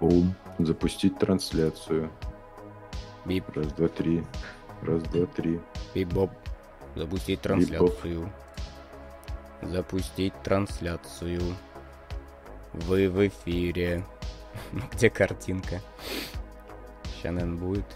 Бум. 0.00 0.34
Запустить 0.58 1.18
трансляцию. 1.18 2.10
Бип, 3.24 3.48
Раз, 3.54 3.66
два, 3.72 3.88
три. 3.88 4.24
Раз, 4.82 5.02
два, 5.04 5.26
три. 5.26 5.60
бип-боп. 5.94 6.30
Запустить 6.94 7.40
трансляцию. 7.40 8.30
Запустить 9.62 10.34
трансляцию. 10.42 11.42
Вы 12.72 13.08
в 13.08 13.26
эфире. 13.28 14.04
Где 14.92 15.10
картинка? 15.10 15.80
Сейчас, 17.04 17.32
наверное, 17.32 17.58
будет. 17.58 17.86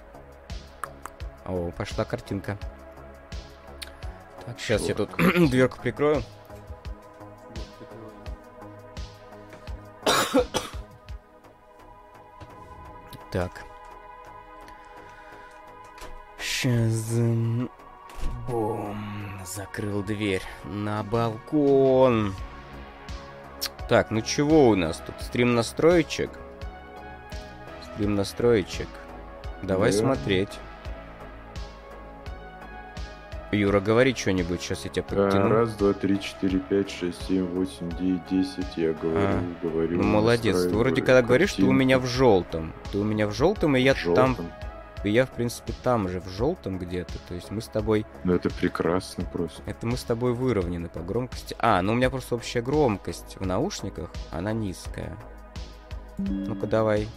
О, 1.44 1.70
пошла 1.70 2.04
картинка. 2.04 2.58
Так, 4.44 4.58
сейчас 4.58 4.82
я 4.82 4.94
тут 4.94 5.10
дверку 5.16 5.78
прикрою. 5.82 6.22
Так. 13.30 13.64
Сейчас... 16.38 17.14
Бум. 18.48 19.40
Закрыл 19.46 20.02
дверь 20.02 20.42
на 20.64 21.02
балкон. 21.02 22.34
Так, 23.88 24.10
ну 24.10 24.20
чего 24.20 24.68
у 24.68 24.74
нас 24.76 24.98
тут? 24.98 25.14
Стрим 25.20 25.54
настроечек? 25.54 26.30
Стрим 27.94 28.14
настроечек. 28.14 28.88
Давай 29.62 29.92
Да. 29.92 29.98
смотреть. 29.98 30.58
Юра, 33.52 33.80
говори 33.80 34.14
что-нибудь, 34.14 34.60
сейчас 34.62 34.84
я 34.84 34.90
тебя 34.90 35.04
А, 35.08 35.24
подтяну. 35.24 35.48
раз, 35.48 35.74
два, 35.74 35.92
три, 35.92 36.20
четыре, 36.20 36.60
пять, 36.60 36.88
шесть, 36.88 37.26
семь, 37.26 37.44
восемь, 37.46 37.90
девять, 37.98 38.22
десять. 38.30 38.76
Я 38.76 38.92
говорю, 38.92 39.18
А, 39.18 39.42
говорю. 39.62 39.96
Ну, 39.96 40.02
молодец. 40.04 40.62
Ты 40.62 40.68
вроде 40.76 41.02
когда 41.02 41.20
говоришь, 41.22 41.54
ты 41.54 41.64
у 41.64 41.72
меня 41.72 41.98
в 41.98 42.06
желтом. 42.06 42.72
Ты 42.92 42.98
у 42.98 43.04
меня 43.04 43.26
в 43.26 43.32
желтом, 43.32 43.76
и 43.76 43.80
я 43.80 43.94
В 43.94 44.14
там, 44.14 44.36
желтом. 44.36 44.46
и 45.02 45.10
я, 45.10 45.26
в 45.26 45.30
принципе, 45.32 45.72
там 45.82 46.08
же, 46.08 46.20
в 46.20 46.28
желтом 46.28 46.78
где-то. 46.78 47.14
То 47.26 47.34
есть 47.34 47.50
мы 47.50 47.60
с 47.60 47.66
тобой, 47.66 48.06
Ну 48.22 48.34
это 48.34 48.50
прекрасно 48.50 49.24
просто. 49.24 49.60
это 49.66 49.84
мы 49.84 49.96
с 49.96 50.04
тобой 50.04 50.32
выровнены 50.32 50.88
по 50.88 51.00
громкости. 51.00 51.56
А, 51.58 51.82
ну 51.82 51.92
у 51.92 51.96
меня 51.96 52.08
просто 52.08 52.36
общая 52.36 52.62
громкость 52.62 53.36
в 53.40 53.44
наушниках, 53.44 54.10
она 54.30 54.52
низкая. 54.52 55.16
Ну-ка 56.18 56.68
давай. 56.68 57.08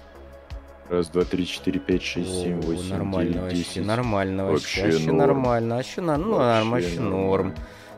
Раз, 0.89 1.09
два, 1.09 1.23
три, 1.23 1.47
четыре, 1.47 1.79
пять, 1.79 2.03
шесть, 2.03 2.29
семь, 2.29 2.59
восемь, 2.61 2.89
нормально 2.89 3.31
девять, 3.33 3.41
вообще, 3.43 3.55
десять. 3.57 3.85
нормально 3.85 4.45
вообще, 4.45 4.81
Вообще 4.81 4.97
вообще 4.97 5.11
норм. 5.11 5.17
нормально, 5.17 5.75
вообще, 5.75 6.01
ну, 6.01 6.17
норм, 6.17 6.69
Вообще 6.71 6.87
вообще 6.87 6.99
норм. 6.99 7.55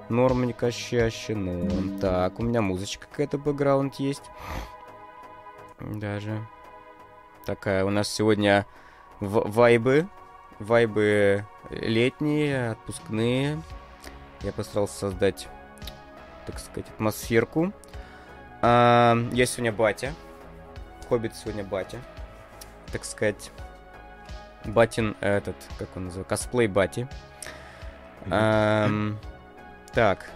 Нормненько, 0.07 0.65
вообще, 0.65 1.03
вообще 1.03 1.35
норм. 1.35 1.99
Так, 1.99 2.39
у 2.39 2.43
меня 2.43 2.61
музычка 2.61 3.07
какая-то 3.09 3.37
бэкграунд 3.39 3.95
есть. 3.95 4.23
Даже. 5.79 6.45
Такая 7.45 7.83
у 7.85 7.89
нас 7.89 8.07
сегодня 8.07 8.65
вайбы. 9.19 10.07
Вайбы 10.59 11.45
летние, 11.71 12.71
отпускные. 12.71 13.61
Я 14.41 14.51
постарался 14.53 14.93
создать, 14.97 15.49
так 16.45 16.59
сказать, 16.59 16.89
атмосферку. 16.91 17.73
А, 18.61 19.17
я 19.33 19.45
сегодня 19.47 19.71
батя. 19.73 20.13
Хоббит 21.09 21.35
сегодня 21.35 21.63
батя. 21.63 21.99
Так 22.91 23.03
сказать, 23.03 23.51
батин 24.63 25.15
этот, 25.19 25.55
как 25.77 25.95
он 25.97 26.05
называется, 26.05 26.29
косплей 26.29 26.67
бати. 26.67 27.07
Ам, 28.31 29.19
так. 29.93 30.29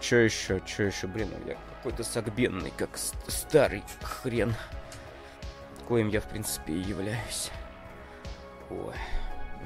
Чё 0.00 0.18
еще? 0.18 0.60
Чё 0.66 0.84
еще? 0.84 1.06
Блин, 1.06 1.30
я 1.46 1.56
какой-то 1.76 2.04
сагбенный, 2.04 2.72
как 2.76 2.90
старый 2.96 3.84
хрен. 4.02 4.54
Коим 5.86 6.08
я, 6.08 6.20
в 6.20 6.24
принципе, 6.24 6.72
и 6.72 6.80
являюсь. 6.80 7.50
Ой. 8.68 8.94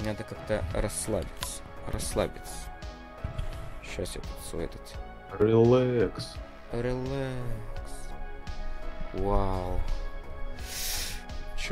Надо 0.04 0.24
как-то 0.24 0.64
расслабиться. 0.74 1.62
Расслабиться. 1.88 2.68
Сейчас 3.82 4.14
я 4.14 4.22
тут 4.22 4.46
свой 4.48 4.64
этот... 4.66 4.96
Релакс. 5.38 6.34
Релакс. 6.72 7.92
Вау. 9.14 9.80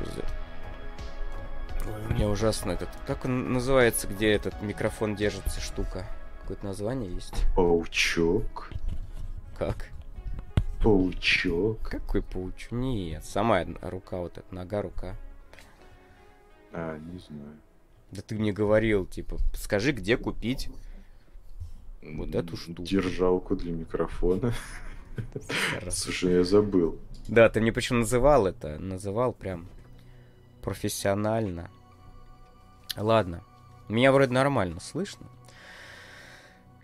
Чё 0.01 0.11
за... 0.13 1.91
Ой, 1.91 2.07
у 2.07 2.15
меня 2.15 2.29
ужасно 2.29 2.73
этот... 2.73 2.89
Как 3.07 3.25
он 3.25 3.53
называется, 3.53 4.07
где 4.07 4.31
этот 4.33 4.61
микрофон 4.63 5.17
держится 5.17 5.61
штука? 5.61 6.07
Какое-то 6.43 6.65
название 6.67 7.13
есть? 7.13 7.45
Паучок. 7.57 8.71
Как? 9.59 9.89
Паучок. 10.83 11.81
Какой 11.83 12.23
пауч? 12.23 12.69
Нет, 12.71 13.25
сама 13.25 13.65
рука 13.83 14.19
вот 14.19 14.39
эта, 14.39 14.55
нога, 14.55 14.83
рука. 14.83 15.17
А, 16.73 16.99
не 16.99 17.19
знаю. 17.19 17.57
Да 18.11 18.23
ты 18.23 18.35
мне 18.35 18.53
говорил, 18.53 19.07
типа, 19.07 19.37
скажи, 19.55 19.93
где 19.93 20.17
купить. 20.17 20.69
Вот 22.03 22.35
эту 22.35 22.57
штуку. 22.57 22.83
Держалку 22.83 23.57
для 23.57 23.73
микрофона. 23.73 24.53
Слушай, 25.91 26.35
я 26.35 26.45
забыл. 26.45 26.99
Да, 27.29 27.49
ты 27.49 27.61
мне 27.61 27.73
почему 27.73 28.01
называл 28.01 28.47
это? 28.47 28.79
Называл 28.79 29.33
прям 29.33 29.69
профессионально. 30.71 31.69
Ладно. 32.97 33.43
Меня 33.89 34.13
вроде 34.13 34.33
нормально 34.33 34.79
слышно. 34.79 35.27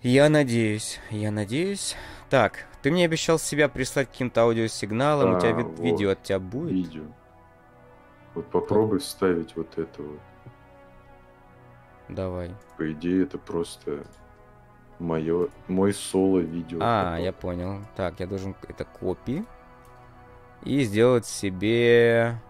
Я 0.02 0.28
надеюсь, 0.28 0.98
я 1.10 1.30
надеюсь. 1.30 1.94
Так, 2.28 2.66
ты 2.82 2.90
мне 2.90 3.04
обещал 3.04 3.38
себя 3.38 3.68
прислать 3.68 4.08
каким-то 4.08 4.42
аудиосигналом, 4.42 5.36
у 5.36 5.38
тебя 5.38 5.50
А, 5.50 5.52
ви- 5.52 5.62
вот. 5.62 5.78
видео 5.78 6.10
от 6.10 6.22
тебя 6.24 6.40
будет? 6.40 6.72
Видео. 6.72 7.04
Вот 8.34 8.50
попробуй 8.50 8.98
вставить 8.98 9.54
вот 9.54 9.78
это 9.78 10.02
вот. 10.02 10.18
Давай. 12.08 12.50
По 12.76 12.90
идее, 12.90 13.22
это 13.22 13.38
просто 13.38 14.04
мое, 14.98 15.48
мой 15.68 15.92
соло-видео. 15.92 16.80
А, 16.82 17.10
потом. 17.12 17.24
я 17.24 17.32
понял. 17.32 17.80
Так, 17.94 18.18
я 18.18 18.26
должен 18.26 18.56
это 18.68 18.84
копи 18.84 19.44
и 20.64 20.82
сделать 20.82 21.24
себе... 21.24 22.40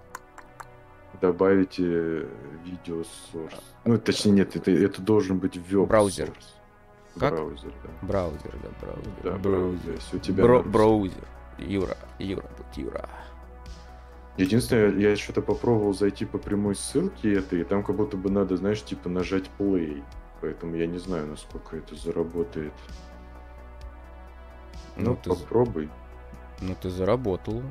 Добавить 1.21 1.77
э, 1.79 2.29
видео 2.65 3.03
source. 3.33 3.63
Ну, 3.85 3.99
точнее, 3.99 4.33
нет, 4.33 4.57
это, 4.57 4.71
это 4.71 5.01
должен 5.03 5.39
быть 5.39 5.57
веб 5.57 5.89
Браузер. 5.89 6.29
source. 6.29 7.21
Как? 7.21 7.35
Браузер, 7.35 7.73
да. 7.83 8.07
Браузер, 8.07 8.55
да, 8.63 8.69
браузер. 8.81 9.13
Да, 9.23 9.33
браузер. 9.39 9.95
Если 9.95 10.17
у 10.17 10.21
тебя 10.21 10.45
Бро- 10.45 10.63
браузер. 10.63 11.25
Юра, 11.59 11.97
Юра, 12.19 12.43
будет 12.43 12.77
Юра. 12.77 13.09
Единственное, 14.37 14.93
я 14.99 15.17
что-то 15.17 15.41
попробовал 15.41 15.95
зайти 15.95 16.27
по 16.27 16.37
прямой 16.37 16.75
ссылке 16.77 17.33
этой, 17.39 17.63
и 17.63 17.65
там 17.65 17.83
как 17.83 17.97
будто 17.97 18.19
бы 18.19 18.31
надо, 18.31 18.59
знаешь, 18.59 18.83
типа 18.83 19.09
нажать 19.09 19.51
play. 19.59 20.05
Поэтому 20.43 20.77
я 20.77 20.87
не 20.87 20.99
знаю, 20.99 21.27
насколько 21.29 21.79
это 21.79 21.95
заработает. 21.95 22.75
Ну, 24.97 25.11
Ну, 25.13 25.17
ты, 25.17 25.31
попробуй. 25.31 25.89
ну, 26.61 26.75
ты 26.81 26.91
заработал. 26.91 27.63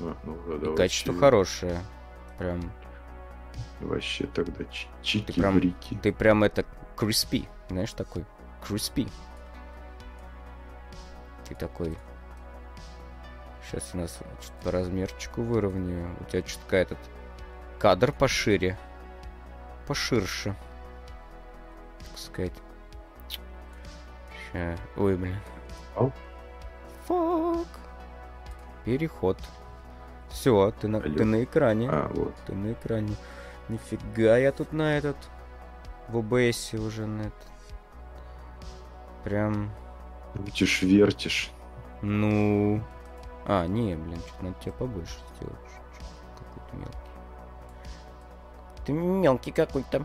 А, 0.00 0.16
ну, 0.24 0.36
да, 0.58 0.72
И 0.72 0.76
качество 0.76 1.12
вообще, 1.12 1.20
хорошее. 1.20 1.80
Прям, 2.38 2.72
Вообще 3.80 4.26
тогда 4.26 4.64
чи- 5.02 5.20
Ты 5.20 5.32
прям- 5.32 5.58
чики-брики. 5.60 5.98
ты 6.00 6.12
прям 6.12 6.44
это 6.44 6.64
crispy, 6.96 7.48
знаешь, 7.68 7.92
такой 7.92 8.24
crispy. 8.62 9.08
Ты 11.44 11.54
такой. 11.54 11.96
Сейчас 13.64 13.90
я 13.94 14.00
нас 14.00 14.18
чуть 14.40 14.52
по 14.64 14.70
размерчику 14.70 15.42
выровняю. 15.42 16.16
У 16.20 16.24
тебя 16.24 16.42
чутка 16.42 16.76
этот 16.76 16.98
кадр 17.78 18.12
пошире. 18.12 18.78
Поширше. 19.86 20.54
Так 21.98 22.18
сказать. 22.18 22.52
Ща. 24.52 24.76
Ой, 24.96 25.16
блин. 25.16 25.36
Фак. 27.06 27.66
Переход. 28.84 29.38
Все, 30.30 30.72
ты 30.80 30.88
на, 30.88 30.98
Алло. 30.98 31.14
ты 31.14 31.24
на 31.24 31.44
экране. 31.44 31.88
А, 31.90 32.10
вот. 32.14 32.34
Ты 32.46 32.54
на 32.54 32.72
экране. 32.72 33.14
Нифига 33.68 34.36
я 34.36 34.52
тут 34.52 34.72
на 34.72 34.96
этот... 34.96 35.16
В 36.08 36.18
ОБС 36.18 36.74
уже 36.74 37.06
на 37.06 37.22
этот... 37.22 37.46
Прям... 39.24 39.70
Крутишь, 40.32 40.82
вертишь. 40.82 41.50
Ну... 42.02 42.82
А, 43.46 43.66
не, 43.66 43.96
блин, 43.96 44.18
что-то 44.18 44.44
надо 44.44 44.56
тебя 44.60 44.72
побольше 44.72 45.16
сделать. 45.36 45.56
Какой-то 46.38 46.76
мелкий. 46.76 46.98
Ты 48.84 48.92
мелкий 48.92 49.52
какой-то. 49.52 50.04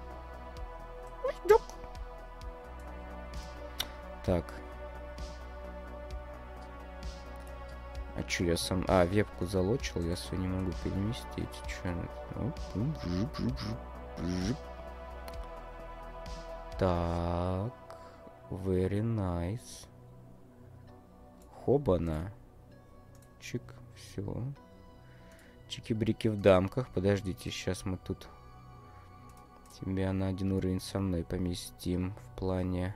Так. 4.25 4.45
А 8.15 8.23
чё 8.23 8.45
я 8.45 8.57
сам... 8.57 8.85
А, 8.87 9.05
вебку 9.05 9.45
залочил, 9.45 10.01
я 10.03 10.15
свою 10.15 10.43
не 10.43 10.47
могу 10.47 10.71
переместить. 10.83 11.49
Чё? 11.67 11.93
жуп, 12.35 13.37
жуп. 14.17 14.57
Так. 16.77 17.73
Very 18.49 19.01
nice. 19.01 19.87
Хобана. 21.51 22.31
Чик, 23.39 23.63
все. 23.95 24.43
Чики-брики 25.67 26.27
в 26.27 26.39
дамках. 26.39 26.89
Подождите, 26.89 27.49
сейчас 27.49 27.83
мы 27.85 27.97
тут 27.97 28.27
тебя 29.79 30.13
на 30.13 30.27
один 30.27 30.51
уровень 30.51 30.81
со 30.81 30.99
мной 30.99 31.23
поместим 31.23 32.13
в 32.13 32.39
плане... 32.39 32.95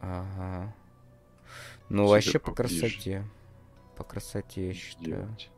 Ага. 0.00 0.74
Ну, 1.88 2.04
Тебе 2.04 2.10
вообще 2.14 2.38
по 2.38 2.50
поближе. 2.52 2.80
красоте. 2.80 3.24
По 3.96 4.04
красоте, 4.04 4.68
я 4.68 4.74
считаю. 4.74 5.06
Делать. 5.06 5.50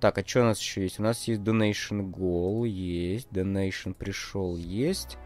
Так, 0.00 0.18
а 0.18 0.26
что 0.26 0.40
у 0.42 0.44
нас 0.44 0.58
еще 0.60 0.82
есть? 0.82 0.98
У 1.00 1.02
нас 1.02 1.24
есть 1.28 1.40
Donation 1.40 2.10
Goal, 2.12 2.66
есть. 2.66 3.28
Donation 3.30 3.94
пришел, 3.94 4.56
есть. 4.56 5.18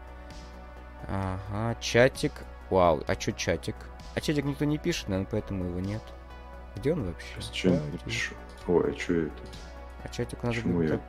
Ага, 1.07 1.79
чатик. 1.81 2.31
Вау, 2.69 3.03
а 3.07 3.19
что 3.19 3.31
чатик? 3.33 3.75
А 4.15 4.21
чатик 4.21 4.45
никто 4.45 4.65
не 4.65 4.77
пишет, 4.77 5.07
наверное, 5.09 5.29
поэтому 5.31 5.65
его 5.65 5.79
нет. 5.79 6.01
Где 6.75 6.93
он 6.93 7.03
вообще? 7.05 7.27
Сейчас 7.41 7.45
что 7.55 7.69
Чатик. 7.69 7.93
напишу? 7.93 8.35
Ой, 8.67 8.91
а 8.95 8.99
что 8.99 9.13
я 9.13 9.29
тут? 9.29 9.47
А 10.03 10.07
чатик 10.09 10.43
у 10.43 10.47
нас 10.47 10.55
Почему 10.55 10.73
будет 10.75 10.91
я 10.91 11.01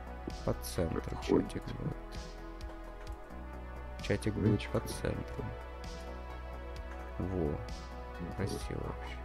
по- 0.45 0.53
центру. 0.63 1.01
проходит? 1.01 1.47
Чатик 1.53 1.63
будет. 1.75 1.95
Чатик 4.01 4.33
будет 4.33 4.67
по 4.71 4.77
это? 4.77 4.87
центру. 4.87 5.45
Во, 7.19 7.57
красиво 8.35 8.81
вообще. 8.83 9.17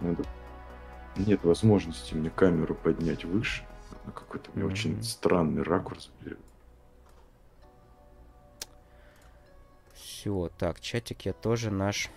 Надо... 0.00 0.24
Нет 1.16 1.42
возможности 1.44 2.14
мне 2.14 2.30
камеру 2.30 2.74
поднять 2.74 3.24
выше. 3.24 3.64
На 4.04 4.12
какой-то 4.12 4.50
мне 4.54 4.64
Мгм. 4.64 4.72
очень 4.72 5.02
странный 5.02 5.62
ракурс 5.62 6.10
берет. 6.20 6.38
Все, 9.94 10.50
так, 10.58 10.80
чатик 10.80 11.22
я 11.22 11.32
тоже 11.32 11.70
наш 11.70 12.10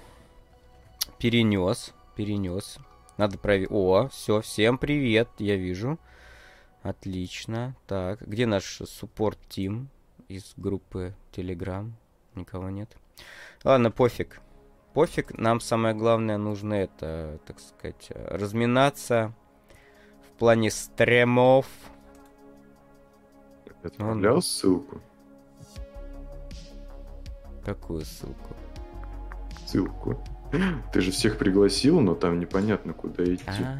перенес. 1.19 1.93
Перенес. 2.15 2.77
Надо 3.17 3.37
проверить. 3.37 3.71
О, 3.71 4.07
все, 4.09 4.41
всем 4.41 4.77
привет, 4.77 5.29
я 5.39 5.55
вижу. 5.55 5.97
Отлично. 6.81 7.75
Так, 7.87 8.21
где 8.21 8.45
наш 8.45 8.81
суппорт 8.85 9.39
тим 9.49 9.89
из 10.27 10.53
группы 10.57 11.15
Telegram? 11.31 11.91
Никого 12.35 12.69
нет. 12.69 12.95
Ладно, 13.63 13.91
пофиг. 13.91 14.41
Пофиг, 14.93 15.37
нам 15.37 15.59
самое 15.59 15.95
главное 15.95 16.37
нужно 16.37 16.75
это, 16.75 17.39
так 17.45 17.59
сказать, 17.59 18.09
разминаться 18.09 19.33
в 20.27 20.37
плане 20.37 20.69
стремов. 20.69 21.65
Отправлял 23.83 24.41
ссылку? 24.41 25.01
Какую 27.65 28.01
ссылку? 28.05 28.55
Ссылку. 29.65 30.23
Ты 30.93 31.01
же 31.01 31.11
всех 31.11 31.37
пригласил, 31.37 31.99
но 31.99 32.13
там 32.13 32.39
непонятно, 32.39 32.93
куда 32.93 33.23
идти. 33.23 33.43
А, 33.47 33.77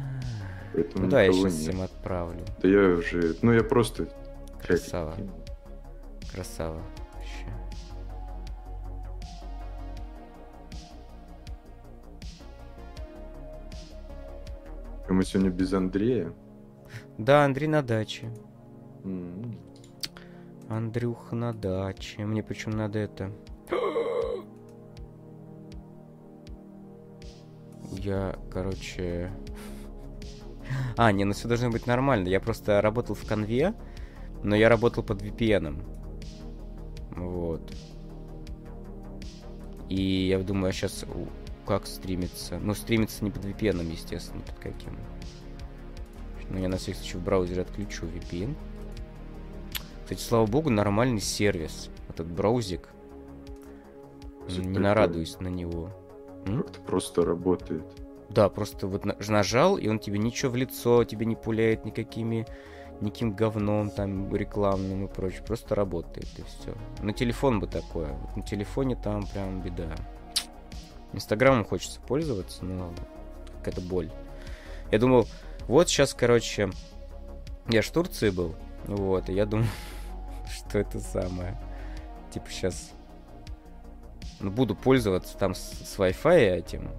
Поэтому 0.72 1.04
ну 1.04 1.10
да, 1.10 1.22
я 1.22 1.32
сейчас 1.32 1.60
нет. 1.60 1.74
им 1.74 1.82
отправлю. 1.82 2.40
Да 2.60 2.68
я 2.68 2.88
уже... 2.96 3.36
Ну, 3.42 3.52
я 3.52 3.62
просто... 3.62 4.08
Красава. 4.60 5.14
Красава. 6.32 6.82
Мы 15.08 15.22
сегодня 15.24 15.50
без 15.50 15.72
Андрея. 15.72 16.32
Да, 17.18 17.44
Андрей 17.44 17.68
на 17.68 17.82
даче. 17.82 18.32
М. 19.04 19.58
Андрюха 20.68 21.36
на 21.36 21.52
даче. 21.52 22.24
Мне 22.24 22.42
почему 22.42 22.76
надо 22.76 22.98
это... 22.98 23.30
Я, 27.92 28.36
короче... 28.50 29.30
А, 30.96 31.12
не, 31.12 31.24
ну 31.24 31.32
все 31.32 31.48
должно 31.48 31.70
быть 31.70 31.86
нормально. 31.86 32.28
Я 32.28 32.40
просто 32.40 32.80
работал 32.80 33.14
в 33.14 33.26
конве, 33.26 33.74
но 34.42 34.56
я 34.56 34.68
работал 34.68 35.04
под 35.04 35.22
VPN. 35.22 35.82
Вот. 37.16 37.72
И 39.88 40.28
я 40.28 40.38
думаю, 40.40 40.72
сейчас 40.72 41.04
как 41.64 41.86
стримится. 41.86 42.58
Ну, 42.58 42.74
стримится 42.74 43.24
не 43.24 43.30
под 43.30 43.44
VPN, 43.44 43.84
естественно, 43.90 44.42
под 44.42 44.58
каким. 44.58 44.98
Но 46.50 46.58
я 46.58 46.68
на 46.68 46.76
всякий 46.76 46.98
случай 46.98 47.16
в 47.18 47.22
браузере 47.24 47.62
отключу 47.62 48.06
VPN. 48.06 48.54
Кстати, 50.02 50.20
слава 50.20 50.46
богу, 50.46 50.70
нормальный 50.70 51.20
сервис. 51.20 51.90
Этот 52.08 52.26
браузик. 52.26 52.88
Это 54.48 54.60
Не 54.60 54.78
нарадуюсь 54.78 55.40
на 55.40 55.48
него. 55.48 55.90
Как-то 56.44 56.80
просто 56.82 57.24
работает. 57.24 57.84
Да, 58.28 58.48
просто 58.48 58.86
вот 58.86 59.04
на- 59.04 59.16
нажал, 59.28 59.78
и 59.78 59.88
он 59.88 59.98
тебе 59.98 60.18
ничего 60.18 60.52
в 60.52 60.56
лицо, 60.56 61.04
тебе 61.04 61.24
не 61.24 61.36
пуляет 61.36 61.84
никакими 61.84 62.46
никаким 63.00 63.32
говном 63.32 63.90
там 63.90 64.34
рекламным 64.34 65.06
и 65.06 65.08
прочее. 65.08 65.42
Просто 65.46 65.74
работает 65.74 66.28
и 66.38 66.42
все. 66.42 66.74
На 67.02 67.12
телефон 67.12 67.60
бы 67.60 67.66
такое. 67.66 68.12
Вот 68.12 68.36
на 68.36 68.42
телефоне 68.42 68.96
там 68.96 69.26
прям 69.26 69.62
беда. 69.62 69.94
Инстаграмом 71.14 71.64
хочется 71.64 72.00
пользоваться, 72.00 72.64
но 72.64 72.92
какая-то 73.58 73.80
боль. 73.80 74.10
Я 74.90 74.98
думал, 74.98 75.26
вот 75.66 75.88
сейчас, 75.88 76.14
короче, 76.14 76.70
я 77.68 77.82
ж 77.82 77.86
в 77.86 77.92
Турции 77.92 78.30
был, 78.30 78.54
вот, 78.86 79.28
и 79.28 79.32
я 79.32 79.46
думал, 79.46 79.66
что 80.52 80.78
это 80.78 81.00
самое. 81.00 81.58
Типа 82.32 82.46
сейчас 82.50 82.92
ну, 84.40 84.50
буду 84.50 84.74
пользоваться 84.74 85.36
там 85.38 85.54
с, 85.54 85.60
с 85.60 85.98
Wi-Fi 85.98 86.56
этим, 86.56 86.90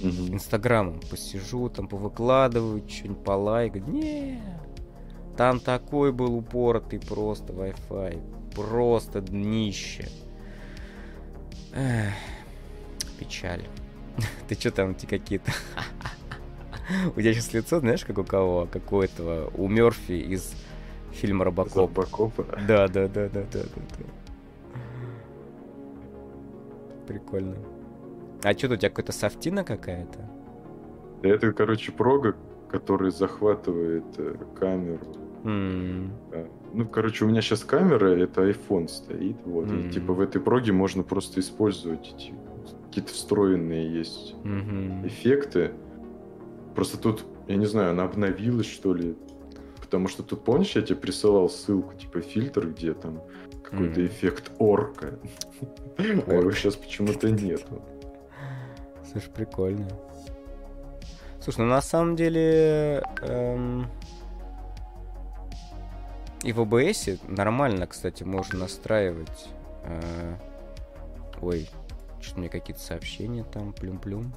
Мгм. 0.00 0.34
Инстаграмом 0.34 1.00
посижу, 1.10 1.68
там 1.68 1.86
повыкладываю, 1.86 2.82
что-нибудь 2.88 3.24
полайкаю. 3.24 3.84
Не, 3.86 4.42
там 5.36 5.60
такой 5.60 6.12
был 6.12 6.34
упоротый 6.36 7.00
просто 7.00 7.52
Wi-Fi. 7.52 8.52
Просто 8.54 9.20
днище. 9.20 10.08
Эх, 11.72 12.12
печаль. 13.18 13.64
Ты 14.48 14.54
что 14.54 14.70
там, 14.70 14.92
эти 14.92 15.06
какие-то... 15.06 15.52
У 17.16 17.20
тебя 17.20 17.32
сейчас 17.32 17.52
лицо, 17.54 17.80
знаешь, 17.80 18.04
как 18.04 18.18
у 18.18 18.24
кого? 18.24 18.68
Как 18.70 18.92
у 18.92 19.00
этого, 19.00 19.50
у 19.56 19.68
Мерфи 19.68 20.12
из 20.12 20.54
фильма 21.12 21.44
Робокоп. 21.44 21.96
Робокопа. 21.96 22.44
Да, 22.66 22.88
да, 22.88 23.08
да, 23.08 23.28
да, 23.28 23.44
да, 23.52 23.62
да. 23.62 23.84
Прикольно. 27.06 27.56
А 28.42 28.52
что 28.52 28.66
у 28.66 28.76
тебя 28.76 28.90
какая-то 28.90 29.12
софтина 29.12 29.64
какая-то? 29.64 30.18
Это, 31.22 31.52
короче, 31.52 31.92
прога, 31.92 32.36
который 32.70 33.10
захватывает 33.10 34.04
э, 34.18 34.36
камеру. 34.58 35.00
Ну, 35.44 36.88
короче, 36.90 37.24
у 37.24 37.28
меня 37.28 37.40
сейчас 37.40 37.64
камера, 37.64 38.08
это 38.08 38.48
iPhone 38.48 38.88
стоит, 38.88 39.36
вот. 39.44 39.66
Мгм. 39.66 39.88
И 39.88 39.92
типа 39.92 40.12
в 40.12 40.20
этой 40.20 40.40
проге 40.40 40.72
можно 40.72 41.02
просто 41.02 41.40
использовать 41.40 42.12
эти 42.14 42.34
какие-то 42.94 43.12
встроенные 43.12 43.92
есть 43.92 44.34
мгм. 44.44 45.04
эффекты. 45.04 45.72
Просто 46.76 46.96
тут, 46.96 47.24
я 47.48 47.56
не 47.56 47.66
знаю, 47.66 47.90
она 47.90 48.04
обновилась, 48.04 48.66
что 48.68 48.94
ли. 48.94 49.16
Потому 49.80 50.06
что 50.06 50.22
тут, 50.22 50.44
помнишь, 50.44 50.76
я 50.76 50.82
тебе 50.82 50.94
присылал 50.96 51.48
ссылку, 51.50 51.94
типа 51.94 52.20
фильтр, 52.20 52.68
где 52.68 52.94
там 52.94 53.20
какой-то 53.64 53.98
Мгм. 53.98 54.06
эффект 54.06 54.52
орка. 54.60 55.18
А 55.98 56.32
его 56.32 56.52
сейчас 56.52 56.76
почему-то 56.76 57.30
нету. 57.30 57.82
Слушай, 59.10 59.30
прикольно. 59.34 59.88
Слушай, 61.40 61.60
ну 61.62 61.66
на 61.66 61.82
самом 61.82 62.14
деле 62.14 63.02
эм, 63.22 63.86
и 66.44 66.52
в 66.52 66.60
OBS 66.60 67.18
нормально, 67.28 67.88
кстати, 67.88 68.22
можно 68.22 68.60
настраивать. 68.60 69.48
э, 69.82 70.36
Ой, 71.42 71.68
что-то 72.24 72.40
мне 72.40 72.48
какие-то 72.48 72.80
сообщения 72.80 73.44
там, 73.44 73.72
плюм-плюм. 73.72 74.32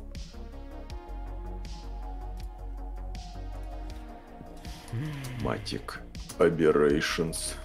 Матик. 5.42 6.02
Aberrations. 6.40 7.56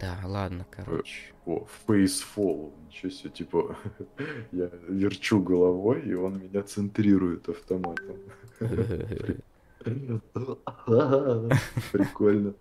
Да, 0.00 0.18
ладно, 0.24 0.66
короче. 0.70 1.32
О, 1.44 1.66
Face 1.86 2.17
follow. 2.17 2.72
Ничего 2.86 3.10
себе, 3.10 3.30
типа, 3.30 3.76
я 4.52 4.70
верчу 4.88 5.42
головой, 5.42 6.02
и 6.02 6.14
он 6.14 6.38
меня 6.38 6.62
центрирует 6.62 7.48
автоматом. 7.48 8.16
Прикольно. 11.92 12.54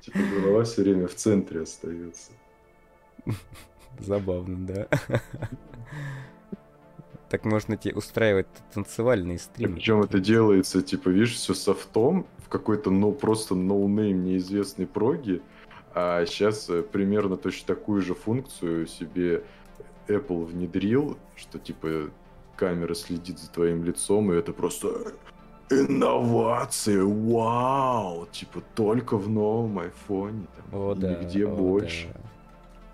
Типа 0.00 0.18
голова 0.34 0.64
все 0.64 0.82
время 0.82 1.06
в 1.06 1.14
центре 1.14 1.62
остается. 1.62 2.32
Забавно, 3.98 4.66
да. 4.66 4.88
Так 7.28 7.46
можно 7.46 7.78
тебе 7.78 7.94
устраивать 7.94 8.48
танцевальные 8.74 9.38
стримы. 9.38 9.76
Причем 9.76 10.02
это 10.02 10.18
делается, 10.18 10.82
типа, 10.82 11.08
видишь, 11.08 11.34
все 11.34 11.54
софтом 11.54 12.26
в 12.38 12.50
какой-то, 12.50 12.90
ну, 12.90 13.12
просто 13.12 13.54
noname 13.54 14.22
неизвестной 14.22 14.86
проги, 14.86 15.40
а 15.94 16.26
сейчас 16.26 16.68
примерно 16.92 17.38
точно 17.38 17.74
такую 17.74 18.02
же 18.02 18.14
функцию 18.14 18.86
себе 18.86 19.44
Apple 20.08 20.44
внедрил, 20.44 21.16
что, 21.34 21.58
типа, 21.58 22.10
камера 22.56 22.94
следит 22.94 23.38
за 23.38 23.50
твоим 23.50 23.82
лицом, 23.82 24.30
и 24.30 24.36
это 24.36 24.52
просто 24.52 25.14
инновации, 25.80 27.00
вау, 27.00 28.26
типа, 28.26 28.62
только 28.74 29.16
в 29.16 29.28
новом 29.28 29.78
айфоне, 29.78 30.46
там, 30.56 30.80
О, 30.80 30.94
да, 30.94 31.14
нигде 31.14 31.46
о, 31.46 31.54
больше. 31.54 32.08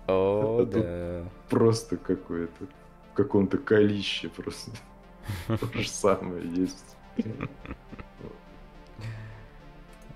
да. 0.07 0.13
О, 0.13 0.59
тут 0.71 0.71
да. 0.71 1.23
Просто 1.49 1.97
какое-то, 1.97 2.65
в 3.11 3.13
каком-то 3.15 3.57
колище 3.57 4.29
просто. 4.29 4.71
То 5.47 5.79
же 5.79 5.89
самое 5.89 6.43
есть. 6.47 6.95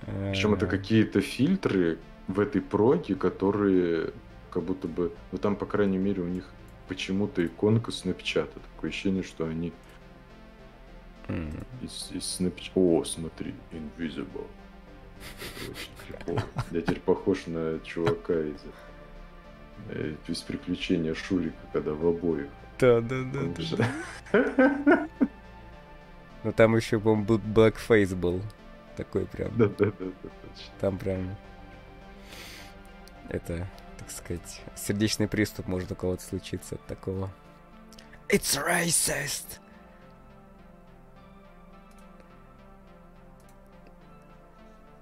Причем 0.05 0.53
это 0.53 0.65
Э, 0.65 0.69
какие-то 0.69 1.21
фильтры 1.21 1.97
в 2.27 2.39
этой 2.39 2.61
проге, 2.61 3.15
которые 3.15 4.13
как 4.49 4.63
будто 4.63 4.87
бы, 4.87 5.11
ну 5.31 5.37
там, 5.37 5.55
по 5.55 5.65
крайней 5.65 5.97
мере, 5.97 6.21
у 6.21 6.27
них 6.27 6.49
почему-то 6.87 7.45
иконка 7.45 7.91
снапчата. 7.91 8.59
Такое 8.75 8.89
ощущение, 8.91 9.23
что 9.23 9.45
они 9.45 9.73
м, 11.27 11.65
из, 11.81 12.11
из. 12.11 12.41
О, 12.75 13.03
смотри, 13.03 13.53
Invisible. 13.71 14.47
Это 15.61 15.71
очень 15.71 15.91
крипово. 16.07 16.43
Я 16.71 16.81
теперь 16.81 16.99
похож 16.99 17.47
на 17.47 17.79
чувака 17.79 18.33
из, 18.33 18.61
э, 19.89 20.15
из 20.27 20.41
приключения 20.41 21.13
Шурика, 21.13 21.55
когда 21.71 21.93
в 21.93 22.05
обоих. 22.05 22.49
Да, 22.79 23.01
да, 23.01 23.23
да, 23.33 23.39
да, 23.57 23.87
да. 24.31 25.09
Ну 26.43 26.51
там 26.51 26.75
еще, 26.75 26.99
по-моему, 26.99 27.23
был 27.23 27.37
Blackface 27.37 28.15
был. 28.15 28.41
Такой 28.97 29.25
прям. 29.25 29.57
Да-да-да, 29.57 29.91
точно. 29.97 30.73
Там 30.79 30.97
прям... 30.97 31.35
Это, 33.29 33.67
так 33.97 34.11
сказать, 34.11 34.61
сердечный 34.75 35.27
приступ 35.27 35.67
может 35.67 35.91
у 35.91 35.95
кого-то 35.95 36.21
случиться 36.21 36.75
от 36.75 36.85
такого. 36.85 37.31
It's 38.27 38.61
racist! 38.61 39.59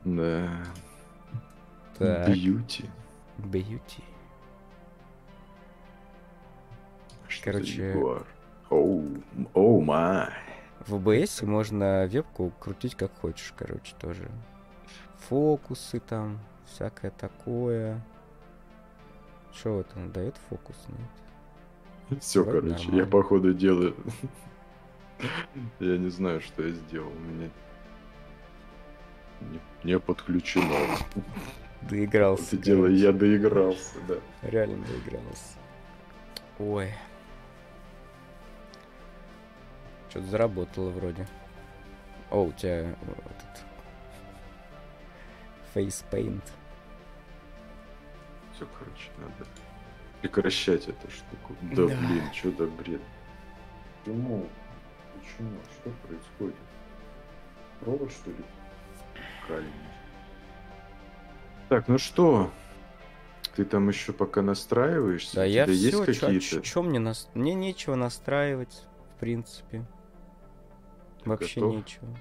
Да. 0.04 0.50
Так, 1.98 2.30
Бьюти. 2.30 2.90
бьюти. 3.38 4.04
Что 7.28 7.52
Короче-? 7.52 8.24
Оу, 8.70 9.06
оу 9.54 9.82
май. 9.82 10.30
В 10.88 10.96
OBS 10.96 11.46
можно 11.46 12.08
вебку 12.08 12.52
крутить 12.60 12.96
как 12.96 13.12
хочешь, 13.20 13.54
короче, 13.56 13.94
тоже. 14.00 14.30
Фокусы 15.30 16.00
там, 16.00 16.40
всякое 16.66 17.12
такое. 17.12 18.02
Что 19.54 19.76
вот 19.78 19.88
он 19.96 20.12
дает 20.12 20.36
фокус? 20.50 20.76
Нет? 20.88 22.20
Все, 22.22 22.44
короче, 22.44 22.68
я 22.68 22.76
нормально. 22.88 23.06
походу 23.06 23.54
делаю. 23.54 23.96
Я 25.80 25.98
не 25.98 26.10
знаю, 26.10 26.42
что 26.42 26.64
я 26.64 26.72
сделал. 26.72 27.12
У 27.12 27.20
меня 27.20 27.52
не, 29.42 29.60
не 29.84 30.00
подключено. 30.00 30.76
Доигрался. 31.82 32.56
Это 32.56 32.58
дело, 32.66 32.86
я 32.88 33.12
доигрался, 33.12 33.96
да. 34.08 34.16
Реально 34.44 34.86
доигрался. 34.86 35.58
Ой. 36.60 36.94
Что-то 40.10 40.26
заработало 40.28 40.90
вроде. 40.92 41.26
О, 42.30 42.44
у 42.44 42.52
тебя 42.54 42.82
э, 42.82 42.94
этот... 43.02 43.64
Face 45.74 46.04
Paint. 46.12 46.44
Все, 48.54 48.68
короче, 48.78 49.10
надо 49.18 49.50
прекращать 50.22 50.88
эту 50.88 51.10
штуку. 51.10 51.56
Да, 51.62 51.88
Да. 51.88 51.96
блин, 51.98 52.24
что 52.34 52.52
за 52.52 52.68
бред? 52.68 53.02
Почему? 54.04 54.48
Почему? 55.16 55.58
Что 55.80 55.90
происходит? 56.08 56.56
Провод, 57.80 58.12
что 58.12 58.30
ли? 58.32 58.44
Кальный. 59.48 59.72
Так, 61.70 61.88
ну 61.88 61.98
что? 61.98 62.52
Ты 63.56 63.66
там 63.66 63.90
еще 63.90 64.14
пока 64.14 64.42
настраиваешься? 64.42 65.36
Да 65.36 65.46
я 65.46 65.66
тебя 65.66 65.74
есть 65.74 65.94
все, 66.02 66.06
какие-то? 66.06 66.62
Чем 66.62 66.88
мне 66.88 67.00
нас... 67.00 67.30
Мне 67.34 67.54
нечего 67.54 67.96
настраивать, 67.96 68.86
в 69.16 69.20
принципе. 69.20 69.86
Ты 71.24 71.30
Вообще 71.30 71.60
готов? 71.60 71.76
нечего. 71.76 72.18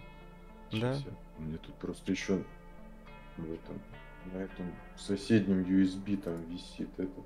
Сейчас 0.71 1.01
я- 1.01 1.13
У 1.39 1.43
меня 1.43 1.59
тут 1.59 1.75
просто 1.77 2.13
еще 2.13 2.43
в 3.37 3.53
этом, 3.53 3.81
на 4.33 4.39
этом 4.39 4.73
соседнем 4.97 5.61
USB 5.63 6.17
там 6.17 6.43
висит 6.45 6.91
этот. 6.99 7.25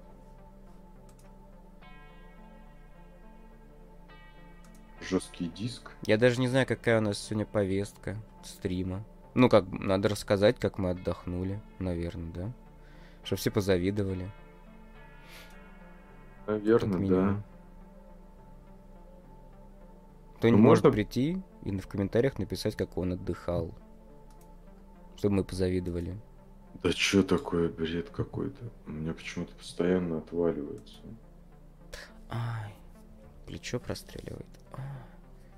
Жесткий 5.00 5.48
диск. 5.48 5.90
Я 6.06 6.16
даже 6.16 6.40
не 6.40 6.48
знаю, 6.48 6.66
какая 6.66 6.98
у 6.98 7.02
нас 7.02 7.18
сегодня 7.18 7.44
повестка 7.44 8.16
стрима. 8.42 9.04
Ну, 9.34 9.48
как, 9.48 9.64
надо 9.70 10.08
рассказать, 10.08 10.58
как 10.58 10.78
мы 10.78 10.90
отдохнули, 10.90 11.60
наверное, 11.78 12.32
да? 12.32 12.52
Чтобы 13.24 13.40
все 13.40 13.50
позавидовали. 13.50 14.30
Наверное, 16.46 17.08
да. 17.08 17.42
Кто-нибудь 20.36 20.60
Ну, 20.60 20.64
может 20.68 20.84
можно- 20.84 20.94
прийти 20.94 21.42
и 21.62 21.76
в 21.78 21.86
комментариях 21.88 22.38
написать, 22.38 22.76
как 22.76 22.96
он 22.98 23.12
отдыхал. 23.14 23.74
Чтобы 25.16 25.36
мы 25.36 25.44
позавидовали. 25.44 26.18
Да 26.82 26.90
что 26.90 27.22
такое 27.22 27.68
бред 27.70 28.10
какой-то? 28.10 28.70
У 28.86 28.90
меня 28.90 29.14
почему-то 29.14 29.54
постоянно 29.54 30.18
отваливается. 30.18 31.00
Ай, 32.30 32.74
плечо 33.46 33.78
простреливает. 33.80 34.46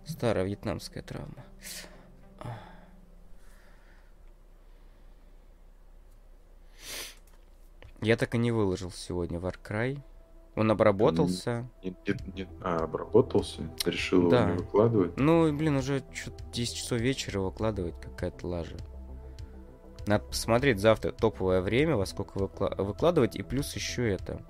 Старая 0.05 0.45
вьетнамская 0.45 1.03
травма. 1.03 1.45
А. 2.39 2.57
Я 8.03 8.17
так 8.17 8.35
и 8.35 8.39
не 8.39 8.51
выложил 8.53 8.91
сегодня 8.91 9.39
Warcry. 9.39 9.99
Он 10.55 10.71
обработался. 10.71 11.69
Не- 11.83 11.91
не- 12.07 12.33
не- 12.35 12.49
А, 12.63 12.85
обработался? 12.85 13.63
Решил 13.85 14.31
Да. 14.31 14.43
его 14.43 14.51
не 14.53 14.59
выкладывать? 14.59 15.17
Ну, 15.19 15.53
блин, 15.53 15.77
уже 15.77 16.03
что-то 16.15 16.43
10 16.53 16.77
часов 16.77 16.99
вечера 17.01 17.41
выкладывать 17.41 17.95
какая-то 18.01 18.47
лажа. 18.47 18.77
Надо 20.07 20.25
посмотреть 20.25 20.79
завтра 20.81 21.11
топовое 21.13 21.61
время, 21.61 21.97
во 21.97 22.07
сколько 22.07 22.39
выкла- 22.39 22.75
выкладывать, 22.83 23.37
и 23.37 23.43
плюс 23.43 23.75
еще 23.75 24.09
это. 24.11 24.41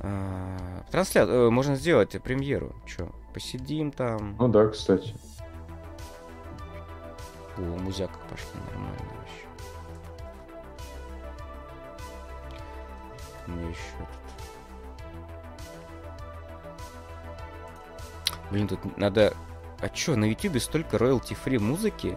А, 0.00 0.84
Трансля... 0.90 1.22
э, 1.26 1.50
Можно 1.50 1.74
сделать 1.76 2.10
премьеру. 2.22 2.74
Че, 2.86 3.10
посидим 3.34 3.90
там. 3.90 4.36
Ну 4.38 4.48
да, 4.48 4.68
кстати. 4.68 5.14
О, 7.56 7.60
музяка 7.60 8.18
пошла 8.30 8.60
нормально 8.70 8.98
вообще. 9.18 9.45
Мне 13.46 13.68
еще 13.70 13.80
тут. 13.98 14.08
Блин, 18.50 18.68
тут 18.68 18.96
надо. 18.98 19.34
А 19.80 19.88
чё, 19.88 20.16
на 20.16 20.24
ютубе 20.24 20.60
столько 20.60 20.98
роялти 20.98 21.34
фри 21.34 21.58
музыки? 21.58 22.16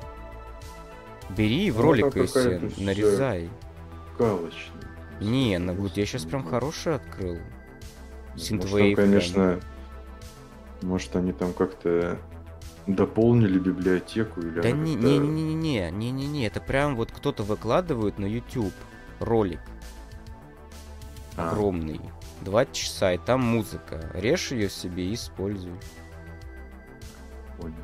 Бери 1.29 1.67
и 1.67 1.71
в 1.71 1.77
Ну, 1.77 1.81
ролик 1.83 2.05
это 2.07 2.19
и 2.21 2.27
себе 2.27 2.43
какая-то 2.43 2.69
вся- 2.69 2.83
нарезай. 2.86 3.50
Галочный. 4.17 4.81
Не, 5.19 5.57
ну 5.59 5.74
вот 5.74 5.98
я 5.98 6.05
сейчас 6.05 6.24
прям 6.24 6.43
хороший 6.48 6.95
открыл. 6.95 7.38
Может, 8.31 8.43
Синтвейв 8.45 8.95
прям. 8.95 9.07
конечно, 9.09 9.59
может, 10.81 11.15
они 11.15 11.33
там 11.33 11.51
как-то 11.53 12.17
дополнили 12.88 13.59
библиотеку 13.59 14.39
или 14.41 14.62
Да 14.62 14.71
не, 14.71 14.95
не, 14.95 15.17
не, 15.17 15.29
не, 15.29 15.53
не, 15.53 15.91
не, 15.91 16.12
не, 16.12 16.27
не, 16.27 16.48
это 16.48 16.62
прям 16.62 16.95
вот 16.95 17.12
кто-то 17.12 17.43
выкладывает 17.43 18.17
на 18.17 18.25
YouTube 18.25 18.74
ролик 19.19 19.59
А, 21.39 21.51
огромный, 21.51 22.01
два 22.41 22.65
часа, 22.65 23.13
и 23.13 23.17
там 23.17 23.41
музыка. 23.41 24.12
Режь 24.13 24.51
ее 24.51 24.69
себе 24.69 25.10
и 25.10 25.13
используй. 25.13 25.79
понял. 27.58 27.75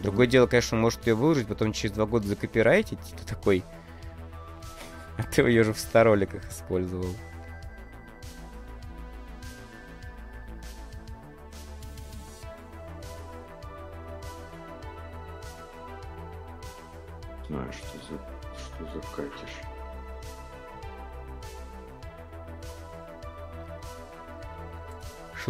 Другое 0.00 0.26
дело, 0.26 0.46
конечно, 0.46 0.76
он 0.76 0.82
может 0.82 1.06
ее 1.06 1.14
выложить, 1.14 1.46
потом 1.46 1.72
через 1.72 1.94
два 1.94 2.06
года 2.06 2.26
закопирайтить, 2.26 2.98
ты 2.98 3.26
такой... 3.26 3.64
А 5.18 5.22
ты 5.22 5.42
ее 5.42 5.64
же 5.64 5.74
в 5.74 5.78
староликах 5.78 6.48
использовал. 6.50 7.14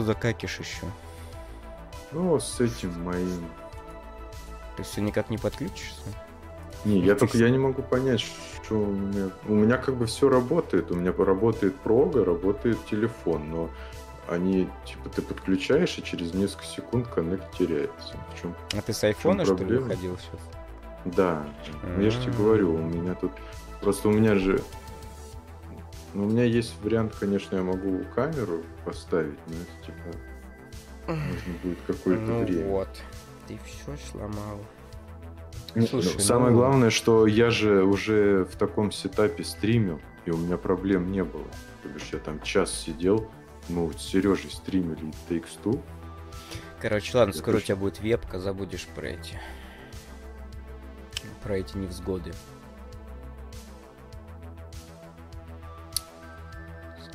Что 0.01 0.07
за 0.07 0.15
какиш 0.15 0.59
еще? 0.59 0.87
Ну, 2.13 2.41
с 2.41 2.59
этим 2.59 3.05
моим. 3.05 3.45
Ты 4.79 4.83
все 4.83 5.03
никак 5.03 5.29
не 5.29 5.37
подключишься? 5.37 6.01
Не, 6.87 7.01
я 7.01 7.15
только 7.15 7.37
я 7.37 7.51
не 7.51 7.59
могу 7.59 7.83
понять, 7.83 8.21
что 8.21 8.77
у 8.77 8.87
меня. 8.87 9.29
У 9.47 9.53
меня 9.53 9.77
как 9.77 9.97
бы 9.97 10.07
все 10.07 10.31
работает. 10.31 10.91
У 10.91 10.95
меня 10.95 11.13
работает 11.13 11.77
прога, 11.81 12.25
работает 12.25 12.79
телефон, 12.87 13.51
но 13.51 13.71
они, 14.27 14.71
типа, 14.87 15.11
ты 15.11 15.21
подключаешь, 15.21 15.99
и 15.99 16.03
через 16.03 16.33
несколько 16.33 16.65
секунд 16.65 17.07
коннект 17.09 17.55
теряется. 17.59 18.17
В 18.35 18.41
чем? 18.41 18.55
А 18.73 18.81
ты 18.81 18.95
с 18.95 19.05
айфона, 19.05 19.45
что 19.45 19.57
ли, 19.57 19.77
выходил 19.77 20.17
сейчас? 20.17 20.41
Да. 21.05 21.45
Ну, 21.83 22.03
я 22.03 22.11
же 22.11 22.19
тебе 22.23 22.33
говорю, 22.33 22.75
у 22.75 22.79
меня 22.79 23.15
тут... 23.17 23.33
Просто 23.83 24.09
у 24.09 24.13
меня 24.13 24.37
же... 24.37 24.63
Ну, 26.15 26.25
у 26.25 26.29
меня 26.29 26.45
есть 26.45 26.75
вариант, 26.83 27.15
конечно, 27.19 27.57
я 27.57 27.63
могу 27.63 28.05
камеру 28.15 28.63
поставить, 28.85 29.39
но 29.47 29.55
это, 29.55 29.87
типа, 29.87 31.13
нужно 31.13 31.53
будет 31.63 31.79
какое-то 31.87 32.23
ну 32.23 32.45
время. 32.45 32.67
вот. 32.67 32.89
Ты 33.47 33.59
все 33.65 33.97
сломал. 34.11 34.59
Не, 35.75 35.87
Слушай, 35.87 36.15
ну, 36.15 36.21
самое 36.21 36.51
ну- 36.51 36.59
главное, 36.59 36.91
что 36.91 37.27
я 37.27 37.51
же 37.51 37.85
уже 37.85 38.45
в 38.45 38.57
таком 38.57 38.91
сетапе 38.91 39.45
стримил, 39.45 40.01
и 40.25 40.31
у 40.31 40.37
меня 40.37 40.57
проблем 40.57 41.13
не 41.13 41.23
было. 41.23 41.47
То 41.83 41.89
бишь 41.89 42.09
я 42.13 42.19
там 42.19 42.41
час 42.43 42.73
сидел, 42.73 43.31
мы 43.69 43.87
вот 43.87 44.01
с 44.01 44.05
Сережей 44.05 44.51
стримили 44.51 45.13
Takes 45.29 45.59
Two. 45.63 45.81
Короче, 46.81 47.17
ладно, 47.17 47.35
скоро 47.35 47.59
у 47.59 47.61
тебя 47.61 47.77
будет 47.77 48.01
вебка, 48.01 48.41
забудешь 48.41 48.87
про 48.95 49.09
эти... 49.09 49.39
Про 51.43 51.59
эти 51.59 51.77
невзгоды. 51.77 52.33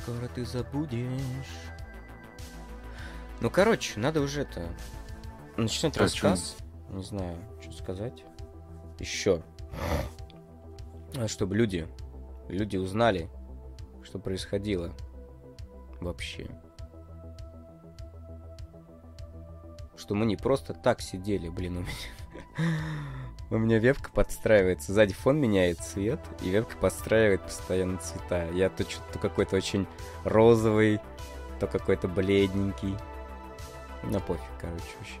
Скоро 0.06 0.28
ты 0.28 0.46
забудешь. 0.46 1.10
Ну, 3.40 3.50
короче, 3.50 3.98
надо 3.98 4.20
уже 4.20 4.42
это... 4.42 4.68
Начинать 5.56 5.96
А 5.96 5.98
чё? 5.98 6.28
рассказ. 6.28 6.56
Не 6.90 7.02
знаю, 7.02 7.36
что 7.60 7.72
сказать. 7.72 8.24
Еще. 9.00 9.42
Чтобы 11.26 11.56
люди, 11.56 11.88
люди 12.48 12.76
узнали, 12.76 13.28
что 14.04 14.20
происходило 14.20 14.94
вообще. 16.00 16.48
Что 19.96 20.14
мы 20.14 20.24
не 20.24 20.36
просто 20.36 20.72
так 20.72 21.00
сидели, 21.00 21.48
блин, 21.48 21.78
у 21.78 21.80
меня... 21.80 23.25
У 23.48 23.58
меня 23.58 23.78
вебка 23.78 24.10
подстраивается, 24.10 24.92
сзади 24.92 25.14
фон 25.14 25.38
меняет 25.38 25.78
цвет, 25.78 26.18
и 26.42 26.50
вебка 26.50 26.76
подстраивает 26.76 27.42
постоянно 27.42 27.98
цвета. 27.98 28.48
Я 28.50 28.68
то 28.70 28.82
что-то 28.82 29.12
то 29.12 29.18
какой-то 29.20 29.56
очень 29.56 29.86
розовый, 30.24 31.00
то 31.60 31.68
какой-то 31.68 32.08
бледненький. 32.08 32.96
Ну 34.02 34.20
пофиг, 34.20 34.42
короче, 34.60 34.82
вообще. 34.98 35.20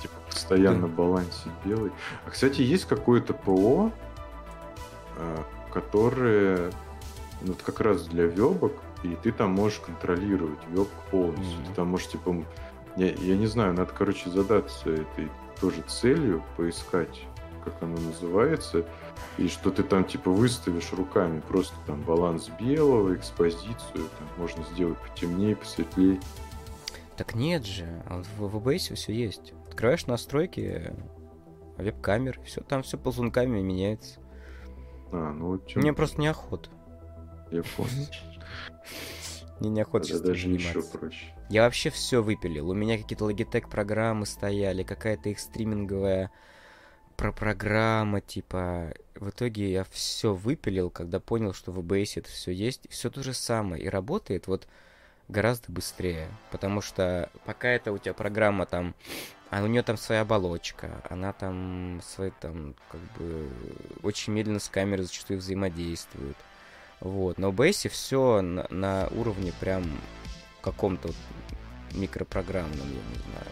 Типа 0.00 0.14
постоянно 0.30 0.88
балансе 0.88 1.50
белый. 1.62 1.92
А, 2.26 2.30
кстати, 2.30 2.62
есть 2.62 2.86
какое-то 2.86 3.34
ПО, 3.34 3.92
а, 5.18 5.44
которое 5.72 6.72
ну, 7.42 7.48
вот 7.48 7.62
как 7.62 7.80
раз 7.80 8.06
для 8.06 8.24
вебок, 8.24 8.72
и 9.02 9.14
ты 9.22 9.30
там 9.30 9.50
можешь 9.50 9.80
контролировать 9.80 10.64
вебку 10.68 11.02
полностью. 11.10 11.58
Мгм. 11.58 11.66
Ты 11.66 11.74
там 11.74 11.88
можешь, 11.88 12.08
типа, 12.08 12.34
я, 12.96 13.12
я 13.12 13.36
не 13.36 13.46
знаю, 13.46 13.74
надо, 13.74 13.92
короче, 13.92 14.30
задаться 14.30 14.90
этой 14.90 15.30
тоже 15.64 15.82
целью, 15.88 16.44
поискать, 16.58 17.22
как 17.64 17.82
оно 17.82 17.96
называется, 17.96 18.84
и 19.38 19.48
что 19.48 19.70
ты 19.70 19.82
там, 19.82 20.04
типа, 20.04 20.30
выставишь 20.30 20.92
руками 20.92 21.40
просто 21.40 21.74
там 21.86 22.02
баланс 22.02 22.50
белого, 22.60 23.14
экспозицию, 23.14 23.78
там 23.94 24.28
можно 24.36 24.62
сделать 24.74 24.98
потемнее, 24.98 25.56
посветлее. 25.56 26.20
Так 27.16 27.34
нет 27.34 27.64
же, 27.64 28.02
а 28.06 28.22
в 28.36 28.42
OBS 28.54 28.94
все 28.94 29.14
есть. 29.14 29.54
Открываешь 29.68 30.06
настройки, 30.06 30.92
веб-камер, 31.78 32.38
все, 32.44 32.60
там 32.60 32.82
все 32.82 32.98
ползунками 32.98 33.62
меняется. 33.62 34.20
А, 35.12 35.32
ну 35.32 35.46
вот 35.46 35.74
Мне 35.76 35.94
просто 35.94 36.20
неохота. 36.20 36.68
я 37.50 37.62
понял. 37.62 37.90
Мне 39.60 39.70
неохота 39.70 40.04
сейчас 40.08 40.20
даже 40.20 40.50
еще 40.50 40.82
проще. 40.82 41.34
Я 41.50 41.62
вообще 41.62 41.90
все 41.90 42.22
выпилил. 42.22 42.70
У 42.70 42.74
меня 42.74 42.96
какие-то 42.96 43.30
Logitech 43.30 43.68
программы 43.68 44.26
стояли, 44.26 44.82
какая-то 44.82 45.28
их 45.28 45.38
стриминговая 45.38 46.30
про 47.16 47.32
программа, 47.32 48.20
типа. 48.20 48.94
В 49.14 49.30
итоге 49.30 49.70
я 49.70 49.84
все 49.84 50.34
выпилил, 50.34 50.90
когда 50.90 51.20
понял, 51.20 51.52
что 51.52 51.70
в 51.70 51.78
OBS 51.78 52.14
это 52.16 52.28
все 52.28 52.50
есть. 52.50 52.90
Все 52.90 53.10
то 53.10 53.22
же 53.22 53.34
самое. 53.34 53.82
И 53.82 53.88
работает 53.88 54.46
вот 54.46 54.66
гораздо 55.28 55.70
быстрее. 55.70 56.28
Потому 56.50 56.80
что 56.80 57.30
пока 57.44 57.68
это 57.68 57.92
у 57.92 57.98
тебя 57.98 58.14
программа 58.14 58.66
там. 58.66 58.94
А 59.50 59.62
у 59.62 59.66
нее 59.66 59.82
там 59.82 59.96
своя 59.96 60.22
оболочка, 60.22 61.00
она 61.08 61.32
там 61.32 62.00
свои 62.04 62.32
там 62.40 62.74
как 62.90 63.00
бы 63.16 63.48
очень 64.02 64.32
медленно 64.32 64.58
с 64.58 64.68
камерой 64.68 65.04
зачастую 65.04 65.38
взаимодействует. 65.38 66.36
Вот. 66.98 67.38
На 67.38 67.46
OBS 67.46 67.88
все 67.88 68.40
на, 68.40 68.66
на 68.70 69.08
уровне 69.12 69.52
прям 69.60 69.84
каком-то 70.64 71.08
вот 71.08 71.16
микропрограммном, 71.92 72.88
я 72.88 72.94
не 72.94 73.16
знаю. 73.16 73.46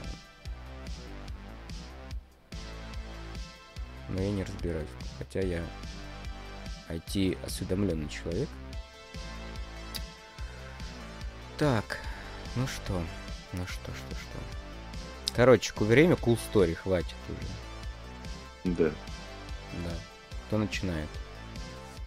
Но 4.08 4.22
я 4.22 4.30
не 4.30 4.44
разбираюсь. 4.44 4.88
Хотя 5.18 5.40
я 5.40 5.62
IT-осведомленный 6.88 8.08
человек. 8.08 8.48
Так, 11.58 11.98
ну 12.56 12.66
что, 12.66 13.02
ну 13.52 13.66
что, 13.66 13.92
что, 13.92 14.14
что. 14.14 15.34
Короче, 15.36 15.72
время 15.76 16.14
cool 16.14 16.38
story 16.52 16.74
хватит 16.74 17.14
уже. 17.28 18.74
Да. 18.76 18.90
Да. 19.84 19.94
Кто 20.46 20.58
начинает? 20.58 21.08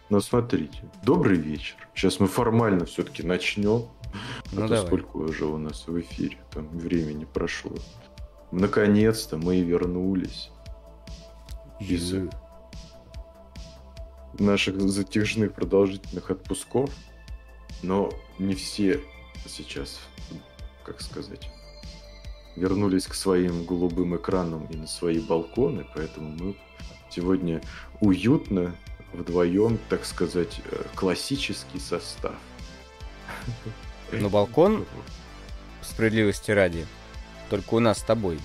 Но 0.10 0.20
смотрите, 0.20 0.84
добрый 1.04 1.38
вечер. 1.38 1.76
Сейчас 1.96 2.20
мы 2.20 2.28
формально 2.28 2.86
все-таки 2.86 3.24
начнем. 3.24 3.88
Ну 4.52 4.66
а 4.66 4.68
то 4.68 4.76
давай. 4.76 4.88
сколько 4.88 5.18
уже 5.18 5.46
у 5.46 5.58
нас 5.58 5.88
в 5.88 6.00
эфире, 6.00 6.38
там 6.52 6.68
времени 6.70 7.26
прошло. 7.26 7.76
Наконец-то 8.52 9.38
мы 9.38 9.58
и 9.58 9.64
вернулись 9.64 10.50
из 11.80 12.14
наших 14.40 14.80
затяжных 14.82 15.54
продолжительных 15.54 16.30
отпусков. 16.32 16.90
Но 17.82 18.12
не 18.40 18.56
все 18.56 19.02
сейчас, 19.48 20.00
как 20.84 21.02
сказать, 21.02 21.50
вернулись 22.56 23.06
к 23.06 23.14
своим 23.14 23.66
голубым 23.66 24.16
экранам 24.16 24.66
и 24.68 24.78
на 24.78 24.88
свои 24.88 25.20
балконы, 25.20 25.86
поэтому 25.94 26.30
мы 26.30 26.56
сегодня 27.10 27.62
уютно 28.02 28.76
вдвоем, 29.14 29.78
так 29.90 30.06
сказать, 30.06 30.62
э, 30.72 30.84
классический 30.96 31.80
состав. 31.80 32.36
Но 34.12 34.30
балкон, 34.30 34.86
справедливости 35.82 36.52
ради, 36.52 36.86
только 37.50 37.74
у 37.76 37.80
нас 37.80 38.00
с 38.00 38.04
тобой. 38.04 38.40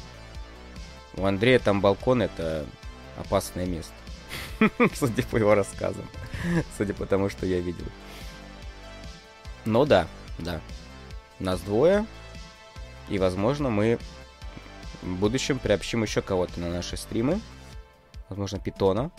У 1.16 1.24
Андрея 1.24 1.58
там 1.58 1.80
балкон 1.80 2.22
это 2.22 2.66
опасное 3.18 3.66
место. 3.66 3.92
Судя 4.94 5.22
по 5.24 5.36
его 5.36 5.54
рассказам. 5.54 6.04
Судя 6.76 6.94
по 6.94 7.06
тому, 7.06 7.28
что 7.28 7.46
я 7.46 7.60
видел. 7.60 7.84
Но 9.64 9.84
да, 9.84 10.06
да. 10.38 10.60
Нас 11.38 11.60
двое. 11.60 12.06
И, 13.08 13.18
возможно, 13.18 13.70
мы 13.70 13.98
в 15.02 15.16
будущем 15.16 15.58
приобщим 15.58 16.02
еще 16.02 16.22
кого-то 16.22 16.60
на 16.60 16.68
наши 16.68 16.96
стримы. 16.96 17.40
Возможно, 18.28 18.58
Питона. 18.60 19.10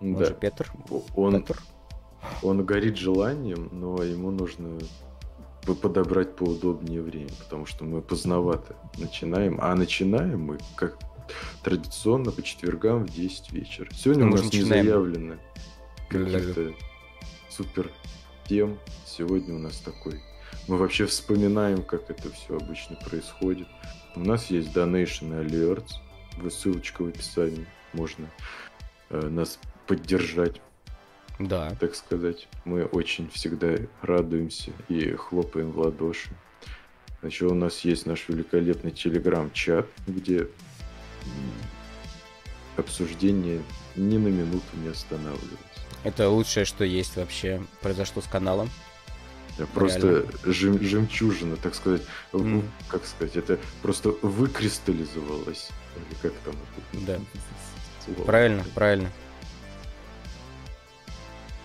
Он 0.00 0.14
Да. 0.16 0.24
же 0.26 0.34
Петр. 0.34 0.72
Он, 1.14 1.40
Петр. 1.40 1.62
он 2.42 2.64
горит 2.64 2.96
желанием, 2.96 3.68
но 3.72 4.02
ему 4.02 4.30
нужно 4.30 4.78
по- 5.66 5.74
подобрать 5.74 6.36
поудобнее 6.36 7.00
время, 7.02 7.30
потому 7.42 7.66
что 7.66 7.84
мы 7.84 8.00
поздновато 8.02 8.76
начинаем. 8.98 9.58
А 9.60 9.74
начинаем 9.74 10.40
мы, 10.42 10.58
как 10.76 10.98
традиционно, 11.62 12.30
по 12.30 12.42
четвергам 12.42 13.04
в 13.04 13.10
10 13.10 13.52
вечера. 13.52 13.88
Сегодня 13.94 14.24
Ну, 14.26 14.32
у 14.32 14.36
нас 14.36 14.52
не 14.52 14.62
заявлено 14.62 15.34
каких-то 16.08 16.72
супер 17.50 17.90
тем. 18.46 18.78
Сегодня 19.06 19.54
у 19.54 19.58
нас 19.58 19.78
такой. 19.78 20.20
Мы 20.68 20.76
вообще 20.76 21.06
вспоминаем, 21.06 21.82
как 21.82 22.10
это 22.10 22.30
все 22.30 22.56
обычно 22.56 22.96
происходит. 22.96 23.68
У 24.16 24.20
нас 24.20 24.50
есть 24.50 24.74
Donation 24.74 25.44
Alerts. 25.46 25.92
Ссылочка 26.50 27.02
в 27.02 27.08
описании. 27.08 27.66
Можно 27.92 28.26
э, 29.10 29.28
нас 29.28 29.58
поддержать 29.86 30.60
Да. 31.38 31.74
так 31.80 31.94
сказать. 31.94 32.48
Мы 32.64 32.84
очень 32.84 33.28
всегда 33.30 33.76
радуемся 34.02 34.72
и 34.88 35.12
хлопаем 35.12 35.72
в 35.72 35.78
ладоши. 35.78 36.30
Еще 37.22 37.46
у 37.46 37.54
нас 37.54 37.80
есть 37.80 38.06
наш 38.06 38.28
великолепный 38.28 38.90
телеграм-чат, 38.90 39.86
где 40.06 40.48
обсуждение 42.76 43.62
ни 43.96 44.18
на 44.18 44.28
минуту 44.28 44.76
не 44.82 44.88
останавливается. 44.88 45.58
Это 46.02 46.28
лучшее, 46.28 46.66
что 46.66 46.84
есть 46.84 47.16
вообще 47.16 47.62
произошло 47.80 48.20
с 48.20 48.26
каналом. 48.26 48.68
Просто 49.72 50.26
жем, 50.44 50.82
жемчужина, 50.82 51.56
так 51.56 51.76
сказать, 51.76 52.02
mm. 52.32 52.64
как 52.88 53.06
сказать, 53.06 53.36
это 53.36 53.58
просто 53.82 54.10
выкристаллизовалось. 54.20 55.68
Или 55.96 56.18
как 56.20 56.32
там? 56.44 56.54
Да. 57.06 57.20
Слово. 58.04 58.26
Правильно, 58.26 58.64
правильно. 58.74 59.10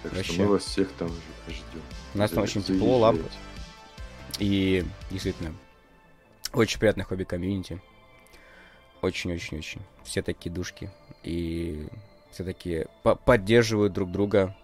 Так 0.03 0.13
Вообще. 0.13 0.33
что 0.33 0.41
мы 0.43 0.47
вас 0.49 0.63
всех 0.63 0.91
там 0.93 1.09
ждем. 1.47 1.81
У 2.13 2.17
нас 2.17 2.31
там 2.31 2.43
очень 2.43 2.63
тепло, 2.63 2.99
лампа. 2.99 3.25
И 4.39 4.85
действительно, 5.11 5.53
очень 6.53 6.79
приятное 6.79 7.05
хобби 7.05 7.23
комьюнити. 7.25 7.81
Очень-очень-очень. 9.01 9.81
Все 10.03 10.21
такие 10.21 10.51
душки. 10.51 10.89
И 11.23 11.87
все 12.31 12.43
такие 12.43 12.87
по 13.03 13.15
поддерживают 13.15 13.93
друг 13.93 14.11
друга. 14.11 14.55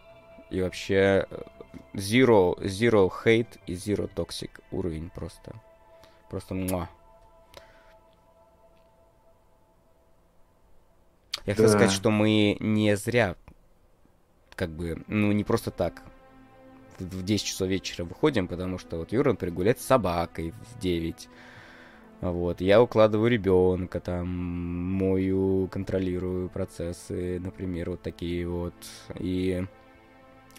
И 0.49 0.61
вообще 0.61 1.25
э, 1.29 1.41
zero, 1.93 2.57
zero 2.59 3.11
hate 3.25 3.59
и 3.65 3.73
zero 3.73 4.09
toxic 4.13 4.51
уровень 4.71 5.09
просто. 5.09 5.53
Просто 6.29 6.53
муа. 6.53 6.89
Я 11.45 11.53
да. 11.53 11.53
хотел 11.53 11.69
сказать, 11.69 11.91
что 11.91 12.09
мы 12.09 12.57
не 12.59 12.95
зря, 12.95 13.35
как 14.55 14.69
бы, 14.69 15.03
ну, 15.07 15.31
не 15.31 15.43
просто 15.43 15.71
так 15.71 16.03
в 16.99 17.23
10 17.23 17.45
часов 17.45 17.67
вечера 17.67 18.05
выходим, 18.05 18.47
потому 18.47 18.77
что 18.77 18.97
вот 18.97 19.11
Юра, 19.11 19.31
например, 19.31 19.53
гуляет 19.53 19.81
с 19.81 19.85
собакой 19.85 20.51
в 20.51 20.79
9. 20.79 21.29
Вот, 22.21 22.61
я 22.61 22.81
укладываю 22.81 23.29
ребенка, 23.29 23.99
там, 23.99 24.27
мою, 24.27 25.67
контролирую 25.67 26.49
процессы, 26.49 27.39
например, 27.39 27.91
вот 27.91 28.01
такие 28.01 28.47
вот. 28.47 28.73
И 29.19 29.65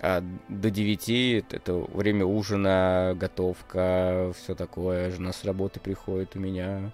а 0.00 0.22
до 0.48 0.70
9 0.70 1.44
это 1.52 1.74
время 1.74 2.26
ужина, 2.26 3.14
готовка, 3.16 4.32
все 4.36 4.54
такое. 4.54 5.10
Жена 5.10 5.32
с 5.32 5.44
работы 5.44 5.80
приходит 5.80 6.36
у 6.36 6.38
меня. 6.38 6.92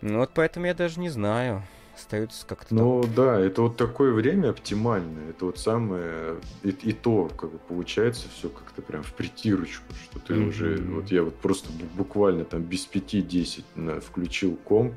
Ну 0.00 0.18
вот 0.18 0.30
поэтому 0.34 0.66
я 0.66 0.74
даже 0.74 0.98
не 0.98 1.10
знаю 1.10 1.62
остается 1.96 2.46
как-то... 2.46 2.74
Ну 2.74 3.02
там... 3.02 3.14
да, 3.14 3.40
это 3.40 3.62
вот 3.62 3.76
такое 3.76 4.12
время 4.12 4.50
оптимальное. 4.50 5.30
Это 5.30 5.46
вот 5.46 5.58
самое... 5.58 6.36
И, 6.62 6.68
и 6.68 6.92
то, 6.92 7.28
как 7.36 7.50
бы 7.50 7.58
получается 7.58 8.28
все 8.36 8.48
как-то 8.48 8.82
прям 8.82 9.02
в 9.02 9.12
притирочку, 9.14 9.92
что 10.04 10.20
ты 10.20 10.34
mm-hmm. 10.34 10.48
уже... 10.48 10.76
Вот 10.76 11.10
я 11.10 11.22
вот 11.22 11.34
просто 11.36 11.70
буквально 11.94 12.44
там 12.44 12.62
без 12.62 12.86
пяти 12.86 13.22
десять 13.22 13.64
включил 14.06 14.56
комп, 14.56 14.94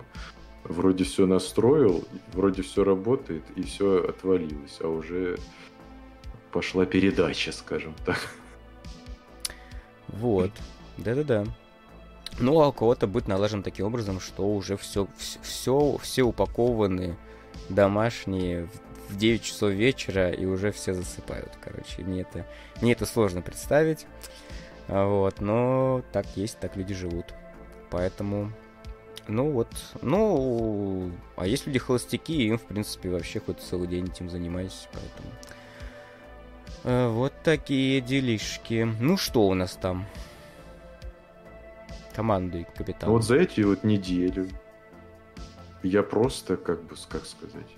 вроде 0.64 1.04
все 1.06 1.26
настроил, 1.26 2.04
вроде 2.34 2.62
все 2.62 2.84
работает, 2.84 3.44
и 3.56 3.64
все 3.64 4.06
отвалилось, 4.08 4.78
а 4.82 4.88
уже 4.88 5.40
пошла 6.52 6.86
передача, 6.86 7.52
скажем 7.52 7.96
так. 8.06 8.20
Вот. 10.08 10.52
Да-да-да. 10.98 11.46
Ну, 12.38 12.62
а 12.62 12.70
у 12.70 12.72
кого-то 12.72 13.08
будет 13.08 13.28
налажен 13.28 13.63
таким 13.63 13.86
образом, 13.88 14.20
что 14.20 14.44
уже 14.44 14.78
все, 14.78 15.08
все, 15.18 15.98
все 16.02 16.24
упакованы 16.24 17.18
домашние 17.70 18.70
в 19.10 19.18
9 19.18 19.42
часов 19.42 19.72
вечера, 19.72 20.32
и 20.32 20.46
уже 20.46 20.72
все 20.72 20.94
засыпают, 20.94 21.52
короче. 21.62 22.04
Мне 22.04 22.22
это, 22.22 22.46
мне 22.82 22.94
это 22.94 23.06
сложно 23.06 23.42
представить. 23.42 24.06
Вот, 24.88 25.39
но 25.42 26.04
так 26.12 26.26
есть, 26.36 26.60
так 26.60 26.76
люди 26.76 26.94
живут. 26.94 27.26
Поэтому, 27.89 28.52
ну 29.28 29.52
вот, 29.52 29.70
ну, 30.02 31.12
а 31.36 31.46
есть 31.46 31.68
люди 31.68 31.80
холостяки, 31.80 32.48
им, 32.48 32.58
в 32.58 32.63
принципе, 32.63 33.10
вообще 33.10 33.39
хоть 33.39 33.60
целый 33.60 33.88
день 33.88 34.06
этим 34.06 34.30
занимаюсь, 34.30 34.88
поэтому... 34.92 35.30
Э, 36.84 37.10
вот 37.10 37.34
такие 37.44 38.02
делишки. 38.02 38.88
Ну, 39.00 39.18
что 39.18 39.48
у 39.48 39.54
нас 39.54 39.74
там? 39.74 40.06
Командой 42.20 42.68
капитана. 42.76 43.14
Вот 43.14 43.24
за 43.24 43.38
эти 43.38 43.62
вот 43.62 43.86
неделю 43.86 44.50
я 45.84 46.04
просто, 46.04 46.58
как 46.58 46.84
бы, 46.84 46.96
как 47.08 47.26
сказать, 47.26 47.78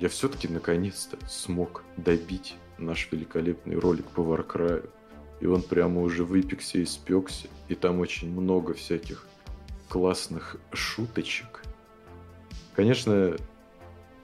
я 0.00 0.08
все-таки 0.08 0.48
наконец-то 0.48 1.18
смог 1.28 1.84
добить 1.98 2.56
наш 2.78 3.12
великолепный 3.12 3.76
ролик 3.76 4.06
по 4.06 4.20
Warcry. 4.22 4.88
И 5.40 5.46
он 5.46 5.60
прямо 5.60 6.00
уже 6.00 6.24
выпекся 6.24 6.78
и 6.78 6.86
спекся. 6.86 7.48
И 7.68 7.74
там 7.74 8.00
очень 8.00 8.32
много 8.32 8.72
всяких 8.72 9.26
классных 9.90 10.56
шуточек. 10.72 11.62
Конечно, 12.74 13.36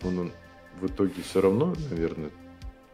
он, 0.03 0.19
он 0.21 0.33
в 0.81 0.87
итоге 0.87 1.21
все 1.23 1.43
равно, 1.43 1.75
наверное, 1.91 2.31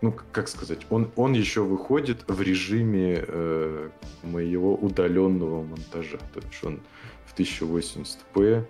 ну, 0.03 0.15
как 0.33 0.49
сказать, 0.49 0.87
он, 0.91 1.11
он 1.17 1.35
еще 1.35 1.63
выходит 1.63 2.25
в 2.27 2.41
режиме 2.41 3.25
э, 3.27 3.91
моего 4.23 4.75
удаленного 4.75 5.63
монтажа. 5.63 6.19
То 6.33 6.41
есть 6.41 6.65
он 6.65 6.81
в 7.27 7.39
1080p, 7.39 8.65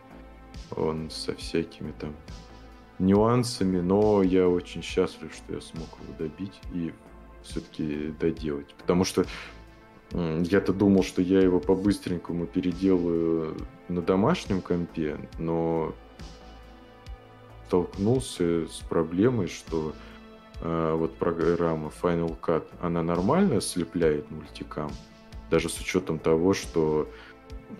он 0.77 1.11
со 1.11 1.35
всякими 1.35 1.93
там 1.93 2.15
нюансами, 2.99 3.81
но 3.81 4.23
я 4.23 4.49
очень 4.49 4.83
счастлив, 4.83 5.33
что 5.33 5.55
я 5.55 5.61
смог 5.61 5.89
его 6.03 6.13
добить 6.19 6.61
и 6.73 6.93
все-таки 7.43 8.13
доделать. 8.21 8.75
Потому 8.75 9.05
что 9.05 9.25
я-то 10.13 10.73
думал, 10.73 11.05
что 11.05 11.23
я 11.23 11.41
его 11.41 11.61
по-быстренькому 11.61 12.47
переделаю 12.47 13.57
на 13.89 14.03
домашнем 14.03 14.61
компе, 14.61 15.17
но 15.39 15.95
столкнулся 17.69 18.67
с 18.67 18.81
проблемой, 18.89 19.47
что 19.47 19.95
вот 20.63 21.17
программа 21.17 21.91
Final 22.03 22.39
Cut, 22.41 22.65
она 22.81 23.03
нормально 23.03 23.61
слепляет 23.61 24.31
мультикам, 24.31 24.91
даже 25.51 25.69
с 25.69 25.81
учетом 25.81 26.19
того, 26.19 26.55
что 26.55 27.09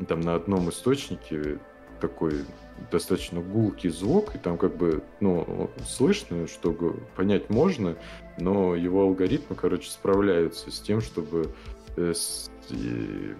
там 0.09 0.21
на 0.21 0.35
одном 0.35 0.71
источнике 0.71 1.59
такой 2.01 2.45
достаточно 2.91 3.41
гулкий 3.41 3.91
звук, 3.91 4.35
и 4.35 4.39
там 4.39 4.57
как 4.57 4.77
бы, 4.77 5.03
ну, 5.21 5.71
слышно, 5.87 6.47
что 6.47 6.73
понять 7.17 7.51
можно, 7.51 7.97
но 8.39 8.75
его 8.75 9.03
алгоритмы, 9.03 9.57
короче, 9.57 9.91
справляются 9.91 10.71
с 10.71 10.81
тем, 10.81 11.01
чтобы, 11.01 11.55
э, 11.97 12.13
с, 12.15 12.51
и, 12.71 13.35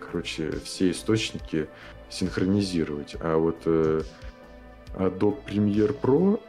короче, 0.00 0.52
все 0.64 0.90
источники 0.90 1.68
синхронизировать. 2.10 3.16
А 3.20 3.38
вот 3.38 3.62
э, 3.64 4.02
Adobe 4.96 5.38
Premiere 5.46 5.98
Pro, 5.98 6.40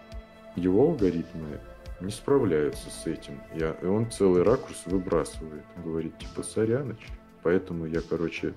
его 0.55 0.89
алгоритмы 0.89 1.59
не 2.01 2.11
справляются 2.11 2.89
с 2.89 3.07
этим. 3.07 3.41
Я, 3.53 3.71
и 3.81 3.85
он 3.85 4.11
целый 4.11 4.43
ракурс 4.43 4.83
выбрасывает. 4.85 5.63
Говорит, 5.83 6.17
типа, 6.17 6.43
соряныч. 6.43 7.07
Поэтому 7.43 7.85
я, 7.85 8.01
короче, 8.01 8.53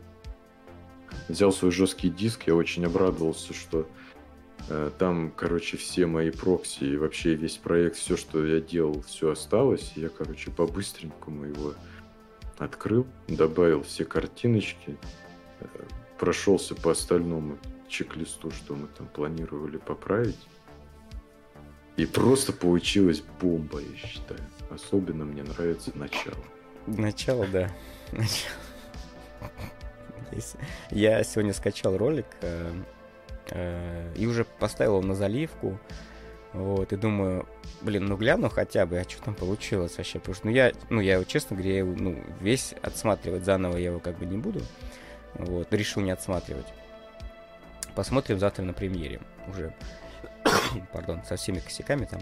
взял 1.28 1.52
свой 1.52 1.70
жесткий 1.70 2.10
диск. 2.10 2.46
Я 2.46 2.54
очень 2.54 2.84
обрадовался, 2.84 3.52
что 3.54 3.88
э, 4.68 4.90
там, 4.98 5.32
короче, 5.36 5.76
все 5.76 6.06
мои 6.06 6.30
прокси 6.30 6.84
и 6.84 6.96
вообще 6.96 7.34
весь 7.34 7.56
проект, 7.56 7.96
все, 7.96 8.16
что 8.16 8.44
я 8.44 8.60
делал, 8.60 9.02
все 9.02 9.30
осталось. 9.30 9.92
Я, 9.94 10.08
короче, 10.08 10.50
по-быстренькому 10.50 11.44
его 11.44 11.74
открыл, 12.58 13.06
добавил 13.28 13.82
все 13.82 14.04
картиночки, 14.04 14.96
э, 15.60 15.66
прошелся 16.18 16.74
по 16.74 16.90
остальному 16.90 17.58
чек-листу, 17.88 18.50
что 18.50 18.74
мы 18.74 18.88
там 18.88 19.06
планировали 19.06 19.78
поправить. 19.78 20.38
И 21.98 22.06
просто 22.06 22.52
получилась 22.52 23.20
бомба, 23.40 23.80
я 23.80 23.96
считаю. 23.96 24.40
Особенно 24.70 25.24
мне 25.24 25.42
нравится 25.42 25.90
начало. 25.96 26.38
Начало, 26.86 27.44
да. 27.48 27.72
Я 30.92 31.24
сегодня 31.24 31.52
скачал 31.52 31.96
ролик 31.96 32.26
э, 32.42 32.72
э, 33.50 34.14
и 34.16 34.26
уже 34.26 34.44
поставил 34.44 34.98
его 34.98 35.06
на 35.08 35.16
заливку. 35.16 35.80
Вот, 36.52 36.92
и 36.92 36.96
думаю, 36.96 37.48
блин, 37.82 38.06
ну 38.06 38.16
гляну 38.16 38.48
хотя 38.48 38.86
бы, 38.86 39.00
а 39.00 39.08
что 39.08 39.20
там 39.24 39.34
получилось 39.34 39.98
вообще. 39.98 40.20
Потому 40.20 40.34
что, 40.36 40.46
ну, 40.46 40.52
я, 40.52 40.72
ну, 40.90 41.00
я 41.00 41.14
его, 41.14 41.24
честно 41.24 41.56
говоря, 41.56 41.72
я 41.72 41.78
его, 41.80 41.96
ну, 41.96 42.22
весь 42.40 42.74
отсматривать 42.80 43.44
заново 43.44 43.76
я 43.76 43.86
его 43.86 43.98
как 43.98 44.18
бы 44.18 44.24
не 44.24 44.38
буду. 44.38 44.60
Вот, 45.34 45.74
решил 45.74 46.00
не 46.02 46.12
отсматривать. 46.12 46.66
Посмотрим 47.96 48.38
завтра 48.38 48.62
на 48.62 48.72
премьере 48.72 49.20
уже. 49.48 49.74
пардон, 50.92 51.22
со 51.24 51.36
всеми 51.36 51.58
косяками 51.58 52.06
там. 52.06 52.20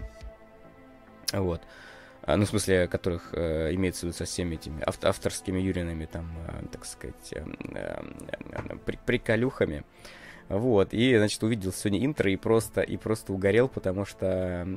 Вот. 1.33 1.61
А, 2.23 2.35
ну, 2.35 2.45
в 2.45 2.49
смысле, 2.49 2.87
которых 2.87 3.29
э, 3.33 3.73
имеется 3.73 4.01
в 4.01 4.03
виду 4.03 4.13
со 4.17 4.25
всеми 4.25 4.55
этими 4.55 4.81
ав- 4.83 5.03
авторскими 5.03 5.59
юринами, 5.59 6.05
там, 6.05 6.29
э, 6.47 6.65
так 6.71 6.85
сказать, 6.85 7.31
э, 7.31 7.45
э, 7.73 8.01
э, 8.51 8.75
при- 8.85 8.99
приколюхами. 9.05 9.83
Вот, 10.49 10.93
и, 10.93 11.17
значит, 11.17 11.41
увидел 11.43 11.71
сегодня 11.73 12.05
интро 12.05 12.31
и 12.31 12.35
просто, 12.37 12.81
и 12.81 12.97
просто 12.97 13.33
угорел, 13.33 13.67
потому 13.69 14.05
что 14.05 14.67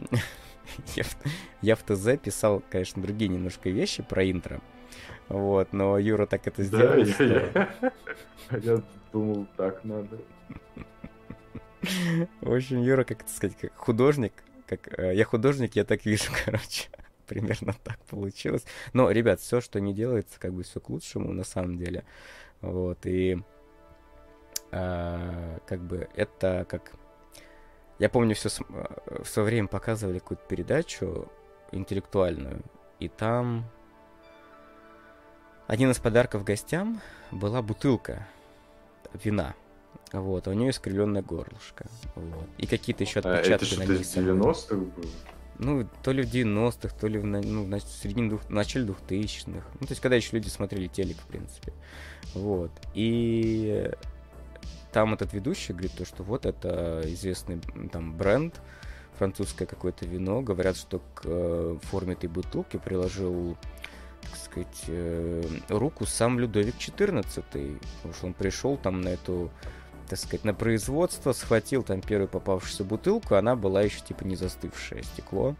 я, 0.94 1.02
в, 1.04 1.16
я 1.62 1.76
в 1.76 1.82
ТЗ 1.82 2.18
писал, 2.22 2.62
конечно, 2.70 3.02
другие 3.02 3.28
немножко 3.28 3.68
вещи 3.70 4.02
про 4.02 4.28
интро. 4.30 4.60
Вот, 5.28 5.72
но 5.72 5.98
Юра 5.98 6.26
так 6.26 6.46
это 6.46 6.62
сделал. 6.62 7.04
Да, 7.04 7.06
что... 7.06 7.24
я, 7.24 7.50
я, 7.54 7.92
я 8.62 8.82
думал, 9.12 9.46
так 9.56 9.84
надо. 9.84 10.18
В 12.40 12.54
общем, 12.54 12.82
Юра, 12.82 13.04
как 13.04 13.22
это 13.22 13.30
сказать, 13.30 13.56
как 13.56 13.76
художник, 13.76 14.32
как 14.66 14.98
э, 14.98 15.14
я 15.14 15.24
художник, 15.24 15.76
я 15.76 15.84
так 15.84 16.04
вижу, 16.04 16.30
короче. 16.44 16.88
примерно 17.26 17.74
так 17.84 17.98
получилось. 18.06 18.64
Но, 18.92 19.10
ребят, 19.10 19.40
все, 19.40 19.60
что 19.60 19.80
не 19.80 19.94
делается, 19.94 20.38
как 20.40 20.52
бы 20.52 20.62
все 20.62 20.80
к 20.80 20.90
лучшему 20.90 21.32
на 21.32 21.44
самом 21.44 21.78
деле. 21.78 22.04
Вот, 22.60 23.06
и 23.06 23.38
а, 24.72 25.58
как 25.66 25.80
бы 25.80 26.08
это 26.14 26.66
как... 26.68 26.92
Я 27.98 28.08
помню, 28.08 28.34
все 28.34 28.48
в 28.48 29.26
свое 29.26 29.46
время 29.46 29.68
показывали 29.68 30.18
какую-то 30.18 30.44
передачу 30.48 31.28
интеллектуальную, 31.70 32.62
и 32.98 33.08
там 33.08 33.64
один 35.66 35.90
из 35.90 35.98
подарков 35.98 36.42
гостям 36.42 37.00
была 37.30 37.62
бутылка 37.62 38.26
вина. 39.22 39.54
Вот, 40.12 40.48
а 40.48 40.50
у 40.50 40.54
нее 40.54 40.70
искривленное 40.70 41.22
горлышко. 41.22 41.86
Вот. 42.16 42.46
И 42.58 42.66
какие-то 42.66 43.04
еще 43.04 43.20
отпечатки 43.20 43.52
а 43.52 43.56
это 43.56 43.64
что-то 43.64 43.84
90-х 43.84 44.74
было? 44.74 45.10
Ну, 45.58 45.86
то 46.02 46.12
ли 46.12 46.22
в 46.22 46.32
90-х, 46.32 46.96
то 46.98 47.06
ли 47.06 47.18
в, 47.18 47.24
ну, 47.24 47.64
в 47.64 47.80
середине 47.80 48.30
двух, 48.30 48.42
в 48.44 48.50
начале 48.50 48.86
2000-х. 48.86 49.66
Ну, 49.78 49.86
то 49.86 49.92
есть, 49.92 50.00
когда 50.00 50.16
еще 50.16 50.36
люди 50.36 50.48
смотрели 50.48 50.86
телек, 50.86 51.18
в 51.18 51.26
принципе. 51.26 51.74
Вот. 52.34 52.70
И 52.94 53.90
там 54.90 55.14
этот 55.14 55.32
ведущий 55.32 55.72
говорит 55.72 55.92
то, 55.92 56.04
что 56.04 56.22
вот 56.22 56.46
это 56.46 57.02
известный 57.04 57.60
там 57.92 58.16
бренд, 58.16 58.60
французское 59.18 59.68
какое-то 59.68 60.06
вино. 60.06 60.40
Говорят, 60.40 60.76
что 60.76 61.00
к 61.14 61.22
э, 61.24 61.76
форме 61.82 62.14
этой 62.14 62.28
бутылки 62.28 62.78
приложил 62.78 63.56
так 64.22 64.36
сказать, 64.36 64.84
э, 64.88 65.42
руку 65.68 66.06
сам 66.06 66.38
Людовик 66.38 66.76
XIV, 66.76 67.80
потому 67.96 68.14
что 68.14 68.26
он 68.26 68.34
пришел 68.34 68.76
там 68.76 69.00
на 69.00 69.08
эту 69.08 69.50
так 70.10 70.18
сказать, 70.18 70.44
на 70.44 70.54
производство, 70.54 71.32
схватил 71.32 71.84
там 71.84 72.00
первую 72.00 72.26
попавшуюся 72.26 72.82
бутылку, 72.82 73.36
она 73.36 73.54
была 73.54 73.82
еще 73.82 74.00
типа 74.00 74.24
не 74.24 74.34
застывшее 74.34 75.04
стекло, 75.04 75.54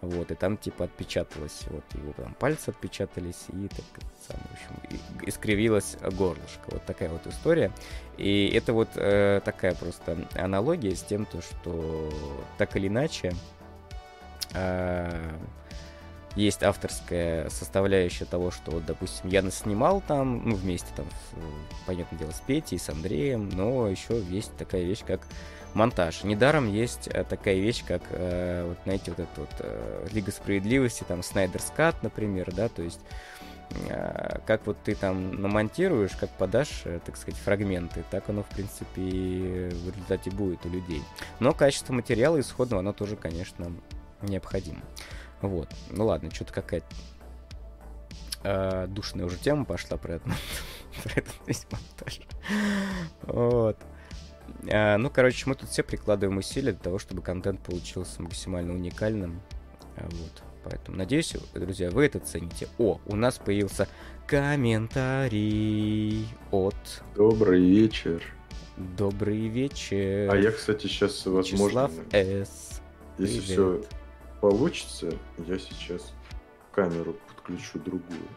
вот, 0.00 0.30
и 0.30 0.36
там 0.36 0.56
типа 0.56 0.84
отпечаталось, 0.84 1.64
вот 1.68 1.82
его 1.94 2.12
там 2.12 2.32
пальцы 2.34 2.68
отпечатались, 2.68 3.46
и 3.48 3.66
так 3.66 3.84
сам, 4.28 4.36
в 4.38 4.52
общем, 4.52 5.00
искривилось 5.26 5.96
горлышко. 6.12 6.68
Вот 6.68 6.84
такая 6.84 7.08
вот 7.08 7.26
история. 7.26 7.72
И 8.16 8.52
это 8.54 8.72
вот 8.72 8.90
э, 8.94 9.40
такая 9.44 9.74
просто 9.74 10.16
аналогия 10.36 10.94
с 10.94 11.02
тем, 11.02 11.26
то, 11.26 11.42
что 11.42 12.12
так 12.58 12.76
или 12.76 12.86
иначе 12.86 13.32
э, 14.54 15.32
есть 16.36 16.62
авторская 16.62 17.48
составляющая 17.50 18.24
того, 18.24 18.50
что 18.50 18.72
вот, 18.72 18.86
допустим, 18.86 19.28
я 19.28 19.42
наснимал 19.42 20.02
там, 20.06 20.48
ну, 20.48 20.54
вместе 20.54 20.88
там, 20.94 21.06
понятное 21.86 22.18
дело, 22.18 22.30
с 22.30 22.40
Петей, 22.40 22.78
с 22.78 22.88
Андреем, 22.88 23.48
но 23.48 23.88
еще 23.88 24.20
есть 24.20 24.56
такая 24.56 24.82
вещь, 24.82 25.02
как 25.06 25.26
монтаж. 25.74 26.24
Недаром 26.24 26.70
есть 26.70 27.08
э, 27.08 27.24
такая 27.24 27.56
вещь, 27.56 27.84
как, 27.86 28.02
э, 28.10 28.66
вот, 28.68 28.78
знаете, 28.84 29.12
вот 29.16 29.20
эта 29.20 29.40
вот 29.40 29.50
э, 29.60 30.06
Лига 30.12 30.30
Справедливости, 30.30 31.04
там, 31.06 31.22
Снайдер 31.22 31.60
Скат, 31.60 32.02
например, 32.02 32.52
да, 32.52 32.68
то 32.68 32.82
есть 32.82 33.00
как 34.46 34.66
вот 34.66 34.78
ты 34.82 34.94
там 34.94 35.42
намонтируешь, 35.42 36.12
как 36.12 36.30
подашь, 36.30 36.84
так 37.04 37.18
сказать, 37.18 37.38
фрагменты, 37.38 38.02
так 38.10 38.26
оно, 38.30 38.42
в 38.42 38.48
принципе, 38.48 39.02
в 39.02 39.90
результате 39.90 40.30
будет 40.30 40.64
у 40.64 40.70
людей. 40.70 41.02
Но 41.38 41.52
качество 41.52 41.92
материала 41.92 42.40
исходного, 42.40 42.80
оно 42.80 42.94
тоже, 42.94 43.16
конечно, 43.16 43.70
необходимо. 44.22 44.80
Вот. 45.42 45.68
Ну 45.90 46.06
ладно, 46.06 46.30
что-то 46.30 46.52
какая-то 46.52 46.86
э, 48.42 48.86
душная 48.88 49.26
уже 49.26 49.36
тема 49.36 49.64
пошла 49.64 49.96
про, 49.96 50.14
это, 50.14 50.30
про 51.02 51.12
этот 51.12 51.34
весь 51.46 51.66
монтаж. 51.70 52.20
Вот. 53.22 53.76
А, 54.70 54.98
ну, 54.98 55.10
короче, 55.10 55.48
мы 55.48 55.54
тут 55.54 55.68
все 55.68 55.82
прикладываем 55.82 56.38
усилия 56.38 56.72
для 56.72 56.80
того, 56.80 56.98
чтобы 56.98 57.22
контент 57.22 57.60
получился 57.60 58.22
максимально 58.22 58.74
уникальным. 58.74 59.40
А, 59.96 60.04
вот. 60.04 60.42
Поэтому, 60.64 60.98
надеюсь, 60.98 61.34
друзья, 61.54 61.90
вы 61.90 62.06
это 62.06 62.18
цените. 62.18 62.68
О, 62.78 63.00
у 63.06 63.16
нас 63.16 63.38
появился 63.38 63.88
комментарий 64.26 66.28
от... 66.50 66.74
Добрый 67.14 67.64
вечер. 67.64 68.22
Добрый 68.76 69.48
вечер. 69.48 70.30
А 70.30 70.36
я, 70.36 70.52
кстати, 70.52 70.86
сейчас, 70.86 71.24
возможно... 71.26 71.88
Вячеслав 71.88 72.12
С. 72.12 72.82
Если 73.18 73.40
все 73.40 73.82
получится, 74.40 75.12
я 75.38 75.58
сейчас 75.58 76.12
камеру 76.72 77.16
подключу 77.28 77.78
другую. 77.78 78.28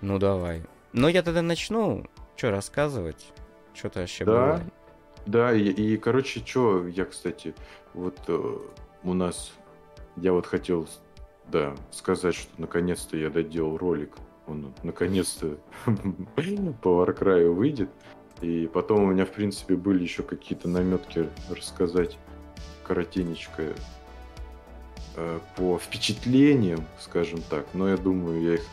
Ну 0.00 0.18
давай. 0.18 0.62
Ну 0.92 1.08
я 1.08 1.22
тогда 1.22 1.42
начну, 1.42 2.06
что 2.36 2.50
рассказывать, 2.50 3.32
что-то 3.72 4.00
вообще 4.00 4.24
да, 4.24 4.32
было. 4.32 4.62
Да, 5.26 5.52
и, 5.52 5.68
и 5.68 5.96
короче, 5.96 6.40
что 6.44 6.86
я, 6.86 7.04
кстати, 7.04 7.54
вот 7.94 8.18
э, 8.28 8.58
у 9.02 9.14
нас, 9.14 9.52
я 10.16 10.32
вот 10.32 10.46
хотел, 10.46 10.86
да, 11.50 11.74
сказать, 11.90 12.34
что 12.34 12.50
наконец-то 12.58 13.16
я 13.16 13.30
доделал 13.30 13.78
ролик. 13.78 14.12
Он 14.46 14.74
наконец-то 14.82 15.56
по 16.82 17.04
Warcry 17.04 17.48
выйдет. 17.48 17.90
И 18.40 18.68
потом 18.72 19.04
у 19.04 19.06
меня, 19.12 19.24
в 19.24 19.30
принципе, 19.30 19.74
были 19.74 20.02
еще 20.02 20.22
какие-то 20.22 20.68
наметки 20.68 21.30
рассказать 21.48 22.18
коротенечко 22.82 23.72
по 25.56 25.78
впечатлениям, 25.78 26.84
скажем 27.00 27.40
так, 27.42 27.66
но 27.72 27.88
я 27.88 27.96
думаю, 27.96 28.42
я 28.42 28.54
их 28.54 28.66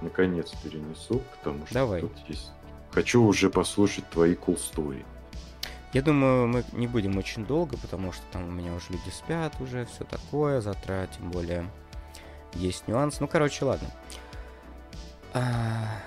наконец 0.00 0.50
перенесу, 0.62 1.22
потому 1.36 1.66
что 1.66 1.74
Давай. 1.74 2.00
тут 2.00 2.12
есть... 2.28 2.50
Хочу 2.92 3.22
уже 3.22 3.50
послушать 3.50 4.08
твои 4.10 4.34
cool 4.34 4.58
story. 4.58 5.04
Я 5.92 6.02
думаю, 6.02 6.46
мы 6.46 6.64
не 6.72 6.86
будем 6.86 7.18
очень 7.18 7.44
долго, 7.44 7.76
потому 7.76 8.12
что 8.12 8.22
там 8.32 8.48
у 8.48 8.50
меня 8.50 8.72
уже 8.74 8.86
люди 8.90 9.10
спят 9.10 9.54
уже, 9.60 9.86
все 9.86 10.04
такое, 10.04 10.60
завтра 10.60 11.08
тем 11.16 11.30
более 11.30 11.68
есть 12.54 12.86
нюанс. 12.88 13.20
Ну, 13.20 13.26
короче, 13.26 13.64
ладно. 13.64 13.88
А, 15.32 16.00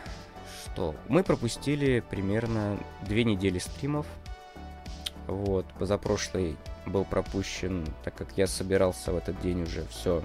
что? 0.64 0.96
Мы 1.08 1.24
пропустили 1.24 2.02
примерно 2.10 2.78
две 3.02 3.24
недели 3.24 3.60
стримов. 3.60 4.06
Вот, 5.28 5.66
позапрошлый 5.80 6.58
был 6.86 7.06
пропущен, 7.06 7.86
так 8.04 8.16
как 8.16 8.38
я 8.38 8.48
собирался 8.48 9.12
в 9.12 9.18
этот 9.18 9.40
день 9.42 9.64
уже 9.64 9.86
все. 9.88 10.24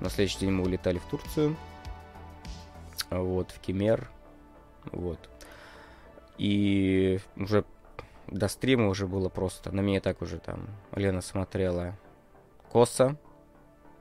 На 0.00 0.10
следующий 0.10 0.40
день 0.40 0.52
мы 0.52 0.64
улетали 0.64 0.98
в 0.98 1.04
Турцию. 1.06 1.56
Вот, 3.10 3.50
в 3.50 3.60
Кемер. 3.60 4.10
Вот. 4.90 5.30
И 6.38 7.20
уже 7.36 7.64
до 8.26 8.48
стрима 8.48 8.88
уже 8.88 9.06
было 9.06 9.28
просто. 9.28 9.70
На 9.70 9.80
меня 9.80 10.00
так 10.00 10.22
уже 10.22 10.38
там 10.38 10.66
Лена 10.94 11.20
смотрела 11.20 11.96
косо. 12.70 13.16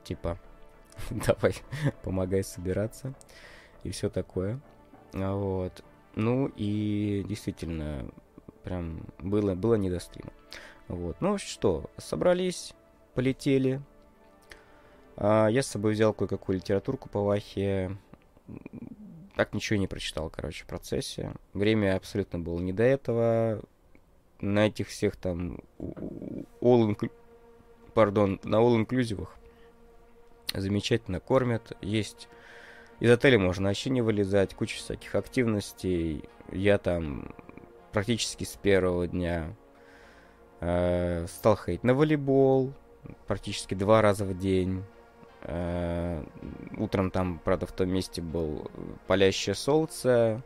Типа, 0.04 0.40
давай, 1.10 1.56
помогай 2.04 2.44
собираться. 2.44 3.14
И 3.84 3.92
все 3.92 4.10
такое. 4.10 4.60
Вот. 5.14 5.84
Ну 6.16 6.52
и 6.56 7.24
действительно, 7.28 8.10
прям 8.64 9.02
было, 9.20 9.56
было 9.56 9.76
не 9.76 9.90
до 9.90 10.00
стрима. 10.00 10.32
Вот. 10.92 11.22
Ну 11.22 11.38
что, 11.38 11.90
собрались, 11.98 12.74
полетели. 13.16 13.82
А, 15.16 15.48
я 15.48 15.64
с 15.64 15.68
собой 15.68 15.94
взял 15.94 16.14
кое-какую 16.14 16.58
литературку 16.58 17.08
по 17.08 17.22
Вахе. 17.22 17.98
Так 19.36 19.54
ничего 19.54 19.80
не 19.80 19.88
прочитал, 19.88 20.30
короче, 20.30 20.66
в 20.66 20.68
процессе. 20.68 21.34
Время 21.54 21.96
абсолютно 21.96 22.40
было 22.40 22.60
не 22.60 22.74
до 22.74 22.84
этого. 22.84 23.62
На 24.42 24.68
этих 24.68 24.90
всех 24.90 25.16
там 25.16 25.60
all 25.80 26.90
inclu... 26.90 27.10
пардон, 27.94 28.40
на 28.44 28.56
all 28.56 28.76
инклюзивах 28.76 29.38
замечательно 30.54 31.22
кормят. 31.22 31.72
Есть 31.82 32.28
из 33.00 33.10
отеля 33.10 33.40
можно 33.40 33.70
вообще 33.70 33.90
не 33.90 34.02
вылезать, 34.02 34.54
куча 34.56 34.78
всяких 34.78 35.16
активностей. 35.16 36.26
Я 36.52 36.78
там 36.78 37.34
практически 37.94 38.44
с 38.44 38.58
первого 38.58 39.08
дня 39.08 39.56
Э, 40.62 41.26
стал 41.28 41.56
ходить 41.56 41.84
на 41.84 41.96
волейбол 41.96 42.72
практически 43.28 43.74
два 43.74 44.02
раза 44.02 44.26
в 44.26 44.38
день. 44.38 44.84
Э, 45.42 46.24
утром 46.78 47.10
там, 47.10 47.42
правда, 47.44 47.66
в 47.66 47.72
том 47.72 47.90
месте 47.90 48.22
был 48.22 48.70
палящее 49.08 49.56
солнце, 49.56 50.44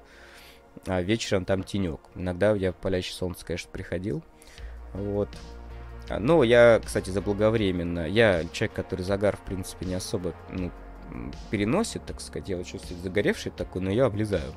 а 0.88 1.02
вечером 1.02 1.44
там 1.44 1.64
тенек. 1.64 2.00
Иногда 2.16 2.56
я 2.56 2.72
в 2.72 2.76
палящее 2.76 3.14
солнце, 3.14 3.46
конечно, 3.46 3.70
приходил. 3.72 4.24
Вот. 4.94 5.28
Но 6.10 6.44
я, 6.44 6.80
кстати, 6.84 7.10
заблаговременно. 7.10 8.08
Я 8.08 8.46
человек, 8.54 8.74
который 8.74 9.02
загар, 9.02 9.36
в 9.36 9.42
принципе, 9.42 9.86
не 9.86 9.96
особо 9.96 10.34
ну, 10.50 10.72
переносит, 11.50 12.06
так 12.06 12.22
сказать. 12.22 12.48
Я 12.48 12.56
вот 12.56 12.68
чувствую 12.68 13.02
загоревший 13.02 13.52
такой, 13.52 13.82
но 13.82 13.92
я 13.92 14.06
облизаю. 14.06 14.54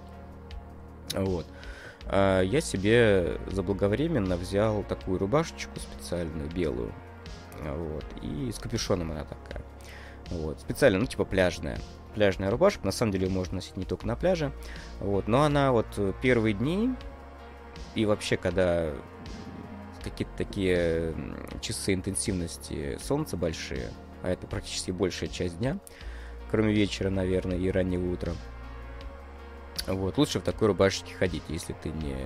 Вот. 1.15 1.47
А, 1.47 1.68
я 2.11 2.61
себе 2.61 3.39
заблаговременно 3.49 4.37
взял 4.37 4.83
такую 4.85 5.19
рубашечку 5.19 5.79
специальную, 5.79 6.51
белую. 6.51 6.93
Вот. 7.63 8.05
И 8.23 8.51
с 8.53 8.59
капюшоном 8.59 9.11
она 9.13 9.25
такая. 9.25 9.65
Вот. 10.31 10.61
Специально, 10.61 10.99
ну, 10.99 11.07
типа 11.07 11.25
пляжная. 11.25 11.79
Пляжная 12.15 12.51
рубашка. 12.51 12.85
На 12.85 12.93
самом 12.93 13.13
деле 13.13 13.27
ее 13.27 13.33
можно 13.33 13.57
носить 13.57 13.77
не 13.77 13.85
только 13.85 14.07
на 14.07 14.17
пляже. 14.17 14.53
Вот. 15.01 15.29
Но 15.29 15.43
она 15.43 15.73
вот 15.73 15.87
первые 16.23 16.55
дни 16.55 16.95
и 17.95 18.07
вообще, 18.07 18.37
когда 18.37 18.93
какие-то 20.03 20.33
такие 20.37 21.15
часы 21.61 21.95
интенсивности 21.95 22.99
солнца 23.03 23.37
большие, 23.37 23.91
а 24.23 24.31
это 24.31 24.47
практически 24.47 24.91
большая 24.91 25.29
часть 25.29 25.59
дня, 25.59 25.79
кроме 26.51 26.73
вечера, 26.73 27.11
наверное, 27.11 27.59
и 27.59 27.71
раннего 27.71 28.13
утра. 28.13 28.33
Вот, 29.87 30.19
лучше 30.19 30.41
в 30.41 30.43
такой 30.43 30.69
рубашечке 30.69 31.15
ходить, 31.15 31.43
если 31.49 31.75
ты 31.83 31.91
не, 31.91 32.17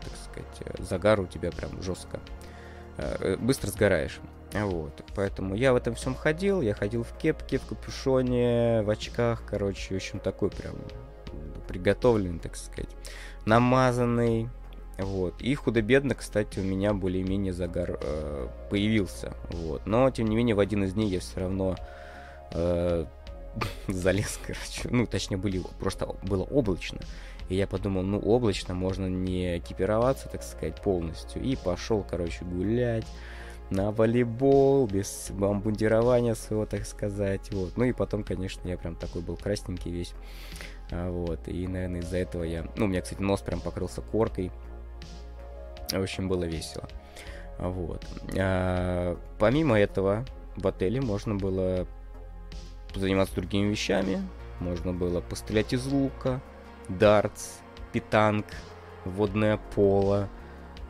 так 0.00 0.12
сказать, 0.24 0.88
загар 0.88 1.20
у 1.20 1.26
тебя 1.26 1.52
прям 1.52 1.80
жестко. 1.82 2.20
Э, 2.96 3.36
быстро 3.36 3.70
сгораешь. 3.70 4.20
Вот, 4.52 5.02
поэтому 5.14 5.56
я 5.56 5.72
в 5.72 5.76
этом 5.76 5.94
всем 5.94 6.14
ходил, 6.14 6.60
я 6.60 6.74
ходил 6.74 7.02
в 7.02 7.16
кепке, 7.18 7.58
в 7.58 7.66
капюшоне, 7.66 8.82
в 8.82 8.90
очках, 8.90 9.42
короче, 9.48 9.94
в 9.94 9.96
общем, 9.96 10.20
такой 10.20 10.50
прям 10.50 10.76
приготовленный, 11.66 12.38
так 12.38 12.54
сказать, 12.54 12.90
намазанный, 13.46 14.48
вот. 14.98 15.40
И 15.40 15.54
худо-бедно, 15.54 16.14
кстати, 16.14 16.60
у 16.60 16.62
меня 16.62 16.92
более-менее 16.92 17.52
загар 17.52 17.98
э, 18.00 18.48
появился. 18.70 19.34
Вот. 19.50 19.86
Но, 19.86 20.10
тем 20.10 20.28
не 20.28 20.36
менее, 20.36 20.54
в 20.54 20.60
один 20.60 20.84
из 20.84 20.94
дней 20.94 21.08
я 21.08 21.20
все 21.20 21.40
равно 21.40 21.76
э, 22.52 23.06
залез, 23.88 24.38
короче. 24.44 24.88
Ну, 24.90 25.06
точнее, 25.06 25.36
были, 25.36 25.62
просто 25.78 26.06
было 26.22 26.42
облачно. 26.44 27.00
И 27.48 27.56
я 27.56 27.66
подумал, 27.66 28.02
ну, 28.02 28.18
облачно, 28.18 28.74
можно 28.74 29.06
не 29.06 29.58
экипироваться, 29.58 30.28
так 30.28 30.42
сказать, 30.42 30.80
полностью. 30.80 31.42
И 31.42 31.56
пошел, 31.56 32.04
короче, 32.08 32.44
гулять 32.44 33.06
на 33.70 33.92
волейбол, 33.92 34.86
без 34.86 35.30
бомбардирования 35.30 36.34
своего, 36.34 36.66
так 36.66 36.86
сказать. 36.86 37.50
Вот. 37.52 37.76
Ну 37.76 37.84
и 37.84 37.92
потом, 37.92 38.24
конечно, 38.24 38.66
я 38.68 38.76
прям 38.76 38.94
такой 38.96 39.22
был 39.22 39.36
красненький 39.36 39.90
весь. 39.90 40.14
А, 40.90 41.10
вот. 41.10 41.48
И, 41.48 41.66
наверное, 41.66 42.00
из-за 42.00 42.18
этого 42.18 42.44
я... 42.44 42.66
Ну, 42.76 42.86
у 42.86 42.88
меня, 42.88 43.00
кстати, 43.02 43.20
нос 43.20 43.40
прям 43.40 43.60
покрылся 43.60 44.00
коркой. 44.00 44.50
В 45.90 46.02
общем, 46.02 46.28
было 46.28 46.44
весело. 46.44 46.88
Вот. 47.58 48.04
А, 48.38 49.18
помимо 49.38 49.78
этого, 49.78 50.24
в 50.56 50.66
отеле 50.66 51.00
можно 51.00 51.34
было 51.34 51.86
заниматься 53.00 53.34
другими 53.34 53.70
вещами. 53.70 54.22
Можно 54.60 54.92
было 54.92 55.20
пострелять 55.20 55.72
из 55.72 55.86
лука, 55.86 56.40
дартс, 56.88 57.58
питанг, 57.92 58.46
водное 59.04 59.58
поло, 59.74 60.28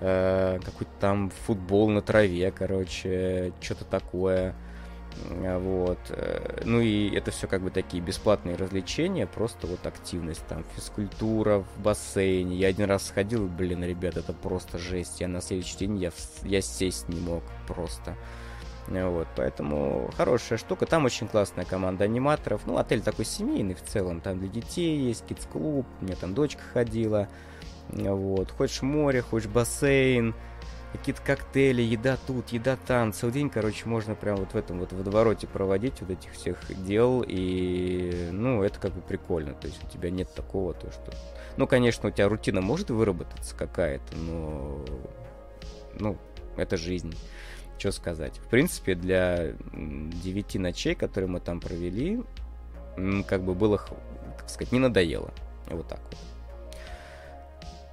э, 0.00 0.58
какой-то 0.64 0.92
там 1.00 1.30
футбол 1.30 1.88
на 1.90 2.02
траве, 2.02 2.50
короче, 2.50 3.52
что-то 3.60 3.84
такое. 3.84 4.54
Вот. 5.30 5.98
Э, 6.10 6.62
ну 6.64 6.80
и 6.80 7.14
это 7.14 7.30
все 7.30 7.46
как 7.46 7.62
бы 7.62 7.70
такие 7.70 8.02
бесплатные 8.02 8.56
развлечения, 8.56 9.26
просто 9.26 9.66
вот 9.66 9.86
активность, 9.86 10.46
там, 10.48 10.64
физкультура 10.74 11.58
в 11.58 11.82
бассейне. 11.82 12.56
Я 12.56 12.68
один 12.68 12.86
раз 12.86 13.06
сходил, 13.06 13.46
блин, 13.46 13.84
ребят, 13.84 14.16
это 14.16 14.32
просто 14.32 14.78
жесть. 14.78 15.20
Я 15.20 15.28
на 15.28 15.40
следующий 15.40 15.78
день, 15.78 15.98
я, 15.98 16.10
я 16.42 16.60
сесть 16.60 17.08
не 17.08 17.20
мог 17.20 17.42
просто. 17.66 18.16
Вот, 18.86 19.28
поэтому 19.36 20.10
хорошая 20.16 20.58
штука. 20.58 20.86
Там 20.86 21.04
очень 21.04 21.26
классная 21.26 21.64
команда 21.64 22.04
аниматоров. 22.04 22.62
Ну, 22.66 22.76
отель 22.76 23.00
такой 23.00 23.24
семейный 23.24 23.74
в 23.74 23.82
целом. 23.82 24.20
Там 24.20 24.38
для 24.38 24.48
детей 24.48 24.98
есть 24.98 25.24
кидс-клуб. 25.26 25.86
У 26.00 26.04
меня 26.04 26.16
там 26.16 26.34
дочка 26.34 26.62
ходила. 26.72 27.28
Вот. 27.88 28.50
Хочешь 28.50 28.82
море, 28.82 29.22
хочешь 29.22 29.48
бассейн 29.48 30.34
какие-то 30.92 31.22
коктейли, 31.22 31.82
еда 31.82 32.16
тут, 32.26 32.50
еда 32.50 32.76
там. 32.86 33.12
Целый 33.12 33.32
день, 33.32 33.50
короче, 33.50 33.88
можно 33.88 34.14
прям 34.14 34.36
вот 34.36 34.52
в 34.52 34.56
этом 34.56 34.78
вот 34.78 34.92
водовороте 34.92 35.46
проводить 35.46 36.00
вот 36.00 36.10
этих 36.10 36.32
всех 36.32 36.58
дел. 36.84 37.24
И, 37.26 38.28
ну, 38.30 38.62
это 38.62 38.78
как 38.78 38.92
бы 38.92 39.00
прикольно. 39.00 39.54
То 39.54 39.66
есть 39.66 39.82
у 39.82 39.88
тебя 39.88 40.10
нет 40.10 40.32
такого, 40.34 40.72
то 40.72 40.90
что... 40.92 41.12
Ну, 41.56 41.66
конечно, 41.66 42.08
у 42.08 42.12
тебя 42.12 42.28
рутина 42.28 42.60
может 42.60 42.90
выработаться 42.90 43.56
какая-то, 43.56 44.16
но... 44.16 44.84
Ну, 45.98 46.16
это 46.56 46.76
жизнь. 46.76 47.14
Что 47.78 47.92
сказать. 47.92 48.38
В 48.38 48.48
принципе, 48.48 48.94
для 48.94 49.52
9 49.72 50.54
ночей, 50.56 50.94
которые 50.94 51.28
мы 51.28 51.40
там 51.40 51.60
провели, 51.60 52.22
как 53.26 53.42
бы 53.42 53.54
было, 53.54 53.78
так 54.38 54.48
сказать, 54.48 54.72
не 54.72 54.78
надоело. 54.78 55.30
Вот 55.68 55.88
так 55.88 56.00
вот. 56.10 56.18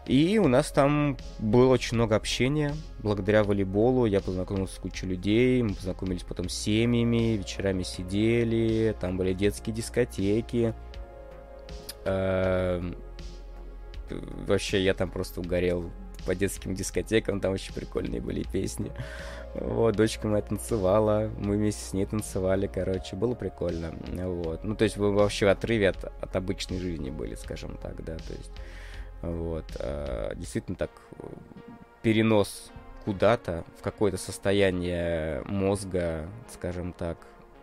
И 0.07 0.39
у 0.39 0.47
нас 0.47 0.71
там 0.71 1.15
было 1.39 1.71
очень 1.71 1.95
много 1.95 2.15
общения. 2.15 2.75
Благодаря 2.99 3.43
волейболу 3.43 4.05
я 4.05 4.19
познакомился 4.19 4.75
с 4.75 4.79
кучей 4.79 5.05
людей, 5.05 5.61
мы 5.61 5.75
познакомились 5.75 6.23
потом 6.23 6.49
с 6.49 6.53
семьями, 6.53 7.37
вечерами 7.37 7.83
сидели, 7.83 8.95
там 8.99 9.17
были 9.17 9.33
детские 9.33 9.75
дискотеки. 9.75 10.73
Эм, 12.05 12.95
вообще 14.47 14.83
я 14.83 14.95
там 14.95 15.11
просто 15.11 15.39
угорел 15.39 15.91
по 16.25 16.35
детским 16.35 16.73
дискотекам, 16.73 17.39
там 17.39 17.53
очень 17.53 17.73
прикольные 17.73 18.21
были 18.21 18.43
песни. 18.43 18.91
Вот, 19.53 19.95
дочка 19.95 20.27
моя 20.27 20.41
танцевала, 20.41 21.29
мы 21.37 21.57
вместе 21.57 21.83
с 21.83 21.93
ней 21.93 22.05
танцевали, 22.05 22.67
короче, 22.67 23.15
было 23.15 23.35
прикольно. 23.35 23.93
Вот. 24.07 24.63
Ну, 24.63 24.75
то 24.75 24.85
есть 24.85 24.95
вы 24.97 25.11
вообще 25.11 25.45
в 25.45 25.49
отрыве 25.49 25.89
от, 25.89 26.05
от 26.05 26.35
обычной 26.35 26.79
жизни 26.79 27.09
были, 27.09 27.35
скажем 27.35 27.77
так, 27.77 28.03
да, 28.03 28.15
то 28.15 28.33
есть 28.33 28.51
вот. 29.21 29.65
А, 29.79 30.33
действительно 30.35 30.77
так 30.77 30.91
перенос 32.01 32.71
куда-то 33.05 33.65
в 33.79 33.83
какое-то 33.83 34.17
состояние 34.17 35.43
мозга, 35.45 36.29
скажем 36.51 36.93
так, 36.93 37.17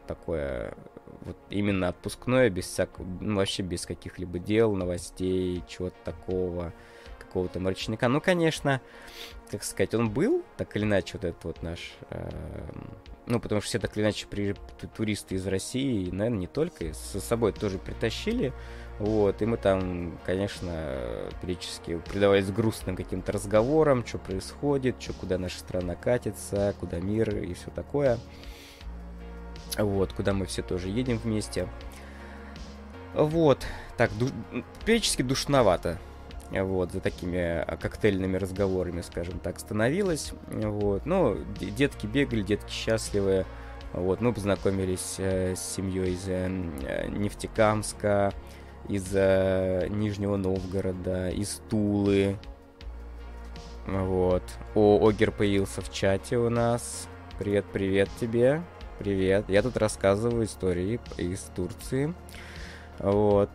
такое 0.06 0.74
вот 1.22 1.36
именно 1.50 1.88
отпускное, 1.88 2.50
без 2.50 2.66
всякого, 2.66 3.06
ну, 3.20 3.36
вообще 3.36 3.62
без 3.62 3.86
каких-либо 3.86 4.38
дел, 4.38 4.74
новостей, 4.74 5.62
чего-то 5.68 5.96
такого, 6.04 6.72
какого-то 7.18 7.60
мрачника. 7.60 8.08
Ну, 8.08 8.20
конечно, 8.20 8.80
как 9.50 9.64
сказать, 9.64 9.94
он 9.94 10.10
был, 10.10 10.44
так 10.56 10.76
или 10.76 10.84
иначе, 10.84 11.12
вот 11.14 11.24
этот 11.24 11.44
вот 11.44 11.62
наш... 11.62 11.92
Э, 12.10 12.28
ну, 13.26 13.40
потому 13.40 13.60
что 13.60 13.68
все 13.68 13.78
так 13.78 13.96
или 13.96 14.04
иначе 14.04 14.26
при, 14.26 14.54
туристы 14.96 15.34
из 15.34 15.46
России, 15.46 16.10
наверное, 16.10 16.40
не 16.40 16.46
только, 16.46 16.92
с 16.94 17.20
собой 17.20 17.52
тоже 17.52 17.78
притащили 17.78 18.52
вот, 18.98 19.42
и 19.42 19.46
мы 19.46 19.56
там, 19.56 20.18
конечно, 20.26 21.30
периодически 21.40 21.98
предавались 22.10 22.50
грустным 22.50 22.96
каким-то 22.96 23.30
разговорам, 23.30 24.04
что 24.04 24.18
происходит, 24.18 25.00
что 25.00 25.12
куда 25.12 25.38
наша 25.38 25.60
страна 25.60 25.94
катится, 25.94 26.74
куда 26.80 26.98
мир 26.98 27.36
и 27.36 27.54
все 27.54 27.70
такое. 27.70 28.18
Вот, 29.76 30.12
куда 30.12 30.32
мы 30.32 30.46
все 30.46 30.62
тоже 30.62 30.88
едем 30.88 31.18
вместе. 31.18 31.68
Вот, 33.14 33.64
так, 33.96 34.10
ду- 34.18 34.30
периодически 34.84 35.22
душновато. 35.22 35.98
Вот, 36.50 36.92
за 36.92 37.00
такими 37.00 37.64
коктейльными 37.78 38.36
разговорами, 38.36 39.02
скажем 39.02 39.38
так, 39.38 39.58
становилось. 39.60 40.32
Вот, 40.46 41.04
ну, 41.04 41.36
детки 41.60 42.06
бегали, 42.06 42.42
детки 42.42 42.70
счастливые. 42.70 43.44
Вот, 43.92 44.20
мы 44.20 44.32
познакомились 44.32 45.16
э, 45.18 45.54
с 45.56 45.60
семьей 45.60 46.12
из 46.12 46.28
э, 46.28 47.08
Нефтекамска, 47.08 48.32
из 48.88 49.10
э, 49.14 49.86
Нижнего 49.88 50.36
Новгорода, 50.36 51.30
из 51.30 51.60
Тулы. 51.70 52.36
Вот. 53.86 54.42
О, 54.74 55.08
Огер 55.08 55.32
появился 55.32 55.80
в 55.80 55.90
чате 55.90 56.36
у 56.36 56.50
нас. 56.50 57.08
Привет, 57.38 57.64
привет 57.72 58.10
тебе. 58.20 58.62
Привет. 58.98 59.48
Я 59.48 59.62
тут 59.62 59.76
рассказываю 59.76 60.44
истории 60.44 61.00
из 61.16 61.40
Турции. 61.56 62.12
Вот. 62.98 63.50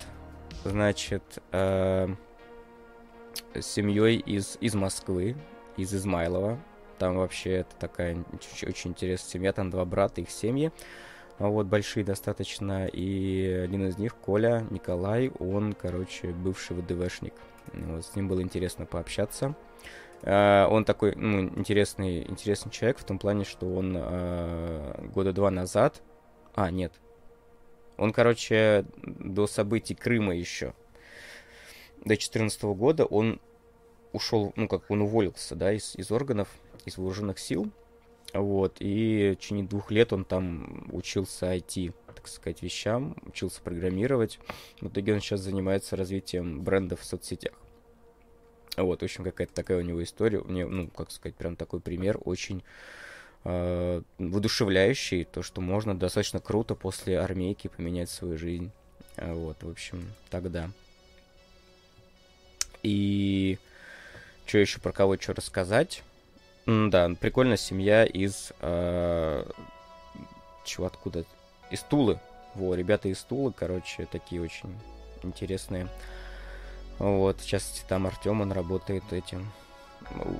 Значит, 0.64 1.24
э, 1.52 2.16
с 3.54 3.66
семьей 3.66 4.18
из, 4.18 4.58
из 4.62 4.76
Москвы, 4.76 5.36
из 5.78 5.94
Измайлова. 5.94 6.60
Там 7.00 7.18
вообще 7.18 7.52
это 7.52 7.76
такая 7.80 8.24
очень 8.34 8.92
интересная 8.92 9.30
семья. 9.30 9.54
Там 9.54 9.70
два 9.70 9.86
брата, 9.86 10.22
их 10.22 10.30
семьи. 10.30 10.72
А 11.40 11.48
вот, 11.48 11.66
большие 11.66 12.04
достаточно, 12.04 12.86
и 12.86 13.48
один 13.64 13.88
из 13.88 13.98
них, 13.98 14.16
Коля 14.16 14.66
Николай, 14.70 15.32
он, 15.40 15.74
короче, 15.74 16.28
бывший 16.28 16.78
ВДВшник. 16.78 17.34
Вот, 17.74 18.06
с 18.06 18.16
ним 18.16 18.28
было 18.28 18.42
интересно 18.42 18.86
пообщаться. 18.86 19.56
Uh, 20.22 20.68
он 20.68 20.86
такой, 20.86 21.16
ну, 21.16 21.42
интересный, 21.42 22.22
интересный 22.22 22.72
человек 22.72 22.98
в 22.98 23.04
том 23.04 23.20
плане, 23.20 23.44
что 23.44 23.66
он 23.66 23.98
uh, 23.98 25.12
года 25.12 25.34
два 25.34 25.52
назад... 25.52 26.02
А, 26.56 26.72
нет. 26.72 26.94
Он, 27.98 28.14
короче, 28.14 28.86
до 29.02 29.48
событий 29.48 29.96
Крыма 29.96 30.34
еще, 30.36 30.76
до 32.04 32.10
2014 32.10 32.64
года, 32.64 33.06
он 33.06 33.40
ушел, 34.12 34.54
ну, 34.56 34.68
как 34.68 34.90
он 34.90 35.02
уволился, 35.02 35.56
да, 35.56 35.74
из, 35.74 35.96
из 35.96 36.12
органов, 36.12 36.50
из 36.86 36.98
вооруженных 36.98 37.40
сил, 37.40 37.72
вот, 38.34 38.78
и 38.80 39.36
в 39.36 39.42
течение 39.42 39.66
двух 39.66 39.92
лет 39.92 40.12
он 40.12 40.26
там 40.26 40.88
учился 40.92 41.54
IT, 41.54 41.94
так 42.16 42.28
сказать, 42.28 42.64
вещам, 42.64 43.16
учился 43.24 43.62
программировать. 43.62 44.40
В 44.82 44.88
итоге 44.88 45.14
он 45.14 45.20
сейчас 45.20 45.42
занимается 45.42 45.96
развитием 45.96 46.64
брендов 46.64 47.02
в 47.02 47.06
соцсетях. 47.06 47.54
Вот, 48.76 49.02
в 49.02 49.04
общем, 49.04 49.24
какая-то 49.24 49.54
такая 49.54 49.78
у 49.78 49.82
него 49.82 50.02
история. 50.02 50.40
Мне, 50.40 50.66
ну, 50.66 50.88
как 50.88 51.12
сказать, 51.12 51.36
прям 51.36 51.56
такой 51.56 51.80
пример 51.80 52.20
очень 52.26 52.64
э, 53.44 54.02
воодушевляющий. 54.18 55.26
То, 55.26 55.44
что 55.44 55.62
можно 55.62 55.96
достаточно 55.96 56.40
круто 56.40 56.74
после 56.74 57.20
армейки 57.20 57.68
поменять 57.68 58.10
свою 58.10 58.36
жизнь. 58.36 58.72
Вот, 59.16 59.62
в 59.62 59.70
общем, 59.70 60.12
тогда. 60.32 60.72
И 62.84 63.58
что 64.46 64.58
еще 64.58 64.80
про 64.80 64.92
кого 64.92 65.18
что 65.18 65.34
рассказать? 65.34 66.04
да, 66.66 67.10
прикольная 67.20 67.58
семья 67.58 68.06
из... 68.06 68.54
Э, 68.62 69.44
чего, 70.64 70.86
откуда? 70.86 71.26
Из 71.72 71.82
Тулы. 71.82 72.20
Вот, 72.56 72.76
ребята 72.76 73.10
из 73.10 73.20
Тулы, 73.20 73.52
короче, 73.52 74.06
такие 74.06 74.42
очень 74.42 74.74
интересные. 75.24 75.88
Вот, 77.00 77.42
сейчас 77.42 77.84
там 77.90 78.08
Артем, 78.08 78.42
он 78.42 78.52
работает 78.52 79.04
этим 79.12 79.52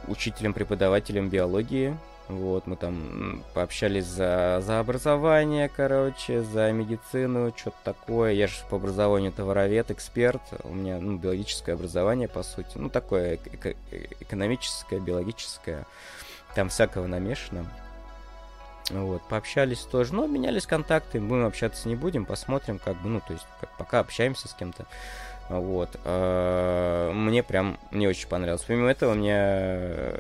учителем-преподавателем 0.08 1.30
биологии. 1.30 1.98
Вот, 2.30 2.68
мы 2.68 2.78
там 2.78 3.44
пообщались 3.54 4.06
за, 4.06 4.62
за 4.66 4.80
образование, 4.80 5.70
короче, 5.70 6.42
за 6.42 6.72
медицину, 6.72 7.54
что-то 7.56 7.78
такое. 7.84 8.32
Я 8.32 8.48
же 8.48 8.56
по 8.70 8.78
образованию 8.78 9.32
товаровед, 9.32 9.92
эксперт. 9.92 10.42
У 10.64 10.74
меня, 10.74 11.00
ну, 11.00 11.18
биологическое 11.18 11.76
образование, 11.76 12.30
по 12.30 12.44
сути. 12.44 12.72
Ну, 12.76 12.90
такое 12.90 13.36
эко- 13.36 13.76
экономическое, 14.22 15.00
биологическое. 15.00 15.86
Там 16.56 16.70
всякого 16.70 17.08
намешано. 17.08 17.66
Вот, 18.90 19.22
пообщались 19.30 19.82
тоже, 19.82 20.14
но 20.14 20.28
менялись 20.28 20.66
контакты, 20.66 21.20
будем 21.20 21.46
общаться 21.46 21.88
не 21.88 21.96
будем, 21.96 22.26
посмотрим, 22.26 22.80
как 22.80 23.02
бы, 23.02 23.08
ну, 23.10 23.22
то 23.22 23.32
есть, 23.32 23.46
пока 23.78 24.00
общаемся 24.00 24.50
с 24.50 24.54
кем-то. 24.54 24.86
Вот. 25.50 25.90
А, 26.06 27.12
мне 27.12 27.44
прям, 27.44 27.78
мне 27.92 28.08
очень 28.08 28.28
понравилось. 28.28 28.64
Помимо 28.66 28.90
этого, 28.90 29.14
мне, 29.14 29.34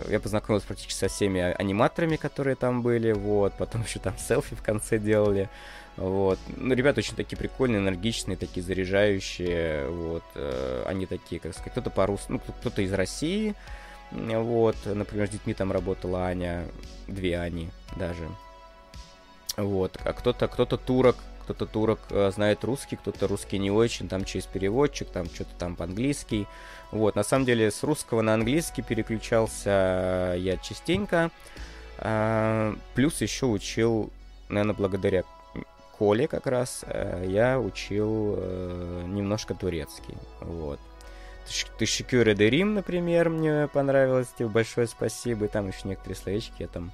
я 0.09 0.19
познакомился 0.21 0.67
практически 0.67 0.93
со 0.93 1.07
всеми 1.07 1.39
аниматорами, 1.39 2.17
которые 2.17 2.55
там 2.55 2.81
были, 2.81 3.11
вот. 3.11 3.53
Потом 3.57 3.81
еще 3.87 3.99
там 3.99 4.17
селфи 4.17 4.55
в 4.55 4.61
конце 4.61 4.97
делали. 4.97 5.49
Вот. 5.95 6.39
Ну, 6.57 6.73
ребята 6.73 6.99
очень 6.99 7.15
такие 7.15 7.37
прикольные, 7.37 7.79
энергичные, 7.79 8.35
такие 8.35 8.63
заряжающие. 8.63 9.87
Вот. 9.89 10.23
Э, 10.35 10.83
они 10.87 11.05
такие, 11.05 11.39
как 11.39 11.53
сказать, 11.53 11.71
кто-то 11.71 11.89
по-русски, 11.89 12.31
ну, 12.31 12.39
кто-то 12.39 12.81
из 12.81 12.91
России. 12.93 13.53
Вот. 14.11 14.75
Например, 14.85 15.27
с 15.27 15.31
детьми 15.31 15.53
там 15.53 15.71
работала 15.71 16.25
Аня. 16.25 16.65
Две 17.07 17.39
Ани 17.39 17.69
даже. 17.95 18.27
Вот. 19.55 19.97
А 20.03 20.13
кто-то, 20.13 20.47
кто-то 20.47 20.77
турок, 20.77 21.17
кто-то 21.43 21.65
турок 21.65 21.99
э, 22.09 22.31
знает 22.33 22.63
русский, 22.63 22.95
кто-то 22.95 23.27
русский 23.27 23.59
не 23.59 23.71
очень, 23.71 24.07
там 24.07 24.25
через 24.25 24.45
переводчик, 24.45 25.09
там 25.09 25.25
что-то 25.27 25.51
там 25.57 25.75
по-английски. 25.75 26.47
Вот, 26.91 27.15
на 27.15 27.23
самом 27.23 27.45
деле 27.45 27.71
с 27.71 27.83
русского 27.83 28.21
на 28.21 28.33
английский 28.33 28.81
переключался 28.81 30.35
я 30.37 30.57
частенько. 30.57 31.31
А, 31.97 32.75
плюс 32.95 33.21
еще 33.21 33.45
учил, 33.45 34.11
наверное, 34.49 34.75
благодаря 34.75 35.23
Коле 35.97 36.27
как 36.27 36.47
раз, 36.47 36.83
э, 36.87 37.25
я 37.27 37.59
учил 37.59 38.35
э, 38.37 39.03
немножко 39.07 39.53
турецкий. 39.53 40.17
Вот. 40.41 40.79
Тышикюре 41.77 42.35
де 42.35 42.49
Рим, 42.49 42.73
например, 42.73 43.29
мне 43.29 43.67
понравилось. 43.67 44.27
Тебе 44.37 44.47
большое 44.47 44.87
спасибо. 44.87 45.45
И 45.45 45.47
там 45.47 45.67
еще 45.67 45.87
некоторые 45.87 46.15
словечки 46.15 46.55
я 46.59 46.67
там 46.67 46.91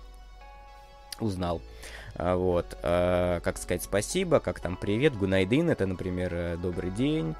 узнал. 1.19 1.61
А, 1.61 1.63
вот, 2.19 2.77
а, 2.83 3.39
как 3.39 3.57
сказать 3.57 3.81
спасибо, 3.81 4.39
как 4.39 4.59
там 4.59 4.75
привет, 4.75 5.17
гунайдин, 5.17 5.69
это, 5.69 5.85
например, 5.85 6.33
э, 6.33 6.57
добрый 6.57 6.91
день, 6.91 7.33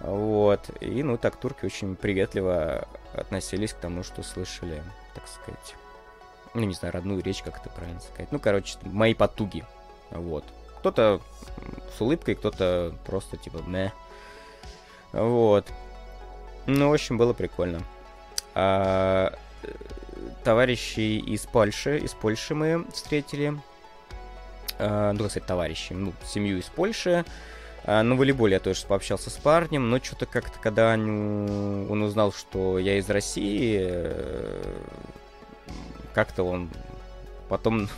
вот, 0.00 0.70
и, 0.80 1.02
ну, 1.02 1.18
так 1.18 1.34
турки 1.34 1.64
очень 1.66 1.96
приветливо 1.96 2.86
относились 3.12 3.72
к 3.72 3.78
тому, 3.78 4.04
что 4.04 4.22
слышали, 4.22 4.82
так 5.14 5.26
сказать, 5.26 5.74
ну, 6.54 6.62
не 6.62 6.74
знаю, 6.74 6.94
родную 6.94 7.22
речь, 7.22 7.42
как 7.42 7.58
это 7.58 7.70
правильно 7.70 8.00
сказать, 8.00 8.30
ну, 8.30 8.38
короче, 8.38 8.78
мои 8.84 9.14
потуги, 9.14 9.64
вот. 10.10 10.44
Кто-то 10.78 11.20
с 11.96 12.00
улыбкой, 12.00 12.36
кто-то 12.36 12.94
просто, 13.04 13.36
типа, 13.36 13.58
не. 13.66 13.92
Вот. 15.12 15.66
Ну, 16.66 16.88
в 16.88 16.94
общем, 16.94 17.18
было 17.18 17.32
прикольно. 17.32 17.82
А, 18.54 19.34
э, 19.62 19.72
товарищи 20.44 21.18
из 21.18 21.42
Польши, 21.42 21.98
из 21.98 22.14
Польши 22.14 22.54
мы 22.54 22.86
встретили, 22.92 23.60
э, 24.80 25.12
ну, 25.12 25.26
кстати, 25.26 25.44
товарищи, 25.44 25.92
ну, 25.92 26.12
семью 26.24 26.58
из 26.58 26.64
Польши. 26.64 27.24
Э, 27.84 28.02
на 28.02 28.14
волейболе 28.14 28.54
я 28.54 28.60
тоже 28.60 28.86
пообщался 28.86 29.30
с 29.30 29.34
парнем, 29.34 29.90
но 29.90 29.98
что-то 29.98 30.26
как-то, 30.26 30.58
когда 30.58 30.94
он, 30.94 32.02
узнал, 32.02 32.32
что 32.32 32.78
я 32.78 32.98
из 32.98 33.08
России, 33.08 33.78
э, 33.82 34.62
как-то 36.14 36.44
он 36.44 36.70
потом 37.48 37.88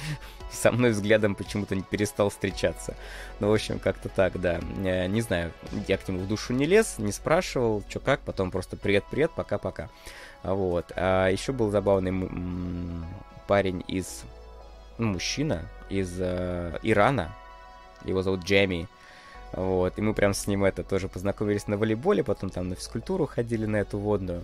со 0.50 0.72
мной 0.72 0.90
взглядом 0.90 1.34
почему-то 1.34 1.74
не 1.74 1.82
перестал 1.82 2.30
встречаться. 2.30 2.96
Ну, 3.40 3.48
в 3.48 3.54
общем, 3.54 3.78
как-то 3.78 4.08
так, 4.08 4.40
да. 4.40 4.58
Не 4.58 5.20
знаю, 5.20 5.52
я 5.88 5.96
к 5.96 6.08
нему 6.08 6.20
в 6.20 6.28
душу 6.28 6.52
не 6.52 6.66
лез, 6.66 6.96
не 6.98 7.12
спрашивал, 7.12 7.82
что 7.88 8.00
как, 8.00 8.20
потом 8.20 8.50
просто 8.50 8.76
привет-привет, 8.76 9.30
пока-пока. 9.34 9.88
Вот. 10.42 10.92
А 10.94 11.28
еще 11.28 11.52
был 11.52 11.70
забавный 11.70 12.28
парень 13.46 13.84
из... 13.86 14.22
Ну, 14.98 15.08
мужчина 15.08 15.68
из 15.88 16.16
э, 16.18 16.78
Ирана. 16.82 17.34
Его 18.04 18.22
зовут 18.22 18.44
Джеми. 18.44 18.88
Вот. 19.52 19.98
И 19.98 20.02
мы 20.02 20.14
прям 20.14 20.34
с 20.34 20.46
ним 20.46 20.64
это 20.64 20.82
тоже 20.82 21.08
познакомились 21.08 21.66
на 21.66 21.76
волейболе, 21.76 22.24
потом 22.24 22.50
там 22.50 22.68
на 22.68 22.74
физкультуру 22.74 23.26
ходили 23.26 23.66
на 23.66 23.76
эту 23.76 23.98
водную. 23.98 24.42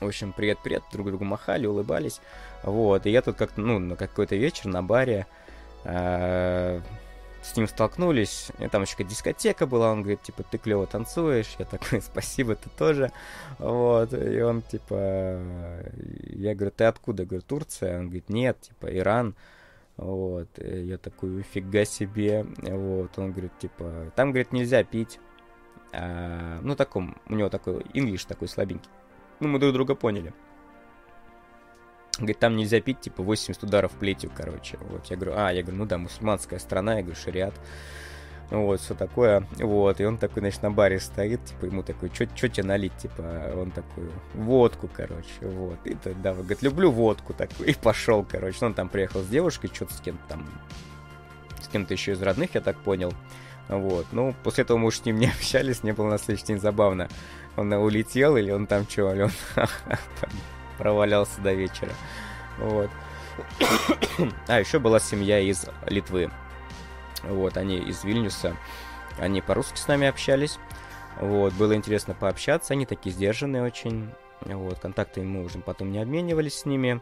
В 0.00 0.06
общем, 0.06 0.32
привет-привет, 0.32 0.82
друг 0.92 1.06
другу 1.06 1.24
махали, 1.24 1.66
улыбались. 1.66 2.20
Вот, 2.64 3.06
и 3.06 3.10
я 3.10 3.22
тут 3.22 3.36
как-то, 3.36 3.60
ну, 3.60 3.78
на 3.78 3.94
какой-то 3.94 4.34
вечер 4.34 4.66
на 4.66 4.82
баре 4.82 5.26
э, 5.84 6.80
с 7.42 7.56
ним 7.56 7.68
столкнулись, 7.68 8.48
и 8.58 8.66
там 8.66 8.82
еще 8.82 8.92
какая-то 8.92 9.10
дискотека 9.10 9.66
была, 9.66 9.92
он 9.92 10.00
говорит, 10.02 10.22
типа, 10.22 10.42
ты 10.42 10.58
клево 10.58 10.86
танцуешь, 10.86 11.54
я 11.58 11.64
такой, 11.64 12.02
спасибо, 12.02 12.56
ты 12.56 12.68
тоже, 12.70 13.12
вот, 13.58 14.12
и 14.12 14.40
он, 14.40 14.62
типа, 14.62 15.38
я 16.30 16.54
говорю, 16.54 16.72
ты 16.76 16.84
откуда, 16.84 17.22
я 17.22 17.28
говорю, 17.28 17.44
Турция, 17.46 17.98
он 17.98 18.06
говорит, 18.06 18.28
нет, 18.28 18.60
типа, 18.60 18.86
Иран, 18.96 19.36
вот, 19.96 20.48
я 20.58 20.98
такой, 20.98 21.42
фига 21.42 21.84
себе, 21.84 22.46
вот, 22.58 23.18
он 23.18 23.32
говорит, 23.32 23.56
типа, 23.58 24.12
там, 24.16 24.30
говорит, 24.30 24.52
нельзя 24.52 24.82
пить, 24.84 25.20
а, 25.92 26.60
ну, 26.62 26.74
таком, 26.76 27.16
у 27.28 27.34
него 27.34 27.48
такой, 27.48 27.84
инглиш 27.92 28.24
такой 28.24 28.48
слабенький, 28.48 28.90
ну, 29.40 29.48
мы 29.48 29.58
друг 29.58 29.72
друга 29.72 29.94
поняли, 29.94 30.32
Говорит, 32.18 32.38
там 32.38 32.56
нельзя 32.56 32.80
пить, 32.80 33.00
типа, 33.00 33.22
80 33.22 33.62
ударов 33.62 33.92
плетью, 33.92 34.30
короче. 34.34 34.76
Вот, 34.82 35.06
я 35.06 35.16
говорю, 35.16 35.32
а, 35.34 35.50
я 35.50 35.62
говорю, 35.62 35.78
ну 35.78 35.86
да, 35.86 35.96
мусульманская 35.96 36.58
страна, 36.58 36.96
я 36.96 37.02
говорю, 37.02 37.18
шариат. 37.18 37.54
Вот, 38.52 38.80
все 38.80 38.94
такое. 38.94 39.46
Вот, 39.58 39.98
и 39.98 40.04
он 40.04 40.18
такой, 40.18 40.40
значит, 40.40 40.62
на 40.62 40.70
баре 40.70 41.00
стоит, 41.00 41.42
типа, 41.42 41.64
ему 41.64 41.82
такой, 41.82 42.10
что 42.14 42.26
тебе 42.26 42.64
налить, 42.64 42.94
типа, 42.98 43.50
он 43.56 43.70
такой, 43.70 44.10
водку, 44.34 44.90
короче, 44.92 45.40
вот. 45.40 45.78
И 45.84 45.94
то, 45.94 46.12
да, 46.14 46.34
говорит, 46.34 46.60
люблю 46.60 46.90
водку, 46.90 47.32
такой, 47.32 47.68
и 47.68 47.74
пошел, 47.74 48.22
короче. 48.30 48.58
Ну, 48.60 48.66
он 48.66 48.74
там 48.74 48.90
приехал 48.90 49.22
с 49.22 49.26
девушкой, 49.26 49.70
что-то 49.72 49.94
с 49.94 50.00
кем-то 50.02 50.22
там, 50.28 50.46
с 51.62 51.68
кем-то 51.68 51.94
еще 51.94 52.12
из 52.12 52.20
родных, 52.20 52.54
я 52.54 52.60
так 52.60 52.76
понял. 52.76 53.14
Вот, 53.68 54.04
ну, 54.12 54.34
после 54.44 54.64
этого 54.64 54.76
мы 54.76 54.88
уж 54.88 54.98
с 54.98 55.04
ним 55.06 55.18
не 55.18 55.28
общались, 55.28 55.82
не 55.82 55.92
было 55.92 56.10
на 56.10 56.18
следующий 56.18 56.48
день 56.48 56.60
забавно. 56.60 57.08
Он 57.56 57.72
улетел, 57.72 58.36
или 58.36 58.50
он 58.50 58.66
там 58.66 58.86
что, 58.86 59.14
или 59.14 59.22
он 59.22 59.30
провалялся 60.76 61.40
до 61.40 61.54
вечера. 61.54 61.92
Вот. 62.58 62.90
а, 64.46 64.60
еще 64.60 64.78
была 64.78 65.00
семья 65.00 65.40
из 65.40 65.64
Литвы. 65.86 66.30
Вот, 67.24 67.56
они 67.56 67.76
из 67.76 68.04
Вильнюса. 68.04 68.56
Они 69.18 69.40
по-русски 69.40 69.78
с 69.78 69.88
нами 69.88 70.06
общались. 70.06 70.58
Вот, 71.20 71.52
было 71.54 71.74
интересно 71.74 72.14
пообщаться. 72.14 72.72
Они 72.72 72.86
такие 72.86 73.14
сдержанные 73.14 73.62
очень. 73.62 74.10
Вот, 74.40 74.78
контакты 74.80 75.22
мы 75.22 75.44
уже 75.44 75.58
потом 75.58 75.92
не 75.92 75.98
обменивались 75.98 76.60
с 76.60 76.64
ними. 76.64 77.00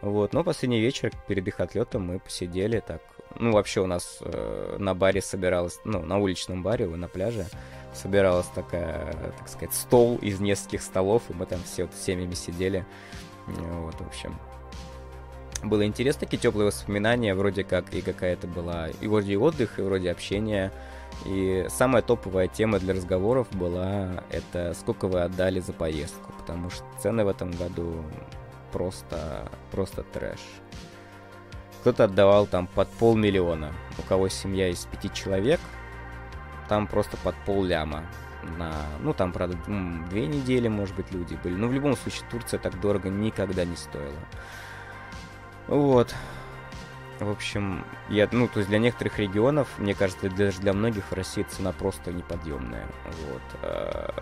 Вот, 0.00 0.34
но 0.34 0.44
последний 0.44 0.80
вечер 0.80 1.12
перед 1.28 1.48
их 1.48 1.60
отлетом 1.60 2.06
мы 2.06 2.18
посидели 2.18 2.80
так. 2.80 3.00
Ну, 3.38 3.52
вообще 3.52 3.80
у 3.80 3.86
нас 3.86 4.18
э, 4.20 4.76
на 4.78 4.94
баре 4.94 5.22
собиралась, 5.22 5.80
ну, 5.84 6.04
на 6.04 6.18
уличном 6.18 6.62
баре, 6.62 6.86
на 6.86 7.08
пляже 7.08 7.46
собиралась 7.94 8.46
такая, 8.54 9.12
так 9.38 9.48
сказать, 9.48 9.74
стол 9.74 10.18
из 10.18 10.40
нескольких 10.40 10.82
столов, 10.82 11.22
и 11.28 11.32
мы 11.32 11.46
там 11.46 11.60
все 11.64 11.84
вот 11.84 11.94
семьями 11.94 12.34
сидели. 12.34 12.84
Вот, 13.46 13.94
в 13.94 14.06
общем. 14.06 14.38
Было 15.62 15.86
интересно, 15.86 16.20
такие 16.20 16.38
теплые 16.38 16.66
воспоминания, 16.66 17.34
вроде 17.34 17.64
как 17.64 17.94
и 17.94 18.02
какая-то 18.02 18.46
была, 18.46 18.88
и 18.88 19.06
вроде 19.06 19.32
и 19.32 19.36
отдых, 19.36 19.78
и 19.78 19.82
вроде 19.82 20.10
общения. 20.10 20.72
И 21.24 21.66
самая 21.70 22.02
топовая 22.02 22.48
тема 22.48 22.78
для 22.78 22.92
разговоров 22.92 23.46
была 23.52 24.24
это 24.30 24.74
сколько 24.74 25.06
вы 25.06 25.22
отдали 25.22 25.60
за 25.60 25.72
поездку, 25.72 26.32
потому 26.38 26.70
что 26.70 26.84
цены 27.00 27.24
в 27.24 27.28
этом 27.28 27.50
году 27.52 28.04
просто, 28.72 29.48
просто 29.70 30.02
трэш. 30.02 30.40
Кто-то 31.80 32.04
отдавал 32.04 32.46
там 32.46 32.66
под 32.66 32.88
полмиллиона. 32.88 33.72
У 33.98 34.02
кого 34.02 34.28
семья 34.28 34.68
из 34.68 34.84
пяти 34.86 35.12
человек, 35.12 35.60
там 36.68 36.86
просто 36.86 37.16
под 37.18 37.34
пол 37.46 37.62
ляма. 37.62 38.04
На, 38.58 38.72
ну, 39.00 39.14
там, 39.14 39.32
правда, 39.32 39.56
две 40.10 40.26
недели, 40.26 40.68
может 40.68 40.94
быть, 40.96 41.10
люди 41.12 41.38
были. 41.42 41.54
Но 41.54 41.68
в 41.68 41.72
любом 41.72 41.96
случае 41.96 42.24
Турция 42.30 42.58
так 42.58 42.80
дорого 42.80 43.08
никогда 43.08 43.64
не 43.64 43.76
стоила. 43.76 44.18
Вот. 45.68 46.14
В 47.20 47.30
общем, 47.30 47.84
я, 48.08 48.28
ну, 48.32 48.48
то 48.48 48.58
есть 48.58 48.68
для 48.68 48.78
некоторых 48.78 49.18
регионов, 49.18 49.68
мне 49.78 49.94
кажется, 49.94 50.28
даже 50.28 50.60
для 50.60 50.72
многих 50.72 51.04
в 51.10 51.12
России 51.14 51.44
цена 51.48 51.72
просто 51.72 52.12
неподъемная. 52.12 52.86
Вот. 53.30 53.42
А, 53.62 54.14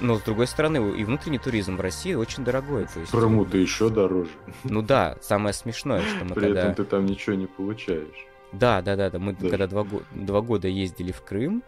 но, 0.00 0.16
с 0.16 0.22
другой 0.22 0.46
стороны, 0.46 0.96
и 0.96 1.04
внутренний 1.04 1.38
туризм 1.38 1.76
в 1.76 1.80
России 1.80 2.14
очень 2.14 2.44
дорогой. 2.44 2.86
То 2.86 3.00
есть, 3.00 3.10
Крыму-то 3.10 3.58
еще 3.58 3.88
дороже. 3.90 4.30
Ну 4.64 4.80
да, 4.82 5.18
самое 5.20 5.52
смешное, 5.52 6.02
что 6.02 6.24
мы 6.24 6.34
При 6.34 6.46
когда... 6.46 6.60
этом 6.60 6.74
ты 6.74 6.84
там 6.84 7.06
ничего 7.06 7.34
не 7.34 7.46
получаешь. 7.46 8.26
Да, 8.52 8.80
да, 8.80 8.96
да, 8.96 9.10
да. 9.10 9.18
Мы 9.18 9.34
Даже. 9.34 9.50
когда 9.50 9.66
два, 9.66 9.86
два 10.12 10.40
года 10.40 10.68
ездили 10.68 11.12
в 11.12 11.22
Крым, 11.22 11.62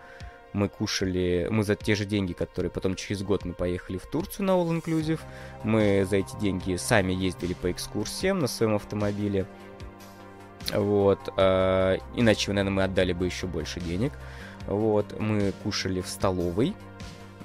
мы 0.52 0.68
кушали, 0.68 1.48
мы 1.50 1.64
за 1.64 1.74
те 1.74 1.94
же 1.94 2.04
деньги, 2.04 2.32
которые 2.32 2.70
потом 2.70 2.94
через 2.94 3.22
год 3.22 3.44
мы 3.44 3.52
поехали 3.52 3.98
в 3.98 4.06
Турцию 4.06 4.46
на 4.46 4.52
All 4.52 4.68
Inclusive, 4.68 5.20
мы 5.64 6.06
за 6.08 6.16
эти 6.16 6.36
деньги 6.36 6.76
сами 6.76 7.12
ездили 7.12 7.54
по 7.54 7.70
экскурсиям 7.70 8.38
на 8.38 8.46
своем 8.46 8.74
автомобиле, 8.74 9.46
вот, 10.72 11.18
э, 11.36 11.98
иначе, 12.14 12.52
наверное, 12.52 12.72
мы 12.72 12.84
отдали 12.84 13.12
бы 13.12 13.26
еще 13.26 13.46
больше 13.46 13.80
денег, 13.80 14.12
вот, 14.66 15.18
мы 15.18 15.52
кушали 15.62 16.00
в 16.00 16.08
столовой, 16.08 16.74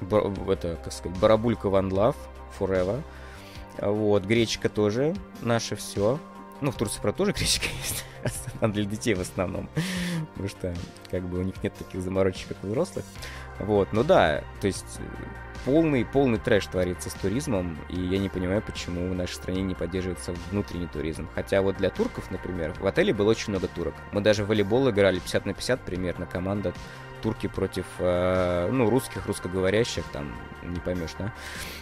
бар, 0.01 0.27
это, 0.49 0.77
как 0.83 0.93
сказать, 0.93 1.17
барабулька 1.17 1.67
One 1.67 1.89
Love, 1.89 2.17
Forever, 2.59 3.01
вот, 3.81 4.23
гречка 4.25 4.69
тоже, 4.69 5.15
наше 5.41 5.75
все, 5.75 6.19
ну, 6.61 6.71
в 6.71 6.75
Турции, 6.75 7.01
про 7.01 7.11
тоже 7.11 7.31
гречка 7.31 7.67
есть. 7.83 8.05
Она 8.59 8.73
для 8.73 8.85
детей 8.85 9.13
в 9.13 9.21
основном. 9.21 9.69
Потому 10.33 10.49
что, 10.49 10.73
как 11.11 11.23
бы, 11.23 11.39
у 11.39 11.43
них 11.43 11.55
нет 11.63 11.73
таких 11.75 12.01
заморочек, 12.01 12.49
как 12.49 12.57
у 12.63 12.67
взрослых. 12.67 13.05
Вот, 13.59 13.93
ну 13.93 14.03
да, 14.03 14.43
то 14.61 14.67
есть 14.67 14.99
полный, 15.65 16.05
полный 16.05 16.37
трэш 16.37 16.67
творится 16.67 17.09
с 17.09 17.13
туризмом, 17.13 17.77
и 17.89 17.99
я 17.99 18.17
не 18.19 18.29
понимаю, 18.29 18.61
почему 18.61 19.09
в 19.09 19.15
нашей 19.15 19.33
стране 19.33 19.61
не 19.61 19.75
поддерживается 19.75 20.33
внутренний 20.51 20.87
туризм. 20.87 21.27
Хотя 21.35 21.61
вот 21.61 21.77
для 21.77 21.89
турков, 21.89 22.31
например, 22.31 22.73
в 22.79 22.87
отеле 22.87 23.13
было 23.13 23.31
очень 23.31 23.51
много 23.51 23.67
турок. 23.67 23.93
Мы 24.11 24.21
даже 24.21 24.43
в 24.43 24.47
волейбол 24.47 24.89
играли 24.89 25.19
50 25.19 25.45
на 25.45 25.53
50 25.53 25.81
примерно, 25.81 26.25
команда 26.25 26.73
турки 27.21 27.47
против, 27.47 27.85
э, 27.99 28.69
ну, 28.71 28.89
русских, 28.89 29.25
русскоговорящих, 29.25 30.05
там, 30.13 30.33
не 30.63 30.79
поймешь, 30.79 31.15
да, 31.17 31.33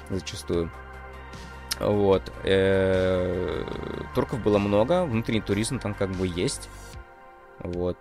зачастую. 0.10 0.72
Вот. 1.80 2.32
Э, 2.44 3.64
турков 4.14 4.42
было 4.42 4.58
много, 4.58 5.06
внутренний 5.06 5.42
туризм 5.42 5.80
там 5.80 5.94
как 5.94 6.10
бы 6.12 6.28
есть. 6.28 6.70
Вот. 7.60 7.98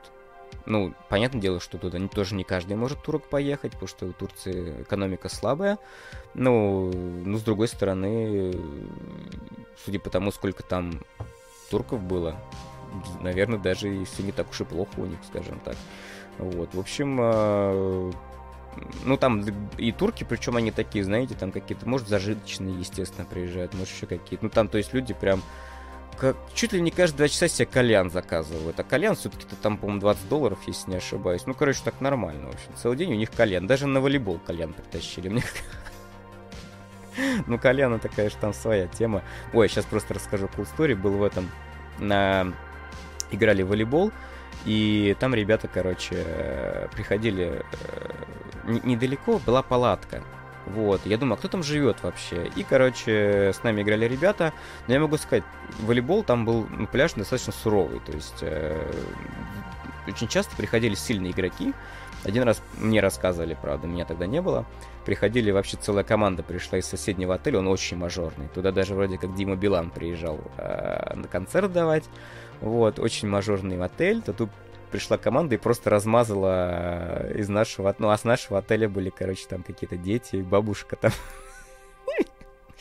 Ну, 0.66 0.94
понятное 1.10 1.40
дело, 1.40 1.60
что 1.60 1.76
туда 1.76 1.98
тоже 2.08 2.34
не 2.34 2.44
каждый 2.44 2.76
может 2.76 3.02
турок 3.02 3.24
поехать, 3.28 3.72
потому 3.72 3.88
что 3.88 4.06
у 4.06 4.12
Турции 4.12 4.82
экономика 4.82 5.28
слабая. 5.28 5.78
Ну, 6.32 6.90
ну, 6.92 7.36
с 7.36 7.42
другой 7.42 7.68
стороны, 7.68 8.54
судя 9.84 9.98
по 9.98 10.08
тому, 10.08 10.30
сколько 10.30 10.62
там 10.62 11.00
турков 11.70 12.00
было, 12.00 12.36
наверное, 13.20 13.58
даже 13.58 13.88
если 13.88 14.22
не 14.22 14.32
так 14.32 14.50
уж 14.50 14.60
и 14.62 14.64
плохо 14.64 14.92
у 14.96 15.06
них, 15.06 15.18
скажем 15.26 15.60
так. 15.60 15.76
Вот, 16.38 16.74
в 16.74 16.80
общем, 16.80 17.18
э, 17.20 18.12
ну, 19.04 19.16
там 19.16 19.44
и 19.78 19.92
турки, 19.92 20.24
причем 20.24 20.56
они 20.56 20.70
такие, 20.70 21.04
знаете, 21.04 21.34
там 21.34 21.52
какие-то, 21.52 21.88
может, 21.88 22.08
зажиточные, 22.08 22.78
естественно, 22.78 23.26
приезжают, 23.26 23.74
может, 23.74 23.94
еще 23.94 24.06
какие-то. 24.06 24.44
Ну, 24.44 24.50
там, 24.50 24.68
то 24.68 24.78
есть, 24.78 24.92
люди 24.94 25.14
прям 25.14 25.42
как, 26.16 26.36
чуть 26.54 26.72
ли 26.72 26.80
не 26.80 26.90
каждые 26.90 27.18
два 27.18 27.28
часа 27.28 27.48
себе 27.48 27.66
кальян 27.66 28.10
заказывают. 28.10 28.78
А 28.78 28.84
кальян 28.84 29.16
все-таки-то 29.16 29.56
там, 29.56 29.76
по-моему, 29.76 30.00
20 30.00 30.28
долларов, 30.28 30.58
если 30.66 30.90
не 30.90 30.96
ошибаюсь. 30.96 31.46
Ну, 31.46 31.54
короче, 31.54 31.80
так 31.84 32.00
нормально, 32.00 32.46
в 32.46 32.54
общем. 32.54 32.70
Целый 32.76 32.96
день 32.96 33.12
у 33.12 33.16
них 33.16 33.30
кальян. 33.30 33.66
Даже 33.66 33.86
на 33.86 34.00
волейбол 34.00 34.38
кальян 34.38 34.72
притащили. 34.72 35.28
Мне 35.28 35.42
Ну, 37.46 37.58
кальян 37.58 37.92
это, 37.94 38.08
конечно, 38.08 38.40
там 38.40 38.54
своя 38.54 38.86
тема. 38.86 39.22
Ой, 39.52 39.68
сейчас 39.68 39.84
просто 39.84 40.14
расскажу 40.14 40.48
cool 40.56 40.66
story. 40.76 40.94
Был 40.94 41.12
в 41.12 41.22
этом... 41.22 41.50
На... 41.98 42.52
Играли 43.30 43.62
в 43.62 43.68
волейбол, 43.68 44.12
и 44.64 45.16
там 45.18 45.34
ребята, 45.34 45.66
короче, 45.66 46.88
приходили 46.92 47.62
э, 47.72 48.10
недалеко, 48.66 49.40
была 49.44 49.62
палатка. 49.62 50.22
Вот, 50.66 51.02
я 51.04 51.18
думаю, 51.18 51.34
а 51.34 51.36
кто 51.36 51.48
там 51.48 51.62
живет 51.62 52.02
вообще? 52.02 52.50
И, 52.56 52.62
короче, 52.62 53.52
с 53.54 53.62
нами 53.62 53.82
играли 53.82 54.06
ребята. 54.06 54.52
Но 54.86 54.94
я 54.94 55.00
могу 55.00 55.18
сказать, 55.18 55.44
волейбол 55.80 56.24
там 56.24 56.46
был 56.46 56.66
ну, 56.70 56.86
пляж 56.86 57.12
достаточно 57.12 57.52
суровый. 57.52 58.00
То 58.00 58.12
есть 58.12 58.38
э, 58.40 58.92
очень 60.06 60.28
часто 60.28 60.56
приходили 60.56 60.94
сильные 60.94 61.32
игроки. 61.32 61.74
Один 62.24 62.44
раз 62.44 62.62
мне 62.78 63.00
рассказывали, 63.00 63.56
правда, 63.60 63.86
меня 63.86 64.06
тогда 64.06 64.26
не 64.26 64.40
было. 64.40 64.64
Приходили, 65.04 65.50
вообще 65.50 65.76
целая 65.76 66.04
команда 66.04 66.42
пришла 66.42 66.78
из 66.78 66.86
соседнего 66.86 67.34
отеля, 67.34 67.58
он 67.58 67.68
очень 67.68 67.98
мажорный. 67.98 68.48
Туда 68.48 68.72
даже 68.72 68.94
вроде 68.94 69.18
как 69.18 69.34
Дима 69.34 69.56
Билан 69.56 69.90
приезжал 69.90 70.40
э, 70.56 71.14
на 71.14 71.28
концерт 71.28 71.70
давать. 71.70 72.04
Вот, 72.62 72.98
очень 72.98 73.28
мажорный 73.28 73.78
отель. 73.82 74.22
Тут 74.22 74.48
пришла 74.94 75.18
команда 75.18 75.56
и 75.56 75.58
просто 75.58 75.90
размазала 75.90 77.24
э, 77.24 77.38
из 77.40 77.48
нашего... 77.48 77.92
Ну, 77.98 78.10
а 78.10 78.16
с 78.16 78.22
нашего 78.22 78.60
отеля 78.60 78.88
были, 78.88 79.10
короче, 79.10 79.44
там 79.48 79.64
какие-то 79.64 79.96
дети, 79.96 80.36
бабушка 80.36 80.94
там. 80.94 81.10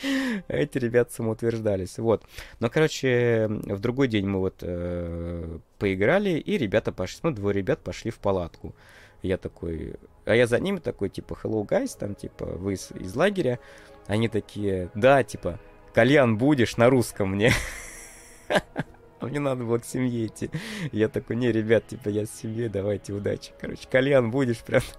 Эти 0.46 0.78
ребята 0.78 1.12
самоутверждались. 1.12 1.98
Вот. 1.98 2.22
Но, 2.60 2.70
короче, 2.70 3.48
в 3.48 3.80
другой 3.80 4.06
день 4.06 4.28
мы 4.28 4.38
вот 4.38 4.58
э, 4.60 5.58
поиграли, 5.80 6.38
и 6.38 6.56
ребята 6.56 6.92
пошли, 6.92 7.18
ну, 7.24 7.32
двое 7.32 7.56
ребят 7.56 7.80
пошли 7.80 8.12
в 8.12 8.20
палатку. 8.20 8.76
Я 9.22 9.36
такой... 9.36 9.96
А 10.24 10.36
я 10.36 10.46
за 10.46 10.60
ними 10.60 10.78
такой, 10.78 11.08
типа, 11.08 11.36
hello, 11.42 11.66
guys, 11.66 11.98
там, 11.98 12.14
типа, 12.14 12.46
вы 12.46 12.74
из, 12.74 12.92
из 12.92 13.16
лагеря. 13.16 13.58
Они 14.06 14.28
такие, 14.28 14.88
да, 14.94 15.24
типа, 15.24 15.58
кальян 15.92 16.38
будешь 16.38 16.76
на 16.76 16.88
русском 16.90 17.30
мне. 17.30 17.50
А 19.24 19.26
мне 19.28 19.40
надо 19.40 19.64
было 19.64 19.78
к 19.78 19.84
семье 19.84 20.26
идти. 20.26 20.50
Я 20.92 21.08
такой, 21.08 21.36
не, 21.36 21.50
ребят, 21.50 21.86
типа, 21.86 22.08
я 22.08 22.26
с 22.26 22.30
семьей, 22.30 22.68
давайте, 22.68 23.12
удачи. 23.12 23.52
Короче, 23.60 23.88
кальян 23.90 24.30
будешь 24.30 24.60
прям. 24.60 24.82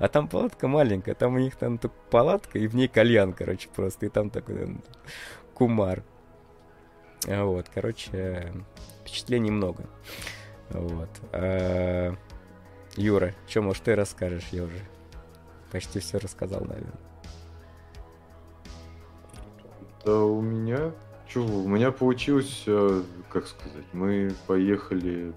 А 0.00 0.08
там 0.08 0.26
палатка 0.26 0.66
маленькая, 0.66 1.14
там 1.14 1.36
у 1.36 1.38
них 1.38 1.54
там 1.54 1.78
только 1.78 1.94
палатка, 2.10 2.58
и 2.58 2.66
в 2.66 2.74
ней 2.74 2.88
кальян, 2.88 3.32
короче, 3.32 3.68
просто. 3.68 4.06
И 4.06 4.08
там 4.08 4.28
такой 4.28 4.78
кумар. 5.54 6.02
Вот, 7.24 7.68
короче, 7.72 8.52
впечатлений 9.00 9.52
много. 9.52 9.84
Вот. 10.70 11.08
А... 11.30 12.16
Юра, 12.96 13.32
что, 13.46 13.62
может, 13.62 13.84
ты 13.84 13.94
расскажешь? 13.94 14.48
Я 14.50 14.64
уже 14.64 14.80
почти 15.70 16.00
все 16.00 16.18
рассказал, 16.18 16.62
наверное. 16.62 16.98
Да 20.04 20.16
у 20.16 20.40
меня 20.40 20.92
Чего, 21.32 21.62
у 21.62 21.68
меня 21.68 21.92
получилось, 21.92 22.64
э, 22.66 23.02
как 23.28 23.46
сказать, 23.46 23.84
мы 23.92 24.32
поехали 24.48 25.32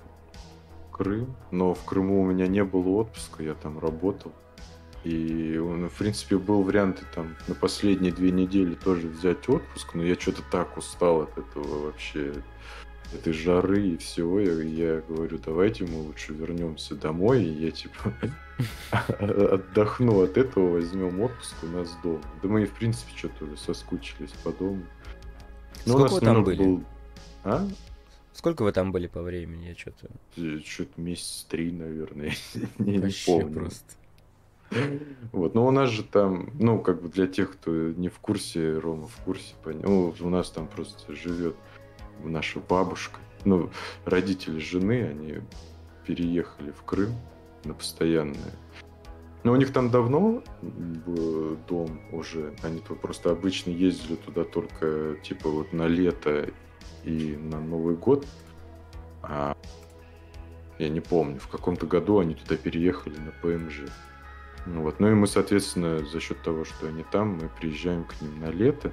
в 0.87 0.91
Крым, 0.91 1.35
но 1.51 1.75
в 1.75 1.85
Крыму 1.85 2.23
у 2.23 2.25
меня 2.25 2.47
не 2.47 2.63
было 2.63 3.01
отпуска, 3.01 3.43
я 3.43 3.53
там 3.53 3.77
работал. 3.77 4.31
И, 5.03 5.55
в 5.59 5.97
принципе, 5.99 6.37
был 6.37 6.63
вариант 6.63 7.03
там 7.13 7.35
на 7.47 7.53
последние 7.53 8.11
две 8.11 8.31
недели 8.31 8.73
тоже 8.73 9.07
взять 9.07 9.47
отпуск, 9.47 9.93
но 9.93 10.03
я 10.03 10.15
что-то 10.15 10.41
так 10.49 10.77
устал 10.77 11.21
от 11.21 11.37
этого 11.37 11.85
вообще, 11.85 12.33
этой 13.13 13.33
жары 13.33 13.89
и 13.89 13.97
всего. 13.97 14.39
Я, 14.39 14.53
я 14.61 15.01
говорю, 15.01 15.37
давайте 15.45 15.85
мы 15.85 16.01
лучше 16.01 16.33
вернемся 16.33 16.95
домой, 16.95 17.43
и 17.43 17.65
я 17.65 17.71
типа 17.71 18.13
отдохну 19.19 20.21
от 20.21 20.37
этого, 20.37 20.71
возьмем 20.71 21.21
отпуск 21.21 21.55
у 21.63 21.67
нас 21.67 21.95
дома. 22.01 22.23
Да 22.41 22.49
мы, 22.49 22.65
в 22.65 22.71
принципе, 22.71 23.11
что-то 23.15 23.45
соскучились 23.57 24.31
по 24.43 24.51
дому. 24.51 24.83
Ну, 25.85 25.93
Сколько 25.93 26.13
вы 26.13 26.19
там 26.21 26.43
были? 26.43 26.63
Был... 26.63 26.83
А? 27.43 27.67
Сколько 28.33 28.63
вы 28.63 28.71
там 28.71 28.91
были 28.91 29.07
по 29.07 29.21
времени? 29.21 29.67
Я 29.67 29.75
что-то... 29.75 30.09
Что-то 30.65 30.99
месяц 30.99 31.45
три, 31.49 31.71
наверное. 31.71 32.33
не, 32.77 32.97
не 32.97 33.13
помню. 33.25 33.53
просто. 33.53 33.85
Вот, 35.31 35.53
но 35.53 35.67
у 35.67 35.71
нас 35.71 35.89
же 35.89 36.03
там, 36.03 36.49
ну, 36.59 36.79
как 36.79 37.01
бы 37.01 37.09
для 37.09 37.27
тех, 37.27 37.53
кто 37.53 37.71
не 37.71 38.09
в 38.09 38.17
курсе, 38.19 38.79
Рома 38.79 39.07
в 39.07 39.15
курсе, 39.23 39.53
ну, 39.65 40.13
у 40.19 40.29
нас 40.29 40.49
там 40.49 40.67
просто 40.67 41.13
живет 41.13 41.55
наша 42.23 42.59
бабушка, 42.59 43.19
ну, 43.45 43.69
родители 44.05 44.57
жены, 44.57 45.07
они 45.07 45.41
переехали 46.07 46.71
в 46.71 46.81
Крым 46.83 47.13
на 47.65 47.73
постоянное 47.73 48.53
но 49.43 49.51
у 49.51 49.55
них 49.55 49.73
там 49.73 49.89
давно 49.89 50.41
дом 51.67 51.99
уже. 52.11 52.53
Они 52.63 52.79
-то 52.79 52.95
просто 52.95 53.31
обычно 53.31 53.71
ездили 53.71 54.15
туда 54.15 54.43
только 54.43 55.17
типа 55.23 55.49
вот 55.49 55.73
на 55.73 55.87
лето 55.87 56.49
и 57.03 57.35
на 57.35 57.59
Новый 57.59 57.95
год. 57.95 58.25
А 59.21 59.55
я 60.79 60.89
не 60.89 61.01
помню, 61.01 61.39
в 61.39 61.47
каком-то 61.47 61.85
году 61.85 62.19
они 62.19 62.35
туда 62.35 62.55
переехали 62.55 63.17
на 63.17 63.31
ПМЖ. 63.31 63.81
Ну, 64.65 64.81
вот. 64.81 64.99
ну 64.99 65.11
и 65.11 65.13
мы, 65.13 65.27
соответственно, 65.27 66.05
за 66.05 66.19
счет 66.21 66.41
того, 66.41 66.63
что 66.63 66.87
они 66.87 67.03
там, 67.11 67.37
мы 67.37 67.49
приезжаем 67.49 68.05
к 68.05 68.21
ним 68.21 68.39
на 68.39 68.49
лето. 68.49 68.91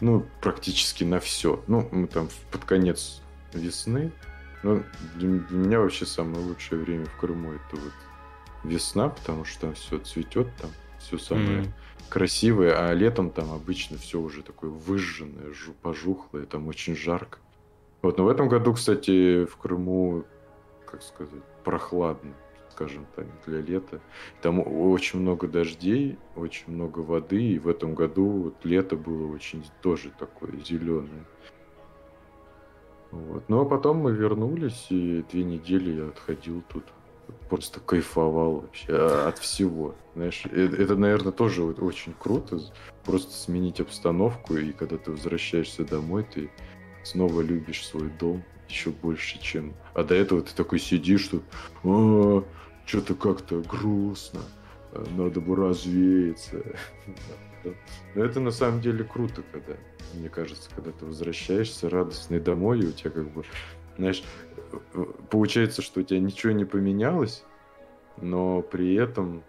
Ну, 0.00 0.26
практически 0.40 1.04
на 1.04 1.20
все. 1.20 1.62
Ну, 1.66 1.86
мы 1.92 2.06
там 2.06 2.28
под 2.50 2.64
конец 2.64 3.20
весны. 3.52 4.12
Ну, 4.62 4.82
для 5.16 5.28
меня 5.28 5.80
вообще 5.80 6.06
самое 6.06 6.42
лучшее 6.42 6.80
время 6.80 7.04
в 7.04 7.16
Крыму 7.16 7.52
это 7.52 7.76
вот 7.76 7.92
весна, 8.64 9.08
потому 9.08 9.44
что 9.44 9.62
там 9.62 9.74
все 9.74 9.98
цветет, 9.98 10.48
там 10.60 10.70
все 10.98 11.18
самое 11.18 11.62
mm. 11.62 11.72
красивое, 12.08 12.88
а 12.88 12.92
летом 12.92 13.30
там 13.30 13.52
обычно 13.52 13.98
все 13.98 14.20
уже 14.20 14.42
такое 14.42 14.70
выжженное, 14.70 15.52
пожухлое, 15.82 16.46
там 16.46 16.68
очень 16.68 16.96
жарко. 16.96 17.38
Вот, 18.02 18.18
но 18.18 18.24
в 18.24 18.28
этом 18.28 18.48
году, 18.48 18.72
кстати, 18.72 19.44
в 19.44 19.56
Крыму, 19.56 20.24
как 20.86 21.02
сказать, 21.02 21.42
прохладно, 21.64 22.32
скажем 22.70 23.06
так, 23.14 23.26
для 23.46 23.60
лета. 23.60 24.00
Там 24.40 24.60
очень 24.60 25.20
много 25.20 25.46
дождей, 25.46 26.18
очень 26.34 26.72
много 26.72 27.00
воды, 27.00 27.42
и 27.42 27.58
в 27.58 27.68
этом 27.68 27.94
году 27.94 28.26
вот 28.26 28.64
лето 28.64 28.96
было 28.96 29.30
очень 29.32 29.64
тоже 29.82 30.10
такое 30.18 30.52
зеленое. 30.64 31.24
Вот. 33.10 33.44
Ну 33.48 33.60
а 33.60 33.64
потом 33.64 33.98
мы 33.98 34.12
вернулись, 34.12 34.86
и 34.88 35.24
две 35.30 35.44
недели 35.44 35.98
я 35.98 36.08
отходил 36.08 36.62
тут. 36.68 36.84
Просто 37.48 37.80
кайфовал 37.80 38.60
вообще 38.60 38.86
а, 38.90 39.28
от 39.28 39.38
всего. 39.38 39.94
Знаешь, 40.14 40.44
это, 40.46 40.96
наверное, 40.96 41.32
тоже 41.32 41.64
очень 41.64 42.14
круто. 42.18 42.60
Просто 43.04 43.32
сменить 43.32 43.80
обстановку, 43.80 44.56
и 44.56 44.72
когда 44.72 44.96
ты 44.96 45.10
возвращаешься 45.10 45.84
домой, 45.84 46.24
ты 46.24 46.50
снова 47.02 47.40
любишь 47.40 47.86
свой 47.86 48.10
дом 48.10 48.44
еще 48.68 48.90
больше, 48.90 49.40
чем... 49.40 49.74
А 49.94 50.04
до 50.04 50.14
этого 50.14 50.42
ты 50.42 50.54
такой 50.54 50.78
сидишь 50.78 51.28
тут, 51.28 51.42
а, 51.84 52.44
что-то 52.86 53.14
как-то 53.14 53.60
грустно, 53.62 54.40
а, 54.92 55.04
надо 55.16 55.40
бы 55.40 55.56
развеяться. 55.56 56.62
Но 58.14 58.24
это 58.24 58.40
на 58.40 58.50
самом 58.50 58.80
деле 58.80 59.04
круто, 59.04 59.42
когда, 59.52 59.74
мне 60.14 60.28
кажется, 60.28 60.70
когда 60.74 60.92
ты 60.92 61.04
возвращаешься 61.04 61.90
радостный 61.90 62.40
домой, 62.40 62.80
и 62.80 62.86
у 62.86 62.92
тебя 62.92 63.10
как 63.10 63.30
бы, 63.30 63.44
знаешь, 63.96 64.22
получается, 65.30 65.82
что 65.82 66.00
у 66.00 66.02
тебя 66.02 66.20
ничего 66.20 66.52
не 66.52 66.64
поменялось, 66.64 67.44
но 68.16 68.62
при 68.62 68.94
этом, 68.94 69.42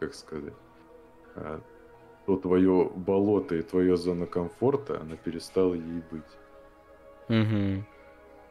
как 0.00 0.14
сказать, 0.14 0.54
а, 1.34 1.60
то 2.26 2.36
твое 2.36 2.90
болото 2.94 3.54
и 3.54 3.62
твое 3.62 3.96
зона 3.96 4.26
комфорта, 4.26 5.00
она 5.00 5.16
перестала 5.16 5.74
ей 5.74 6.02
быть. 6.10 6.24
Угу. 7.28 7.84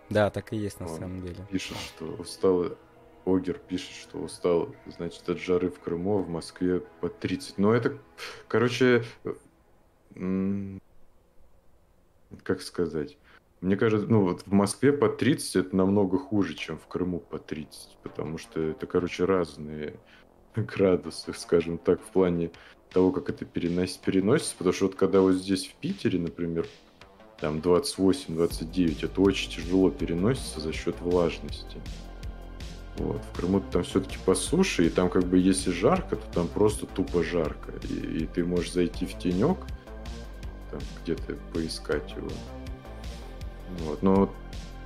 Да, 0.10 0.30
так 0.30 0.54
и 0.54 0.58
есть 0.58 0.80
на 0.80 0.88
Он 0.88 1.00
самом 1.00 1.22
деле. 1.22 1.46
Пишет, 1.50 1.78
что 1.78 2.06
устал, 2.06 2.78
Огер 3.26 3.58
пишет, 3.58 3.96
что 3.96 4.20
устал, 4.20 4.74
значит, 4.86 5.28
от 5.28 5.40
жары 5.40 5.70
в 5.70 5.80
Крыму, 5.80 6.20
а 6.20 6.22
в 6.22 6.30
Москве 6.30 6.82
по 7.02 7.10
30. 7.10 7.58
Но 7.58 7.74
это, 7.74 7.98
короче, 8.48 9.04
как 12.44 12.62
сказать, 12.62 13.18
мне 13.62 13.78
кажется, 13.78 14.08
ну 14.08 14.22
вот 14.22 14.44
в 14.46 14.52
Москве 14.52 14.92
по 14.94 15.10
30 15.10 15.56
это 15.56 15.76
намного 15.76 16.18
хуже, 16.18 16.54
чем 16.54 16.78
в 16.78 16.88
Крыму 16.88 17.20
по 17.20 17.40
30, 17.40 17.98
потому 18.04 18.38
что 18.38 18.62
это, 18.62 18.86
короче, 18.86 19.26
разные 19.26 19.96
градусы, 20.56 21.34
скажем 21.34 21.78
так, 21.78 22.02
в 22.02 22.12
плане 22.12 22.52
того, 22.92 23.12
как 23.12 23.30
это 23.30 23.46
переносится, 23.46 24.00
переносится, 24.04 24.56
потому 24.58 24.74
что 24.74 24.86
вот 24.86 24.96
когда 24.96 25.22
вот 25.22 25.34
здесь 25.34 25.68
в 25.68 25.74
Питере, 25.76 26.20
например, 26.20 26.68
там 27.40 27.58
28-29, 27.58 29.06
это 29.06 29.22
очень 29.22 29.52
тяжело 29.52 29.90
переносится 29.90 30.60
за 30.60 30.72
счет 30.72 31.00
влажности. 31.02 31.78
Вот. 32.98 33.22
В 33.34 33.38
Крыму 33.38 33.62
там 33.72 33.84
все-таки 33.84 34.18
по 34.26 34.36
суше, 34.36 34.88
и 34.88 34.90
там 34.90 35.10
как 35.10 35.26
бы 35.26 35.38
если 35.38 35.72
жарко, 35.72 36.16
то 36.16 36.26
там 36.34 36.48
просто 36.48 36.86
тупо 36.86 37.24
жарко. 37.24 37.74
И, 37.90 38.24
и 38.24 38.26
ты 38.26 38.46
можешь 38.46 38.72
зайти 38.72 39.06
в 39.06 39.20
тенек, 39.20 39.58
там 40.72 40.80
где-то 41.04 41.36
поискать 41.54 42.10
его. 42.12 42.30
Вот. 43.80 44.02
Но 44.02 44.34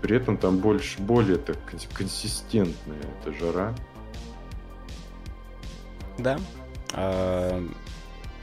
при 0.01 0.15
этом 0.15 0.37
там 0.37 0.59
больше, 0.59 0.99
более 1.01 1.37
так 1.37 1.57
консистентная 1.93 3.01
эта 3.21 3.33
жара. 3.37 3.75
Да. 6.17 6.39
А, 6.93 7.63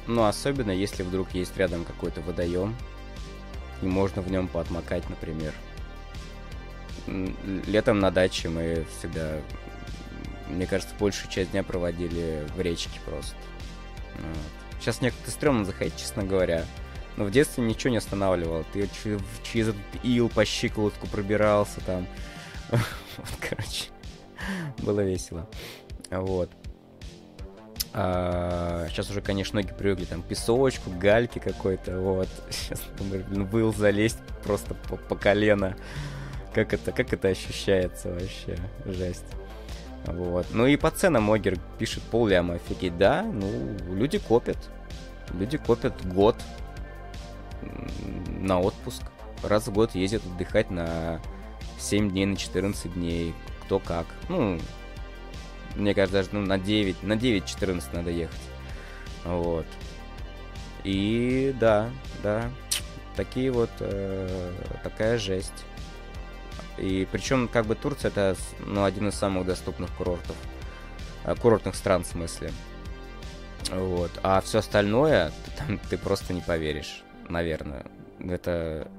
ну, 0.06 0.24
особенно 0.24 0.70
если 0.70 1.02
вдруг 1.02 1.32
есть 1.32 1.56
рядом 1.56 1.84
какой-то 1.84 2.20
водоем, 2.22 2.74
и 3.82 3.86
можно 3.86 4.22
в 4.22 4.30
нем 4.30 4.48
поотмокать, 4.48 5.08
например. 5.10 5.52
Летом 7.66 8.00
на 8.00 8.10
даче 8.10 8.48
мы 8.48 8.86
всегда, 8.98 9.40
мне 10.48 10.66
кажется, 10.66 10.94
большую 10.98 11.30
часть 11.30 11.52
дня 11.52 11.62
проводили 11.62 12.46
в 12.56 12.60
речке 12.60 13.00
просто. 13.04 13.36
Вот. 14.14 14.80
Сейчас 14.80 15.00
мне 15.00 15.12
стрёмно 15.26 15.64
заходить, 15.64 15.96
честно 15.96 16.22
говоря. 16.22 16.64
Но 17.16 17.24
в 17.24 17.30
детстве 17.30 17.64
ничего 17.64 17.90
не 17.90 17.96
останавливало. 17.96 18.64
Ты 18.72 18.88
через 19.44 19.68
этот 19.68 20.04
ил 20.04 20.28
по 20.28 20.44
щиколотку 20.44 21.06
пробирался 21.06 21.80
там. 21.80 22.06
Вот, 23.16 23.30
короче. 23.40 23.86
Было 24.78 25.00
весело. 25.00 25.48
Вот. 26.10 26.50
А, 27.94 28.86
сейчас 28.90 29.08
уже, 29.08 29.22
конечно, 29.22 29.58
ноги 29.58 29.72
привыкли 29.72 30.04
там 30.04 30.20
песочку, 30.20 30.90
гальки 30.90 31.38
какой-то, 31.38 31.98
вот. 31.98 32.28
Сейчас, 32.50 32.82
блин, 33.00 33.46
был 33.46 33.72
залезть 33.72 34.18
просто 34.44 34.74
по, 34.74 34.96
по 34.96 35.16
колено. 35.16 35.74
Как 36.52 36.74
это, 36.74 36.92
как 36.92 37.14
это 37.14 37.28
ощущается 37.28 38.12
вообще? 38.12 38.58
Жесть. 38.84 39.24
Вот. 40.04 40.46
Ну 40.52 40.66
и 40.66 40.76
по 40.76 40.90
ценам 40.90 41.22
Могер 41.22 41.58
пишет 41.78 42.02
пол 42.02 42.26
ляма. 42.26 42.54
Офигеть, 42.54 42.98
да? 42.98 43.22
Ну, 43.22 43.48
люди 43.94 44.18
копят. 44.18 44.58
Люди 45.32 45.56
копят 45.56 45.94
год 46.06 46.36
на 48.40 48.60
отпуск. 48.60 49.02
Раз 49.42 49.66
в 49.66 49.72
год 49.72 49.94
ездят 49.94 50.24
отдыхать 50.24 50.70
на 50.70 51.20
7 51.78 52.10
дней, 52.10 52.26
на 52.26 52.36
14 52.36 52.94
дней. 52.94 53.34
Кто 53.64 53.78
как. 53.78 54.06
Ну, 54.28 54.58
мне 55.74 55.94
кажется, 55.94 56.18
даже 56.18 56.28
ну, 56.32 56.40
на 56.40 56.58
9, 56.58 57.02
на 57.02 57.14
9-14 57.14 57.82
надо 57.92 58.10
ехать. 58.10 58.40
Вот. 59.24 59.66
И 60.84 61.54
да, 61.58 61.90
да, 62.22 62.50
такие 63.16 63.50
вот, 63.50 63.70
э, 63.80 64.52
такая 64.82 65.18
жесть. 65.18 65.64
И 66.78 67.08
причем, 67.10 67.48
как 67.48 67.66
бы 67.66 67.74
Турция 67.74 68.10
это 68.10 68.36
ну, 68.60 68.84
один 68.84 69.08
из 69.08 69.14
самых 69.14 69.46
доступных 69.46 69.90
курортов. 69.92 70.36
Э, 71.24 71.34
курортных 71.34 71.74
стран, 71.74 72.04
в 72.04 72.06
смысле. 72.06 72.52
Вот. 73.70 74.12
А 74.22 74.40
все 74.40 74.60
остальное, 74.60 75.32
там 75.58 75.78
ты 75.78 75.98
просто 75.98 76.32
не 76.32 76.40
поверишь, 76.40 77.02
наверное. 77.28 77.86
Это... 78.20 78.90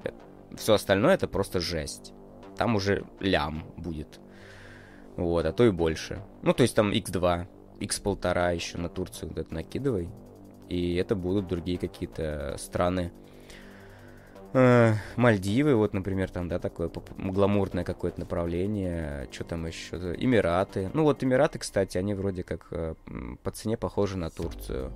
Все 0.55 0.73
остальное 0.73 1.15
это 1.15 1.27
просто 1.27 1.59
жесть. 1.59 2.13
Там 2.55 2.75
уже 2.75 3.05
лям 3.19 3.65
будет. 3.75 4.19
Вот, 5.17 5.45
а 5.45 5.51
то 5.51 5.65
и 5.65 5.71
больше. 5.71 6.21
Ну, 6.41 6.53
то 6.53 6.63
есть 6.63 6.75
там 6.75 6.91
x2, 6.91 7.47
x1,5 7.79 8.55
еще 8.55 8.77
на 8.77 8.89
Турцию 8.89 9.29
вот 9.29 9.37
это 9.37 9.53
накидывай. 9.53 10.09
И 10.69 10.95
это 10.95 11.15
будут 11.15 11.47
другие 11.47 11.77
какие-то 11.77 12.55
страны. 12.57 13.11
Э, 14.53 14.93
Мальдивы, 15.15 15.75
вот, 15.75 15.93
например, 15.93 16.29
там, 16.29 16.47
да, 16.47 16.59
такое 16.59 16.89
гламурное 17.17 17.83
какое-то 17.83 18.19
направление. 18.19 19.27
Что 19.31 19.43
там 19.43 19.65
еще? 19.65 19.97
Эмираты. 20.17 20.89
Ну, 20.93 21.03
вот 21.03 21.23
Эмираты, 21.23 21.59
кстати, 21.59 21.97
они 21.97 22.13
вроде 22.13 22.43
как 22.43 22.67
э, 22.71 22.95
по 23.43 23.51
цене 23.51 23.77
похожи 23.77 24.17
на 24.17 24.29
Турцию. 24.29 24.91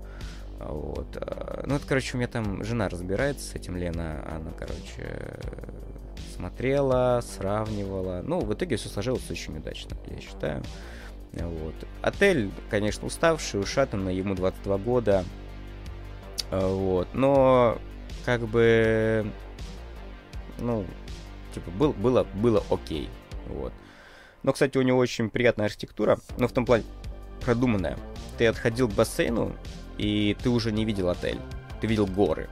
Вот. 0.67 1.17
Э, 1.17 1.63
ну, 1.65 1.75
это, 1.75 1.87
короче, 1.87 2.15
у 2.15 2.17
меня 2.17 2.27
там 2.27 2.63
жена 2.63 2.89
разбирается 2.89 3.45
с 3.47 3.55
этим, 3.55 3.77
Лена. 3.77 4.23
Она, 4.27 4.51
короче, 4.57 5.39
смотрела, 6.35 7.21
сравнивала. 7.23 8.21
Ну, 8.23 8.39
в 8.39 8.53
итоге 8.53 8.75
все 8.77 8.89
сложилось 8.89 9.29
очень 9.29 9.57
удачно, 9.57 9.97
я 10.07 10.21
считаю. 10.21 10.63
Вот. 11.33 11.75
Отель, 12.01 12.51
конечно, 12.69 13.07
уставший, 13.07 13.61
ушатанный, 13.61 14.15
ему 14.15 14.35
22 14.35 14.77
года. 14.79 15.23
Вот. 16.51 17.07
Но, 17.13 17.77
как 18.25 18.41
бы, 18.41 19.31
ну, 20.59 20.85
типа, 21.53 21.71
был, 21.71 21.93
было, 21.93 22.25
было 22.35 22.63
окей. 22.69 23.09
Вот. 23.47 23.71
Но, 24.43 24.53
кстати, 24.53 24.77
у 24.77 24.81
него 24.81 24.97
очень 24.97 25.29
приятная 25.29 25.67
архитектура, 25.67 26.19
но 26.37 26.47
в 26.47 26.51
том 26.51 26.65
плане 26.65 26.83
продуманная. 27.41 27.97
Ты 28.37 28.47
отходил 28.47 28.87
к 28.87 28.93
бассейну, 28.93 29.55
и 29.97 30.35
ты 30.41 30.49
уже 30.49 30.71
не 30.71 30.85
видел 30.85 31.09
отель. 31.09 31.39
Ты 31.79 31.87
видел 31.87 32.05
горы. 32.05 32.49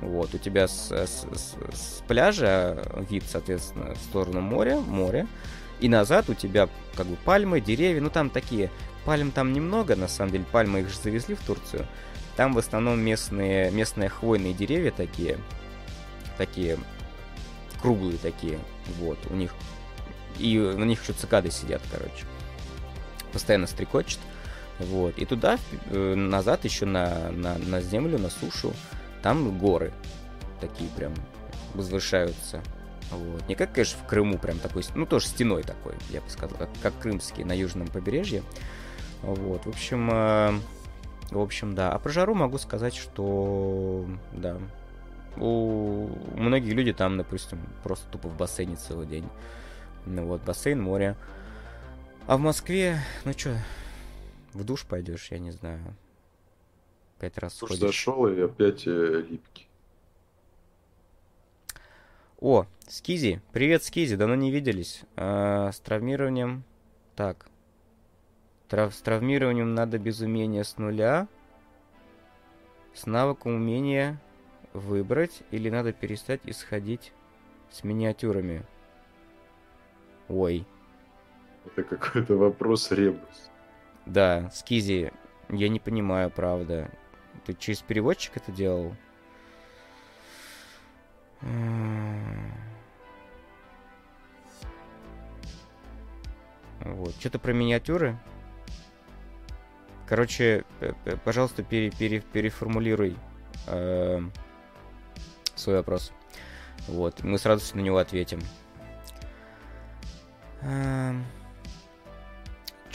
Вот, 0.00 0.34
у 0.34 0.38
тебя 0.38 0.68
с, 0.68 0.90
с, 0.90 1.26
с, 1.34 1.54
с 1.72 2.02
пляжа 2.06 2.82
вид, 3.08 3.24
соответственно, 3.26 3.94
в 3.94 3.98
сторону 3.98 4.40
моря, 4.40 4.78
море, 4.78 5.26
и 5.80 5.88
назад 5.88 6.28
у 6.28 6.34
тебя 6.34 6.68
как 6.94 7.06
бы 7.06 7.16
пальмы, 7.16 7.60
деревья, 7.60 8.00
ну 8.00 8.10
там 8.10 8.28
такие, 8.28 8.70
пальм 9.04 9.30
там 9.30 9.52
немного, 9.52 9.96
на 9.96 10.08
самом 10.08 10.32
деле, 10.32 10.44
пальмы 10.52 10.80
их 10.80 10.90
же 10.90 10.98
завезли 10.98 11.34
в 11.34 11.40
Турцию, 11.40 11.86
там 12.36 12.52
в 12.52 12.58
основном 12.58 13.00
местные, 13.00 13.70
местные 13.70 14.10
хвойные 14.10 14.52
деревья 14.52 14.90
такие, 14.90 15.38
такие 16.36 16.78
круглые 17.80 18.18
такие, 18.18 18.58
вот, 18.98 19.18
у 19.30 19.34
них, 19.34 19.54
и 20.38 20.58
на 20.58 20.84
них 20.84 21.02
еще 21.02 21.12
цикады 21.14 21.50
сидят, 21.50 21.82
короче, 21.90 22.26
постоянно 23.32 23.66
стрекочет, 23.66 24.18
вот, 24.78 25.16
и 25.18 25.24
туда, 25.24 25.58
э, 25.90 26.14
назад 26.14 26.64
еще 26.64 26.86
на, 26.86 27.30
на, 27.30 27.56
на 27.58 27.80
землю, 27.80 28.18
на 28.18 28.28
сушу, 28.28 28.72
там 29.22 29.58
горы 29.58 29.92
такие 30.60 30.88
прям 30.90 31.14
возвышаются. 31.74 32.62
Вот. 33.10 33.48
Не 33.48 33.54
как, 33.54 33.72
конечно, 33.72 33.98
в 34.02 34.06
Крыму 34.06 34.38
прям 34.38 34.58
такой, 34.58 34.84
ну 34.94 35.06
тоже 35.06 35.28
стеной 35.28 35.62
такой, 35.62 35.94
я 36.10 36.20
бы 36.20 36.28
сказал, 36.28 36.56
как, 36.58 36.68
как 36.82 36.98
крымский 36.98 37.44
на 37.44 37.52
южном 37.52 37.88
побережье. 37.88 38.42
Вот, 39.22 39.64
в 39.64 39.68
общем, 39.68 40.10
э, 40.12 40.58
в 41.30 41.40
общем, 41.40 41.74
да. 41.74 41.92
А 41.92 41.98
про 41.98 42.10
жару 42.10 42.34
могу 42.34 42.58
сказать, 42.58 42.94
что, 42.94 44.06
да, 44.32 44.58
у 45.36 46.08
многих 46.36 46.72
людей 46.72 46.94
там, 46.94 47.16
допустим, 47.16 47.60
просто 47.82 48.06
тупо 48.10 48.28
в 48.28 48.36
бассейне 48.36 48.76
целый 48.76 49.06
день. 49.06 49.28
Ну 50.06 50.26
вот, 50.26 50.42
бассейн, 50.42 50.80
море. 50.80 51.16
А 52.26 52.36
в 52.36 52.40
Москве, 52.40 53.00
ну 53.24 53.32
что, 53.32 53.56
в 54.56 54.64
душ 54.64 54.84
пойдешь, 54.86 55.30
я 55.30 55.38
не 55.38 55.50
знаю. 55.50 55.94
Пять 57.18 57.38
раз 57.38 57.62
Уж 57.62 57.72
зашел 57.72 58.26
и 58.26 58.40
опять 58.40 58.86
э, 58.86 59.24
липкий. 59.28 59.68
О, 62.40 62.66
Скизи. 62.86 63.40
Привет, 63.52 63.82
Скизи. 63.82 64.16
Давно 64.16 64.34
не 64.34 64.50
виделись. 64.50 65.02
А, 65.16 65.70
с 65.72 65.80
травмированием... 65.80 66.64
Так. 67.14 67.48
Трав... 68.68 68.94
С 68.94 69.00
травмированием 69.00 69.74
надо 69.74 69.98
без 69.98 70.20
умения 70.20 70.62
с 70.62 70.76
нуля. 70.76 71.28
С 72.92 73.06
навыком 73.06 73.54
умения 73.54 74.20
выбрать. 74.74 75.42
Или 75.50 75.70
надо 75.70 75.94
перестать 75.94 76.40
исходить 76.44 77.12
с 77.70 77.84
миниатюрами. 77.84 78.62
Ой. 80.28 80.66
Это 81.64 81.82
какой-то 81.82 82.36
вопрос 82.36 82.90
ребус. 82.90 83.50
Да, 84.06 84.48
Скизи, 84.50 85.12
я 85.48 85.68
не 85.68 85.80
понимаю, 85.80 86.30
правда. 86.30 86.90
Ты 87.44 87.54
через 87.54 87.82
переводчик 87.82 88.36
это 88.36 88.52
делал? 88.52 88.94
Вот. 96.80 97.14
Что-то 97.18 97.38
про 97.38 97.52
миниатюры. 97.52 98.16
Короче, 100.06 100.64
пожалуйста, 101.24 101.64
пере, 101.64 101.90
пере, 101.90 102.20
переформулируй 102.20 103.16
э, 103.66 104.20
свой 105.56 105.76
вопрос. 105.78 106.12
Вот, 106.86 107.24
мы 107.24 107.38
с 107.38 107.44
радостью 107.44 107.78
на 107.78 107.80
него 107.80 107.98
ответим. 107.98 108.38
Э, 110.62 111.12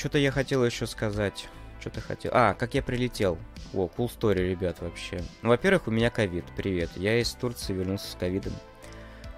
что-то 0.02 0.18
я 0.18 0.32
хотел 0.32 0.66
еще 0.66 0.88
сказать. 0.88 1.47
Что-то 1.80 2.02
хотел. 2.02 2.32
А, 2.34 2.56
как 2.56 2.74
я 2.74 2.82
прилетел. 2.82 3.38
О, 3.72 3.88
cool 3.95 4.10
story, 4.10 4.49
ребят, 4.49 4.82
вообще. 4.82 5.22
Ну, 5.43 5.49
во-первых, 5.49 5.88
у 5.88 5.91
меня 5.91 6.10
ковид. 6.10 6.43
Привет. 6.58 6.89
Я 6.95 7.20
из 7.20 7.32
Турции 7.34 7.74
вернулся 7.74 8.10
с 8.10 8.16
ковидом. 8.16 8.54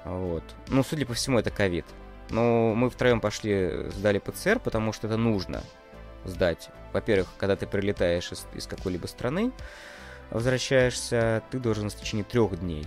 Вот. 0.05 0.43
Ну, 0.70 0.82
судя 0.84 1.05
по 1.05 1.16
всему, 1.16 1.38
это 1.38 1.51
ковид. 1.51 1.86
Но 2.30 2.74
мы 2.76 2.89
втроем 2.89 3.20
пошли, 3.20 3.89
сдали 3.89 4.20
ПЦР, 4.20 4.59
потому 4.59 4.93
что 4.93 5.07
это 5.07 5.18
нужно 5.18 5.61
сдать. 6.24 6.70
Во-первых, 6.93 7.28
когда 7.38 7.57
ты 7.57 7.68
прилетаешь 7.68 8.32
из, 8.32 8.47
из 8.53 8.66
какой-либо 8.66 9.07
страны, 9.07 9.51
возвращаешься, 10.30 11.43
ты 11.51 11.59
должен 11.59 11.89
в 11.89 11.95
течение 11.95 12.24
трех 12.24 12.57
дней 12.57 12.86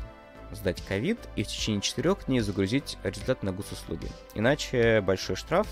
сдать 0.51 0.83
ковид 0.87 1.18
и 1.37 1.43
в 1.43 1.47
течение 1.47 1.83
четырех 1.83 2.24
дней 2.24 2.41
загрузить 2.41 2.97
результат 3.03 3.43
на 3.43 3.53
госуслуги. 3.53 4.09
Иначе 4.35 5.03
большой 5.03 5.37
штраф, 5.37 5.66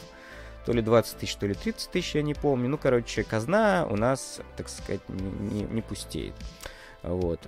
то 0.64 0.72
ли 0.72 0.82
20 0.82 1.18
тысяч, 1.18 1.36
то 1.36 1.46
ли 1.46 1.54
30 1.54 1.90
тысяч, 1.90 2.14
я 2.14 2.22
не 2.22 2.34
помню. 2.34 2.68
Ну, 2.68 2.78
короче, 2.78 3.22
казна 3.22 3.86
у 3.88 3.96
нас, 3.96 4.40
так 4.56 4.68
сказать, 4.68 5.00
не, 5.08 5.62
не, 5.62 5.62
не 5.64 5.82
пустеет. 5.82 6.34
Вот. 7.02 7.40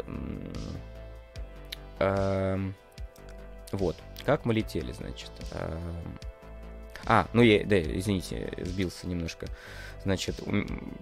Вот. 3.73 3.97
Как 4.25 4.45
мы 4.45 4.55
летели, 4.55 4.93
значит. 4.93 5.31
А, 7.07 7.29
ну 7.33 7.43
я, 7.43 7.65
да, 7.65 7.81
извините, 7.81 8.53
сбился 8.59 9.07
немножко. 9.07 9.47
Значит, 10.03 10.43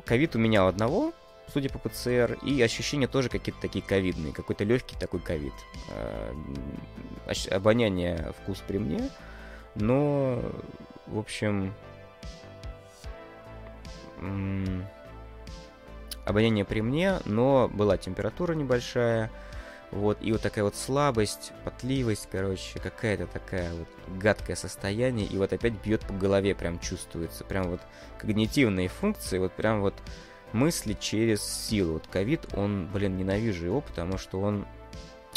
ковид 0.05 0.37
у 0.37 0.39
меня 0.39 0.67
одного, 0.69 1.13
судя 1.53 1.71
по 1.71 1.79
ПЦР, 1.79 2.39
и 2.43 2.61
ощущения 2.63 3.07
тоже 3.07 3.29
какие-то 3.29 3.61
такие 3.61 3.85
ковидные, 3.85 4.33
какой-то 4.33 4.65
легкий 4.65 4.97
такой 4.97 5.21
ковид. 5.21 5.55
Обоняние, 7.51 8.33
вкус 8.43 8.63
при 8.67 8.79
мне, 8.79 9.11
но, 9.75 10.43
в 11.07 11.19
общем, 11.19 11.75
обоняние 16.25 16.65
при 16.65 16.81
мне, 16.81 17.21
но 17.25 17.69
была 17.69 17.97
температура 17.97 18.55
небольшая, 18.55 19.31
вот, 19.91 20.19
и 20.21 20.33
вот 20.33 20.43
такая 20.43 20.65
вот 20.65 20.75
слабость, 20.75 21.53
потливость, 21.65 22.29
короче, 22.31 22.81
какая-то 22.81 23.27
такая 23.27 23.73
вот 23.75 23.89
гадкое 24.19 24.57
состояние, 24.57 25.27
и 25.27 25.37
вот 25.37 25.53
опять 25.53 25.75
бьет 25.85 26.01
по 26.01 26.13
голове, 26.13 26.55
прям 26.55 26.81
чувствуется, 26.81 27.45
прям 27.45 27.69
вот 27.69 27.81
когнитивные 28.19 28.89
функции, 28.89 29.39
вот 29.39 29.53
прям 29.53 29.83
вот 29.83 29.95
мысли 30.53 30.97
через 30.99 31.43
силу. 31.43 31.95
Вот 31.95 32.07
ковид, 32.07 32.47
он, 32.55 32.89
блин, 32.93 33.17
ненавижу 33.17 33.67
его, 33.67 33.81
потому 33.83 34.19
что 34.19 34.41
он, 34.41 34.67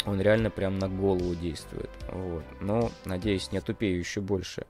он 0.06 0.20
реально 0.20 0.50
прям 0.50 0.78
на 0.78 0.88
голову 0.88 1.34
действует, 1.34 1.90
вот. 2.10 2.44
Но, 2.60 2.90
надеюсь, 3.04 3.52
не 3.52 3.58
отупею 3.58 3.98
еще 3.98 4.20
больше 4.20 4.66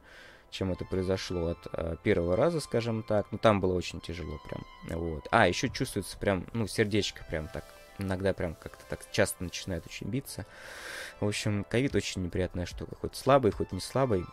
чем 0.51 0.73
это 0.73 0.85
произошло 0.85 1.49
от 1.49 1.67
э, 1.73 1.97
первого 2.03 2.37
раза, 2.37 2.61
скажем 2.61 3.03
так. 3.03 3.27
Ну, 3.31 3.39
там 3.39 3.61
было 3.61 3.75
очень 3.75 4.01
тяжело 4.01 4.41
прям. 4.49 4.65
Вот. 4.99 5.29
А, 5.31 5.49
еще 5.49 5.69
чувствуется 5.69 6.17
прям, 6.19 6.47
ну, 6.53 6.67
сердечко 6.67 7.25
прям 7.29 7.49
так. 7.49 7.65
Иногда 7.99 8.33
прям 8.33 8.55
как-то 8.55 8.85
так 8.89 9.01
часто 9.11 9.43
начинает 9.43 9.85
очень 9.87 10.09
биться. 10.09 10.47
В 11.21 11.27
общем, 11.27 11.65
ковид 11.69 11.95
очень 11.95 12.23
неприятная 12.23 12.67
штука. 12.67 12.95
Хоть 13.01 13.17
слабый, 13.17 13.51
хоть 13.51 13.73
не 13.73 13.81
слабый. 13.81 14.25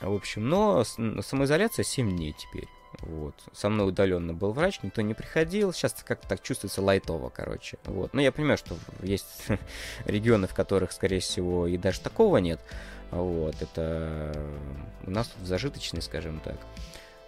В 0.00 0.12
общем, 0.12 0.48
но 0.48 0.84
самоизоляция 0.84 1.84
7 1.84 2.10
дней 2.10 2.34
теперь. 2.36 2.68
Вот. 3.00 3.34
Со 3.52 3.68
мной 3.68 3.88
удаленно 3.88 4.32
был 4.32 4.52
врач, 4.52 4.80
никто 4.82 5.02
не 5.02 5.14
приходил. 5.14 5.72
Сейчас 5.72 5.94
как-то 6.04 6.28
так 6.28 6.42
чувствуется 6.42 6.82
лайтово, 6.82 7.28
короче. 7.28 7.78
Вот. 7.84 8.14
Но 8.14 8.20
я 8.20 8.32
понимаю, 8.32 8.58
что 8.58 8.76
есть 9.02 9.46
регионы, 10.04 10.46
в 10.46 10.54
которых, 10.54 10.92
скорее 10.92 11.20
всего, 11.20 11.66
и 11.66 11.76
даже 11.76 12.00
такого 12.00 12.38
нет. 12.38 12.60
Вот, 13.10 13.54
это 13.60 14.32
у 15.06 15.10
нас 15.10 15.28
тут 15.28 15.46
зажиточный, 15.46 16.02
скажем 16.02 16.40
так. 16.40 16.56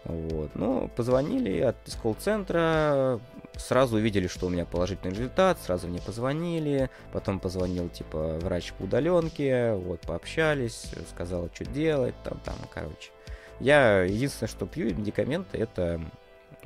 Вот. 0.05 0.51
Ну, 0.55 0.89
позвонили 0.97 1.61
от 1.61 1.77
из 1.87 1.95
колл-центра, 1.95 3.21
сразу 3.57 3.97
увидели, 3.97 4.29
что 4.29 4.47
у 4.47 4.49
меня 4.49 4.65
положительный 4.65 5.13
результат, 5.13 5.59
сразу 5.61 5.89
мне 5.89 6.01
позвонили, 6.01 6.91
потом 7.13 7.39
позвонил, 7.39 7.89
типа, 7.89 8.39
врач 8.41 8.73
по 8.73 8.85
удаленке, 8.85 9.75
вот, 9.75 10.01
пообщались, 10.01 10.93
сказал, 11.11 11.51
что 11.53 11.65
делать, 11.67 12.15
там, 12.25 12.41
там, 12.45 12.57
короче. 12.73 13.11
Я 13.59 14.03
единственное, 14.03 14.49
что 14.49 14.67
пью 14.67 14.87
медикаменты, 14.87 15.59
это, 15.59 16.01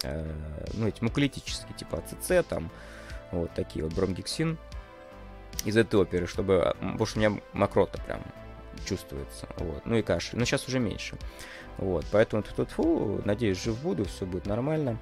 э, 0.05 0.33
ну, 0.75 0.87
эти 0.87 1.03
муколитические, 1.03 1.75
типа 1.77 1.99
АЦЦ, 1.99 2.47
там, 2.49 2.71
вот 3.33 3.53
такие 3.55 3.85
вот, 3.85 3.95
бромгексин 3.95 4.59
из 5.65 5.77
этой 5.77 5.97
оперы, 5.97 6.29
чтобы, 6.29 6.75
потому 6.79 7.07
что 7.07 7.19
у 7.19 7.23
меня 7.23 7.41
мокрота 7.53 7.99
прям 8.07 8.23
чувствуется. 8.85 9.49
Вот. 9.57 9.85
Ну 9.85 9.97
и 9.97 10.03
кашель. 10.03 10.39
Но 10.39 10.45
сейчас 10.45 10.69
уже 10.69 10.79
меньше. 10.79 11.17
Вот. 11.79 12.05
Поэтому 12.13 12.43
тут 12.43 12.71
фу, 12.71 13.21
надеюсь, 13.25 13.63
жив 13.63 13.79
буду, 13.81 14.05
все 14.05 14.27
будет 14.27 14.47
нормально. 14.47 14.99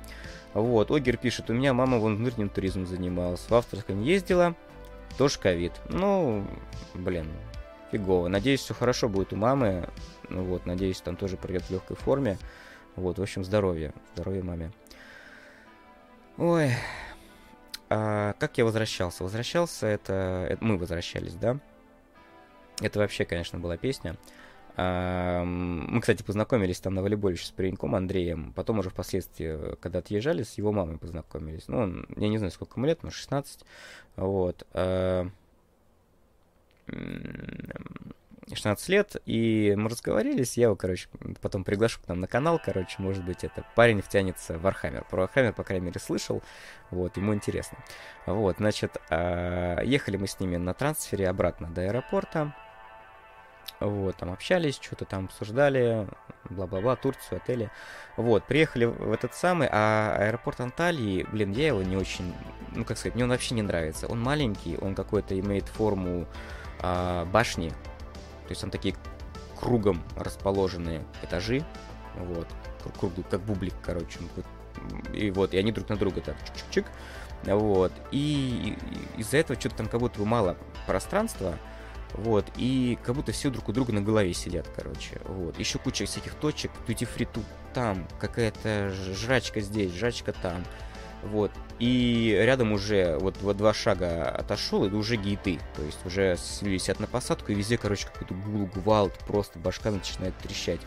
Вот. 0.55 0.91
Огер 0.91 1.17
пишет, 1.17 1.51
у 1.51 1.53
меня 1.53 1.75
мама 1.75 1.99
вон 1.99 2.17
внутренним 2.17 2.49
туризмом 2.49 2.87
занималась. 2.87 3.49
В 3.49 3.55
Австралии 3.55 4.05
ездила, 4.05 4.55
тоже 5.19 5.39
ковид. 5.39 5.73
Ну, 5.89 6.47
блин, 6.95 7.27
фигово. 7.91 8.29
Надеюсь, 8.29 8.61
все 8.61 8.75
хорошо 8.75 9.09
будет 9.09 9.33
у 9.33 9.37
мамы. 9.37 9.89
Ну 10.29 10.45
вот, 10.45 10.67
надеюсь, 10.67 11.01
там 11.01 11.17
тоже 11.17 11.37
придет 11.37 11.65
в 11.65 11.71
легкой 11.71 11.97
форме. 11.97 12.39
Вот, 12.97 13.19
в 13.19 13.23
общем, 13.23 13.45
здоровья. 13.45 13.93
Здоровья 14.15 14.43
маме. 14.43 14.73
Ой. 16.39 16.73
А, 17.91 18.35
как 18.39 18.57
я 18.57 18.65
возвращался? 18.65 19.23
Возвращался, 19.23 19.87
это, 19.87 20.47
это 20.49 20.65
мы 20.65 20.79
возвращались, 20.79 21.35
да? 21.35 21.59
Это 22.83 22.99
вообще, 22.99 23.25
конечно, 23.25 23.59
была 23.59 23.77
песня. 23.77 24.17
Мы, 24.77 26.01
кстати, 26.01 26.23
познакомились 26.23 26.81
там 26.81 26.95
на 26.95 27.03
волейболе 27.03 27.37
с 27.37 27.51
пареньком 27.51 27.95
Андреем. 27.95 28.53
Потом 28.55 28.79
уже 28.79 28.91
впоследствии, 28.91 29.77
когда 29.77 29.99
отъезжали, 29.99 30.43
с 30.43 30.55
его 30.55 30.73
мамой 30.73 30.99
познакомились. 30.99 31.69
Ну, 31.69 32.05
я 32.17 32.29
не 32.29 32.39
знаю, 32.39 32.51
сколько 32.51 32.79
ему 32.79 32.87
лет, 32.87 33.03
может, 33.03 33.19
16. 33.19 33.61
Вот. 34.17 34.67
16 38.55 38.89
лет, 38.89 39.17
и 39.25 39.75
мы 39.77 39.89
разговорились, 39.89 40.57
я 40.57 40.65
его, 40.65 40.77
короче, 40.77 41.09
потом 41.41 41.65
приглашу 41.65 42.01
к 42.03 42.09
нам 42.09 42.21
на 42.21 42.27
канал, 42.27 42.61
короче, 42.63 42.97
может 42.99 43.25
быть, 43.25 43.45
это 43.45 43.65
парень 43.77 44.03
втянется 44.03 44.59
в 44.59 44.63
Warhammer. 44.63 45.05
Про 45.09 45.23
Warhammer, 45.23 45.53
по 45.53 45.65
крайней 45.65 45.87
мере, 45.87 46.01
слышал, 46.01 46.43
вот, 46.91 47.17
ему 47.17 47.35
интересно. 47.35 47.79
Вот, 48.27 48.57
значит, 48.59 48.97
а, 49.11 49.81
ехали 49.83 50.17
мы 50.17 50.27
с 50.27 50.41
ними 50.41 50.57
на 50.57 50.75
трансфере 50.75 51.29
обратно 51.29 51.69
до 51.69 51.83
аэропорта, 51.83 52.55
вот, 53.87 54.17
там 54.17 54.33
общались, 54.33 54.79
что-то 54.81 55.05
там 55.05 55.27
обсуждали, 55.27 56.07
бла-бла-бла, 56.51 56.97
Турцию, 56.97 57.39
отели. 57.39 57.71
Вот, 58.17 58.45
приехали 58.45 58.85
в 58.85 59.13
этот 59.13 59.35
самый, 59.35 59.69
а 59.71 60.17
аэропорт 60.19 60.61
Анталии, 60.61 61.27
блин, 61.31 61.53
я 61.53 61.69
его 61.69 61.83
не 61.83 61.97
очень, 61.97 62.35
ну, 62.75 62.85
как 62.85 62.99
сказать, 62.99 63.15
мне 63.15 63.25
он 63.25 63.31
вообще 63.31 63.55
не 63.55 63.63
нравится. 63.63 64.07
Он 64.07 64.21
маленький, 64.21 64.77
он 64.79 64.95
какой-то 64.95 65.39
имеет 65.39 65.65
форму 65.69 66.27
а, 66.81 67.25
башни, 67.27 67.71
то 67.71 68.49
есть 68.51 68.61
там 68.61 68.71
такие 68.71 68.95
кругом 69.59 70.03
расположенные 70.17 71.05
этажи, 71.23 71.65
вот, 72.17 72.49
круг, 72.99 73.13
как 73.31 73.41
бублик, 73.41 73.75
короче, 73.83 74.19
и 75.15 75.31
вот, 75.31 75.55
и 75.55 75.59
они 75.59 75.73
друг 75.73 75.89
на 75.89 75.97
друга 75.97 76.21
так 76.21 76.37
чик-чик-чик, 76.37 76.87
вот, 77.45 77.93
и 78.11 78.77
из-за 79.17 79.39
этого 79.39 79.59
что-то 79.59 79.77
там 79.77 79.89
как 79.89 80.01
будто 80.01 80.19
бы 80.19 80.27
мало 80.27 80.57
пространства, 80.87 81.59
вот, 82.15 82.47
и 82.57 82.99
как 83.03 83.15
будто 83.15 83.33
все 83.33 83.51
друг 83.51 83.69
у 83.69 83.73
друга 83.73 83.93
на 83.93 84.03
голове 84.03 84.35
сидят, 84.35 84.69
короче. 84.75 85.21
Вот. 85.25 85.59
Еще 85.59 85.79
куча 85.79 86.05
всяких 86.05 86.35
точек, 86.35 86.71
тути 86.87 87.05
фри 87.05 87.27
тут 87.27 87.45
там, 87.73 88.07
какая-то 88.21 88.91
жрачка 88.91 89.61
здесь, 89.61 89.93
жрачка 89.93 90.33
там. 90.33 90.65
Вот. 91.23 91.53
И 91.79 92.37
рядом 92.39 92.73
уже 92.73 93.17
вот, 93.19 93.37
вот 93.41 93.57
два 93.57 93.73
шага 93.73 94.29
отошел, 94.29 94.85
и 94.85 94.91
уже 94.91 95.17
гейты. 95.17 95.59
То 95.77 95.83
есть 95.83 96.05
уже 96.05 96.37
висят 96.61 97.01
на 97.01 97.07
посадку, 97.07 97.53
и 97.53 97.55
везде, 97.55 97.79
короче, 97.79 98.09
какой-то 98.09 98.35
гул, 98.35 98.69
гвалт, 98.75 99.19
просто 99.27 99.59
башка 99.59 99.91
начинает 99.91 100.37
трещать. 100.39 100.81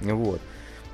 Вот. 0.00 0.40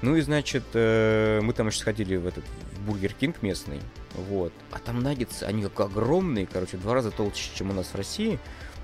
Ну 0.00 0.14
и, 0.14 0.20
значит, 0.20 0.62
э, 0.74 1.40
мы 1.42 1.52
там 1.52 1.66
еще 1.66 1.80
сходили 1.80 2.16
в 2.16 2.26
этот 2.26 2.44
в 2.44 2.86
Бургер 2.86 3.12
Кинг 3.14 3.42
местный, 3.42 3.80
вот. 4.14 4.52
А 4.70 4.78
там 4.78 5.02
наггетсы, 5.02 5.42
они 5.42 5.62
как 5.62 5.80
огромные, 5.80 6.46
короче, 6.46 6.76
в 6.76 6.82
два 6.82 6.94
раза 6.94 7.10
толще, 7.10 7.50
чем 7.56 7.70
у 7.70 7.72
нас 7.72 7.88
в 7.88 7.94
России, 7.96 8.38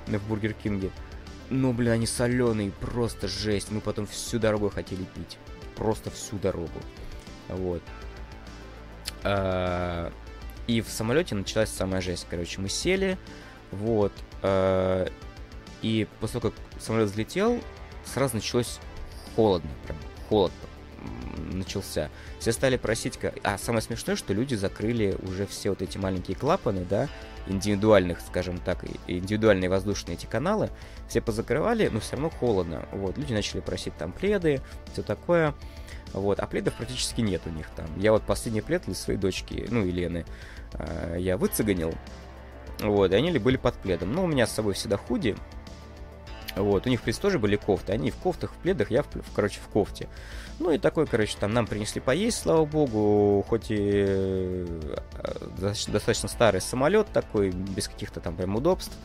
в 0.07 0.29
Бургер 0.29 0.55
Кинге. 0.55 0.91
Но, 1.51 1.73
блин, 1.73 1.93
они 1.93 2.07
соленые, 2.07 2.71
просто 2.71 3.29
жесть. 3.29 3.71
Мы 3.71 3.81
потом 3.81 4.07
всю 4.07 4.39
дорогу 4.39 4.71
хотели 4.71 5.05
пить. 5.05 5.39
Просто 5.77 6.11
всю 6.11 6.39
дорогу. 6.39 6.81
Вот. 7.49 7.83
А, 9.23 10.13
и 10.67 10.81
в 10.81 10.89
самолете 10.89 11.35
началась 11.35 11.71
самая 11.71 12.01
жесть. 12.01 12.27
Короче, 12.31 12.61
мы 12.61 12.69
сели, 12.69 13.19
вот. 13.71 14.13
А, 14.43 15.11
и 15.83 16.07
после 16.21 16.41
того, 16.41 16.53
как 16.53 16.83
самолет 16.83 17.11
взлетел, 17.11 17.61
сразу 18.05 18.37
началось 18.37 18.81
холодно, 19.37 19.71
прям 19.87 19.99
холод 20.29 20.53
начался. 21.53 22.11
Все 22.39 22.53
стали 22.53 22.77
просить... 22.77 23.19
А 23.43 23.59
самое 23.59 23.83
смешное, 23.83 24.17
что 24.17 24.33
люди 24.33 24.55
закрыли 24.55 25.17
уже 25.23 25.47
все 25.47 25.71
вот 25.71 25.83
эти 25.83 25.99
маленькие 25.99 26.37
клапаны, 26.37 26.85
да, 26.89 27.09
индивидуальных, 27.47 28.21
скажем 28.21 28.59
так, 28.59 28.85
индивидуальные 29.07 29.69
воздушные 29.69 30.17
эти 30.17 30.27
каналы, 30.27 30.71
все 31.09 31.21
позакрывали, 31.21 31.89
но 31.89 32.01
все 32.01 32.13
равно 32.13 32.31
холодно. 32.31 32.87
Вот, 32.93 33.19
люди 33.19 33.33
начали 33.33 33.61
просить 33.61 33.97
там 33.97 34.13
пледы, 34.13 34.61
все 34.93 35.03
такое. 35.03 35.55
Вот, 36.13 36.39
а 36.39 36.47
пледов 36.47 36.75
практически 36.75 37.21
нет 37.21 37.43
у 37.47 37.51
них 37.51 37.67
там. 37.75 37.87
Я 37.99 38.13
вот 38.13 38.23
последний 38.23 38.61
плед 38.61 38.83
для 38.87 38.95
своей 38.95 39.19
дочки, 39.19 39.67
ну, 39.69 39.85
Елены, 39.85 40.25
э, 40.75 41.17
я 41.19 41.37
выцеганил. 41.37 41.93
Вот, 42.81 43.13
и 43.13 43.15
они 43.15 43.37
были 43.39 43.57
под 43.57 43.75
пледом. 43.75 44.13
Но 44.13 44.25
у 44.25 44.27
меня 44.27 44.47
с 44.47 44.53
собой 44.53 44.75
всегда 44.75 44.97
худи. 44.97 45.37
Вот, 46.57 46.87
у 46.87 46.91
них, 46.91 47.01
в 47.01 47.03
принципе, 47.03 47.23
тоже 47.23 47.39
были 47.39 47.57
кофты. 47.57 47.93
Они 47.93 48.11
в 48.11 48.17
кофтах, 48.17 48.53
в 48.53 48.57
пледах, 48.57 48.91
я, 48.91 49.03
в, 49.03 49.09
короче, 49.35 49.61
в 49.61 49.69
кофте. 49.69 50.09
Ну 50.59 50.71
и 50.71 50.79
такой, 50.79 51.07
короче, 51.07 51.37
там 51.39 51.53
нам 51.53 51.67
принесли 51.67 52.01
поесть, 52.01 52.43
слава 52.43 52.65
богу, 52.65 53.45
хоть 53.49 53.71
и 53.71 54.05
э, 54.07 54.65
достаточно 55.89 56.29
старый 56.29 56.61
самолет 56.61 57.09
такой, 57.13 57.51
без 57.51 57.89
каких-то 57.89 58.21
там 58.21 58.37
прям 58.37 58.55
удобств, 58.55 58.97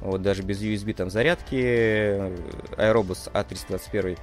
вот 0.00 0.22
даже 0.22 0.42
без 0.42 0.62
USB 0.62 0.94
там 0.94 1.10
зарядки, 1.10 2.32
аэробус 2.78 3.28
А321, 3.34 4.18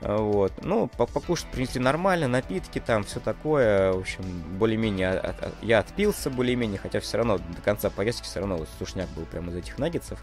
вот. 0.00 0.52
Ну, 0.62 0.86
покушать 0.86 1.46
принесли 1.50 1.80
нормально, 1.80 2.26
напитки 2.26 2.78
там, 2.78 3.04
все 3.04 3.20
такое. 3.20 3.92
В 3.92 3.98
общем, 3.98 4.24
более-менее 4.58 5.34
я 5.62 5.78
отпился 5.80 6.30
более-менее, 6.30 6.78
хотя 6.78 7.00
все 7.00 7.18
равно 7.18 7.38
до 7.38 7.62
конца 7.62 7.90
поездки 7.90 8.24
все 8.24 8.40
равно 8.40 8.56
вот 8.56 8.68
сушняк 8.78 9.08
был 9.10 9.26
прямо 9.26 9.50
из 9.50 9.56
этих 9.56 9.78
наггетсов. 9.78 10.18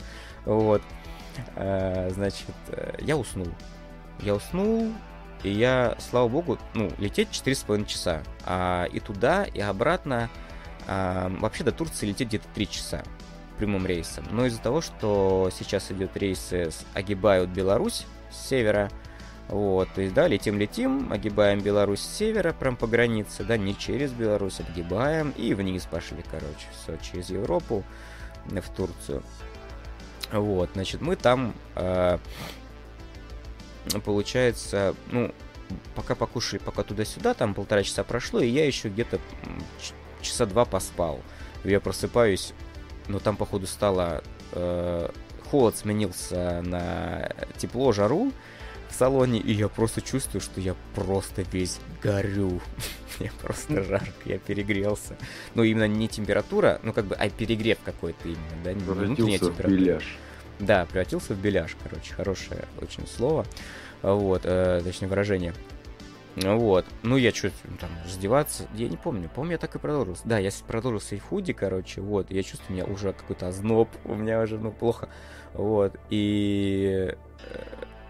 Вот. 0.46 0.82
А, 1.56 2.10
значит, 2.12 2.56
э, 2.70 2.98
я 3.00 3.18
уснул. 3.18 3.48
Я 4.22 4.36
уснул, 4.36 4.92
и 5.44 5.50
я, 5.50 5.96
слава 6.00 6.28
богу, 6.28 6.58
ну, 6.74 6.92
лететь 6.98 7.30
4,5 7.32 7.86
часа. 7.86 8.24
А, 8.46 8.86
и 8.86 9.00
туда, 9.00 9.44
и 9.44 9.60
обратно. 9.60 10.30
А, 10.88 11.30
вообще 11.40 11.64
до 11.64 11.72
Турции 11.72 12.08
лететь 12.08 12.30
где-то 12.30 12.48
3 12.54 12.70
часа 12.70 13.04
прямым 13.58 13.86
рейсом. 13.86 14.26
Но 14.32 14.46
из-за 14.46 14.62
того, 14.62 14.82
что 14.82 15.50
сейчас 15.58 15.92
идет 15.92 16.16
рейсы, 16.16 16.70
огибают 16.94 17.50
Беларусь 17.50 18.06
с 18.32 18.48
севера, 18.48 18.90
вот, 19.50 19.88
то 19.96 20.02
есть, 20.02 20.14
да, 20.14 20.28
летим-летим, 20.28 21.12
огибаем 21.12 21.62
Беларусь 21.62 22.02
с 22.02 22.18
севера, 22.18 22.54
прям 22.54 22.76
по 22.76 22.86
границе, 22.86 23.44
да, 23.44 23.58
не 23.58 23.78
через 23.78 24.12
Беларусь, 24.12 24.60
огибаем, 24.60 25.32
и 25.32 25.54
вниз 25.54 25.88
пошли, 25.90 26.24
короче, 26.30 26.68
все, 26.72 26.98
через 26.98 27.30
Европу 27.30 27.84
в 28.46 28.76
Турцию. 28.76 29.24
Вот, 30.32 30.70
значит, 30.74 31.02
мы 31.02 31.16
там 31.16 31.54
э, 31.76 32.18
получается, 34.04 34.96
ну, 35.12 35.34
пока 35.96 36.16
покушали, 36.16 36.60
пока 36.60 36.84
туда-сюда, 36.84 37.34
там 37.34 37.54
полтора 37.54 37.84
часа 37.84 38.04
прошло, 38.04 38.40
и 38.40 38.48
я 38.48 38.66
еще 38.66 38.90
где-то 38.90 39.20
часа 40.22 40.46
два 40.46 40.66
поспал. 40.66 41.22
Я 41.64 41.80
просыпаюсь, 41.80 42.54
но 43.08 43.20
там, 43.20 43.36
походу, 43.38 43.68
стало... 43.68 44.24
Э, 44.54 45.10
холод 45.50 45.78
сменился 45.78 46.62
на 46.62 47.32
тепло, 47.58 47.94
жару 47.94 48.34
в 48.90 48.96
салоне, 48.96 49.40
и 49.40 49.54
я 49.54 49.68
просто 49.68 50.02
чувствую, 50.02 50.42
что 50.42 50.60
я 50.62 50.76
просто 50.96 51.44
весь 51.52 51.80
горю. 52.02 52.62
Мне 53.20 53.32
просто 53.42 53.84
жарко, 53.84 54.12
я 54.26 54.38
перегрелся. 54.38 55.18
Ну, 55.56 55.64
именно 55.64 55.88
не 55.88 56.08
температура, 56.08 56.80
ну, 56.84 56.94
как 56.94 57.06
бы, 57.06 57.16
а 57.16 57.30
перегрев 57.30 57.78
какой-то 57.84 58.28
именно, 58.28 58.64
да, 58.64 58.74
не 58.74 58.82
внутренняя 58.82 59.40
температура. 59.40 60.02
Да, 60.60 60.86
превратился 60.86 61.34
в 61.34 61.40
беляш, 61.40 61.76
короче, 61.84 62.14
хорошее 62.14 62.66
очень 62.82 63.06
слово, 63.08 63.46
вот, 64.02 64.42
э, 64.44 64.82
точнее 64.84 65.08
выражение. 65.08 65.54
Вот. 66.36 66.86
Ну, 67.02 67.18
я 67.18 67.32
что 67.32 67.52
там, 67.80 67.90
раздеваться, 68.06 68.68
я 68.76 68.88
не 68.88 68.98
помню, 68.98 69.30
помню, 69.34 69.54
я 69.54 69.58
так 69.58 69.76
и 69.76 69.80
продолжился. 69.80 70.22
Да, 70.26 70.38
я 70.38 70.52
продолжился 70.68 71.16
и 71.16 71.20
в 71.20 71.24
худи, 71.24 71.54
короче, 71.54 72.02
вот, 72.02 72.30
я 72.30 72.44
чувствую, 72.44 72.70
у 72.70 72.74
меня 72.74 72.86
уже 72.86 73.14
какой-то 73.14 73.48
озноб, 73.48 73.90
у 74.06 74.16
меня 74.16 74.42
уже, 74.42 74.60
ну, 74.60 74.72
плохо, 74.72 75.10
вот, 75.54 75.96
и 76.10 77.16
э, 77.52 77.64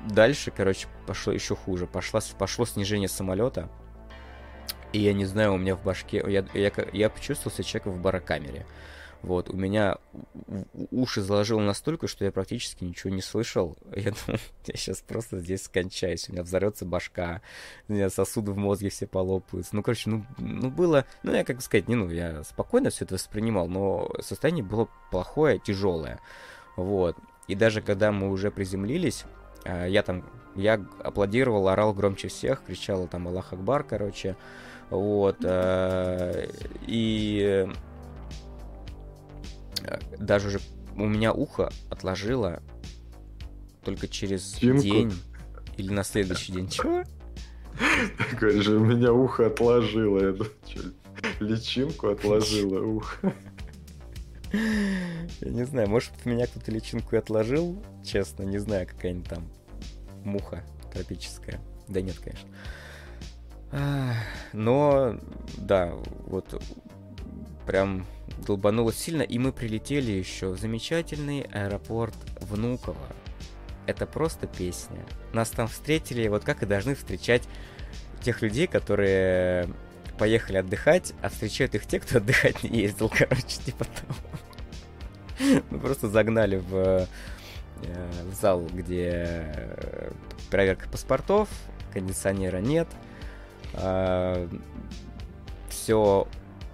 дальше, 0.08 0.52
короче, 0.52 0.88
пошло 1.06 1.34
еще 1.34 1.56
хуже, 1.56 1.88
пошло, 1.88 2.20
пошло 2.38 2.66
снижение 2.66 3.08
самолета, 3.08 3.70
и 4.94 5.00
я 5.00 5.14
не 5.14 5.26
знаю, 5.26 5.54
у 5.54 5.58
меня 5.58 5.76
в 5.76 5.84
башке, 5.84 6.24
я, 6.28 6.46
я, 6.54 6.72
я 6.94 7.10
почувствовал 7.10 7.54
себя 7.54 7.64
человеком 7.64 7.94
в 7.94 8.02
барокамере. 8.02 8.66
Вот, 9.24 9.50
у 9.50 9.58
меня 9.58 9.98
уши 10.92 11.22
заложило 11.22 11.60
настолько, 11.60 12.08
что 12.08 12.24
я 12.24 12.32
практически 12.32 12.84
ничего 12.84 13.14
не 13.14 13.22
слышал. 13.22 13.76
Я 13.96 14.12
думал, 14.12 14.40
я 14.68 14.76
сейчас 14.76 15.02
просто 15.02 15.40
здесь 15.40 15.64
скончаюсь. 15.64 16.30
У 16.30 16.34
меня 16.34 16.44
взорвется 16.44 16.86
башка, 16.86 17.42
у 17.88 17.94
меня 17.94 18.10
сосуды 18.10 18.52
в 18.52 18.58
мозге 18.58 18.90
все 18.90 19.08
полопаются. 19.08 19.76
Ну, 19.76 19.82
короче, 19.82 20.10
ну, 20.10 20.26
ну 20.38 20.70
было... 20.70 21.06
Ну, 21.24 21.34
я, 21.34 21.44
как 21.44 21.62
сказать, 21.62 21.88
не, 21.88 21.96
ну, 21.96 22.10
я 22.10 22.44
спокойно 22.44 22.92
все 22.92 23.06
это 23.06 23.16
воспринимал, 23.16 23.68
но 23.68 24.12
состояние 24.22 24.64
было 24.64 24.88
плохое, 25.10 25.60
тяжелое. 25.60 26.20
Вот. 26.76 27.18
И 27.48 27.56
даже 27.56 27.82
когда 27.82 28.12
мы 28.12 28.30
уже 28.30 28.52
приземлились, 28.52 29.26
я 29.88 30.04
там, 30.04 30.24
я 30.56 30.84
аплодировал, 31.04 31.68
орал 31.68 31.94
громче 31.94 32.28
всех, 32.28 32.64
кричал 32.64 33.08
там 33.08 33.28
Аллах 33.28 33.54
Акбар, 33.54 33.84
короче, 33.84 34.36
вот, 34.90 35.38
а, 35.44 36.48
и 36.88 37.68
даже 40.18 40.48
уже 40.48 40.60
у 40.96 41.06
меня 41.06 41.34
ухо 41.34 41.70
отложило 41.90 42.62
только 43.84 44.08
через 44.08 44.54
Тинку. 44.54 44.82
день 44.82 45.14
или 45.78 45.92
на 45.92 46.04
следующий 46.04 46.52
день. 46.52 46.70
Чего? 46.70 47.04
Такой 48.18 48.60
же, 48.62 48.78
у 48.78 48.84
меня 48.84 49.14
ухо 49.14 49.48
отложило. 49.48 50.20
Я 50.20 50.32
думаю, 50.32 50.54
личинку 51.40 52.10
отложило 52.10 52.82
ухо. 52.82 53.34
Я 55.42 55.52
не 55.52 55.66
знаю, 55.66 55.90
может, 55.90 56.12
в 56.16 56.26
меня 56.26 56.48
кто-то 56.48 56.72
личинку 56.72 57.16
и 57.16 57.20
отложил, 57.20 57.82
честно, 58.04 58.44
не 58.44 58.58
знаю, 58.58 58.88
какая-нибудь 58.88 59.30
там 59.30 59.48
муха 60.24 60.64
тропическая. 60.92 61.60
Да 61.88 62.02
нет, 62.02 62.16
конечно. 62.20 62.50
Но, 64.54 65.20
да, 65.58 65.94
вот 66.26 66.62
прям 67.66 68.06
долбануло 68.46 68.94
сильно, 68.94 69.22
и 69.22 69.38
мы 69.40 69.52
прилетели 69.52 70.12
еще 70.12 70.50
в 70.50 70.60
замечательный 70.60 71.42
аэропорт 71.52 72.16
Внуково. 72.42 73.08
Это 73.86 74.06
просто 74.06 74.48
песня. 74.48 75.06
Нас 75.34 75.50
там 75.50 75.68
встретили, 75.68 76.28
вот 76.28 76.44
как 76.44 76.64
и 76.64 76.66
должны 76.66 76.96
встречать 76.96 77.44
тех 78.22 78.42
людей, 78.42 78.68
которые 78.68 79.70
поехали 80.18 80.58
отдыхать, 80.58 81.14
а 81.22 81.30
встречают 81.30 81.76
их 81.76 81.86
те, 81.86 82.00
кто 82.00 82.18
отдыхать 82.18 82.64
не 82.64 82.82
ездил, 82.82 83.10
короче, 83.16 83.62
типа 83.66 83.86
того. 83.86 84.16
Просто 85.82 86.10
загнали 86.10 86.58
в, 86.58 86.76
э, 86.76 87.06
в 88.32 88.34
зал, 88.34 88.64
где 88.74 89.12
э, 89.56 90.12
проверка 90.50 90.90
паспортов, 90.90 91.50
кондиционера 91.94 92.58
нет, 92.58 92.88
а, 93.74 94.48
все 95.70 96.28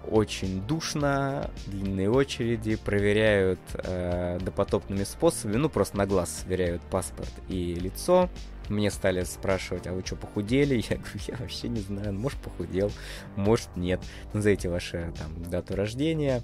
очень 0.09 0.61
душно, 0.61 1.49
длинные 1.67 2.09
очереди, 2.09 2.75
проверяют 2.75 3.59
э, 3.73 4.37
допотопными 4.41 5.03
способами, 5.03 5.57
ну 5.57 5.69
просто 5.69 5.97
на 5.97 6.05
глаз 6.05 6.43
сверяют 6.43 6.81
паспорт 6.83 7.31
и 7.47 7.75
лицо. 7.75 8.29
Мне 8.69 8.91
стали 8.91 9.23
спрашивать, 9.23 9.87
а 9.87 9.93
вы 9.93 10.03
что, 10.05 10.15
похудели? 10.15 10.75
Я 10.89 10.97
говорю, 10.97 11.19
я 11.27 11.35
вообще 11.37 11.67
не 11.69 11.79
знаю, 11.81 12.13
может 12.13 12.39
похудел, 12.39 12.91
может 13.35 13.69
нет. 13.75 14.01
Назовите 14.33 14.69
ваши 14.69 15.13
там 15.17 15.43
дату 15.49 15.75
рождения, 15.75 16.41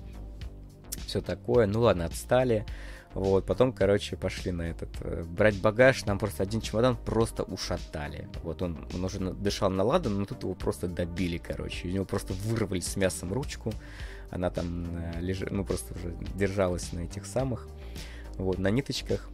все 1.06 1.22
такое. 1.22 1.66
Ну 1.66 1.82
ладно, 1.82 2.06
отстали. 2.06 2.66
Вот, 3.14 3.45
потом, 3.45 3.74
короче, 3.74 4.16
пошли 4.16 4.52
на 4.52 4.70
этот, 4.70 4.89
э, 5.02 5.24
брать 5.24 5.60
багаж, 5.60 6.06
нам 6.06 6.20
просто 6.20 6.43
один 6.43 6.62
чемодан 6.62 6.95
просто 6.95 7.41
ушатали. 7.43 8.28
Вот 8.43 8.62
он, 8.62 8.88
он 8.93 9.04
уже 9.04 9.20
дышал 9.20 9.72
на 9.72 9.84
ладан, 9.84 10.20
но 10.20 10.26
тут 10.26 10.43
его 10.43 10.54
просто 10.54 10.88
добили, 10.88 11.38
короче. 11.38 11.88
У 11.88 11.91
него 11.91 12.06
просто 12.06 12.34
вырвали 12.34 12.82
с 12.82 12.95
мясом 12.95 13.34
ручку. 13.34 13.74
Она 14.30 14.52
там 14.52 14.86
э, 15.16 15.22
лежит, 15.22 15.50
ну, 15.50 15.66
просто 15.66 15.95
уже 15.95 16.14
держалась 16.36 16.93
на 16.93 17.00
этих 17.00 17.26
самых, 17.26 17.68
вот, 18.38 18.60
на 18.60 18.70
ниточках. 18.70 19.28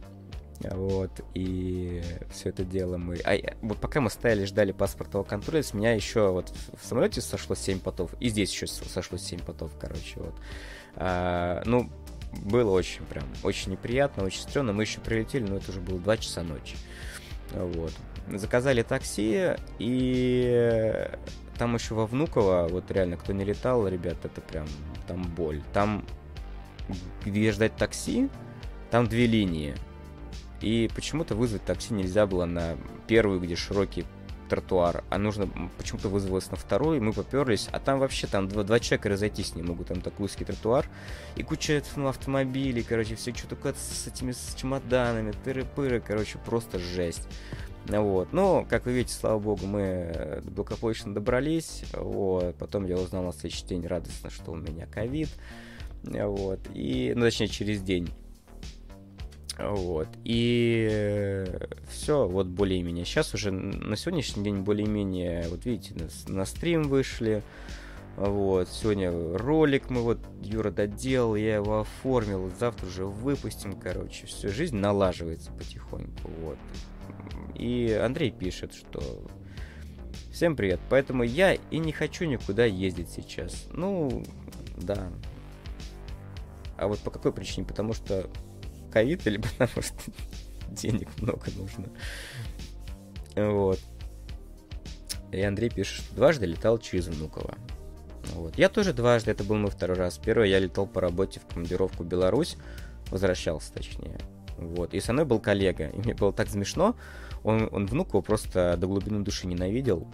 Вот, 0.60 1.10
и 1.34 2.02
все 2.30 2.48
это 2.48 2.64
дело 2.64 2.96
мы... 2.96 3.16
А 3.26 3.36
вот 3.60 3.78
пока 3.78 4.00
мы 4.00 4.08
стояли, 4.08 4.46
ждали 4.46 4.72
паспортного 4.72 5.22
контроля, 5.22 5.62
с 5.62 5.74
меня 5.74 5.92
еще 5.92 6.30
вот 6.30 6.50
в 6.80 6.86
самолете 6.86 7.20
сошло 7.20 7.54
7 7.54 7.80
потов, 7.80 8.14
и 8.20 8.30
здесь 8.30 8.50
еще 8.52 8.66
сошло 8.66 9.18
7 9.18 9.40
потов, 9.40 9.72
короче, 9.78 10.14
вот. 10.16 10.34
А, 10.96 11.62
ну, 11.64 11.90
было 12.44 12.70
очень 12.70 13.04
прям, 13.04 13.24
очень 13.42 13.72
неприятно, 13.72 14.24
очень 14.24 14.40
стрёмно. 14.40 14.72
Мы 14.72 14.82
еще 14.82 15.00
прилетели, 15.00 15.44
но 15.44 15.56
это 15.56 15.70
уже 15.70 15.80
было 15.80 15.98
2 15.98 16.16
часа 16.18 16.42
ночи. 16.42 16.76
Вот. 17.52 17.92
Заказали 18.28 18.82
такси, 18.82 19.54
и 19.78 21.08
там 21.58 21.74
еще 21.74 21.94
во 21.94 22.06
Внуково, 22.06 22.66
вот 22.68 22.90
реально, 22.90 23.16
кто 23.16 23.32
не 23.32 23.44
летал, 23.44 23.86
ребят, 23.86 24.16
это 24.24 24.40
прям, 24.40 24.66
там 25.06 25.22
боль. 25.22 25.62
Там, 25.72 26.04
где 27.24 27.52
ждать 27.52 27.76
такси, 27.76 28.28
там 28.90 29.06
две 29.06 29.26
линии. 29.26 29.74
И 30.60 30.90
почему-то 30.94 31.34
вызвать 31.34 31.64
такси 31.64 31.94
нельзя 31.94 32.26
было 32.26 32.46
на 32.46 32.76
первую, 33.06 33.40
где 33.40 33.54
широкий 33.56 34.04
тротуар, 34.46 35.04
а 35.10 35.18
нужно 35.18 35.48
почему-то 35.78 36.08
вызвалось 36.08 36.50
на 36.50 36.56
второй, 36.56 37.00
мы 37.00 37.12
поперлись, 37.12 37.68
а 37.72 37.80
там 37.80 37.98
вообще 37.98 38.26
там 38.26 38.48
два, 38.48 38.62
два 38.62 38.80
человека 38.80 39.08
разойтись 39.08 39.54
не 39.54 39.62
могут, 39.62 39.88
там 39.88 40.00
такой 40.00 40.26
узкий 40.26 40.44
тротуар, 40.44 40.88
и 41.36 41.42
куча 41.42 41.82
ну, 41.96 42.08
автомобилей, 42.08 42.82
короче, 42.82 43.16
все 43.16 43.34
что 43.34 43.48
такое 43.48 43.74
с 43.74 44.06
этими 44.06 44.32
с 44.32 44.54
чемоданами, 44.54 45.32
тыры-пыры, 45.44 46.00
короче, 46.00 46.38
просто 46.38 46.78
жесть. 46.78 47.28
Вот. 47.88 48.32
Но, 48.32 48.66
как 48.68 48.86
вы 48.86 48.92
видите, 48.94 49.14
слава 49.14 49.38
богу, 49.38 49.66
мы 49.66 50.42
благополучно 50.44 51.14
добрались. 51.14 51.84
Вот. 51.92 52.56
Потом 52.56 52.84
я 52.86 52.96
узнал 52.96 53.22
на 53.22 53.32
следующий 53.32 53.64
день 53.66 53.86
радостно, 53.86 54.28
что 54.28 54.52
у 54.52 54.56
меня 54.56 54.86
ковид. 54.86 55.28
Вот. 56.02 56.60
И, 56.74 57.12
ну, 57.14 57.22
точнее, 57.22 57.48
через 57.48 57.82
день. 57.82 58.12
Вот. 59.58 60.08
И 60.24 60.88
э, 60.90 61.68
все, 61.88 62.28
вот 62.28 62.46
более-менее. 62.46 63.04
Сейчас 63.04 63.32
уже 63.34 63.50
на 63.50 63.96
сегодняшний 63.96 64.44
день 64.44 64.60
более-менее, 64.60 65.46
вот 65.48 65.64
видите, 65.64 65.94
на, 65.94 66.34
на 66.34 66.44
стрим 66.44 66.84
вышли. 66.84 67.42
Вот, 68.16 68.68
сегодня 68.70 69.12
ролик 69.36 69.90
мы 69.90 70.00
вот, 70.00 70.18
Юра 70.42 70.70
доделал, 70.70 71.36
я 71.36 71.56
его 71.56 71.80
оформил, 71.80 72.50
завтра 72.58 72.86
уже 72.86 73.04
выпустим, 73.04 73.78
короче, 73.78 74.26
все, 74.26 74.48
жизнь 74.48 74.76
налаживается 74.76 75.52
потихоньку, 75.52 76.30
вот. 76.40 76.56
И 77.54 77.92
Андрей 77.92 78.30
пишет, 78.30 78.72
что 78.72 79.02
всем 80.32 80.56
привет, 80.56 80.80
поэтому 80.88 81.24
я 81.24 81.54
и 81.54 81.78
не 81.78 81.92
хочу 81.92 82.24
никуда 82.24 82.64
ездить 82.64 83.10
сейчас. 83.10 83.66
Ну, 83.72 84.24
да. 84.78 85.08
А 86.78 86.88
вот 86.88 86.98
по 87.00 87.10
какой 87.10 87.32
причине? 87.32 87.66
Потому 87.66 87.92
что 87.92 88.30
ковид 88.96 89.26
или 89.26 89.36
потому 89.36 89.82
что 89.82 89.94
денег 90.70 91.08
много 91.20 91.44
нужно. 91.54 91.88
Вот. 93.36 93.78
И 95.32 95.42
Андрей 95.42 95.68
пишет, 95.68 96.02
что 96.02 96.14
дважды 96.14 96.46
летал 96.46 96.78
через 96.78 97.08
Внуково. 97.08 97.58
Вот. 98.32 98.56
Я 98.56 98.70
тоже 98.70 98.94
дважды, 98.94 99.30
это 99.30 99.44
был 99.44 99.56
мой 99.56 99.70
второй 99.70 99.98
раз. 99.98 100.16
Первый 100.16 100.48
я 100.48 100.58
летал 100.58 100.86
по 100.86 101.02
работе 101.02 101.40
в 101.40 101.46
командировку 101.46 102.04
в 102.04 102.06
Беларусь, 102.06 102.56
возвращался 103.10 103.70
точнее. 103.74 104.18
Вот. 104.56 104.94
И 104.94 105.00
со 105.00 105.12
мной 105.12 105.26
был 105.26 105.40
коллега, 105.40 105.88
и 105.88 105.98
мне 105.98 106.14
было 106.14 106.32
так 106.32 106.48
смешно. 106.48 106.96
Он, 107.44 107.68
он 107.70 107.86
Внуково 107.86 108.22
просто 108.22 108.78
до 108.78 108.86
глубины 108.86 109.22
души 109.22 109.46
ненавидел. 109.46 110.08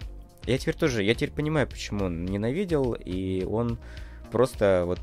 Я 0.45 0.57
теперь 0.57 0.75
тоже, 0.75 1.03
я 1.03 1.15
теперь 1.15 1.31
понимаю, 1.31 1.67
почему 1.67 2.05
он 2.05 2.25
ненавидел, 2.25 2.93
и 2.93 3.45
он 3.45 3.79
просто 4.29 4.83
вот 4.85 4.99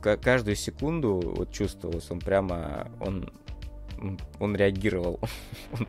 каждую 0.00 0.56
секунду 0.56 1.20
вот 1.24 1.50
чувствовалось, 1.52 2.10
он 2.10 2.20
прямо, 2.20 2.90
он, 3.00 3.30
он 4.40 4.56
реагировал. 4.56 5.20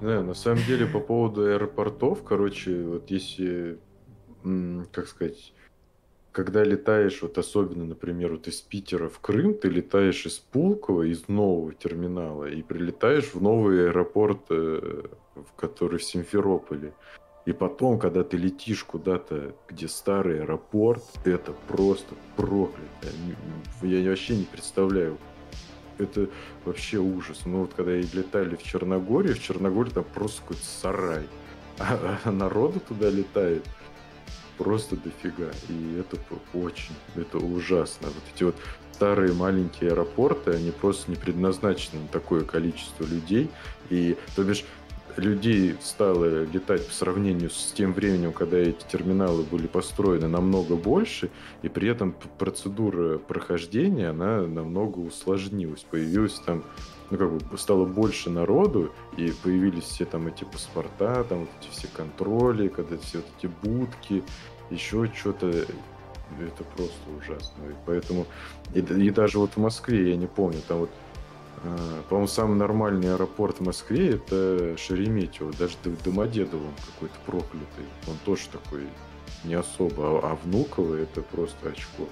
Да, 0.00 0.20
на 0.20 0.34
самом 0.34 0.64
деле 0.64 0.84
по 0.86 0.98
поводу 0.98 1.44
аэропортов, 1.44 2.24
короче, 2.24 2.82
вот 2.82 3.08
если, 3.08 3.78
как 4.90 5.06
сказать, 5.06 5.52
когда 6.32 6.64
летаешь, 6.64 7.22
вот 7.22 7.38
особенно, 7.38 7.84
например, 7.84 8.32
вот 8.32 8.48
из 8.48 8.60
Питера 8.62 9.08
в 9.08 9.20
Крым, 9.20 9.54
ты 9.54 9.68
летаешь 9.68 10.26
из 10.26 10.38
Пулково, 10.38 11.02
из 11.02 11.28
нового 11.28 11.74
терминала, 11.74 12.46
и 12.46 12.62
прилетаешь 12.62 13.34
в 13.34 13.42
новый 13.42 13.88
аэропорт, 13.88 14.40
э, 14.50 15.02
который 15.56 15.98
в 15.98 16.04
Симферополе. 16.04 16.94
И 17.44 17.52
потом, 17.52 17.98
когда 17.98 18.22
ты 18.22 18.36
летишь 18.36 18.84
куда-то, 18.84 19.54
где 19.68 19.88
старый 19.88 20.42
аэропорт, 20.42 21.02
это 21.24 21.52
просто 21.66 22.14
проклято. 22.36 23.08
Я 23.82 24.08
вообще 24.08 24.36
не 24.36 24.44
представляю. 24.44 25.18
Это 25.98 26.28
вообще 26.64 26.98
ужас. 26.98 27.44
Мы 27.44 27.60
вот 27.60 27.74
когда 27.74 27.92
летали 27.92 28.54
в 28.56 28.62
Черногорию, 28.62 29.34
в 29.34 29.42
Черногории 29.42 29.90
там 29.90 30.04
просто 30.04 30.40
какой-то 30.42 30.64
сарай. 30.64 31.26
А, 31.78 32.18
а 32.24 32.30
народу 32.30 32.80
туда 32.80 33.10
летает 33.10 33.64
просто 34.56 34.96
дофига. 34.96 35.50
И 35.68 35.98
это 35.98 36.18
очень, 36.54 36.94
это 37.16 37.38
ужасно. 37.38 38.08
Вот 38.08 38.22
эти 38.34 38.44
вот 38.44 38.56
старые 38.92 39.32
маленькие 39.32 39.90
аэропорты, 39.90 40.52
они 40.52 40.70
просто 40.70 41.10
не 41.10 41.16
предназначены 41.16 42.02
на 42.02 42.08
такое 42.08 42.44
количество 42.44 43.04
людей. 43.04 43.50
И, 43.90 44.16
то 44.36 44.44
бишь, 44.44 44.64
людей 45.18 45.76
стало 45.82 46.44
летать 46.44 46.86
по 46.86 46.92
сравнению 46.92 47.50
с 47.50 47.72
тем 47.72 47.92
временем, 47.92 48.32
когда 48.32 48.58
эти 48.58 48.84
терминалы 48.90 49.42
были 49.42 49.66
построены, 49.66 50.28
намного 50.28 50.76
больше, 50.76 51.30
и 51.62 51.68
при 51.68 51.88
этом 51.88 52.14
процедура 52.38 53.18
прохождения, 53.18 54.10
она 54.10 54.42
намного 54.42 54.98
усложнилась. 54.98 55.84
Появилось 55.90 56.40
там, 56.46 56.64
ну 57.10 57.18
как 57.18 57.32
бы, 57.32 57.58
стало 57.58 57.84
больше 57.84 58.30
народу, 58.30 58.92
и 59.16 59.32
появились 59.42 59.84
все 59.84 60.04
там 60.04 60.28
эти 60.28 60.44
паспорта, 60.44 61.24
там 61.24 61.40
вот 61.40 61.48
эти 61.60 61.70
все 61.70 61.88
контроли, 61.88 62.68
когда 62.68 62.96
все 62.98 63.18
вот 63.18 63.26
эти 63.38 63.50
будки, 63.62 64.22
еще 64.70 65.10
что-то, 65.14 65.48
это 65.48 66.64
просто 66.76 67.10
ужасно. 67.18 67.62
И 67.64 67.74
поэтому, 67.86 68.26
и, 68.74 68.80
и 68.80 69.10
даже 69.10 69.38
вот 69.38 69.52
в 69.52 69.56
Москве, 69.58 70.10
я 70.10 70.16
не 70.16 70.26
помню, 70.26 70.60
там 70.66 70.78
вот 70.78 70.90
по-моему, 72.08 72.26
самый 72.26 72.56
нормальный 72.56 73.14
аэропорт 73.14 73.58
в 73.58 73.64
Москве 73.64 74.14
это 74.14 74.76
Шереметьево. 74.76 75.52
Даже 75.52 75.76
Домодедово 76.04 76.66
он 76.66 76.74
какой-то 76.94 77.14
проклятый. 77.24 77.84
Он 78.08 78.16
тоже 78.24 78.48
такой 78.50 78.88
не 79.44 79.54
особо. 79.54 80.18
А, 80.18 80.32
а 80.32 80.34
Внуково 80.42 80.96
это 80.96 81.22
просто 81.22 81.70
очко. 81.70 82.08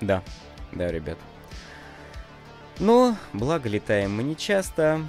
Да, 0.00 0.22
да, 0.72 0.92
ребят. 0.92 1.18
Но, 2.78 3.16
благо 3.32 3.68
летаем 3.68 4.14
мы 4.14 4.22
не 4.22 4.36
часто. 4.36 5.00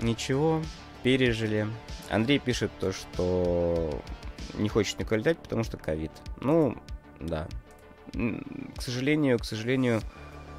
Ничего, 0.00 0.62
пережили. 1.02 1.66
Андрей 2.08 2.38
пишет 2.38 2.70
то, 2.80 2.92
что 2.92 4.02
не 4.54 4.68
хочет 4.68 4.98
никуда 4.98 5.16
летать, 5.16 5.38
потому 5.38 5.62
что 5.64 5.76
ковид. 5.76 6.12
Ну, 6.40 6.76
да. 7.20 7.46
К 8.12 8.80
сожалению, 8.80 9.38
к 9.38 9.44
сожалению, 9.44 10.00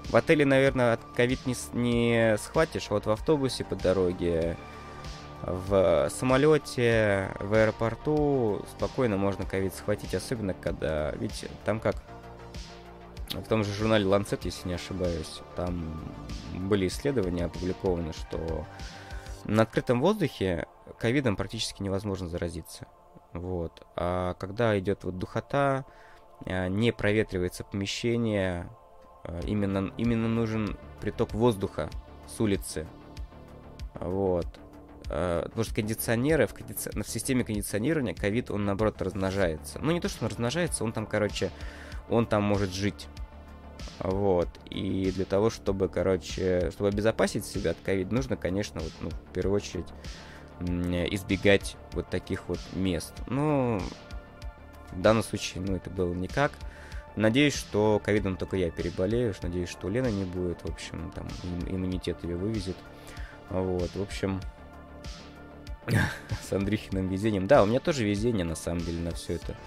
в 0.05 0.15
отеле, 0.15 0.45
наверное, 0.45 0.93
от 0.93 1.03
ковид 1.15 1.45
не, 1.45 1.55
не 1.73 2.37
схватишь, 2.37 2.89
вот 2.89 3.05
в 3.05 3.11
автобусе 3.11 3.63
по 3.63 3.75
дороге, 3.75 4.57
в 5.43 6.09
самолете, 6.09 7.31
в 7.39 7.53
аэропорту 7.53 8.65
спокойно 8.71 9.17
можно 9.17 9.45
ковид 9.45 9.73
схватить, 9.73 10.13
особенно 10.13 10.53
когда, 10.53 11.11
видите, 11.11 11.49
там 11.65 11.79
как 11.79 11.95
в 13.29 13.43
том 13.43 13.63
же 13.63 13.71
журнале 13.73 14.05
Lancet, 14.05 14.41
если 14.43 14.67
не 14.67 14.73
ошибаюсь, 14.73 15.41
там 15.55 16.13
были 16.55 16.87
исследования 16.87 17.45
опубликованы, 17.45 18.13
что 18.13 18.65
на 19.45 19.63
открытом 19.63 20.01
воздухе 20.01 20.65
ковидом 20.97 21.35
практически 21.35 21.83
невозможно 21.83 22.27
заразиться. 22.27 22.87
Вот. 23.33 23.85
А 23.95 24.33
когда 24.33 24.77
идет 24.79 25.03
вот 25.03 25.19
духота, 25.19 25.85
а, 26.45 26.67
не 26.67 26.91
проветривается 26.91 27.63
помещение, 27.63 28.67
именно, 29.45 29.91
именно 29.97 30.27
нужен 30.27 30.77
приток 31.01 31.33
воздуха 31.33 31.89
с 32.27 32.39
улицы. 32.39 32.87
Вот. 33.95 34.47
А, 35.09 35.43
потому 35.43 35.63
что 35.63 35.75
кондиционеры, 35.75 36.47
в, 36.47 36.53
кондици... 36.53 36.91
в 36.91 37.09
системе 37.09 37.43
кондиционирования 37.43 38.13
ковид, 38.13 38.51
он 38.51 38.65
наоборот 38.65 39.01
размножается. 39.01 39.79
Ну, 39.79 39.91
не 39.91 39.99
то, 39.99 40.09
что 40.09 40.25
он 40.25 40.31
размножается, 40.31 40.83
он 40.83 40.93
там, 40.93 41.05
короче, 41.05 41.51
он 42.09 42.25
там 42.25 42.43
может 42.43 42.71
жить. 42.71 43.07
Вот. 43.99 44.47
И 44.69 45.11
для 45.11 45.25
того, 45.25 45.49
чтобы, 45.49 45.89
короче, 45.89 46.71
чтобы 46.71 46.89
обезопасить 46.89 47.45
себя 47.45 47.71
от 47.71 47.77
ковида, 47.83 48.13
нужно, 48.13 48.37
конечно, 48.37 48.81
вот, 48.81 48.93
ну, 49.01 49.09
в 49.09 49.33
первую 49.33 49.55
очередь 49.55 49.87
избегать 50.61 51.77
вот 51.93 52.09
таких 52.09 52.49
вот 52.49 52.59
мест. 52.73 53.13
Ну, 53.27 53.81
в 54.91 55.01
данном 55.01 55.23
случае, 55.23 55.63
ну, 55.63 55.75
это 55.75 55.89
было 55.89 56.13
никак 56.13 56.51
Надеюсь, 57.19 57.53
что 57.53 58.01
ковидом 58.01 58.37
только 58.37 58.55
я 58.55 58.71
переболею. 58.71 59.35
Надеюсь, 59.41 59.67
что 59.67 59.89
Лена 59.89 60.07
не 60.07 60.23
будет. 60.23 60.61
В 60.61 60.71
общем, 60.71 61.11
там 61.13 61.27
иммунитет 61.67 62.23
ее 62.23 62.37
вывезет. 62.37 62.77
Вот, 63.49 63.93
в 63.93 64.01
общем, 64.01 64.39
с 66.41 66.53
Андрюхиным 66.53 67.09
везением. 67.09 67.45
Да, 67.45 67.61
у 67.61 67.65
меня 67.65 67.81
тоже 67.81 68.05
везение, 68.05 68.45
на 68.45 68.55
самом 68.55 68.79
деле, 68.79 69.01
на 69.01 69.11
все 69.11 69.33
это. 69.33 69.57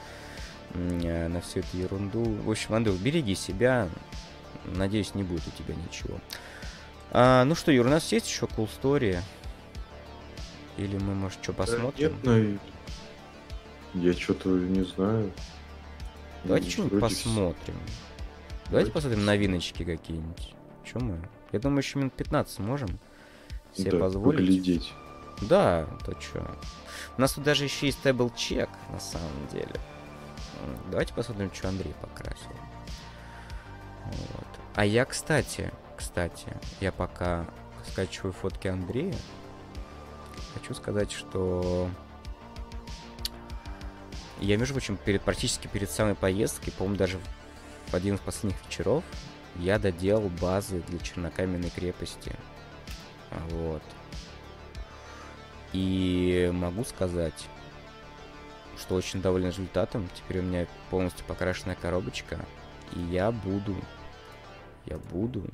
Э, 0.72 1.28
на 1.28 1.42
всю 1.42 1.60
эту 1.60 1.76
ерунду. 1.76 2.24
В 2.24 2.50
общем, 2.50 2.72
Андрюх, 2.72 2.96
береги 2.96 3.34
себя. 3.34 3.90
Надеюсь, 4.64 5.14
не 5.14 5.22
будет 5.22 5.46
у 5.46 5.50
тебя 5.50 5.74
ничего. 5.74 6.20
А, 7.10 7.44
ну 7.44 7.54
что, 7.54 7.70
Юр, 7.70 7.86
у 7.86 7.90
нас 7.90 8.10
есть 8.12 8.28
еще 8.30 8.46
cool 8.46 8.70
story? 8.80 9.18
Или 10.78 10.96
мы, 10.96 11.14
может, 11.14 11.42
что 11.42 11.52
посмотрим? 11.52 12.18
Да, 12.22 12.38
нет, 12.38 12.60
ну, 13.92 14.00
я 14.00 14.14
что-то 14.14 14.48
не 14.48 14.84
знаю. 14.84 15.30
Давайте 16.44 16.70
что-нибудь 16.70 17.00
посмотрим. 17.00 17.76
Давайте, 18.68 18.90
посмотрим 18.90 19.24
новиночки 19.24 19.84
какие-нибудь. 19.84 20.54
Чем 20.84 21.04
мы? 21.04 21.28
Я 21.52 21.60
думаю, 21.60 21.78
еще 21.78 21.98
минут 21.98 22.14
15 22.14 22.58
можем 22.60 22.98
себе 23.76 23.92
да, 23.92 23.98
позволить. 23.98 24.38
Поглядеть. 24.38 24.92
Да, 25.42 25.86
то 26.04 26.18
что. 26.20 26.50
У 27.16 27.20
нас 27.20 27.32
тут 27.32 27.44
даже 27.44 27.64
еще 27.64 27.86
есть 27.86 28.00
табл 28.02 28.30
чек, 28.34 28.68
на 28.90 29.00
самом 29.00 29.46
деле. 29.52 29.74
Давайте 30.90 31.12
посмотрим, 31.14 31.50
что 31.52 31.68
Андрей 31.68 31.94
покрасил. 32.00 32.50
Вот. 34.06 34.46
А 34.74 34.84
я, 34.84 35.04
кстати, 35.04 35.72
кстати, 35.96 36.48
я 36.80 36.92
пока 36.92 37.46
скачиваю 37.86 38.32
фотки 38.32 38.68
Андрея, 38.68 39.14
хочу 40.54 40.74
сказать, 40.74 41.12
что 41.12 41.88
я, 44.42 44.56
между 44.56 44.74
прочим, 44.74 44.96
перед, 44.96 45.22
практически 45.22 45.68
перед 45.68 45.90
самой 45.90 46.14
поездкой, 46.14 46.72
по-моему, 46.72 46.96
даже 46.96 47.18
в 47.88 47.94
один 47.94 48.16
из 48.16 48.20
последних 48.20 48.56
вечеров, 48.66 49.04
я 49.56 49.78
доделал 49.78 50.28
базы 50.40 50.82
для 50.88 50.98
чернокаменной 50.98 51.70
крепости. 51.70 52.34
Вот. 53.50 53.82
И 55.72 56.50
могу 56.52 56.84
сказать, 56.84 57.48
что 58.78 58.94
очень 58.94 59.22
доволен 59.22 59.48
результатом. 59.48 60.08
Теперь 60.14 60.40
у 60.40 60.42
меня 60.42 60.66
полностью 60.90 61.24
покрашенная 61.26 61.76
коробочка. 61.76 62.38
И 62.94 63.00
я 63.00 63.30
буду... 63.30 63.76
Я 64.86 64.98
буду... 64.98 65.48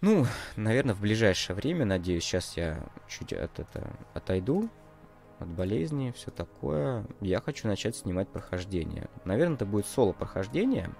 Ну, 0.00 0.26
наверное, 0.56 0.94
в 0.94 1.00
ближайшее 1.00 1.56
время, 1.56 1.84
надеюсь, 1.84 2.24
сейчас 2.24 2.56
я 2.56 2.88
чуть 3.08 3.32
от 3.32 3.58
это 3.58 3.92
отойду 4.14 4.70
от 5.38 5.48
болезни, 5.48 6.12
все 6.16 6.30
такое. 6.30 7.04
Я 7.20 7.40
хочу 7.40 7.68
начать 7.68 7.96
снимать 7.96 8.28
прохождение. 8.28 9.08
Наверное, 9.24 9.56
это 9.56 9.66
будет 9.66 9.86
соло 9.86 10.12
прохождение. 10.12 10.90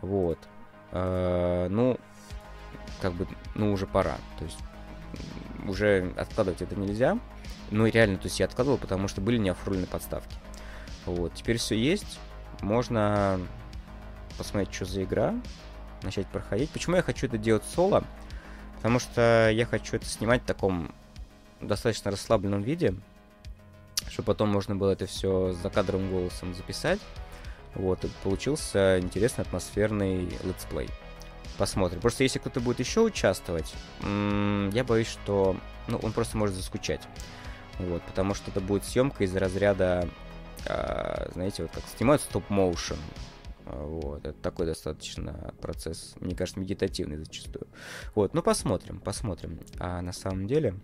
Вот. 0.00 0.38
Э 0.92 1.68
ну, 1.68 1.98
как 3.00 3.12
бы, 3.12 3.26
ну, 3.54 3.72
уже 3.72 3.86
пора. 3.86 4.16
То 4.38 4.44
есть 4.44 4.58
уже 5.66 6.12
откладывать 6.16 6.62
это 6.62 6.76
нельзя. 6.76 7.18
Ну, 7.70 7.86
реально, 7.86 8.18
то 8.18 8.26
есть 8.26 8.38
я 8.38 8.46
откладывал, 8.46 8.78
потому 8.78 9.08
что 9.08 9.20
были 9.20 9.38
неоформленные 9.38 9.88
подставки. 9.88 10.36
Вот, 11.04 11.34
теперь 11.34 11.58
все 11.58 11.76
есть. 11.76 12.18
Можно 12.60 13.40
посмотреть, 14.38 14.74
что 14.74 14.84
за 14.84 15.02
игра, 15.02 15.34
начать 16.02 16.26
проходить. 16.28 16.70
Почему 16.70 16.96
я 16.96 17.02
хочу 17.02 17.26
это 17.26 17.38
делать 17.38 17.64
соло? 17.64 18.04
Потому 18.76 18.98
что 18.98 19.50
я 19.52 19.66
хочу 19.66 19.96
это 19.96 20.06
снимать 20.06 20.42
в 20.42 20.46
таком 20.46 20.94
достаточно 21.60 22.10
расслабленном 22.10 22.62
виде, 22.62 22.94
чтобы 24.08 24.26
потом 24.26 24.48
можно 24.48 24.76
было 24.76 24.90
это 24.90 25.06
все 25.06 25.52
за 25.52 25.70
кадровым 25.70 26.10
голосом 26.10 26.54
записать. 26.54 27.00
Вот, 27.74 28.04
и 28.04 28.08
получился 28.22 28.98
интересный 29.00 29.42
атмосферный 29.42 30.28
let's 30.44 30.66
play. 30.66 30.88
Посмотрим. 31.58 32.00
Просто 32.00 32.22
если 32.22 32.38
кто-то 32.38 32.60
будет 32.60 32.80
еще 32.80 33.00
участвовать, 33.00 33.74
я 34.02 34.84
боюсь, 34.84 35.08
что 35.08 35.56
ну, 35.88 35.98
он 36.02 36.12
просто 36.12 36.36
может 36.36 36.54
заскучать. 36.54 37.02
Вот, 37.78 38.02
потому 38.02 38.34
что 38.34 38.50
это 38.50 38.60
будет 38.60 38.84
съемка 38.84 39.24
из 39.24 39.34
разряда, 39.36 40.08
э, 40.64 41.30
знаете, 41.34 41.62
вот 41.62 41.72
как 41.72 41.84
снимают 41.96 42.22
стоп-моушен. 42.22 42.96
Вот, 43.66 44.24
это 44.24 44.38
такой 44.40 44.66
достаточно 44.66 45.52
процесс, 45.60 46.14
мне 46.20 46.34
кажется, 46.34 46.60
медитативный 46.60 47.18
зачастую. 47.18 47.66
Вот, 48.14 48.32
ну 48.32 48.42
посмотрим, 48.42 49.00
посмотрим. 49.00 49.58
А 49.78 50.00
на 50.00 50.12
самом 50.12 50.46
деле, 50.46 50.76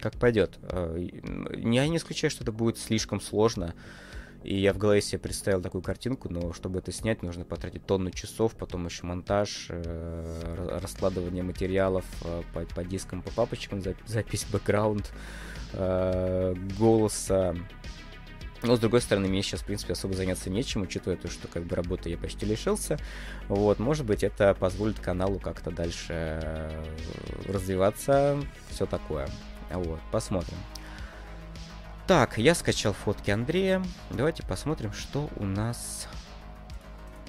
как 0.00 0.14
пойдет. 0.14 0.58
А, 0.62 0.96
я 0.96 1.88
не 1.88 1.96
исключаю, 1.96 2.30
что 2.30 2.44
это 2.44 2.52
будет 2.52 2.78
слишком 2.78 3.20
сложно. 3.20 3.74
И 4.44 4.60
я 4.60 4.74
в 4.74 4.78
голове 4.78 5.00
себе 5.00 5.18
представил 5.18 5.62
такую 5.62 5.80
картинку, 5.80 6.28
но 6.30 6.52
чтобы 6.52 6.80
это 6.80 6.92
снять, 6.92 7.22
нужно 7.22 7.46
потратить 7.46 7.86
тонну 7.86 8.10
часов, 8.10 8.54
потом 8.54 8.84
еще 8.84 9.06
монтаж, 9.06 9.68
э, 9.70 10.78
раскладывание 10.82 11.42
материалов 11.42 12.04
э, 12.24 12.42
по, 12.52 12.60
по 12.74 12.84
дискам, 12.84 13.22
по 13.22 13.30
папочкам, 13.30 13.82
запись 14.04 14.46
бэкграунд, 14.52 15.10
э, 15.72 16.54
голоса. 16.78 17.56
Но, 18.62 18.76
с 18.76 18.80
другой 18.80 19.00
стороны, 19.00 19.28
мне 19.28 19.42
сейчас, 19.42 19.60
в 19.60 19.66
принципе, 19.66 19.94
особо 19.94 20.12
заняться 20.12 20.50
нечем, 20.50 20.82
учитывая 20.82 21.16
то, 21.16 21.28
что 21.28 21.48
как 21.48 21.64
бы 21.64 21.74
работы 21.74 22.10
я 22.10 22.18
почти 22.18 22.44
лишился. 22.44 22.98
Вот, 23.48 23.78
может 23.78 24.04
быть, 24.04 24.22
это 24.22 24.52
позволит 24.54 25.00
каналу 25.00 25.38
как-то 25.38 25.70
дальше 25.70 26.70
развиваться, 27.48 28.38
все 28.68 28.84
такое. 28.84 29.26
Вот, 29.70 30.00
посмотрим. 30.10 30.58
Так, 32.06 32.36
я 32.38 32.54
скачал 32.54 32.92
фотки 32.92 33.30
Андрея. 33.30 33.82
Давайте 34.10 34.42
посмотрим, 34.42 34.92
что 34.92 35.30
у 35.36 35.44
нас... 35.44 36.06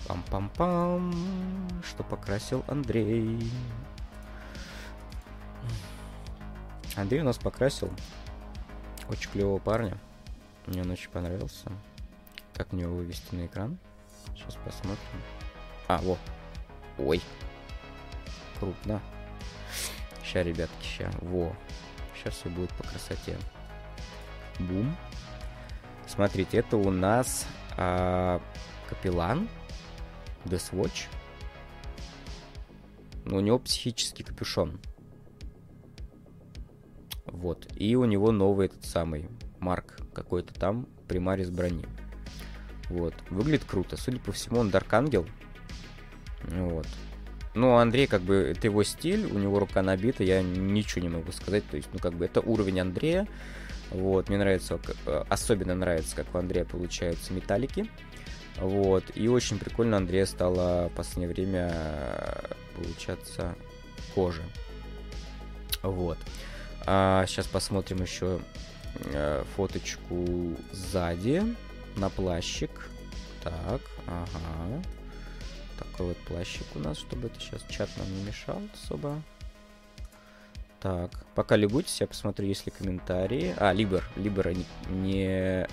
Пам-пам-пам. 0.08 1.14
Что 1.84 2.04
покрасил 2.04 2.64
Андрей. 2.68 3.52
Андрей 6.96 7.22
у 7.22 7.24
нас 7.24 7.38
покрасил 7.38 7.92
очень 9.10 9.30
клевого 9.32 9.60
парня. 9.60 9.98
Мне 10.66 10.82
он 10.82 10.92
очень 10.92 11.10
понравился. 11.10 11.72
Как 12.54 12.72
мне 12.72 12.84
его 12.84 12.96
вывести 12.96 13.34
на 13.36 13.46
экран? 13.46 13.78
Сейчас 14.36 14.56
посмотрим. 14.56 15.22
А, 15.88 15.98
вот. 16.00 16.20
Ой. 16.98 17.22
Крупно. 18.60 19.02
Сейчас, 20.24 20.46
ребятки, 20.46 20.84
сейчас. 20.84 21.14
Во. 21.22 21.56
Сейчас 22.26 22.40
все 22.40 22.50
будет 22.50 22.74
по 22.74 22.84
красоте. 22.84 23.38
Бум. 24.58 24.98
Смотрите, 26.08 26.58
это 26.58 26.76
у 26.76 26.90
нас 26.90 27.46
а, 27.78 28.42
Капеллан, 28.90 29.48
Deathwatch. 30.46 31.06
У 33.26 33.40
него 33.40 33.60
психический 33.60 34.24
капюшон. 34.24 34.80
Вот. 37.28 37.68
И 37.76 37.96
у 37.96 38.06
него 38.06 38.32
новый 38.32 38.68
этот 38.68 38.86
самый 38.86 39.30
Марк 39.60 40.00
какой-то 40.12 40.56
там, 40.56 40.88
примарис 41.08 41.52
брони. 41.52 41.86
Вот. 42.90 43.14
Выглядит 43.30 43.66
круто. 43.66 43.98
Судя 43.98 44.20
по 44.20 44.32
всему, 44.32 44.62
он 44.62 44.72
Дарк 44.72 44.92
Ангел. 44.94 45.28
Вот. 46.42 46.88
Ну, 47.56 47.78
Андрей, 47.78 48.06
как 48.06 48.22
бы, 48.22 48.36
это 48.36 48.68
его 48.68 48.84
стиль, 48.84 49.26
у 49.26 49.40
него 49.40 49.60
рука 49.60 49.82
набита, 49.82 50.24
я 50.24 50.42
ничего 50.42 51.02
не 51.02 51.10
могу 51.10 51.32
сказать. 51.32 51.64
То 51.70 51.78
есть, 51.78 51.88
ну, 51.94 52.00
как 52.00 52.14
бы, 52.14 52.26
это 52.26 52.42
уровень 52.42 52.82
Андрея. 52.82 53.28
Вот, 53.92 54.28
мне 54.28 54.38
нравится, 54.38 54.80
э, 55.06 55.24
особенно 55.30 55.74
нравится, 55.74 56.18
как 56.18 56.36
у 56.36 56.38
Андрея 56.38 56.66
получаются 56.66 57.32
металлики. 57.34 57.90
Вот, 58.58 59.06
и 59.16 59.28
очень 59.30 59.58
прикольно 59.58 59.98
Андрея 59.98 60.26
стало 60.26 60.90
в 60.90 60.96
последнее 60.96 61.30
время 61.30 61.72
э, 61.74 62.54
получаться 62.76 63.56
кожа. 64.14 64.44
Вот. 65.82 66.18
А 66.86 67.26
сейчас 67.26 67.48
посмотрим 67.48 68.02
еще 68.02 68.40
э, 69.14 69.44
фоточку 69.56 70.58
сзади 70.72 71.44
на 71.96 72.10
плащик. 72.10 72.90
Так, 73.44 73.82
ага. 74.08 74.82
Такой 75.78 76.08
вот 76.08 76.18
плащик 76.18 76.66
у 76.76 76.80
нас, 76.80 76.98
чтобы 76.98 77.28
это 77.28 77.40
сейчас 77.40 77.62
чат 77.70 77.90
нам 77.98 78.14
не 78.16 78.24
мешал 78.24 78.62
особо. 78.74 79.22
Так, 80.80 81.12
пока 81.34 81.56
любуйтесь, 81.56 82.00
я 82.00 82.08
посмотрю, 82.08 82.48
есть 82.48 82.66
ли 82.66 82.72
комментарии. 82.72 83.56
А, 83.58 83.74
Либер, 83.74 84.04
Либера 84.16 84.52
не... 84.52 84.66
не... 84.90 85.68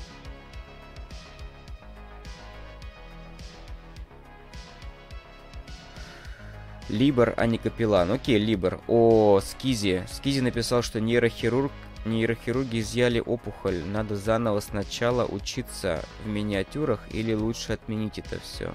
Либер, 6.88 7.34
а 7.36 7.46
не 7.46 7.58
Капеллан. 7.58 8.10
Окей, 8.10 8.38
Либер. 8.38 8.80
О, 8.88 9.40
Скизи. 9.42 10.04
Скизи 10.10 10.40
написал, 10.40 10.82
что 10.82 11.00
нейрохирург 11.00 11.72
нейрохирурги 12.04 12.80
изъяли 12.80 13.20
опухоль. 13.20 13.84
Надо 13.84 14.16
заново 14.16 14.60
сначала 14.60 15.24
учиться 15.24 16.04
в 16.24 16.28
миниатюрах 16.28 17.00
или 17.10 17.34
лучше 17.34 17.72
отменить 17.72 18.18
это 18.18 18.40
все. 18.40 18.72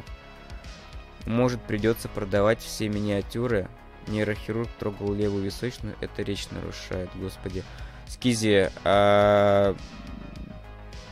Может 1.28 1.62
придется 1.62 2.10
продавать 2.10 2.60
все 2.60 2.90
миниатюры 2.90 3.70
Нейрохирург 4.08 4.70
трогал 4.80 5.14
левую 5.14 5.44
височную, 5.44 5.96
это 6.00 6.22
речь 6.22 6.50
нарушает, 6.52 7.10
господи. 7.16 7.64
Скизи, 8.08 8.72
а... 8.84 9.76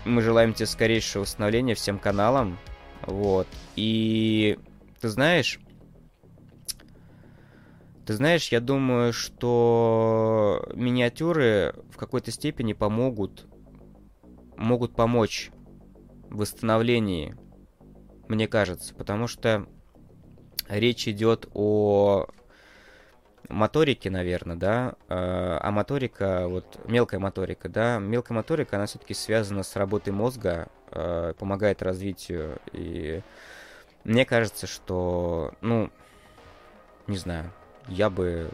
мы 0.06 0.22
желаем 0.22 0.54
тебе 0.54 0.66
скорейшего 0.66 1.24
восстановления 1.24 1.76
всем 1.76 2.00
каналам. 2.00 2.58
Вот. 3.06 3.48
И 3.76 4.58
ты 5.02 5.10
знаешь, 5.10 5.60
ты 8.06 8.14
знаешь, 8.14 8.50
я 8.50 8.62
думаю, 8.62 9.12
что 9.12 10.66
миниатюры 10.74 11.76
в 11.92 11.98
какой-то 11.98 12.32
степени 12.32 12.74
помогут, 12.74 13.46
могут 14.56 14.96
помочь 14.96 15.52
в 16.30 16.38
восстановлении, 16.38 17.36
мне 18.28 18.48
кажется, 18.48 18.96
потому 18.96 19.28
что 19.28 19.68
речь 20.68 21.08
идет 21.08 21.48
о 21.54 22.28
моторике, 23.50 24.10
наверное, 24.10 24.56
да, 24.56 24.96
э, 25.08 25.16
а 25.62 25.72
моторика, 25.72 26.48
вот 26.48 26.80
мелкая 26.86 27.20
моторика, 27.20 27.70
да, 27.70 28.00
мелкая 28.00 28.36
моторика, 28.36 28.78
она 28.78 28.86
все-таки 28.86 29.14
связана 29.14 29.64
с 29.64 29.76
работой 29.76 30.14
мозга, 30.14 30.68
э, 30.92 31.34
помогает 31.38 31.82
развитию, 31.82 32.60
и 32.72 33.22
мне 34.04 34.26
кажется, 34.26 34.68
что, 34.68 35.54
ну, 35.62 35.90
не 37.08 37.18
знаю, 37.18 37.52
я 37.88 38.10
бы... 38.10 38.50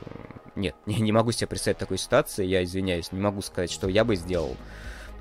Нет, 0.56 0.76
не, 0.86 1.12
могу 1.12 1.32
себе 1.32 1.48
представить 1.48 1.78
такой 1.78 1.98
ситуации, 1.98 2.46
я 2.46 2.64
извиняюсь, 2.64 3.12
не 3.12 3.22
могу 3.22 3.42
сказать, 3.42 3.72
что 3.72 3.88
я 3.88 4.04
бы 4.04 4.16
сделал. 4.16 4.56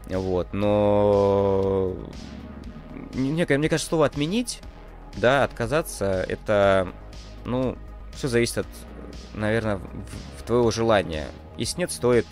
Вот, 0.07 0.53
но... 0.53 1.95
Мне, 3.15 3.45
мне 3.47 3.69
кажется, 3.69 3.89
слово 3.89 4.07
«отменить», 4.07 4.61
да, 5.17 5.45
отказаться, 5.45 6.25
это, 6.29 6.93
ну, 7.45 7.77
все 8.13 8.29
зависит 8.29 8.59
от, 8.59 8.67
наверное, 9.35 9.77
в, 9.77 10.41
в 10.41 10.43
твоего 10.45 10.71
желания. 10.71 11.27
Если 11.57 11.81
нет, 11.81 11.91
стоит, 11.91 12.27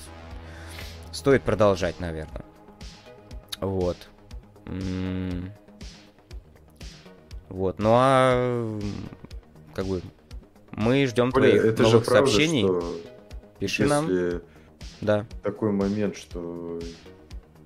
стоит 1.12 1.42
продолжать, 1.42 2.00
наверное. 2.00 2.44
Вот. 3.60 3.96
Вот, 7.48 7.78
ну 7.78 7.90
а 7.94 8.78
как 9.74 9.86
бы 9.86 10.02
мы 10.72 11.06
ждем 11.06 11.30
Более, 11.30 11.59
твоих 11.59 11.72
это 11.72 11.82
новых 11.82 12.00
же 12.00 12.05
правда, 12.05 12.30
сообщений. 12.30 12.62
Что 12.64 12.94
Пиши 13.59 13.86
нам. 13.86 14.09
Да. 15.00 15.26
Такой 15.42 15.72
момент, 15.72 16.16
что 16.16 16.78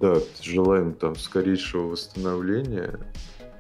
да, 0.01 0.17
желаем 0.41 0.95
там 0.95 1.17
скорейшего 1.17 1.89
восстановления. 1.89 2.99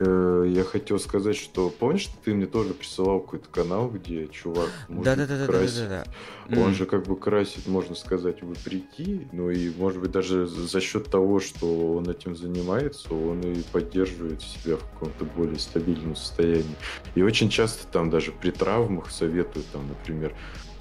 Э, 0.04 0.44
я 0.48 0.64
хотел 0.64 0.98
сказать, 0.98 1.36
что 1.36 1.70
помнишь, 1.70 2.08
ты 2.24 2.34
мне 2.34 2.46
тоже 2.46 2.74
присылал 2.74 3.20
какой-то 3.20 3.48
канал, 3.48 3.88
где 3.88 4.26
чувак 4.26 4.70
может 4.88 5.04
да, 5.04 5.14
да, 5.14 5.26
да, 5.26 5.46
красить. 5.46 5.76
Да, 5.76 5.88
да, 5.88 6.04
да, 6.04 6.56
да. 6.56 6.62
Он 6.62 6.70
mm. 6.72 6.74
же 6.74 6.86
как 6.86 7.06
бы 7.06 7.16
красит, 7.16 7.66
можно 7.68 7.94
сказать, 7.94 8.42
вопреки. 8.42 9.28
Ну 9.32 9.50
и 9.50 9.70
может 9.76 10.00
быть 10.00 10.10
даже 10.10 10.46
за 10.46 10.80
счет 10.80 11.08
того, 11.08 11.38
что 11.38 11.94
он 11.94 12.10
этим 12.10 12.34
занимается, 12.34 13.14
он 13.14 13.40
и 13.42 13.62
поддерживает 13.70 14.42
себя 14.42 14.76
в 14.76 14.84
каком-то 14.92 15.24
более 15.24 15.58
стабильном 15.58 16.16
состоянии. 16.16 16.76
И 17.14 17.22
очень 17.22 17.48
часто 17.48 17.86
там 17.86 18.10
даже 18.10 18.32
при 18.32 18.50
травмах 18.50 19.10
советуют, 19.10 19.66
там, 19.68 19.86
например, 19.86 20.34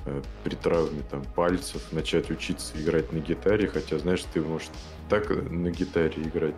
э, 0.06 0.22
при 0.44 0.56
травме 0.56 1.04
там 1.12 1.24
пальцев 1.36 1.82
начать 1.92 2.32
учиться 2.32 2.74
играть 2.82 3.12
на 3.14 3.20
гитаре, 3.20 3.68
хотя 3.68 4.00
знаешь, 4.00 4.24
ты 4.34 4.42
можешь 4.42 4.70
так 5.10 5.30
на 5.30 5.70
гитаре 5.70 6.24
играть 6.24 6.56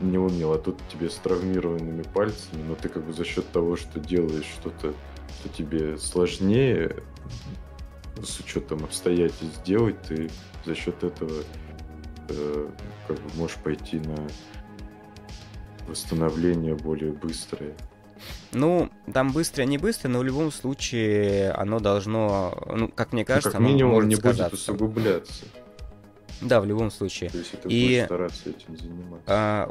не 0.00 0.18
умел, 0.18 0.52
а 0.52 0.58
тут 0.58 0.78
тебе 0.88 1.10
с 1.10 1.16
травмированными 1.16 2.02
пальцами, 2.02 2.62
но 2.62 2.74
ты 2.74 2.88
как 2.88 3.04
бы 3.04 3.12
за 3.12 3.24
счет 3.24 3.50
того, 3.50 3.76
что 3.76 4.00
делаешь 4.00 4.46
что-то, 4.60 4.94
что 5.40 5.48
тебе 5.48 5.98
сложнее, 5.98 7.02
с 8.22 8.40
учетом 8.40 8.84
обстоятельств 8.84 9.58
сделать, 9.58 10.00
ты 10.02 10.30
за 10.64 10.74
счет 10.74 11.04
этого 11.04 11.42
э, 12.28 12.68
как 13.06 13.16
бы 13.16 13.30
можешь 13.34 13.56
пойти 13.56 13.98
на 13.98 14.16
восстановление 15.86 16.74
более 16.74 17.12
быстрое. 17.12 17.74
Ну, 18.52 18.90
там 19.12 19.32
быстрое, 19.32 19.66
не 19.66 19.76
быстрое, 19.76 20.12
но 20.12 20.20
в 20.20 20.24
любом 20.24 20.50
случае 20.50 21.50
оно 21.52 21.78
должно, 21.78 22.56
ну, 22.74 22.88
как 22.88 23.12
мне 23.12 23.24
кажется, 23.24 23.50
ну, 23.50 23.52
как 23.52 23.60
минимум 23.60 23.92
оно 23.92 23.94
может 23.96 24.08
не 24.08 24.16
сказаться. 24.16 24.72
будет 24.72 24.82
усугубляться. 24.82 25.44
Да, 26.40 26.60
в 26.60 26.66
любом 26.66 26.90
случае. 26.90 27.30
То 27.30 27.38
есть 27.38 27.60
ты 27.60 27.68
и, 27.68 28.02
стараться 28.04 28.50
этим 28.50 28.76
заниматься. 28.76 29.24
А, 29.26 29.70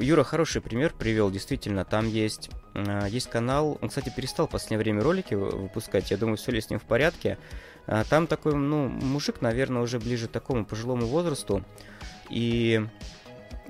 Юра 0.00 0.24
хороший 0.24 0.62
пример 0.62 0.94
привел, 0.96 1.30
действительно, 1.30 1.84
там 1.84 2.08
есть, 2.08 2.50
а, 2.74 3.06
есть 3.06 3.28
канал, 3.28 3.78
он, 3.80 3.88
кстати, 3.88 4.12
перестал 4.14 4.46
в 4.46 4.50
последнее 4.50 4.78
время 4.78 5.02
ролики 5.02 5.34
выпускать, 5.34 6.10
я 6.10 6.16
думаю, 6.16 6.36
все 6.36 6.52
ли 6.52 6.60
с 6.60 6.70
ним 6.70 6.78
в 6.78 6.84
порядке. 6.84 7.38
А, 7.86 8.04
там 8.04 8.26
такой, 8.26 8.54
ну, 8.54 8.88
мужик, 8.88 9.40
наверное, 9.40 9.82
уже 9.82 9.98
ближе 9.98 10.28
к 10.28 10.30
такому 10.30 10.64
пожилому 10.64 11.06
возрасту, 11.06 11.64
и 12.30 12.82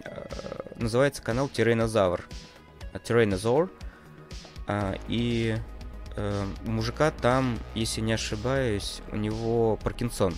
а, 0.05 0.29
называется 0.77 1.23
канал 1.23 1.49
Тирейнозавр. 1.49 2.25
Тирейнозор. 3.05 3.71
А, 4.67 4.97
и 5.09 5.57
а, 6.17 6.47
мужика 6.67 7.11
там, 7.11 7.59
если 7.75 8.01
не 8.01 8.13
ошибаюсь, 8.13 9.01
у 9.13 9.17
него 9.17 9.77
Паркинсон. 9.83 10.35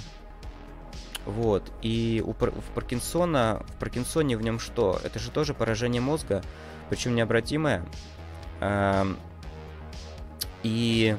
Вот. 1.30 1.70
И 1.82 2.22
у 2.26 2.32
в 2.32 2.70
Паркинсона, 2.74 3.62
в 3.68 3.78
Паркинсоне 3.78 4.36
в 4.36 4.42
нем 4.42 4.58
что? 4.58 5.00
Это 5.04 5.18
же 5.18 5.30
тоже 5.30 5.54
поражение 5.54 6.02
мозга, 6.02 6.42
причем 6.88 7.14
необратимое. 7.14 7.84
Эм, 8.60 9.16
и 10.62 11.16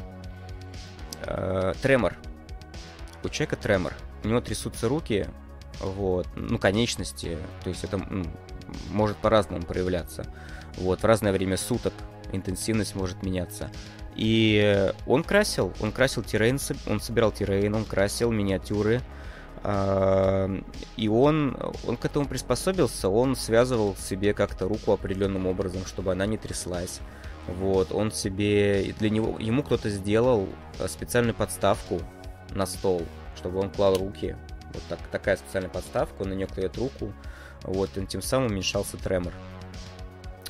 э, 1.23 1.73
тремор. 1.81 2.15
У 3.23 3.29
человека 3.29 3.55
тремор. 3.55 3.93
У 4.23 4.27
него 4.27 4.41
трясутся 4.41 4.89
руки, 4.89 5.27
вот, 5.79 6.27
ну, 6.35 6.59
конечности, 6.59 7.37
то 7.63 7.69
есть 7.69 7.83
это 7.83 7.99
может 8.91 9.17
по-разному 9.17 9.63
проявляться. 9.63 10.25
Вот, 10.77 11.01
в 11.01 11.05
разное 11.05 11.31
время 11.31 11.57
суток 11.57 11.93
интенсивность 12.31 12.95
может 12.95 13.23
меняться. 13.23 13.71
И 14.15 14.91
он 15.07 15.23
красил, 15.23 15.73
он 15.79 15.91
красил 15.91 16.23
terrain, 16.23 16.59
он 16.87 16.99
собирал 16.99 17.31
terrain, 17.31 17.73
он 17.73 17.85
красил 17.85 18.31
миниатюры, 18.31 19.01
и 19.63 21.07
он, 21.07 21.55
он 21.87 21.97
к 21.97 22.05
этому 22.05 22.25
приспособился, 22.25 23.09
он 23.09 23.35
связывал 23.35 23.95
себе 23.95 24.33
как-то 24.33 24.67
руку 24.67 24.91
определенным 24.91 25.45
образом, 25.45 25.85
чтобы 25.85 26.11
она 26.11 26.25
не 26.25 26.37
тряслась. 26.37 26.99
Вот, 27.47 27.91
он 27.91 28.11
себе, 28.11 28.93
для 28.99 29.09
него, 29.09 29.37
ему 29.39 29.63
кто-то 29.63 29.89
сделал 29.89 30.47
э, 30.79 30.87
специальную 30.87 31.33
подставку 31.33 31.99
на 32.51 32.65
стол, 32.65 33.01
чтобы 33.35 33.59
он 33.59 33.69
клал 33.71 33.95
руки. 33.95 34.35
Вот 34.73 34.83
так, 34.87 34.99
такая 35.11 35.37
специальная 35.37 35.69
подставка, 35.69 36.21
он 36.21 36.29
на 36.29 36.33
нее 36.33 36.47
клеит 36.47 36.77
руку, 36.77 37.13
вот, 37.63 37.97
и 37.97 38.05
тем 38.05 38.21
самым 38.21 38.51
уменьшался 38.51 38.97
тремор. 38.97 39.33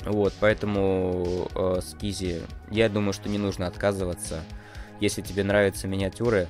Вот, 0.04 0.34
поэтому 0.38 1.48
э, 1.54 1.80
скизи, 1.82 2.42
я 2.70 2.88
думаю, 2.88 3.12
что 3.12 3.28
не 3.28 3.38
нужно 3.38 3.66
отказываться. 3.66 4.40
Если 5.00 5.22
тебе 5.22 5.44
нравятся 5.44 5.88
миниатюры, 5.88 6.48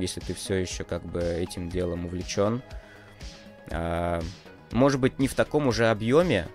если 0.00 0.20
ты 0.20 0.34
все 0.34 0.54
еще 0.54 0.84
как 0.84 1.04
бы 1.04 1.20
этим 1.20 1.68
делом 1.68 2.06
увлечен. 2.06 2.62
А, 3.70 4.22
может 4.70 5.00
быть, 5.00 5.18
не 5.18 5.28
в 5.28 5.34
таком 5.34 5.66
уже 5.66 5.88
объеме, 5.88 6.48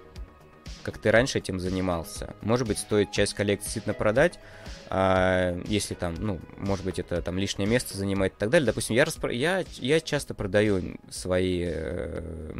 как 0.83 0.97
ты 0.97 1.11
раньше 1.11 1.39
этим 1.39 1.59
занимался. 1.59 2.35
Может 2.41 2.67
быть, 2.67 2.77
стоит 2.77 3.11
часть 3.11 3.33
коллекции 3.33 3.65
действительно 3.65 3.93
продать, 3.93 4.39
а, 4.89 5.59
если 5.65 5.95
там, 5.95 6.15
ну, 6.15 6.39
может 6.57 6.85
быть, 6.85 6.99
это 6.99 7.21
там 7.21 7.39
лишнее 7.39 7.67
место 7.67 7.97
занимает 7.97 8.33
и 8.33 8.37
так 8.37 8.49
далее. 8.49 8.67
Допустим, 8.67 8.95
я, 8.95 9.05
распро... 9.05 9.31
я, 9.31 9.63
я 9.79 9.99
часто 9.99 10.33
продаю 10.33 10.97
свои, 11.09 11.63
э, 11.65 12.51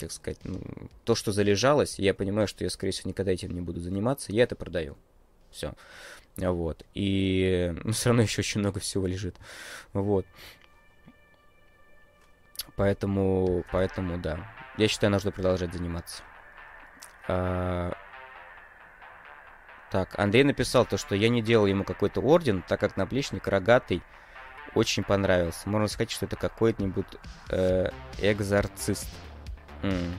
как 0.00 0.12
сказать, 0.12 0.38
ну, 0.44 0.60
то, 1.04 1.14
что 1.14 1.32
залежалось, 1.32 1.98
я 1.98 2.14
понимаю, 2.14 2.48
что 2.48 2.64
я, 2.64 2.70
скорее 2.70 2.92
всего, 2.92 3.10
никогда 3.10 3.32
этим 3.32 3.50
не 3.50 3.60
буду 3.60 3.80
заниматься, 3.80 4.32
я 4.32 4.44
это 4.44 4.56
продаю. 4.56 4.96
Все. 5.50 5.74
Вот. 6.38 6.84
И 6.94 7.74
ну, 7.84 7.92
все 7.92 8.10
равно 8.10 8.22
еще 8.22 8.40
очень 8.40 8.60
много 8.60 8.80
всего 8.80 9.06
лежит. 9.06 9.36
Вот. 9.92 10.26
Поэтому, 12.76 13.64
поэтому, 13.72 14.18
да. 14.18 14.52
Я 14.76 14.88
считаю, 14.88 15.12
нужно 15.12 15.32
продолжать 15.32 15.72
заниматься. 15.72 16.22
А... 17.26 17.92
Так, 19.90 20.18
Андрей 20.18 20.44
написал 20.44 20.84
то, 20.84 20.96
что 20.98 21.14
я 21.14 21.28
не 21.28 21.42
делал 21.42 21.66
ему 21.66 21.82
какой-то 21.82 22.20
орден, 22.20 22.62
так 22.62 22.78
как 22.78 22.96
наплечник 22.96 23.48
рогатый 23.48 24.02
очень 24.74 25.02
понравился. 25.02 25.68
Можно 25.68 25.88
сказать, 25.88 26.10
что 26.10 26.26
это 26.26 26.36
какой-нибудь 26.36 27.06
э, 27.48 27.90
экзорцист. 28.18 29.08
М. 29.82 30.14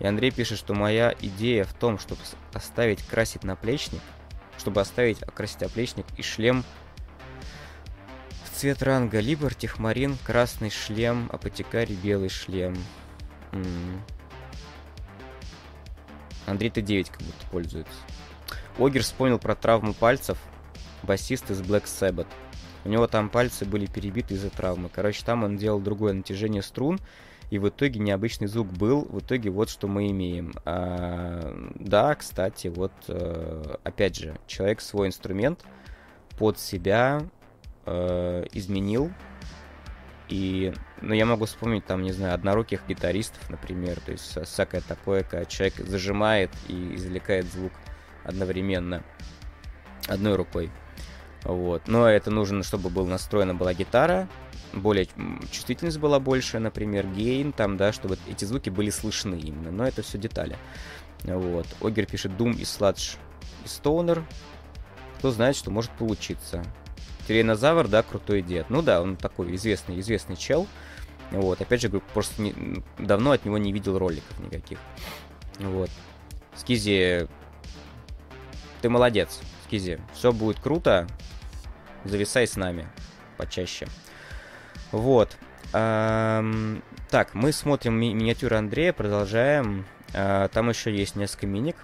И 0.00 0.06
Андрей 0.06 0.32
пишет, 0.32 0.58
что 0.58 0.74
моя 0.74 1.14
идея 1.20 1.62
в 1.64 1.72
том, 1.74 1.98
чтобы 1.98 2.20
оставить 2.52 3.06
красить 3.06 3.44
наплечник– 3.44 4.02
чтобы 4.60 4.82
оставить 4.82 5.22
окрасить 5.22 5.62
оплечник 5.62 6.04
и 6.18 6.22
шлем 6.22 6.64
в 8.44 8.56
цвет 8.56 8.82
ранга. 8.82 9.18
Либо 9.18 9.48
Техмарин, 9.52 10.18
красный 10.22 10.68
шлем, 10.68 11.30
апотекарий, 11.32 11.96
белый 11.96 12.28
шлем. 12.28 12.76
Андрей 16.46 16.68
Т9 16.68 17.10
как 17.10 17.22
будто 17.22 17.46
пользуется. 17.50 17.92
Огер 18.78 19.02
вспомнил 19.02 19.38
про 19.38 19.54
травму 19.54 19.94
пальцев. 19.94 20.36
Басист 21.02 21.50
из 21.50 21.62
Black 21.62 21.84
Sabbath. 21.84 22.28
У 22.84 22.90
него 22.90 23.06
там 23.06 23.30
пальцы 23.30 23.64
были 23.64 23.86
перебиты 23.86 24.34
из-за 24.34 24.50
травмы. 24.50 24.90
Короче, 24.90 25.24
там 25.24 25.42
он 25.42 25.56
делал 25.56 25.80
другое 25.80 26.12
натяжение 26.12 26.62
струн, 26.62 27.00
и 27.50 27.58
в 27.58 27.68
итоге 27.68 27.98
необычный 27.98 28.46
звук 28.46 28.68
был. 28.68 29.02
В 29.10 29.18
итоге 29.18 29.50
вот 29.50 29.68
что 29.68 29.88
мы 29.88 30.10
имеем. 30.10 30.54
А, 30.64 31.52
да, 31.74 32.14
кстати, 32.14 32.68
вот, 32.68 32.92
э, 33.08 33.76
опять 33.82 34.16
же, 34.16 34.38
человек 34.46 34.80
свой 34.80 35.08
инструмент 35.08 35.64
под 36.38 36.58
себя 36.58 37.22
э, 37.86 38.44
изменил. 38.52 39.12
И, 40.28 40.72
ну, 41.00 41.12
я 41.12 41.26
могу 41.26 41.46
вспомнить, 41.46 41.84
там, 41.84 42.02
не 42.02 42.12
знаю, 42.12 42.34
одноруких 42.34 42.86
гитаристов, 42.86 43.50
например, 43.50 43.98
то 43.98 44.12
есть 44.12 44.38
всякое 44.46 44.80
такое, 44.80 45.24
когда 45.24 45.44
человек 45.44 45.74
зажимает 45.78 46.50
и 46.68 46.94
извлекает 46.94 47.46
звук 47.46 47.72
одновременно 48.22 49.02
одной 50.06 50.36
рукой. 50.36 50.70
Вот. 51.42 51.88
Но 51.88 52.08
это 52.08 52.30
нужно, 52.30 52.62
чтобы 52.62 52.90
был 52.90 53.06
настроена 53.06 53.54
была 53.54 53.74
гитара, 53.74 54.28
более 54.72 55.08
чувствительность 55.50 55.98
была 55.98 56.20
больше, 56.20 56.58
например, 56.58 57.06
гейн, 57.06 57.52
там, 57.52 57.76
да, 57.76 57.92
чтобы 57.92 58.18
эти 58.28 58.44
звуки 58.44 58.70
были 58.70 58.90
слышны 58.90 59.34
именно. 59.34 59.70
Но 59.70 59.86
это 59.86 60.02
все 60.02 60.18
детали. 60.18 60.56
Вот. 61.24 61.66
Огер 61.80 62.06
пишет 62.06 62.32
Doom 62.32 62.52
и 62.52 62.62
Sludge 62.62 63.16
и 63.64 63.66
Stoner. 63.66 64.22
Кто 65.18 65.30
знает, 65.30 65.56
что 65.56 65.70
может 65.70 65.90
получиться. 65.92 66.64
Тиранозавр, 67.28 67.88
да, 67.88 68.02
крутой 68.02 68.42
дед. 68.42 68.70
Ну 68.70 68.82
да, 68.82 69.02
он 69.02 69.16
такой 69.16 69.54
известный, 69.56 70.00
известный 70.00 70.36
чел. 70.36 70.66
Вот, 71.30 71.60
опять 71.60 71.80
же, 71.80 71.90
просто 71.90 72.42
не, 72.42 72.82
давно 72.98 73.32
от 73.32 73.44
него 73.44 73.58
не 73.58 73.72
видел 73.72 73.98
роликов 73.98 74.38
никаких. 74.40 74.78
Вот. 75.58 75.90
Скизи, 76.56 77.28
ты 78.80 78.88
молодец, 78.88 79.40
Скизи. 79.66 80.00
Все 80.14 80.32
будет 80.32 80.58
круто. 80.58 81.06
Зависай 82.04 82.46
с 82.46 82.56
нами 82.56 82.88
почаще. 83.36 83.86
Вот. 84.92 85.36
Эм, 85.72 86.82
так, 87.10 87.34
мы 87.34 87.52
смотрим 87.52 87.94
ми- 87.94 88.14
миниатюры 88.14 88.56
Андрея, 88.56 88.92
продолжаем. 88.92 89.84
Э, 90.12 90.48
там 90.52 90.68
еще 90.68 90.94
есть 90.94 91.16
несколько 91.16 91.46
миник. 91.46 91.76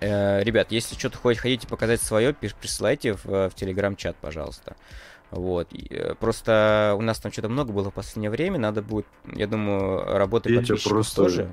Э, 0.00 0.42
ребят, 0.42 0.70
если 0.70 0.94
что-то 0.94 1.18
хотите 1.18 1.66
показать 1.66 2.00
свое, 2.00 2.32
присылайте 2.32 3.14
в, 3.14 3.50
в 3.50 3.54
телеграм-чат, 3.54 4.16
пожалуйста. 4.16 4.76
Вот. 5.30 5.68
И, 5.72 5.86
э, 5.90 6.14
просто 6.14 6.94
у 6.96 7.02
нас 7.02 7.18
там 7.18 7.32
что-то 7.32 7.48
много 7.48 7.72
было 7.72 7.90
в 7.90 7.94
последнее 7.94 8.30
время. 8.30 8.58
Надо 8.58 8.80
будет, 8.80 9.06
я 9.34 9.46
думаю, 9.46 10.04
работать 10.16 10.54
подписчиков 10.54 10.90
просто... 10.90 11.22
тоже. 11.22 11.50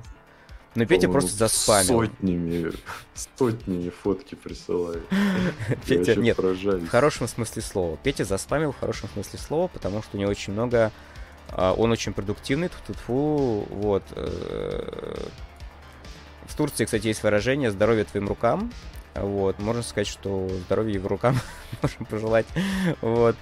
Но 0.76 0.86
Петя 0.86 1.08
просто 1.08 1.32
заспамил. 1.32 2.02
Сотнями, 2.02 2.74
сотнями 3.38 3.90
фотки 3.90 4.36
присылает. 4.36 5.04
Петя, 5.86 6.16
нет, 6.16 6.38
в 6.38 6.88
хорошем 6.88 7.30
смысле 7.30 7.62
слова. 7.62 7.98
Петя 8.04 8.26
заспамил 8.26 8.74
в 8.74 8.80
хорошем 8.80 9.10
смысле 9.14 9.40
слова, 9.40 9.68
потому 9.70 10.04
что 10.04 10.18
у 10.18 10.20
него 10.20 10.30
очень 10.30 10.52
много... 10.52 10.92
А, 11.50 11.74
он 11.74 11.92
очень 11.92 12.12
продуктивный, 12.12 12.70
тут 12.88 12.98
фу, 12.98 13.66
вот. 13.70 14.04
Э, 14.12 15.28
в 16.46 16.58
Турции, 16.58 16.86
кстати, 16.86 17.08
есть 17.08 17.24
выражение 17.24 17.72
«здоровье 17.72 18.04
твоим 18.04 18.28
рукам». 18.28 18.74
Вот, 19.14 19.60
можно 19.60 19.82
сказать, 19.82 20.08
что 20.08 20.50
здоровье 20.66 20.96
его 20.96 21.08
рукам 21.08 21.40
можем 21.82 22.06
пожелать. 22.06 22.48
Вот. 23.00 23.38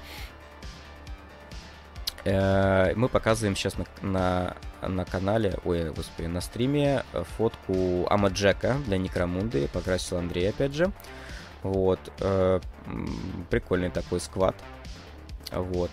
Э, 2.26 2.94
мы 2.96 3.10
показываем 3.10 3.56
сейчас 3.56 3.76
на, 3.78 3.86
на, 4.02 4.56
на 4.82 5.06
канале, 5.06 5.60
ой, 5.66 5.92
господи, 5.92 6.28
на 6.28 6.42
стриме 6.42 7.04
фотку 7.38 8.08
Амаджека 8.10 8.78
для 8.86 8.98
Некромунды. 8.98 9.68
Покрасил 9.68 10.18
Андрей, 10.18 10.50
опять 10.50 10.74
же. 10.74 10.92
Вот. 11.64 12.00
Э, 12.20 12.60
прикольный 13.50 13.90
такой 13.90 14.20
сквад. 14.20 14.56
Вот. 15.52 15.92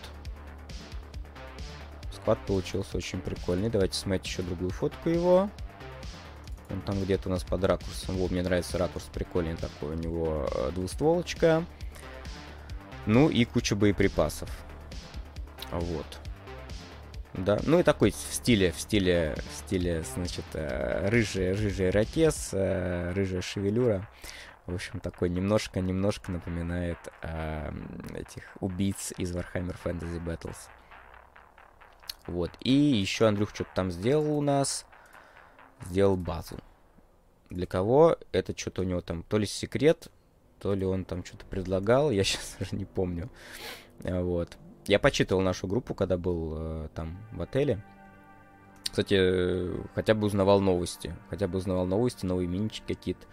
Сквад 2.13 2.39
получился 2.47 2.97
очень 2.97 3.21
прикольный. 3.21 3.71
Давайте 3.71 3.95
смотреть 3.95 4.27
еще 4.27 4.43
другую 4.43 4.71
фотку 4.71 5.09
его. 5.09 5.51
Он 6.71 6.81
там 6.83 7.03
где-то 7.03 7.29
у 7.29 7.33
нас 7.33 7.43
под 7.43 7.65
ракурсом. 7.65 8.17
Вот, 8.17 8.31
мне 8.31 8.43
нравится 8.43 8.79
ракурс 8.79 9.05
прикольный 9.13 9.57
такой. 9.57 9.97
У 9.97 9.99
него 9.99 10.49
э, 10.53 10.71
двустволочка. 10.73 11.65
Ну 13.07 13.29
и 13.29 13.45
куча 13.45 13.75
боеприпасов. 13.75 14.51
Вот. 15.71 16.21
Да, 17.35 17.61
ну 17.65 17.79
и 17.79 17.83
такой 17.83 18.11
в 18.11 18.17
стиле, 18.17 18.73
в 18.73 18.81
стиле, 18.81 19.37
в 19.37 19.59
стиле, 19.59 20.03
значит, 20.15 20.45
э, 20.55 21.09
рыжий, 21.09 21.53
рыжий 21.53 21.91
ракес, 21.91 22.51
э, 22.53 23.13
рыжая 23.13 23.41
шевелюра. 23.41 24.09
В 24.67 24.75
общем, 24.75 25.01
такой 25.01 25.31
немножко-немножко 25.31 26.33
напоминает 26.33 26.99
э, 27.23 27.73
этих 28.15 28.43
убийц 28.61 29.13
из 29.17 29.35
Warhammer 29.35 29.77
Fantasy 29.85 30.23
Battles. 30.25 30.57
Вот. 32.27 32.51
И 32.61 32.73
еще 32.73 33.27
Андрюх 33.27 33.51
что-то 33.55 33.71
там 33.75 33.91
сделал 33.91 34.37
у 34.37 34.41
нас. 34.41 34.85
Сделал 35.87 36.17
базу. 36.17 36.59
Для 37.49 37.67
кого? 37.67 38.17
Это 38.33 38.57
что-то 38.57 38.83
у 38.83 38.85
него 38.85 39.01
там 39.01 39.23
то 39.23 39.39
ли 39.39 39.47
секрет, 39.47 40.09
то 40.61 40.75
ли 40.75 40.85
он 40.85 41.05
там 41.05 41.25
что-то 41.25 41.47
предлагал. 41.47 42.11
Я 42.11 42.25
сейчас 42.25 42.57
даже 42.59 42.77
не 42.77 42.85
помню. 42.85 43.31
Вот. 44.01 44.57
Я 44.91 44.99
почитывал 44.99 45.41
нашу 45.41 45.69
группу, 45.69 45.95
когда 45.95 46.19
был 46.19 46.55
э, 46.57 46.89
там 46.97 47.17
в 47.31 47.41
отеле. 47.41 47.81
Кстати, 48.83 49.71
хотя 49.95 50.15
бы 50.15 50.27
узнавал 50.27 50.61
новости. 50.61 51.15
Хотя 51.29 51.47
бы 51.47 51.59
узнавал 51.59 51.87
новости, 51.87 52.27
новые 52.27 52.49
минички 52.49 52.83
какие-то. 52.89 53.25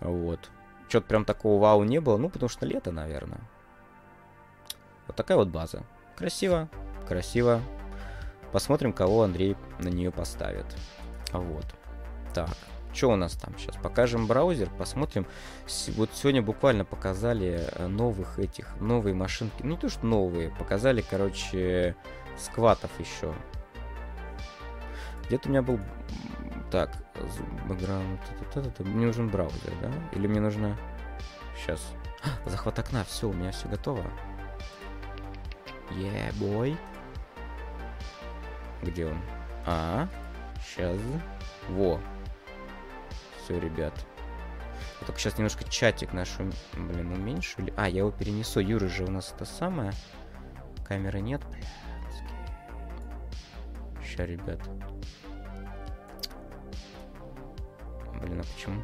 Вот. 0.00 0.48
Что-то 0.88 1.06
прям 1.06 1.26
такого 1.26 1.60
вау 1.60 1.84
не 1.84 2.00
было, 2.00 2.16
ну, 2.16 2.30
потому 2.30 2.48
что 2.48 2.64
лето, 2.64 2.92
наверное. 2.92 3.42
Вот 5.06 5.14
такая 5.16 5.36
вот 5.36 5.48
база. 5.48 5.82
Красиво, 6.16 6.70
красиво. 7.06 7.60
Посмотрим, 8.50 8.94
кого 8.94 9.22
Андрей 9.22 9.54
на 9.78 9.88
нее 9.88 10.10
поставит. 10.10 10.64
Вот. 11.30 11.66
Так. 12.32 12.56
Что 12.96 13.10
у 13.10 13.16
нас 13.16 13.34
там 13.34 13.52
сейчас? 13.58 13.76
Покажем 13.76 14.26
браузер, 14.26 14.70
посмотрим. 14.70 15.26
Вот 15.96 16.08
сегодня 16.14 16.40
буквально 16.40 16.86
показали 16.86 17.68
э, 17.72 17.88
новых 17.88 18.38
этих, 18.38 18.74
новые 18.80 19.14
машинки. 19.14 19.62
Ну, 19.62 19.72
не 19.72 19.76
то, 19.76 19.90
что 19.90 20.06
новые, 20.06 20.48
показали, 20.48 21.02
короче, 21.02 21.94
скватов 22.38 22.90
еще. 22.98 23.34
Где-то 25.26 25.48
у 25.48 25.50
меня 25.50 25.60
был... 25.60 25.78
Так, 26.70 26.96
бэкграунд... 27.68 28.18
Мне 28.78 29.06
нужен 29.06 29.28
браузер, 29.28 29.74
да? 29.82 29.92
Или 30.12 30.26
мне 30.26 30.40
нужно... 30.40 30.74
Сейчас. 31.54 31.92
Захват 32.46 32.78
окна, 32.78 33.04
все, 33.04 33.28
у 33.28 33.32
меня 33.34 33.52
все 33.52 33.68
готово. 33.68 34.04
Yeah, 35.90 36.32
boy. 36.40 36.78
Где 38.80 39.04
он? 39.04 39.20
А, 39.66 40.08
сейчас. 40.64 40.96
Во, 41.68 42.00
все, 43.46 43.60
ребят. 43.60 43.94
Только 45.06 45.20
сейчас 45.20 45.38
немножко 45.38 45.64
чатик 45.64 46.12
наш, 46.12 46.36
блин, 46.74 47.12
уменьшили. 47.12 47.72
А, 47.76 47.88
я 47.88 47.98
его 47.98 48.10
перенесу. 48.10 48.60
Юра 48.60 48.88
же 48.88 49.04
у 49.04 49.10
нас 49.10 49.32
это 49.34 49.44
самое. 49.44 49.92
Камеры 50.84 51.20
нет. 51.20 51.40
Ща, 54.04 54.26
ребят. 54.26 54.60
Блин, 58.20 58.40
а 58.40 58.44
почему? 58.54 58.82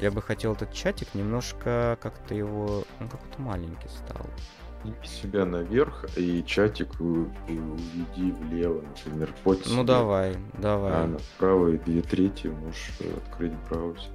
Я 0.00 0.10
бы 0.10 0.20
хотел 0.20 0.52
этот 0.52 0.72
чатик 0.72 1.14
немножко 1.14 1.98
как-то 2.00 2.34
его... 2.34 2.84
Он 3.00 3.08
какой-то 3.08 3.40
маленький 3.40 3.88
стал 3.88 4.26
себя 5.04 5.44
наверх 5.44 6.06
и 6.16 6.42
чатик 6.44 7.00
уведи 7.00 8.32
влево, 8.32 8.82
например, 8.82 9.32
под 9.44 9.58
Ну 9.66 9.72
себя. 9.72 9.84
давай, 9.84 10.36
давай. 10.58 10.92
А 10.92 11.06
направо 11.06 11.68
и 11.68 11.78
две 11.78 12.02
трети 12.02 12.46
можешь 12.48 12.92
открыть 13.16 13.52
браузер. 13.68 14.10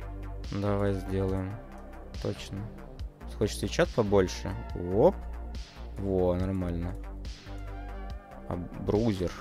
Давай 0.51 0.93
сделаем. 0.93 1.51
Точно. 2.21 2.57
Хочется 3.37 3.65
и 3.65 3.69
чат 3.69 3.89
побольше. 3.89 4.51
Оп. 4.93 5.15
Во, 5.97 6.35
нормально. 6.35 6.93
А 8.47 8.55
браузер. 8.85 9.31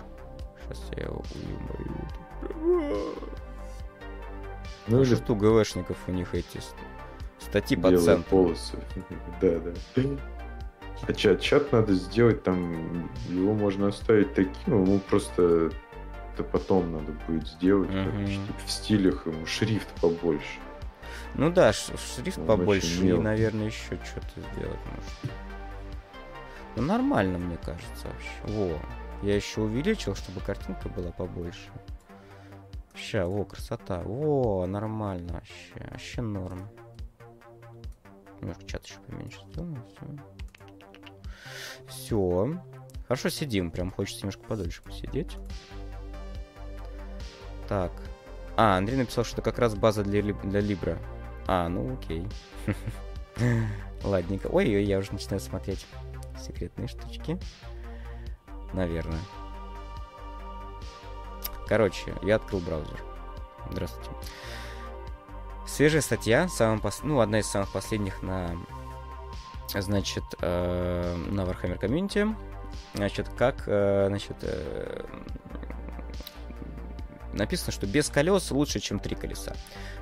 Сейчас 0.67 0.83
я 0.97 1.05
его 1.05 1.23
уебаю. 1.35 3.15
Ну 4.87 5.03
или... 5.03 5.15
Что 5.15 5.35
ГВшников 5.35 5.97
у 6.09 6.13
них 6.13 6.35
эти 6.35 6.61
статьи 7.39 7.77
по 7.77 7.97
центру. 7.97 8.25
полосы. 8.31 8.79
Да, 9.41 9.59
да. 9.59 9.73
А 11.03 11.12
чат, 11.12 11.41
чат 11.41 11.73
надо 11.73 11.95
сделать 11.95 12.43
там, 12.43 13.11
его 13.29 13.55
можно 13.55 13.89
оставить 13.89 14.35
таким, 14.35 14.85
ему 14.85 14.99
просто 15.01 15.71
это 16.35 16.43
потом 16.43 16.93
надо 16.93 17.12
будет 17.27 17.47
сделать, 17.47 17.91
mm-hmm. 17.91 18.11
короче, 18.11 18.35
типа, 18.35 18.59
в 18.66 18.71
стилях 18.71 19.27
ему 19.27 19.47
шрифт 19.47 19.89
побольше. 20.01 20.59
Ну 21.35 21.51
да, 21.51 21.73
шрифт 21.73 22.39
Он 22.39 22.47
побольше 22.47 23.07
и, 23.07 23.12
наверное, 23.12 23.66
еще 23.66 23.99
что-то 24.05 24.41
сделать 24.53 24.79
может. 24.87 25.37
Ну 26.77 26.83
нормально, 26.83 27.39
мне 27.39 27.57
кажется, 27.57 28.09
вообще. 28.09 28.59
Во, 28.59 28.81
я 29.23 29.37
еще 29.37 29.61
увеличил, 29.61 30.15
чтобы 30.16 30.41
картинка 30.41 30.89
была 30.89 31.12
побольше. 31.12 31.71
Ща, 32.97 33.27
о, 33.27 33.45
красота. 33.45 34.03
О, 34.05 34.66
нормально 34.66 35.35
вообще. 35.35 35.89
Вообще 35.91 36.23
норм. 36.23 36.69
Немножко 38.41 38.66
чат 38.66 38.85
еще 38.87 38.99
поменьше 39.07 39.41
сделаем. 39.51 39.83
Все. 39.89 40.44
Все. 41.89 42.61
Хорошо 43.07 43.29
сидим, 43.29 43.71
прям 43.71 43.91
хочется 43.91 44.23
немножко 44.23 44.43
подольше 44.45 44.83
посидеть. 44.83 45.37
Так. 47.69 47.93
А, 48.57 48.77
Андрей 48.77 48.97
написал, 48.97 49.25
что 49.25 49.37
это 49.37 49.43
как 49.43 49.59
раз 49.59 49.75
база 49.75 50.03
для, 50.03 50.23
для 50.23 50.61
Libra. 50.61 50.99
А, 51.47 51.69
ну 51.69 51.95
окей. 51.95 52.27
Ладненько. 54.05 54.47
Ой-ой, 54.47 54.85
я 54.85 54.99
уже 54.99 55.12
начинаю 55.12 55.41
смотреть 55.41 55.87
секретные 56.39 56.89
штучки. 56.89 57.39
Наверное. 58.73 59.21
Короче, 61.66 62.15
я 62.23 62.37
открыл 62.37 62.61
браузер. 62.61 63.03
Здравствуйте. 63.71 64.11
Свежая 65.66 66.03
статья, 66.03 66.49
самым 66.49 66.81
пос... 66.81 67.01
ну, 67.03 67.21
одна 67.21 67.41
из 67.41 67.47
самых 67.47 67.73
последних 67.73 68.23
на, 68.23 68.51
значит, 69.73 70.24
э, 70.41 71.16
на 71.31 71.43
Warhammer 71.43 71.81
Community. 71.81 72.35
Значит, 72.95 73.28
как, 73.36 73.65
э, 73.66 74.07
значит, 74.09 74.36
э, 74.43 75.05
написано, 77.32 77.73
что 77.73 77.86
без 77.86 78.09
колес 78.09 78.51
лучше, 78.51 78.81
чем 78.81 78.99
три 78.99 79.16
колеса. 79.16 79.55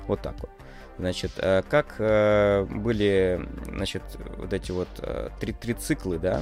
Вот 0.07 0.21
так 0.21 0.39
вот. 0.39 0.49
Значит, 0.97 1.31
э, 1.37 1.63
как 1.67 1.95
э, 1.97 2.65
были, 2.69 3.47
значит, 3.65 4.03
вот 4.37 4.53
эти 4.53 4.71
вот 4.71 4.89
э, 4.99 5.29
три, 5.39 5.53
три 5.53 5.73
циклы, 5.73 6.19
да, 6.19 6.41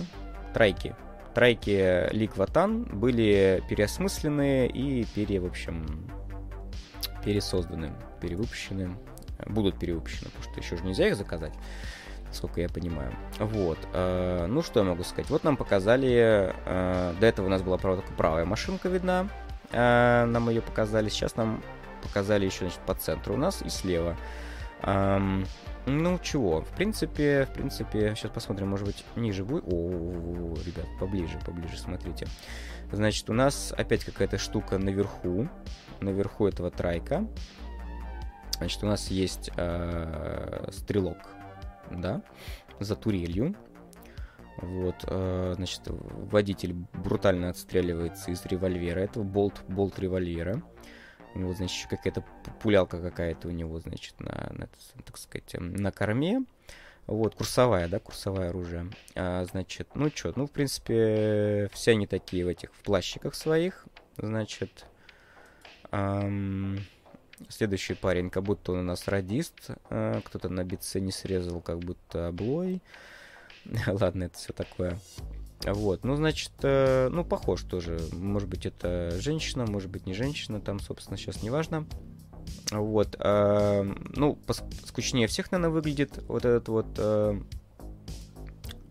трайки, 0.53 0.95
трайки 1.33 2.13
Ликватан 2.13 2.83
были 2.83 3.63
переосмыслены 3.69 4.67
и 4.67 5.05
пере, 5.05 5.39
в 5.39 5.45
общем, 5.45 6.11
пересозданы, 7.23 7.93
перевыпущены, 8.19 8.97
будут 9.45 9.79
перевыпущены, 9.79 10.29
потому 10.31 10.43
что 10.43 10.59
еще 10.59 10.75
же 10.75 10.83
нельзя 10.83 11.07
их 11.07 11.15
заказать, 11.15 11.53
сколько 12.31 12.61
я 12.61 12.69
понимаю. 12.69 13.11
Вот. 13.39 13.77
Ну, 13.93 14.61
что 14.61 14.79
я 14.79 14.85
могу 14.85 15.03
сказать? 15.03 15.29
Вот 15.29 15.43
нам 15.43 15.57
показали, 15.57 16.53
до 16.65 17.25
этого 17.25 17.47
у 17.47 17.49
нас 17.49 17.61
была, 17.61 17.77
правда, 17.77 18.03
правая 18.17 18.45
машинка 18.45 18.89
видна, 18.89 19.27
нам 19.71 20.49
ее 20.49 20.61
показали, 20.61 21.09
сейчас 21.09 21.35
нам 21.35 21.61
показали 22.01 22.45
еще, 22.45 22.65
значит, 22.65 22.79
по 22.81 22.95
центру 22.95 23.35
у 23.35 23.37
нас 23.37 23.61
и 23.61 23.69
слева. 23.69 24.17
Um, 24.83 25.45
ну, 25.85 26.19
чего, 26.19 26.61
в 26.61 26.69
принципе, 26.69 27.45
в 27.45 27.53
принципе, 27.53 28.15
сейчас 28.15 28.31
посмотрим, 28.31 28.69
может 28.69 28.87
быть, 28.87 29.05
ниже 29.15 29.43
будет. 29.43 29.63
О, 29.67 30.55
ребят, 30.65 30.87
поближе, 30.99 31.39
поближе, 31.45 31.77
смотрите. 31.77 32.27
Значит, 32.91 33.29
у 33.29 33.33
нас 33.33 33.73
опять 33.77 34.03
какая-то 34.03 34.39
штука 34.39 34.79
наверху, 34.79 35.47
наверху 35.99 36.47
этого 36.47 36.71
трайка. 36.71 37.27
Значит, 38.57 38.83
у 38.83 38.87
нас 38.87 39.11
есть 39.11 39.51
э, 39.55 40.69
стрелок, 40.71 41.17
да, 41.99 42.21
за 42.79 42.95
турелью. 42.95 43.55
Вот, 44.57 44.95
э, 45.07 45.53
значит, 45.55 45.81
водитель 45.85 46.73
брутально 46.93 47.49
отстреливается 47.49 48.31
из 48.31 48.45
револьвера. 48.45 48.99
Это 48.99 49.21
болт, 49.21 49.63
болт 49.67 49.97
револьвера. 49.97 50.61
У 51.33 51.39
него, 51.39 51.53
значит, 51.53 51.89
какая-то 51.89 52.23
пулялка 52.61 53.01
какая-то 53.01 53.47
у 53.47 53.51
него, 53.51 53.79
значит, 53.79 54.19
на, 54.19 54.51
на, 54.53 54.69
так 55.05 55.17
сказать, 55.17 55.55
эм, 55.55 55.73
на 55.73 55.91
корме. 55.91 56.43
Вот, 57.07 57.35
курсовая, 57.35 57.87
да, 57.87 57.99
курсовое 57.99 58.49
оружие. 58.49 58.89
А, 59.15 59.45
значит, 59.45 59.89
ну 59.95 60.09
что, 60.13 60.33
ну, 60.35 60.45
в 60.45 60.51
принципе, 60.51 61.69
все 61.73 61.91
они 61.91 62.05
такие 62.05 62.45
в 62.45 62.47
этих, 62.47 62.73
в 62.73 62.83
плащиках 62.83 63.33
своих. 63.33 63.85
Значит, 64.17 64.85
эм, 65.91 66.79
следующий 67.49 67.93
парень, 67.93 68.29
как 68.29 68.43
будто 68.43 68.73
он 68.73 68.79
у 68.79 68.83
нас 68.83 69.07
радист. 69.07 69.69
Э, 69.89 70.21
кто-то 70.23 70.49
на 70.49 70.63
бице 70.63 70.99
не 70.99 71.11
срезал, 71.11 71.61
как 71.61 71.79
будто 71.79 72.27
облой. 72.27 72.81
Ладно, 73.87 74.25
это 74.25 74.37
все 74.37 74.53
такое. 74.53 74.97
Вот, 75.65 76.03
ну, 76.03 76.15
значит, 76.15 76.51
э, 76.63 77.09
ну, 77.11 77.23
похож 77.23 77.63
тоже. 77.63 77.99
Может 78.13 78.49
быть, 78.49 78.65
это 78.65 79.11
женщина, 79.19 79.65
может 79.65 79.91
быть, 79.91 80.07
не 80.07 80.13
женщина, 80.13 80.59
там, 80.59 80.79
собственно, 80.79 81.17
сейчас 81.17 81.43
не 81.43 81.49
важно. 81.51 81.85
Вот, 82.71 83.15
э, 83.19 83.93
ну, 84.15 84.39
скучнее 84.85 85.27
всех, 85.27 85.51
наверное, 85.51 85.73
выглядит 85.73 86.23
вот 86.27 86.45
этот 86.45 86.67
вот 86.67 86.87
э, 86.97 87.39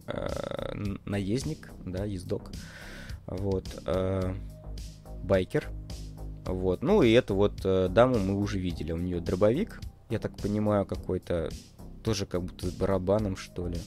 э, 0.07 0.75
наездник, 1.05 1.71
да, 1.85 2.05
ездок. 2.05 2.51
Вот, 3.27 3.67
э, 3.87 4.35
байкер. 5.25 5.69
Вот, 6.53 6.83
ну, 6.83 7.03
и 7.03 7.13
эту 7.13 7.35
вот 7.35 7.61
э, 7.65 7.89
даму 7.89 8.19
мы 8.19 8.39
уже 8.39 8.59
видели. 8.59 8.93
У 8.93 8.97
нее 8.97 9.21
дробовик, 9.21 9.81
я 10.09 10.19
так 10.19 10.37
понимаю, 10.37 10.85
какой-то, 10.85 11.51
тоже 12.03 12.27
как 12.27 12.43
будто 12.43 12.67
с 12.67 12.73
барабаном, 12.73 13.37
что 13.37 13.69
ли. 13.69 13.79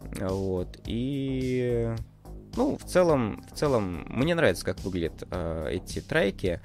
Вот. 0.00 0.80
И 0.86 1.94
ну, 2.56 2.76
в 2.76 2.84
целом, 2.84 3.44
в 3.50 3.56
целом, 3.56 4.04
мне 4.08 4.34
нравится, 4.34 4.64
как 4.64 4.80
выглядят 4.80 5.24
э, 5.30 5.68
эти 5.72 6.00
трайки. 6.00 6.60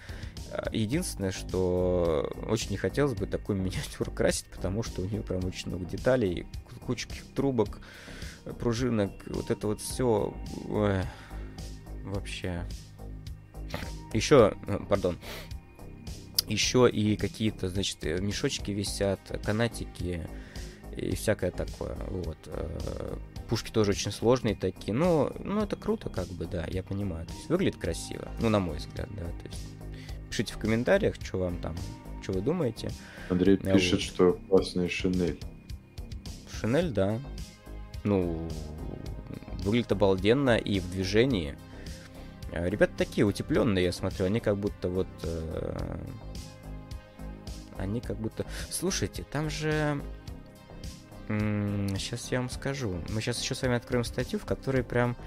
Единственное, 0.71 1.31
что 1.31 2.31
очень 2.47 2.71
не 2.71 2.77
хотелось 2.77 3.13
бы 3.13 3.25
такую 3.25 3.57
миниатюру 3.61 4.11
красить, 4.11 4.47
потому 4.47 4.83
что 4.83 5.01
у 5.01 5.05
нее 5.05 5.21
прям 5.21 5.45
очень 5.45 5.69
много 5.69 5.85
деталей, 5.85 6.47
кучки 6.85 7.21
трубок, 7.35 7.79
пружинок, 8.59 9.11
вот 9.27 9.51
это 9.51 9.67
вот 9.67 9.81
все 9.81 10.33
вообще. 12.03 12.63
Еще, 14.13 14.53
э, 14.67 14.79
пардон, 14.87 15.17
еще 16.47 16.89
и 16.89 17.17
какие-то, 17.17 17.69
значит, 17.69 18.03
мешочки 18.03 18.71
висят, 18.71 19.19
канатики, 19.43 20.27
и 20.97 21.15
всякое 21.15 21.51
такое. 21.51 21.95
Вот. 22.09 22.37
Э, 22.47 23.17
пушки 23.49 23.71
тоже 23.71 23.91
очень 23.91 24.11
сложные 24.11 24.55
такие. 24.55 24.93
Ну, 24.93 25.31
ну, 25.43 25.61
это 25.61 25.75
круто, 25.75 26.09
как 26.09 26.27
бы, 26.27 26.45
да, 26.45 26.65
я 26.67 26.83
понимаю. 26.83 27.25
То 27.27 27.33
есть 27.33 27.49
выглядит 27.49 27.79
красиво. 27.79 28.29
Ну, 28.41 28.49
на 28.49 28.59
мой 28.59 28.77
взгляд, 28.77 29.07
да. 29.15 29.23
То 29.23 29.47
есть 29.49 29.67
пишите 30.29 30.53
в 30.53 30.57
комментариях, 30.57 31.15
что 31.21 31.37
вам 31.37 31.57
там, 31.57 31.75
что 32.21 32.33
вы 32.33 32.41
думаете. 32.41 32.89
Андрей 33.29 33.59
а 33.63 33.73
пишет, 33.73 33.93
вот. 33.93 34.01
что 34.01 34.39
классная 34.49 34.89
шинель. 34.89 35.39
Шинель, 36.59 36.91
да. 36.91 37.19
Ну, 38.03 38.47
выглядит 39.59 39.91
обалденно 39.91 40.57
и 40.57 40.79
в 40.79 40.89
движении. 40.91 41.55
Э, 42.51 42.69
ребята 42.69 42.93
такие 42.97 43.25
утепленные, 43.25 43.85
я 43.85 43.91
смотрю, 43.91 44.25
они 44.25 44.39
как 44.39 44.57
будто 44.57 44.89
вот... 44.89 45.07
Э, 45.23 45.97
они 47.77 48.01
как 48.01 48.17
будто... 48.17 48.45
Слушайте, 48.69 49.23
там 49.23 49.49
же 49.49 50.01
Сейчас 51.27 52.31
я 52.31 52.39
вам 52.39 52.49
скажу. 52.49 52.95
Мы 53.09 53.19
сейчас 53.19 53.41
еще 53.41 53.53
с 53.53 53.61
вами 53.61 53.75
откроем 53.75 54.05
статью, 54.05 54.39
в 54.39 54.45
которой 54.45 54.81
прям 54.81 55.17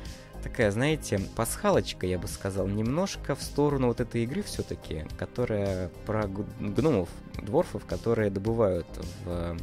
такая, 0.42 0.70
знаете, 0.70 1.20
пасхалочка, 1.36 2.06
я 2.06 2.18
бы 2.18 2.26
сказал, 2.26 2.66
немножко 2.66 3.34
в 3.34 3.42
сторону 3.42 3.88
вот 3.88 4.00
этой 4.00 4.24
игры 4.24 4.42
все-таки, 4.42 5.04
которая 5.18 5.90
про 6.06 6.26
гномов, 6.26 7.10
дворфов, 7.42 7.84
которые 7.84 8.30
добывают 8.30 8.86
в, 9.24 9.58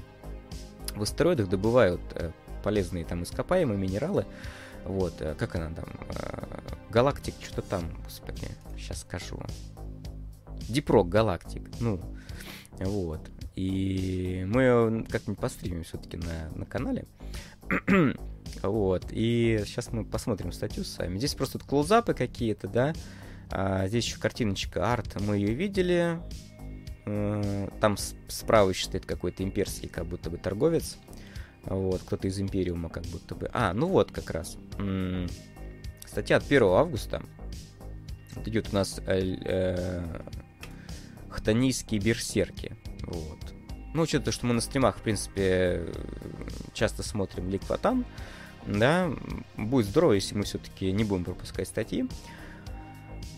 в 0.96 1.02
астероидах, 1.02 1.50
добывают 1.50 2.02
э, 2.14 2.32
полезные 2.64 3.04
там 3.04 3.24
ископаемые 3.24 3.80
минералы. 3.80 4.28
Вот, 4.88 5.22
э, 5.22 5.36
как 5.36 5.56
она 5.56 5.70
там? 5.70 5.86
Э, 6.10 6.60
галактик, 6.90 7.36
что-то 7.42 7.62
там, 7.64 7.84
господи, 8.04 8.48
сейчас 8.78 9.02
скажу. 9.02 9.40
Дипрок 10.70 11.10
Галактик, 11.10 11.70
ну, 11.80 12.00
вот. 12.80 13.30
И 13.56 14.46
мы 14.48 15.06
как-нибудь 15.10 15.40
постримим 15.40 15.84
все-таки 15.84 16.18
на, 16.18 16.50
на 16.56 16.66
канале. 16.66 17.06
вот. 18.64 19.06
И 19.12 19.62
сейчас 19.66 19.92
мы 19.92 20.06
посмотрим 20.06 20.52
статью 20.52 20.84
с 20.84 20.98
вами. 20.98 21.18
Здесь 21.18 21.36
просто 21.36 21.60
клоузапы 21.60 22.14
какие-то, 22.14 22.68
да. 22.68 22.94
А, 23.50 23.88
здесь 23.88 24.06
еще 24.06 24.20
картиночка 24.20 24.94
арт. 24.94 25.20
Мы 25.22 25.38
ее 25.38 25.54
видели. 25.54 26.20
Там 27.80 27.96
справа 28.28 28.70
еще 28.70 28.86
стоит 28.86 29.06
какой-то 29.06 29.42
имперский, 29.42 29.88
как 29.88 30.06
будто 30.06 30.30
бы 30.30 30.38
торговец. 30.38 30.98
Вот, 31.68 32.02
кто-то 32.02 32.28
из 32.28 32.40
Империума, 32.40 32.90
как 32.90 33.04
будто 33.06 33.36
бы. 33.36 33.50
А, 33.54 33.74
ну 33.74 33.88
вот 33.88 34.12
как 34.12 34.30
раз. 34.32 34.58
Статья 36.06 36.38
от 36.38 36.46
1 36.46 36.64
августа. 36.64 37.22
Вот 38.36 38.48
идет 38.48 38.70
у 38.72 38.76
нас 38.76 39.00
э, 39.06 39.36
э, 39.46 40.22
хтонийские 41.30 42.00
берсерки. 42.00 42.76
Вот. 43.02 43.54
Ну, 43.94 44.04
учитывая, 44.04 44.32
что 44.32 44.46
мы 44.46 44.54
на 44.54 44.62
стримах, 44.62 44.98
в 44.98 45.02
принципе, 45.02 45.88
часто 46.74 47.04
смотрим 47.04 47.50
Ликватан, 47.50 48.06
да, 48.68 49.12
будет 49.56 49.88
здорово, 49.88 50.14
если 50.14 50.36
мы 50.36 50.44
все-таки 50.44 50.92
не 50.92 51.04
будем 51.04 51.24
пропускать 51.24 51.68
статьи. 51.68 52.08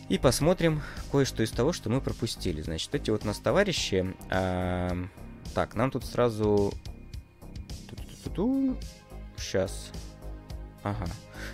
И 0.10 0.18
посмотрим 0.18 0.82
кое-что 1.12 1.44
из 1.44 1.52
того, 1.52 1.72
что 1.72 1.90
мы 1.90 2.02
пропустили. 2.02 2.62
Значит, 2.62 2.94
эти 2.96 3.12
вот 3.12 3.24
у 3.24 3.28
нас 3.28 3.38
товарищи... 3.38 4.16
А, 4.32 4.98
так, 5.54 5.76
нам 5.76 5.92
тут 5.92 6.04
сразу... 6.06 6.74
Сейчас. 9.38 9.92
Ага. 10.84 11.06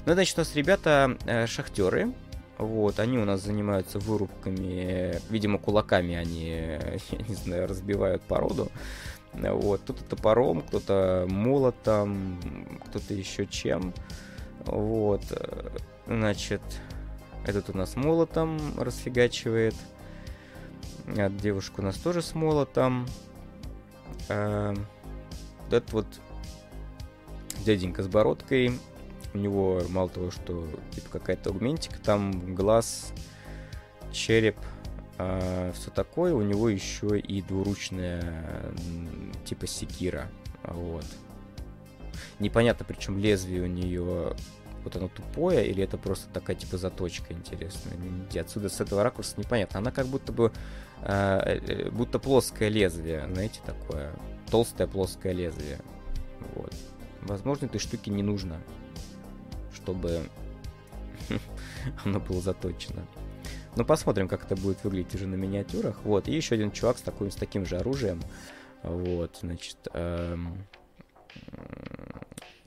Ну, 0.06 0.14
значит, 0.14 0.38
у 0.38 0.42
нас 0.42 0.56
ребята 0.56 1.18
э, 1.26 1.48
шахтеры, 1.48 2.14
вот, 2.58 3.00
они 3.00 3.18
у 3.18 3.26
нас 3.26 3.42
занимаются 3.42 4.00
вырубками, 4.00 5.20
видимо, 5.30 5.58
кулаками 5.58 6.16
они, 6.16 6.48
я 7.12 7.28
не 7.28 7.36
знаю, 7.36 7.68
разбивают 7.68 8.22
породу. 8.24 8.72
Вот, 9.34 9.82
кто-то 9.82 10.04
топором, 10.06 10.62
кто-то 10.62 11.26
молотом, 11.28 12.40
кто-то 12.86 13.14
еще 13.14 13.46
чем. 13.46 13.94
Вот, 14.66 15.24
значит, 16.08 16.62
этот 17.46 17.70
у 17.70 17.78
нас 17.78 17.96
молотом 17.96 18.60
расфигачивает. 18.78 19.76
От 21.18 21.38
девушка 21.38 21.82
у 21.82 21.84
нас 21.84 21.98
тоже 21.98 22.22
с 22.22 22.34
молотом. 22.34 23.06
Э, 24.30 24.74
этот 25.68 25.92
вот 25.92 26.08
дяденька 27.64 28.04
с 28.04 28.08
бородкой. 28.08 28.80
У 29.34 29.38
него 29.38 29.82
мало 29.90 30.10
того, 30.10 30.32
что 30.32 30.68
типа 30.92 31.10
какая-то 31.12 31.50
аугментика, 31.50 32.00
там 32.00 32.56
глаз, 32.56 33.12
череп, 34.12 34.58
э, 35.18 35.72
все 35.76 35.92
такое. 35.92 36.34
У 36.34 36.42
него 36.42 36.70
еще 36.70 37.20
и 37.20 37.42
двуручная 37.42 38.74
типа 39.46 39.68
секира. 39.68 40.30
Вот. 40.64 41.06
Непонятно, 42.40 42.86
причем 42.88 43.20
лезвие 43.20 43.64
у 43.64 43.68
нее 43.68 44.36
вот 44.86 44.96
оно 44.96 45.08
тупое, 45.10 45.68
или 45.68 45.84
это 45.84 45.98
просто 45.98 46.30
такая 46.32 46.56
типа 46.56 46.78
заточка 46.78 47.34
интересная. 47.34 47.98
Отсюда 48.40 48.70
с 48.70 48.80
этого 48.80 49.04
ракурса 49.04 49.34
непонятно. 49.38 49.80
Она 49.80 49.92
как 49.92 50.06
будто 50.06 50.32
бы 50.32 50.52
э, 51.02 51.60
э, 51.68 51.90
будто 51.90 52.20
плоское 52.20 52.70
лезвие, 52.70 53.28
знаете, 53.28 53.60
такое 53.66 54.14
толстое 54.50 54.88
плоское 54.88 55.34
лезвие. 55.34 55.80
Вот. 56.54 56.74
Возможно, 57.26 57.66
этой 57.66 57.80
штуки 57.80 58.10
не 58.10 58.24
нужно, 58.24 58.62
чтобы 59.74 60.30
оно 62.06 62.20
было 62.20 62.42
заточено. 62.42 63.06
Но 63.76 63.84
посмотрим, 63.84 64.28
как 64.28 64.46
это 64.46 64.56
будет 64.56 64.84
выглядеть 64.84 65.16
уже 65.16 65.28
на 65.28 65.36
миниатюрах. 65.36 66.00
Вот, 66.04 66.28
и 66.28 66.36
еще 66.36 66.56
один 66.56 66.72
чувак 66.72 66.98
с, 66.98 67.02
такой, 67.02 67.32
с 67.32 67.36
таким 67.36 67.66
же 67.66 67.78
оружием. 67.78 68.22
Вот, 68.84 69.40
значит, 69.42 69.78
эм, 69.94 70.66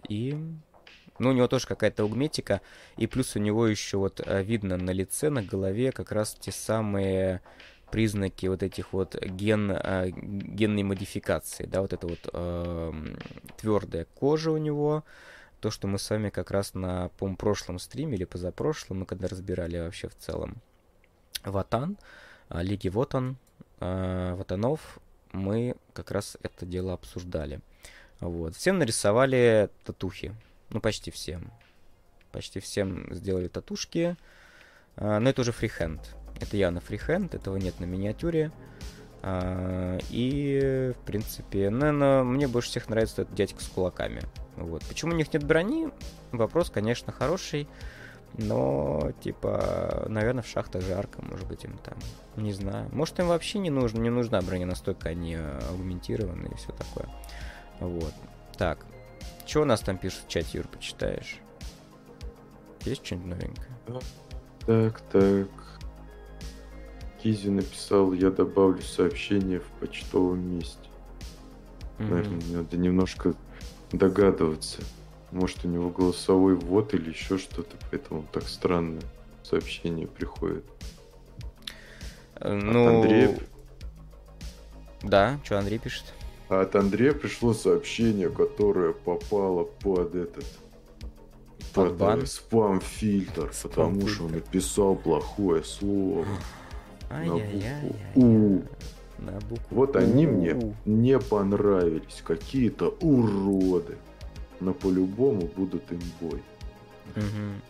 и 0.09 0.36
ну, 1.18 1.30
у 1.30 1.32
него 1.32 1.48
тоже 1.48 1.66
какая-то 1.66 2.02
аугметика, 2.02 2.60
и 2.97 3.06
плюс 3.06 3.36
у 3.36 3.39
него 3.39 3.66
еще 3.66 3.98
вот 3.98 4.20
э, 4.24 4.43
видно 4.43 4.76
на 4.76 4.90
лице, 4.90 5.30
на 5.30 5.43
голове 5.43 5.93
как 5.93 6.12
раз 6.12 6.35
те 6.35 6.52
самые 6.52 7.40
признаки 7.90 8.47
вот 8.47 8.62
этих 8.62 8.93
вот 8.93 9.16
ген, 9.16 9.70
э, 9.70 10.10
генной 10.10 10.82
модификации, 10.82 11.66
да, 11.66 11.81
вот 11.81 11.93
это 11.93 12.06
вот 12.06 12.28
э, 12.32 12.93
твердая 13.56 14.06
кожа 14.15 14.51
у 14.51 14.59
него, 14.59 15.05
то, 15.60 15.70
что 15.70 15.89
мы 15.89 15.98
с 15.98 16.09
вами 16.10 16.31
как 16.31 16.51
раз 16.51 16.74
на, 16.74 17.09
по 17.19 17.28
прошлом 17.35 17.78
стриме 17.78 18.16
или 18.16 18.24
позапрошлом, 18.24 19.01
мы 19.01 19.06
когда 19.06 19.28
разбирали 19.28 19.78
вообще 19.78 20.09
в 20.09 20.16
целом 20.16 20.56
Ватан, 21.44 21.97
э, 22.51 22.62
Лиги 22.62 22.89
Вотан, 22.89 23.36
э, 23.81 24.35
Ватанов, 24.35 24.98
мы 25.32 25.77
как 25.93 26.10
раз 26.10 26.36
это 26.43 26.66
дело 26.66 26.94
обсуждали. 26.94 27.60
Вот. 28.20 28.56
Всем 28.56 28.78
нарисовали 28.78 29.70
татухи, 29.85 30.35
ну, 30.70 30.81
почти 30.81 31.10
всем. 31.10 31.52
Почти 32.32 32.60
всем 32.60 33.15
сделали 33.15 33.48
татушки. 33.48 34.16
А, 34.97 35.20
но 35.20 35.31
это 35.31 35.43
уже 35.43 35.52
фрихенд. 35.52 36.18
Это 36.40 36.56
явно 36.56 36.81
фрихенд, 36.81 37.35
этого 37.35 37.56
нет 37.56 37.81
на 37.81 37.85
миниатюре. 37.85 38.52
А, 39.23 39.98
и, 40.10 40.93
в 40.97 41.05
принципе, 41.05 41.70
наверное, 41.70 42.23
мне 42.23 42.47
больше 42.47 42.70
всех 42.70 42.89
нравится 42.89 43.23
этот 43.23 43.35
дядька 43.35 43.62
с 43.62 43.66
кулаками. 43.66 44.23
Вот. 44.56 44.85
Почему 44.85 45.12
у 45.12 45.16
них 45.16 45.32
нет 45.32 45.44
брони? 45.44 45.89
Вопрос, 46.32 46.70
конечно, 46.70 47.12
хороший. 47.12 47.69
Но, 48.35 49.12
типа, 49.23 50.05
наверное, 50.09 50.43
в 50.43 50.47
шахтах 50.47 50.82
жарко, 50.82 51.24
может 51.24 51.48
быть, 51.48 51.65
им 51.65 51.78
там. 51.78 51.97
Не 52.36 52.52
знаю. 52.52 52.89
Может, 52.93 53.19
им 53.20 53.28
вообще 53.28 53.59
не 53.59 53.70
нужно, 53.70 54.01
не 54.01 54.10
нужна 54.10 54.40
броня, 54.43 54.66
настолько 54.66 55.09
они 55.09 55.36
аугментированы 55.70 56.47
и 56.47 56.55
все 56.56 56.73
такое. 56.73 57.09
Вот. 57.81 58.12
Так, 58.56 58.85
что 59.47 59.62
у 59.62 59.65
нас 59.65 59.81
там 59.81 59.97
пишут 59.97 60.24
в 60.27 60.28
чате, 60.28 60.59
Юр, 60.59 60.69
почитаешь? 60.69 61.39
Есть 62.85 63.05
что-нибудь 63.05 63.31
новенькое? 63.31 64.02
Так, 64.66 65.01
так. 65.10 65.48
Кизи 67.23 67.49
написал, 67.49 68.12
я 68.12 68.31
добавлю 68.31 68.82
сообщение 68.82 69.61
в 69.61 69.66
почтовом 69.81 70.57
месте. 70.57 70.78
Mm-hmm. 71.99 72.11
Наверное, 72.11 72.43
надо 72.53 72.77
немножко 72.77 73.35
догадываться. 73.93 74.82
Может, 75.31 75.65
у 75.65 75.69
него 75.69 75.90
голосовой 75.90 76.55
ввод 76.55 76.95
или 76.95 77.11
еще 77.11 77.39
что-то, 77.39 77.77
поэтому 77.90 78.24
так 78.32 78.49
странно 78.49 79.01
сообщение 79.43 80.07
приходит. 80.07 80.65
Э, 82.36 82.55
ну... 82.55 82.86
От 82.86 83.05
Андрея... 83.05 83.39
Да, 85.03 85.39
что 85.45 85.59
Андрей 85.59 85.78
пишет? 85.78 86.05
А 86.49 86.62
от 86.62 86.74
Андрея 86.77 87.12
пришло 87.12 87.53
сообщение, 87.53 88.31
которое 88.31 88.93
попало 88.93 89.65
под 89.65 90.15
этот 90.15 90.45
под, 91.74 91.90
под 91.90 91.97
бан? 91.97 92.27
спам-фильтр, 92.27 93.51
спам 93.53 93.70
потому 93.70 94.09
что 94.09 94.24
он 94.24 94.32
написал 94.32 94.97
плохое 94.97 95.62
слово 95.62 96.24
на 97.10 97.24
букву 97.24 97.62
У. 98.14 98.62
На 99.18 99.32
букву 99.40 99.66
вот 99.70 99.97
они 99.97 100.26
мне 100.26 100.74
не 100.85 101.18
понравились. 101.18 102.22
Какие-то 102.24 102.97
уроды. 103.01 103.97
Но 104.60 104.72
по-любому 104.72 105.47
будут 105.56 105.93
имбой. 105.93 106.43
Угу. 107.16 107.60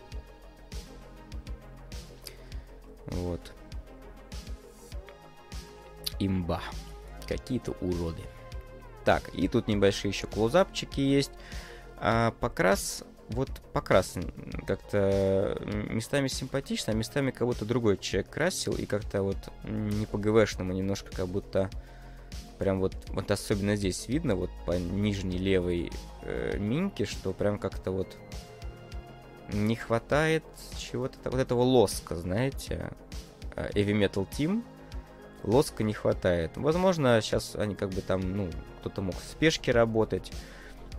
Вот. 3.07 3.51
Имба. 6.19 6.61
Какие-то 7.27 7.71
уроды. 7.81 8.23
Так, 9.05 9.29
и 9.33 9.47
тут 9.47 9.67
небольшие 9.67 10.11
еще 10.11 10.27
клоузапчики 10.27 10.99
есть. 10.99 11.31
А 11.97 12.31
покрас, 12.39 13.03
вот 13.29 13.49
покрас 13.73 14.15
как-то 14.65 15.57
местами 15.89 16.27
симпатично, 16.27 16.93
а 16.93 16.95
местами 16.95 17.33
будто 17.39 17.65
другой 17.65 17.97
человек 17.97 18.29
красил, 18.29 18.73
и 18.73 18.85
как-то 18.85 19.23
вот 19.23 19.37
не 19.63 20.05
по-ГВшному 20.05 20.73
немножко 20.73 21.11
как 21.11 21.27
будто 21.27 21.69
прям 22.57 22.79
вот, 22.79 22.93
вот 23.09 23.31
особенно 23.31 23.75
здесь 23.75 24.07
видно, 24.07 24.35
вот 24.35 24.49
по 24.65 24.73
нижней 24.73 25.37
левой 25.37 25.91
э, 26.23 26.57
минке, 26.57 27.05
что 27.05 27.33
прям 27.33 27.57
как-то 27.57 27.91
вот 27.91 28.17
не 29.53 29.75
хватает 29.75 30.43
чего-то, 30.77 31.17
вот 31.29 31.39
этого 31.39 31.61
лоска, 31.61 32.15
знаете, 32.15 32.91
э, 33.55 33.69
Heavy 33.73 33.93
Metal 33.93 34.27
Team, 34.29 34.63
лоска 35.43 35.83
не 35.83 35.93
хватает. 35.93 36.51
Возможно, 36.55 37.19
сейчас 37.21 37.55
они 37.55 37.75
как 37.75 37.89
бы 37.89 38.01
там, 38.01 38.21
ну, 38.35 38.49
кто-то 38.79 39.01
мог 39.01 39.15
в 39.15 39.23
спешке 39.23 39.71
работать. 39.71 40.31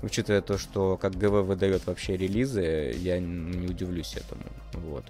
Учитывая 0.02 0.40
то, 0.40 0.56
что 0.56 0.96
как 0.96 1.16
ГВ 1.16 1.46
выдает 1.46 1.86
вообще 1.86 2.16
релизы, 2.16 2.94
я 2.96 3.18
не 3.18 3.66
удивлюсь 3.66 4.16
этому. 4.16 4.42
Вот. 4.72 5.04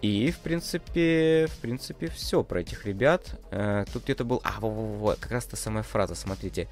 И, 0.00 0.30
в 0.30 0.38
принципе, 0.40 1.46
в 1.50 1.58
принципе, 1.60 2.08
все 2.08 2.44
про 2.44 2.60
этих 2.60 2.84
ребят. 2.84 3.40
Э, 3.50 3.84
тут 3.90 4.04
где-то 4.04 4.24
был... 4.24 4.40
А, 4.44 4.60
во, 4.60 5.16
как 5.18 5.32
раз 5.32 5.46
та 5.46 5.56
самая 5.56 5.82
фраза, 5.82 6.14
смотрите. 6.14 6.68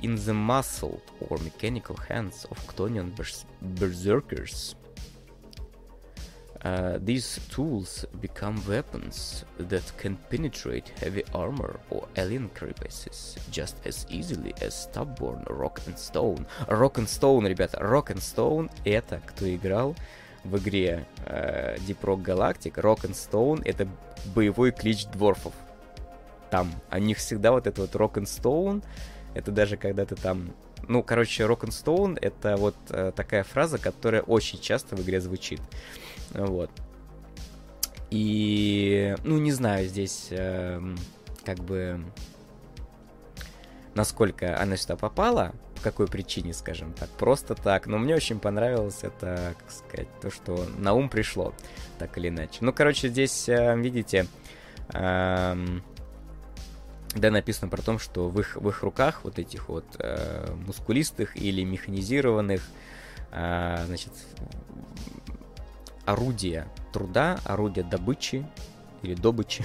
In 0.00 0.16
the 0.16 0.34
muscle 0.34 1.00
or 1.20 1.38
mechanical 1.38 1.96
hands 2.08 2.48
of 2.50 2.58
Ctonian 2.66 3.14
berserkers, 3.60 4.74
Uh, 6.64 6.98
these 7.04 7.40
tools 7.50 8.06
become 8.22 8.56
weapons 8.66 9.44
that 9.58 9.92
can 9.98 10.16
penetrate 10.30 10.88
heavy 10.98 11.22
armor 11.34 11.78
or 11.90 12.08
alien 12.16 12.48
crevices 12.54 13.36
just 13.50 13.76
as 13.84 14.06
easily 14.08 14.54
as 14.62 14.74
stubborn 14.74 15.44
Rock 15.50 15.82
and 15.86 15.98
Stone. 15.98 16.46
Rock 16.68 16.96
and 16.96 17.06
Stone, 17.06 17.46
ребята, 17.46 17.76
Rock 17.82 18.14
and 18.14 18.22
Stone 18.22 18.70
это 18.86 19.20
кто 19.26 19.54
играл 19.54 19.94
в 20.42 20.56
игре 20.56 21.06
uh, 21.26 21.78
Deep 21.86 22.00
Rock 22.00 22.22
Galactic. 22.22 22.80
Rock 22.80 23.02
and 23.02 23.12
Stone 23.12 23.60
это 23.66 23.86
боевой 24.34 24.72
клич 24.72 25.04
дворфов. 25.06 25.52
Там, 26.48 26.72
у 26.90 26.96
них 26.96 27.18
всегда 27.18 27.52
вот 27.52 27.66
это 27.66 27.82
вот 27.82 27.94
Rock 27.94 28.14
and 28.14 28.24
Stone, 28.24 28.82
это 29.34 29.50
даже 29.50 29.76
когда 29.76 30.06
ты 30.06 30.14
там 30.14 30.54
ну, 30.88 31.02
короче, 31.02 31.44
Rock 31.44 31.60
and 31.60 31.70
Stone 31.70 32.18
это 32.20 32.56
вот 32.56 32.76
э, 32.90 33.12
такая 33.14 33.42
фраза, 33.42 33.78
которая 33.78 34.22
очень 34.22 34.60
часто 34.60 34.96
в 34.96 35.02
игре 35.02 35.20
звучит. 35.20 35.60
Вот. 36.32 36.70
И, 38.10 39.16
ну, 39.24 39.38
не 39.38 39.52
знаю 39.52 39.88
здесь, 39.88 40.28
э, 40.30 40.80
как 41.44 41.58
бы, 41.58 42.00
насколько 43.94 44.60
она 44.60 44.76
сюда 44.76 44.96
попала, 44.96 45.52
по 45.74 45.82
какой 45.82 46.06
причине, 46.06 46.52
скажем 46.52 46.92
так, 46.92 47.08
просто 47.10 47.54
так. 47.54 47.86
Но 47.86 47.98
мне 47.98 48.14
очень 48.14 48.38
понравилось 48.38 49.00
это, 49.02 49.54
как 49.58 49.70
сказать, 49.70 50.08
то, 50.20 50.30
что 50.30 50.66
на 50.78 50.94
ум 50.94 51.08
пришло, 51.08 51.54
так 51.98 52.16
или 52.18 52.28
иначе. 52.28 52.58
Ну, 52.60 52.72
короче, 52.72 53.08
здесь, 53.08 53.48
э, 53.48 53.76
видите, 53.76 54.26
э, 54.92 55.56
да, 57.14 57.30
написано 57.30 57.68
про 57.68 57.82
то, 57.82 57.98
что 57.98 58.28
в 58.28 58.40
их, 58.40 58.56
в 58.56 58.68
их 58.68 58.82
руках 58.82 59.20
вот 59.24 59.38
этих 59.38 59.68
вот 59.68 59.84
э, 59.98 60.52
мускулистых 60.66 61.36
или 61.36 61.62
механизированных, 61.62 62.62
э, 63.32 63.84
значит, 63.86 64.12
орудия 66.06 66.66
труда, 66.92 67.38
орудия 67.44 67.82
добычи 67.82 68.46
или 69.02 69.14
добычи 69.14 69.64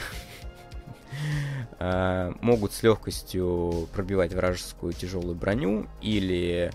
а, 1.79 2.33
могут 2.41 2.73
с 2.73 2.83
легкостью 2.83 3.87
пробивать 3.93 4.33
вражескую 4.33 4.93
тяжелую 4.93 5.35
броню 5.35 5.87
или 6.01 6.71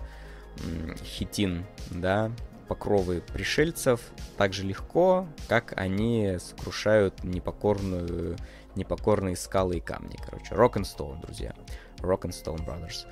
хитин, 1.03 1.65
да, 1.91 2.31
покровы 2.67 3.21
пришельцев 3.21 4.01
так 4.37 4.53
же 4.53 4.63
легко, 4.63 5.27
как 5.47 5.73
они 5.77 6.37
сокрушают 6.39 7.23
непокорную 7.23 8.37
непокорные 8.75 9.35
скалы 9.35 9.77
и 9.77 9.79
камни, 9.79 10.17
короче. 10.23 10.53
Rock 10.53 10.73
and 10.73 10.83
Stone, 10.83 11.21
друзья. 11.21 11.53
Rock 11.99 12.21
and 12.23 12.31
Stone 12.31 12.65
Brothers. 12.65 13.05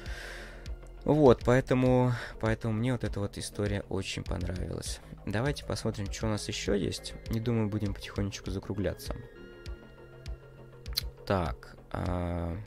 Вот, 1.06 1.42
поэтому, 1.46 2.14
поэтому 2.40 2.74
мне 2.74 2.92
вот 2.92 3.04
эта 3.04 3.20
вот 3.20 3.38
история 3.38 3.84
очень 3.90 4.24
понравилась. 4.24 5.00
Давайте 5.26 5.66
посмотрим, 5.66 6.12
что 6.12 6.28
у 6.28 6.30
нас 6.30 6.48
еще 6.48 6.78
есть. 6.78 7.14
Не 7.30 7.40
думаю, 7.40 7.70
будем 7.70 7.94
потихонечку 7.94 8.52
закругляться. 8.52 9.16
Так, 11.26 11.78
а... 11.92 12.58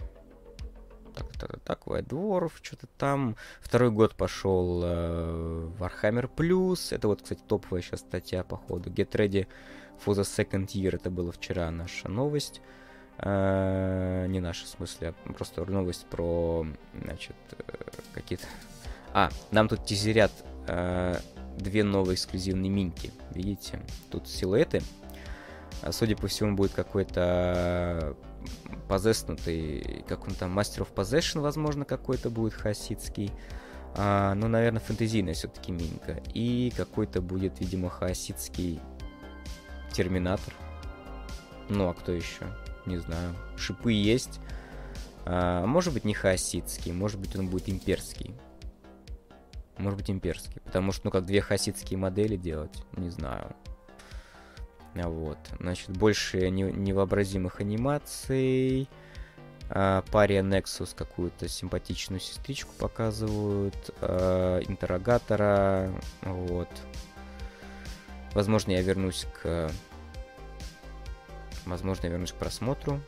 так, 1.14 1.32
так, 1.38 1.60
так, 1.60 1.86
White 1.86 2.08
Dwarf, 2.08 2.52
что-то 2.62 2.86
там. 2.98 3.36
Второй 3.60 3.90
год 3.90 4.14
пошел 4.14 4.82
э, 4.82 5.70
Warhammer 5.78 6.30
Plus. 6.34 6.94
Это 6.94 7.08
вот, 7.08 7.22
кстати, 7.22 7.42
топовая 7.46 7.82
сейчас 7.82 8.00
статья, 8.00 8.42
походу. 8.42 8.88
Get 8.88 9.10
ready 9.10 9.46
for 10.04 10.14
the 10.14 10.22
second 10.22 10.68
year. 10.68 10.94
Это 10.94 11.10
было 11.10 11.32
вчера 11.32 11.70
наша 11.70 12.08
новость. 12.08 12.62
Э, 13.18 14.26
не 14.28 14.40
наша, 14.40 14.64
в 14.64 14.68
смысле, 14.68 15.14
а 15.24 15.32
просто 15.32 15.64
новость 15.64 16.06
про, 16.06 16.66
значит, 17.02 17.36
э, 17.58 17.62
какие-то... 18.14 18.46
А, 19.12 19.30
нам 19.50 19.68
тут 19.68 19.84
тизерят 19.86 20.32
э, 20.68 21.16
две 21.56 21.84
новые 21.84 22.14
эксклюзивные 22.14 22.70
минки. 22.70 23.12
Видите? 23.32 23.80
Тут 24.10 24.28
силуэты. 24.28 24.82
А, 25.82 25.92
судя 25.92 26.16
по 26.16 26.28
всему, 26.28 26.56
будет 26.56 26.72
какой-то 26.72 28.16
позеснутый, 28.88 30.04
как 30.08 30.26
он 30.26 30.34
там, 30.34 30.56
Master 30.58 30.86
of 30.86 30.94
Possession, 30.94 31.40
возможно, 31.40 31.84
какой-то 31.84 32.30
будет 32.30 32.54
хасидский. 32.54 33.32
А, 33.94 34.34
ну, 34.34 34.48
наверное, 34.48 34.80
фэнтезийная 34.80 35.34
все-таки 35.34 35.72
минка. 35.72 36.22
И 36.34 36.72
какой-то 36.76 37.20
будет, 37.20 37.60
видимо, 37.60 37.88
хаоситский 37.90 38.80
Терминатор. 39.92 40.52
Ну, 41.68 41.88
а 41.88 41.94
кто 41.94 42.12
еще? 42.12 42.46
Не 42.84 42.98
знаю. 42.98 43.34
Шипы 43.56 43.92
есть. 43.92 44.40
А, 45.24 45.66
может 45.66 45.94
быть, 45.94 46.04
не 46.04 46.14
хаоситский, 46.14 46.92
может 46.92 47.18
быть, 47.18 47.34
он 47.34 47.48
будет 47.48 47.68
имперский. 47.68 48.34
Может 49.78 49.98
быть, 49.98 50.10
имперский. 50.10 50.60
Потому 50.62 50.92
что, 50.92 51.06
ну, 51.06 51.10
как 51.10 51.26
две 51.26 51.40
хасидские 51.40 51.98
модели 51.98 52.36
делать, 52.36 52.82
не 52.92 53.10
знаю. 53.10 53.54
Вот. 54.94 55.38
Значит, 55.60 55.90
больше 55.90 56.48
не, 56.50 56.62
невообразимых 56.62 57.60
анимаций. 57.60 58.88
А, 59.68 60.02
пария 60.10 60.42
Nexus 60.42 60.94
какую-то 60.94 61.48
симпатичную 61.48 62.20
сестричку 62.20 62.72
показывают. 62.78 63.94
А, 64.00 64.60
интеррогатора. 64.60 65.92
Вот. 66.22 66.70
Возможно, 68.32 68.72
я 68.72 68.82
вернусь 68.82 69.26
к... 69.42 69.70
Возможно, 71.66 72.06
я 72.06 72.12
вернусь 72.12 72.32
к 72.32 72.36
просмотру. 72.36 73.00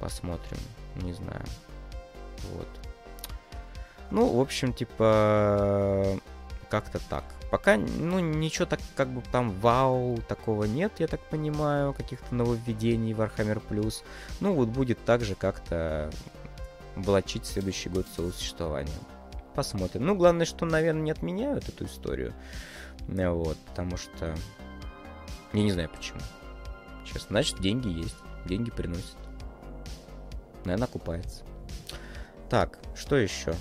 Посмотрим. 0.00 0.58
Не 0.96 1.12
знаю. 1.12 1.44
Вот. 2.52 2.68
Ну, 4.14 4.28
в 4.28 4.40
общем, 4.40 4.72
типа, 4.72 6.06
как-то 6.70 7.00
так. 7.10 7.24
Пока, 7.50 7.76
ну, 7.76 8.20
ничего 8.20 8.64
так, 8.64 8.78
как 8.94 9.08
бы 9.08 9.22
там 9.32 9.50
вау, 9.58 10.18
такого 10.28 10.64
нет, 10.64 10.92
я 10.98 11.08
так 11.08 11.20
понимаю, 11.20 11.92
каких-то 11.92 12.32
нововведений 12.32 13.12
в 13.12 13.20
Warhammer 13.20 13.60
Plus. 13.68 14.04
Ну, 14.38 14.54
вот 14.54 14.68
будет 14.68 15.04
так 15.04 15.22
же 15.22 15.34
как-то 15.34 16.12
влачить 16.94 17.44
следующий 17.44 17.88
год 17.88 18.06
своего 18.06 18.32
существования. 18.32 18.92
Посмотрим. 19.56 20.06
Ну, 20.06 20.14
главное, 20.14 20.46
что, 20.46 20.64
наверное, 20.64 21.02
не 21.02 21.10
отменяют 21.10 21.68
эту 21.68 21.86
историю. 21.86 22.34
Вот, 23.08 23.56
потому 23.66 23.96
что... 23.96 24.36
Я 25.52 25.62
не 25.62 25.72
знаю 25.72 25.90
почему. 25.90 26.20
Честно, 27.04 27.30
значит, 27.30 27.60
деньги 27.60 27.88
есть. 27.88 28.16
Деньги 28.46 28.70
приносят. 28.70 29.16
Наверное, 30.64 30.86
окупается. 30.86 31.42
Так, 32.48 32.78
что 32.94 33.16
еще? 33.16 33.54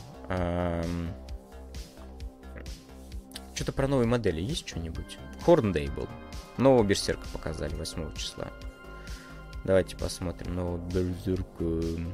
Что-то 3.56 3.72
про 3.74 3.88
новые 3.88 4.08
модели 4.08 4.41
есть 4.41 4.68
что-нибудь? 4.68 5.18
Хорндей 5.45 5.90
был. 5.90 6.08
Нового 6.58 6.84
Берсерка 6.84 7.26
показали 7.32 7.76
8 7.76 8.14
числа. 8.16 8.52
Давайте 9.64 9.95
посмотрим 9.95 10.56
нового 10.56 10.78
Берсерка. 10.90 12.14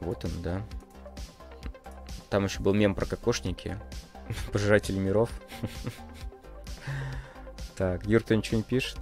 Вот 0.00 0.24
он, 0.24 0.30
да. 0.42 0.62
Там 2.30 2.44
еще 2.44 2.60
был 2.60 2.72
мем 2.72 2.94
про 2.94 3.06
кокошники. 3.06 3.78
Пожиратели 4.52 4.98
миров. 4.98 5.30
Так, 7.76 8.04
Юр, 8.04 8.22
ничего 8.28 8.58
не 8.58 8.62
пишет? 8.62 8.98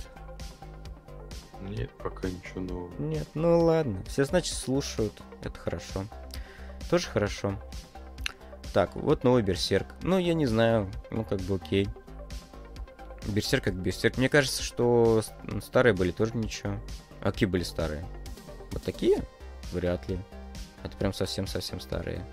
Нет, 1.63 1.91
пока 1.99 2.29
ничего 2.29 2.61
нового. 2.61 2.93
Нет, 2.99 3.27
ну 3.35 3.61
ладно. 3.61 4.03
Все, 4.07 4.25
значит, 4.25 4.55
слушают. 4.55 5.23
Это 5.43 5.59
хорошо. 5.59 6.05
Тоже 6.91 7.09
хорошо. 7.09 7.59
Так, 8.73 8.97
вот 8.97 9.25
новый 9.25 9.43
Берсерк. 9.43 9.95
Ну, 10.03 10.19
я 10.19 10.35
не 10.35 10.47
знаю. 10.47 10.91
Ну, 11.11 11.25
как 11.25 11.41
бы 11.41 11.57
окей. 11.57 11.89
Берсерк 13.27 13.65
как 13.65 13.75
Берсерк. 13.75 14.19
Мне 14.19 14.29
кажется, 14.29 14.63
что 14.63 15.23
старые 15.63 15.95
были 15.95 16.13
тоже 16.13 16.37
ничего. 16.37 16.75
А 17.21 17.33
какие 17.33 17.49
были 17.49 17.63
старые? 17.63 18.07
Вот 18.71 18.83
такие? 18.83 19.23
Вряд 19.73 20.09
ли. 20.09 20.19
Это 20.83 20.97
прям 20.97 21.13
совсем-совсем 21.13 21.81
старые. 21.81 22.25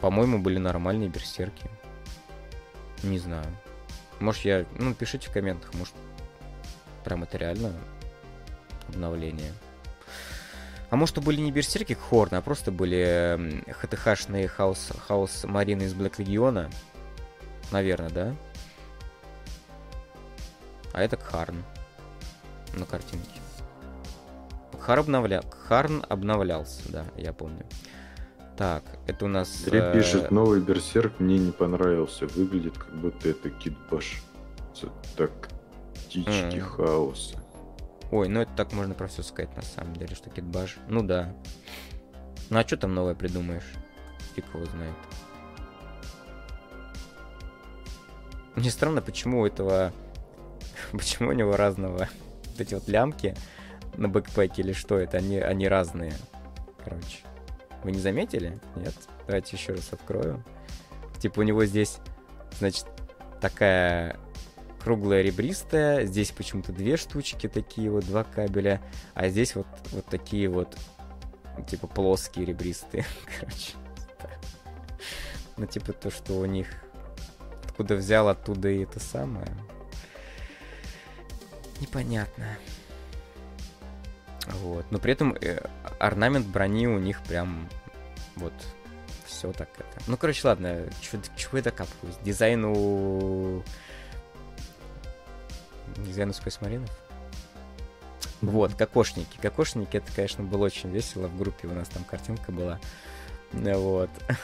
По-моему, 0.00 0.38
были 0.38 0.58
нормальные 0.58 1.08
берсерки. 1.08 1.68
Не 3.02 3.18
знаю. 3.18 3.46
Может, 4.20 4.44
я... 4.44 4.66
Ну, 4.78 4.94
пишите 4.94 5.28
в 5.28 5.32
комментах, 5.32 5.72
может, 5.74 5.94
прям 7.04 7.22
это 7.22 7.38
реально 7.38 7.72
обновление. 8.88 9.52
А 10.90 10.96
может, 10.96 11.16
то 11.16 11.20
были 11.20 11.40
не 11.40 11.52
берсерки 11.52 11.92
Хорн, 11.92 12.36
а 12.36 12.40
просто 12.40 12.72
были 12.72 13.62
ХТХшные 13.70 14.48
хаос, 14.48 14.90
хаос 15.06 15.44
Марины 15.44 15.82
из 15.82 15.94
Блэк 15.94 16.18
Легиона. 16.18 16.70
Наверное, 17.70 18.10
да? 18.10 18.34
А 20.94 21.02
это 21.02 21.16
Кхарн 21.16 21.62
на 22.74 22.86
картинке. 22.86 23.40
Кхар 24.80 25.00
обновля... 25.00 25.42
Кхарн 25.42 26.04
обновлялся, 26.08 26.90
да, 26.90 27.04
я 27.16 27.34
помню. 27.34 27.66
Так, 28.56 28.82
это 29.06 29.26
у 29.26 29.28
нас... 29.28 29.64
Дри 29.64 29.78
э... 29.78 29.92
пишет, 29.92 30.30
новый 30.30 30.60
Берсерк 30.60 31.20
мне 31.20 31.38
не 31.38 31.52
понравился. 31.52 32.26
Выглядит, 32.26 32.78
как 32.78 32.92
будто 32.94 33.28
это 33.28 33.50
Китбаш. 33.50 34.22
Тактички 36.08 36.56
mm. 36.56 36.60
хаоса. 36.60 37.36
Ой, 38.10 38.28
ну 38.28 38.40
это 38.40 38.50
так 38.56 38.72
можно 38.72 38.94
про 38.94 39.08
все 39.08 39.22
сказать 39.22 39.54
на 39.54 39.62
самом 39.62 39.92
деле, 39.94 40.14
что 40.14 40.30
Китбаш. 40.30 40.78
Ну 40.88 41.02
да. 41.02 41.34
Ну 42.48 42.58
а 42.58 42.66
что 42.66 42.78
там 42.78 42.94
новое 42.94 43.14
придумаешь? 43.14 43.74
Фиг 44.34 44.46
его 44.54 44.64
знает. 44.64 44.94
Мне 48.56 48.70
странно, 48.70 49.02
почему 49.02 49.40
у 49.40 49.46
этого... 49.46 49.92
Почему 50.92 51.28
у 51.28 51.32
него 51.32 51.56
разного... 51.56 52.08
Вот 52.46 52.60
эти 52.60 52.74
вот 52.74 52.88
лямки 52.88 53.36
на 53.96 54.08
бэкпеке 54.08 54.62
или 54.62 54.72
что 54.72 54.98
это? 54.98 55.18
Они, 55.18 55.38
они 55.38 55.68
разные. 55.68 56.14
Короче. 56.82 57.18
Вы 57.84 57.92
не 57.92 58.00
заметили? 58.00 58.58
Нет? 58.74 58.94
Давайте 59.26 59.56
еще 59.56 59.74
раз 59.74 59.92
открою. 59.92 60.42
Типа 61.20 61.40
у 61.40 61.42
него 61.42 61.66
здесь, 61.66 61.98
значит, 62.58 62.86
такая 63.40 64.18
круглая 64.82 65.22
ребристая. 65.22 66.06
Здесь 66.06 66.30
почему-то 66.30 66.72
две 66.72 66.96
штучки 66.96 67.48
такие 67.48 67.90
вот, 67.90 68.04
два 68.06 68.24
кабеля. 68.24 68.80
А 69.14 69.28
здесь 69.28 69.54
вот, 69.54 69.66
вот 69.92 70.06
такие 70.06 70.48
вот, 70.48 70.76
типа 71.68 71.86
плоские 71.86 72.46
ребристые. 72.46 73.04
Короче. 73.40 73.72
Ну, 75.56 75.66
типа 75.66 75.92
то, 75.92 76.10
что 76.10 76.34
у 76.34 76.44
них 76.44 76.68
откуда 77.64 77.94
взял, 77.94 78.28
оттуда 78.28 78.68
и 78.68 78.82
это 78.82 79.00
самое. 79.00 79.48
Непонятно. 81.80 82.58
Вот. 84.46 84.86
Но 84.90 84.98
при 84.98 85.12
этом 85.12 85.36
э, 85.40 85.60
орнамент 86.00 86.46
брони 86.46 86.88
у 86.88 86.98
них 86.98 87.22
прям 87.22 87.68
вот 88.36 88.52
все 89.26 89.52
так 89.52 89.68
это. 89.78 90.02
Ну, 90.06 90.16
короче, 90.16 90.46
ладно, 90.48 90.88
чего 91.00 91.58
я 91.58 91.62
докапываюсь? 91.62 92.16
Дизайну... 92.24 93.62
Дизайну 95.96 96.32
Space 96.32 96.60
Marines? 96.60 96.90
Вот, 98.40 98.74
кокошники. 98.74 99.38
Кокошники, 99.40 99.96
это, 99.96 100.12
конечно, 100.14 100.44
было 100.44 100.66
очень 100.66 100.90
весело. 100.90 101.26
В 101.26 101.38
группе 101.38 101.66
у 101.66 101.74
нас 101.74 101.88
там 101.88 102.04
картинка 102.04 102.52
была. 102.52 102.78
Вот. 103.52 104.10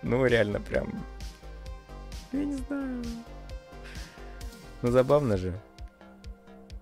Ну, 0.00 0.24
реально 0.26 0.60
прям... 0.60 1.04
Я 2.30 2.44
не 2.44 2.54
знаю. 2.54 3.02
Ну, 4.80 4.90
забавно 4.92 5.36
же. 5.36 5.52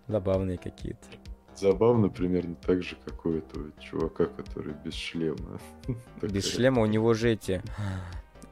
Забавные 0.06 0.58
какие-то. 0.58 1.06
Забавно 1.54 2.10
примерно 2.10 2.54
так 2.56 2.82
же, 2.82 2.96
как 3.06 3.24
у 3.24 3.32
этого 3.32 3.72
чувака, 3.80 4.26
который 4.26 4.74
без 4.84 4.92
шлема. 4.92 5.58
Без 6.22 6.46
шлема 6.46 6.82
у 6.82 6.86
него 6.86 7.14
же 7.14 7.32
эти... 7.32 7.62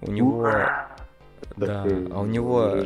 У 0.01 0.11
него... 0.11 0.51
Да, 1.57 1.85
а 1.85 2.21
у 2.21 2.27
него 2.27 2.77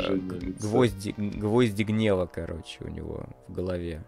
гвозди, 0.60 1.14
гвозди 1.16 1.82
гнева, 1.84 2.26
короче, 2.26 2.84
у 2.84 2.88
него 2.88 3.26
в 3.46 3.52
голове. 3.52 4.02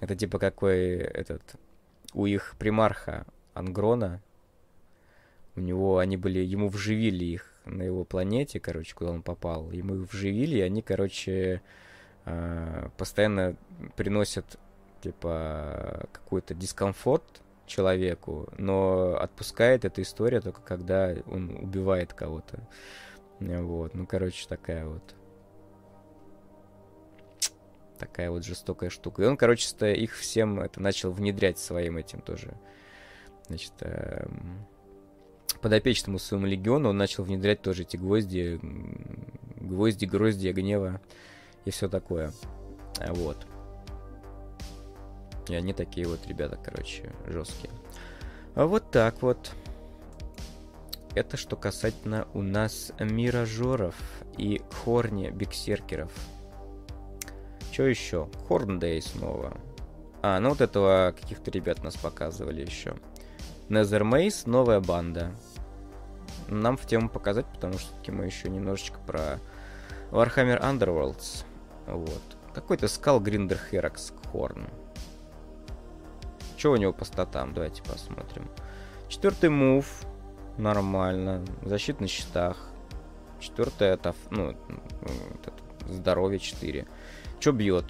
Это 0.00 0.16
типа 0.16 0.38
какой 0.38 0.96
этот 0.96 1.42
у 2.14 2.26
их 2.26 2.54
примарха 2.58 3.26
Ангрона. 3.54 4.22
У 5.56 5.60
него 5.60 5.98
они 5.98 6.16
были, 6.16 6.38
ему 6.38 6.68
вживили 6.68 7.24
их 7.24 7.52
на 7.64 7.82
его 7.82 8.04
планете, 8.04 8.60
короче, 8.60 8.94
куда 8.94 9.10
он 9.10 9.22
попал. 9.22 9.70
Ему 9.72 9.96
их 9.96 10.12
вживили, 10.12 10.58
и 10.58 10.62
они, 10.62 10.80
короче, 10.80 11.60
а, 12.24 12.90
постоянно 12.96 13.56
приносят 13.96 14.58
типа 15.02 16.06
какой-то 16.12 16.54
дискомфорт 16.54 17.42
человеку, 17.70 18.48
но 18.58 19.16
отпускает 19.18 19.84
эта 19.84 20.02
история 20.02 20.40
только 20.40 20.60
когда 20.60 21.14
он 21.26 21.50
убивает 21.56 22.12
кого-то. 22.12 22.60
Вот, 23.38 23.94
ну, 23.94 24.06
короче, 24.06 24.46
такая 24.46 24.86
вот 24.86 25.14
такая 27.98 28.30
вот 28.30 28.44
жестокая 28.44 28.90
штука. 28.90 29.22
И 29.22 29.26
он, 29.26 29.36
короче, 29.36 29.68
их 29.94 30.16
всем 30.16 30.60
это 30.60 30.80
начал 30.80 31.12
внедрять 31.12 31.58
своим 31.58 31.98
этим 31.98 32.22
тоже. 32.22 32.54
Значит, 33.46 33.72
эм, 33.80 34.66
подопечному 35.60 36.18
своему 36.18 36.46
легиону 36.46 36.88
он 36.90 36.96
начал 36.96 37.24
внедрять 37.24 37.60
тоже 37.60 37.82
эти 37.82 37.96
гвозди, 37.98 38.58
гвозди, 39.60 40.06
грозди 40.06 40.48
гнева 40.48 41.00
и 41.66 41.70
все 41.70 41.88
такое. 41.88 42.32
Вот. 43.08 43.36
И 45.50 45.54
они 45.54 45.72
такие 45.72 46.06
вот 46.06 46.26
ребята, 46.26 46.56
короче, 46.62 47.12
жесткие. 47.26 47.72
А 48.54 48.66
вот 48.66 48.90
так 48.90 49.22
вот. 49.22 49.52
Это 51.16 51.36
что 51.36 51.56
касательно 51.56 52.28
у 52.34 52.42
нас 52.42 52.92
миражоров 53.00 53.96
и 54.38 54.62
хорни 54.84 55.30
биксеркеров. 55.30 56.12
Что 57.72 57.82
еще? 57.82 58.28
Хорндей 58.46 59.02
снова. 59.02 59.56
А, 60.22 60.38
ну 60.38 60.50
вот 60.50 60.60
этого 60.60 61.12
каких-то 61.18 61.50
ребят 61.50 61.82
нас 61.82 61.96
показывали 61.96 62.60
еще. 62.60 62.94
Maze, 63.68 64.48
новая 64.48 64.80
банда. 64.80 65.32
Нам 66.48 66.76
в 66.76 66.86
тему 66.86 67.08
показать, 67.08 67.46
потому 67.46 67.74
что 67.78 67.92
таки 67.96 68.12
мы 68.12 68.26
еще 68.26 68.48
немножечко 68.48 69.00
про 69.00 69.40
Warhammer 70.12 70.60
Underworlds. 70.60 71.44
Вот. 71.86 72.22
Какой-то 72.54 72.86
скал 72.86 73.20
Гриндер 73.20 73.58
Херакс 73.70 74.12
Хорн. 74.30 74.68
Что 76.60 76.72
у 76.72 76.76
него 76.76 76.92
по 76.92 77.06
статам? 77.06 77.54
Давайте 77.54 77.82
посмотрим. 77.82 78.46
Четвертый 79.08 79.48
мув. 79.48 79.86
Нормально. 80.58 81.42
Защита 81.62 82.02
на 82.02 82.06
щитах. 82.06 82.58
Четвертое 83.38 83.94
это, 83.94 84.14
ну, 84.28 84.54
здоровье 85.88 86.38
4. 86.38 86.86
Что 87.40 87.52
бьет? 87.52 87.86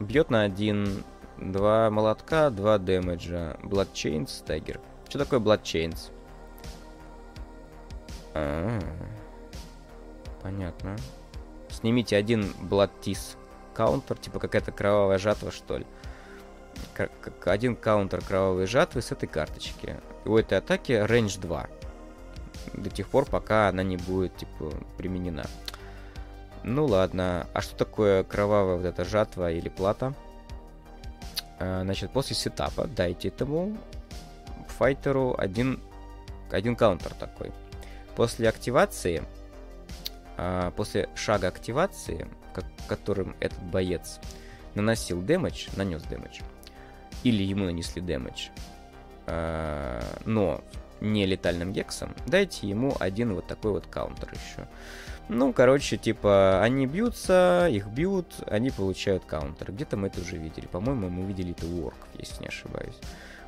Бьет 0.00 0.28
на 0.28 0.42
один, 0.42 1.02
два 1.38 1.88
молотка, 1.88 2.50
два 2.50 2.76
дэмэджа. 2.76 3.56
Bloodchains, 3.62 4.28
стагер. 4.28 4.82
Что 5.08 5.20
такое 5.20 5.40
Bloodchains? 5.40 6.12
А 8.34 8.80
Понятно. 10.42 10.96
Снимите 11.70 12.18
один 12.18 12.52
Bloodtis 12.60 13.38
каунтер, 13.72 14.18
типа 14.18 14.40
какая-то 14.40 14.72
кровавая 14.72 15.16
жатва, 15.16 15.50
что 15.50 15.78
ли. 15.78 15.86
Один 17.44 17.76
каунтер 17.76 18.22
кровавой 18.22 18.66
жатвы 18.66 19.02
с 19.02 19.12
этой 19.12 19.26
карточки. 19.26 19.96
У 20.24 20.36
этой 20.36 20.58
атаки 20.58 20.92
range 20.92 21.40
2. 21.40 21.66
До 22.74 22.90
тех 22.90 23.08
пор, 23.08 23.26
пока 23.26 23.68
она 23.68 23.82
не 23.82 23.96
будет, 23.96 24.36
типа, 24.36 24.72
применена. 24.96 25.44
Ну 26.62 26.86
ладно, 26.86 27.46
а 27.52 27.60
что 27.60 27.76
такое 27.76 28.24
кровавая 28.24 28.76
вот 28.76 28.86
эта 28.86 29.04
жатва 29.04 29.50
или 29.52 29.68
плата? 29.68 30.14
А, 31.58 31.82
значит, 31.82 32.10
после 32.10 32.34
сетапа 32.34 32.86
дайте 32.86 33.28
этому 33.28 33.76
файтеру 34.78 35.34
один, 35.36 35.80
один 36.50 36.74
каунтер 36.74 37.12
такой. 37.14 37.52
После 38.16 38.48
активации, 38.48 39.22
а, 40.36 40.70
после 40.70 41.08
шага 41.14 41.48
активации, 41.48 42.28
которым 42.88 43.36
этот 43.40 43.62
боец 43.62 44.20
наносил 44.74 45.20
дэмэдж, 45.20 45.68
нанес 45.76 46.02
дэмэдж, 46.02 46.40
или 47.24 47.42
ему 47.42 47.64
нанесли 47.64 48.00
дэмэдж, 48.00 48.48
а, 49.26 50.00
но 50.24 50.62
не 51.00 51.26
летальным 51.26 51.72
гексом, 51.72 52.14
дайте 52.26 52.66
ему 52.66 52.96
один 52.98 53.34
вот 53.34 53.46
такой 53.46 53.72
вот 53.72 53.86
каунтер 53.86 54.32
еще. 54.32 54.68
Ну, 55.28 55.52
короче, 55.54 55.96
типа, 55.96 56.62
они 56.62 56.86
бьются, 56.86 57.66
их 57.70 57.86
бьют, 57.86 58.26
они 58.46 58.70
получают 58.70 59.24
каунтер. 59.24 59.72
Где-то 59.72 59.96
мы 59.96 60.08
это 60.08 60.20
уже 60.20 60.36
видели. 60.36 60.66
По-моему, 60.66 61.08
мы 61.08 61.26
видели 61.26 61.52
это 61.52 61.66
у 61.66 61.86
орков, 61.86 62.08
если 62.18 62.42
не 62.42 62.48
ошибаюсь. 62.48 62.96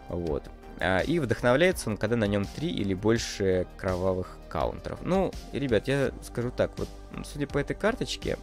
Вот. 0.09 0.45
А, 0.81 1.01
и 1.01 1.19
вдохновляется 1.19 1.91
он, 1.91 1.99
когда 1.99 2.17
на 2.17 2.27
нем 2.27 2.47
три 2.47 2.71
или 2.71 2.95
больше 2.95 3.67
кровавых 3.77 4.39
каунтеров. 4.49 5.01
Ну, 5.03 5.33
ребят, 5.53 5.87
я 5.87 6.13
скажу 6.23 6.51
так, 6.51 6.71
вот, 6.79 6.89
судя 7.25 7.47
по 7.47 7.59
этой 7.59 7.77
карточке, 7.77 8.39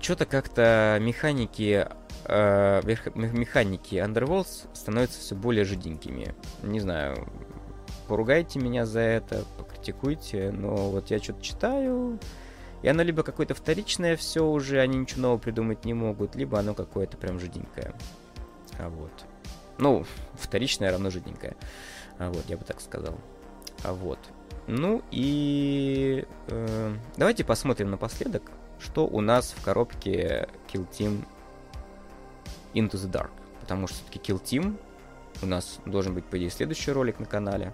что-то 0.00 0.26
как-то 0.26 0.98
механики 1.00 1.86
э, 2.30 2.82
механики 3.14 3.96
Underworlds 3.96 4.68
становятся 4.72 5.20
все 5.20 5.34
более 5.34 5.64
жиденькими. 5.64 6.34
Не 6.62 6.80
знаю, 6.80 7.28
поругайте 8.08 8.58
меня 8.58 8.86
за 8.86 9.00
это, 9.00 9.44
критикуйте, 9.70 10.50
но 10.50 10.90
вот 10.90 11.10
я 11.10 11.18
что-то 11.18 11.42
читаю, 11.42 12.18
и 12.82 12.88
оно 12.88 13.02
либо 13.02 13.22
какое-то 13.22 13.54
вторичное 13.54 14.16
все 14.16 14.46
уже, 14.46 14.80
они 14.80 14.98
ничего 14.98 15.22
нового 15.22 15.38
придумать 15.38 15.84
не 15.84 15.94
могут, 15.94 16.34
либо 16.34 16.58
оно 16.58 16.74
какое-то 16.74 17.16
прям 17.16 17.38
жиденькое. 17.38 17.94
А 18.78 18.88
вот. 18.88 19.12
Ну, 19.78 20.04
вторичное 20.34 20.90
равно 20.90 21.10
жиденькое. 21.10 21.56
А 22.18 22.30
вот, 22.30 22.44
я 22.48 22.56
бы 22.56 22.64
так 22.64 22.80
сказал. 22.80 23.18
А 23.82 23.92
вот. 23.92 24.18
Ну 24.66 25.02
и 25.10 26.26
э, 26.48 26.94
давайте 27.16 27.44
посмотрим 27.44 27.90
напоследок, 27.90 28.50
что 28.78 29.06
у 29.06 29.20
нас 29.20 29.54
в 29.56 29.62
коробке 29.62 30.48
Kill 30.72 30.86
Team 30.90 31.24
Into 32.74 32.92
the 32.92 33.10
Dark. 33.10 33.30
Потому 33.60 33.86
что 33.86 33.96
все-таки 33.96 34.32
Kill 34.32 34.42
Team 34.42 34.78
у 35.42 35.46
нас 35.46 35.78
должен 35.86 36.14
быть, 36.14 36.24
по 36.24 36.36
идее, 36.38 36.50
следующий 36.50 36.92
ролик 36.92 37.18
на 37.18 37.26
канале. 37.26 37.72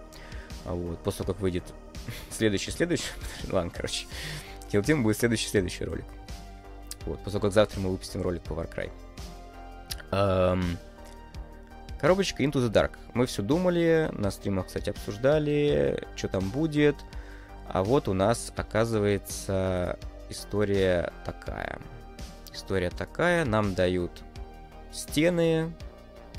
А 0.64 0.74
вот, 0.74 0.98
после 1.01 1.24
того, 1.24 1.35
как 1.35 1.43
выйдет 1.43 1.64
следующий, 2.31 2.70
следующий, 2.70 3.10
ладно, 3.51 3.70
короче, 3.74 4.06
Kill 4.70 4.82
Team 4.82 5.02
будет 5.02 5.16
следующий, 5.16 5.48
следующий 5.48 5.85
ролик. 5.85 6.05
Вот, 7.05 7.18
после 7.18 7.39
того, 7.39 7.43
как 7.43 7.52
завтра 7.52 7.81
мы 7.81 7.90
выпустим 7.90 8.23
ролик 8.23 8.43
по 8.43 8.52
Warcry. 8.52 8.90
Эм, 10.10 10.78
коробочка 12.01 12.43
Into 12.43 12.55
the 12.55 12.70
Dark. 12.70 12.93
Мы 13.14 13.27
все 13.27 13.43
думали, 13.43 14.10
на 14.12 14.31
стримах, 14.31 14.66
кстати, 14.66 14.90
обсуждали, 14.90 16.05
что 16.16 16.28
там 16.28 16.51
будет. 16.51 16.97
А 17.68 17.82
вот 17.82 18.09
у 18.09 18.12
нас, 18.12 18.52
оказывается, 18.56 19.98
история 20.31 21.12
такая. 21.24 21.78
История 22.52 22.90
такая, 22.90 23.44
нам 23.44 23.74
дают 23.74 24.10
стены, 24.93 25.73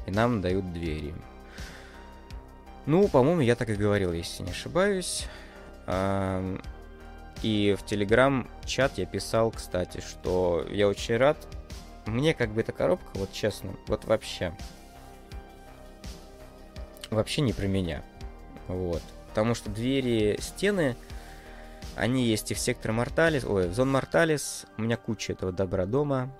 и 0.06 0.11
нам 0.11 0.41
дают 0.41 0.72
двери. 0.74 1.14
Ну, 2.86 3.07
по-моему, 3.07 3.41
я 3.41 3.56
так 3.56 3.69
и 3.69 3.76
говорил, 3.76 4.14
если 4.14 4.44
не 4.44 4.52
ошибаюсь. 4.52 5.26
И 7.44 7.76
в 7.78 7.86
Телеграм-чат 7.86 8.98
я 8.98 9.06
писал, 9.06 9.52
кстати, 9.52 9.99
что 9.99 10.65
я 10.69 10.88
очень 10.88 11.18
рад. 11.18 11.38
Мне 12.06 12.34
как 12.34 12.52
бы 12.52 12.61
эта 12.61 12.72
коробка, 12.72 13.10
вот 13.15 13.32
честно, 13.34 13.76
вот 13.88 14.06
вообще. 14.06 14.53
Вообще 17.10 17.41
не 17.41 17.53
про 17.53 17.68
меня. 17.68 18.03
Вот. 18.68 19.03
Потому 19.30 19.53
что 19.53 19.69
двери, 19.69 20.38
стены, 20.41 20.95
они 21.95 22.24
есть 22.26 22.52
и 22.52 22.53
в 22.53 22.60
сектор 22.60 22.91
Морталис, 22.91 23.44
ой, 23.44 23.68
в 23.68 23.74
зон 23.74 23.91
Морталис. 23.91 24.65
У 24.78 24.84
меня 24.84 24.98
куча 24.98 25.34
этого 25.34 25.52
добра 25.52 25.86
дома. 25.86 26.34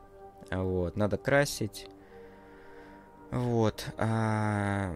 Вот, 0.50 0.96
надо 0.96 1.18
красить. 1.18 1.88
Вот. 3.32 3.86
А, 3.98 4.94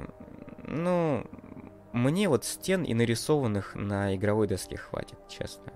ну, 0.67 1.25
мне 1.93 2.29
вот 2.29 2.45
стен 2.45 2.83
и 2.83 2.93
нарисованных 2.93 3.75
на 3.75 4.15
игровой 4.15 4.47
доске 4.47 4.77
хватит, 4.77 5.17
честно. 5.27 5.73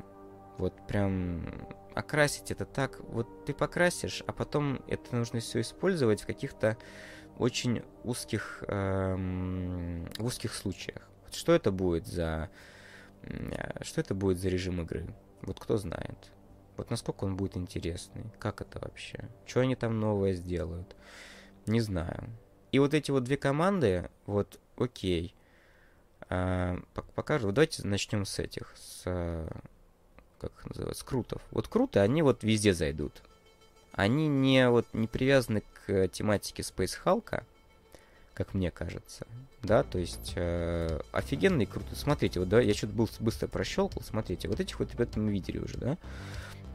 Вот 0.58 0.74
прям 0.88 1.68
окрасить 1.94 2.52
это 2.52 2.66
так, 2.66 3.00
вот 3.02 3.46
ты 3.46 3.54
покрасишь, 3.54 4.24
а 4.28 4.34
потом 4.34 4.82
это 4.88 5.16
нужно 5.16 5.40
все 5.40 5.62
использовать 5.62 6.22
в 6.22 6.26
каких-то 6.26 6.78
очень 7.38 7.84
узких, 8.04 8.64
эм, 8.68 10.10
узких 10.20 10.54
случаях. 10.54 11.10
Вот 11.24 11.34
что 11.34 11.54
это 11.54 11.72
будет 11.72 12.08
за, 12.08 12.50
что 13.82 14.02
это 14.02 14.14
будет 14.14 14.40
за 14.40 14.50
режим 14.50 14.82
игры? 14.82 15.08
Вот 15.42 15.60
кто 15.60 15.78
знает. 15.78 16.32
Вот 16.78 16.90
насколько 16.90 17.24
он 17.24 17.38
будет 17.38 17.56
интересный, 17.56 18.26
как 18.40 18.62
это 18.62 18.80
вообще, 18.80 19.30
что 19.46 19.62
они 19.62 19.76
там 19.76 20.00
новое 20.00 20.34
сделают, 20.34 20.96
не 21.66 21.80
знаю. 21.80 22.30
И 22.76 22.80
вот 22.80 22.94
эти 22.94 23.10
вот 23.10 23.24
две 23.24 23.38
команды, 23.38 24.10
вот, 24.26 24.60
окей, 24.76 25.34
А, 26.28 26.78
покажу. 27.14 27.54
Давайте 27.54 27.88
начнем 27.88 28.26
с 28.26 28.38
этих, 28.38 28.74
с 28.76 29.04
как 30.40 30.52
их 30.52 30.66
называют, 30.66 30.98
с 30.98 31.04
крутов. 31.04 31.42
Вот 31.52 31.70
круты, 31.70 32.00
они 32.00 32.22
вот 32.22 32.44
везде 32.44 32.74
зайдут. 32.74 33.22
Они 33.94 34.28
не 34.28 34.70
вот 34.70 34.88
не 34.92 35.08
привязаны 35.08 35.64
к 35.86 36.10
тематике 36.10 36.64
Space 36.64 37.00
Hulk, 37.06 37.44
как 38.34 38.54
мне 38.54 38.72
кажется. 38.72 39.26
Да, 39.64 39.84
то 39.84 39.98
есть 39.98 40.34
э, 40.36 41.00
офигенный 41.14 41.68
круто. 41.68 41.96
Смотрите, 41.96 42.42
вот 42.42 42.50
да, 42.50 42.60
я 42.60 42.74
что-то 42.74 42.92
был 42.92 43.10
быстро 43.22 43.48
прощелкал. 43.48 44.02
Смотрите, 44.02 44.50
вот 44.50 44.60
этих 44.60 44.80
вот 44.80 44.92
ребят 44.92 45.16
мы 45.16 45.32
видели 45.32 45.60
уже, 45.60 45.78
да. 45.78 45.98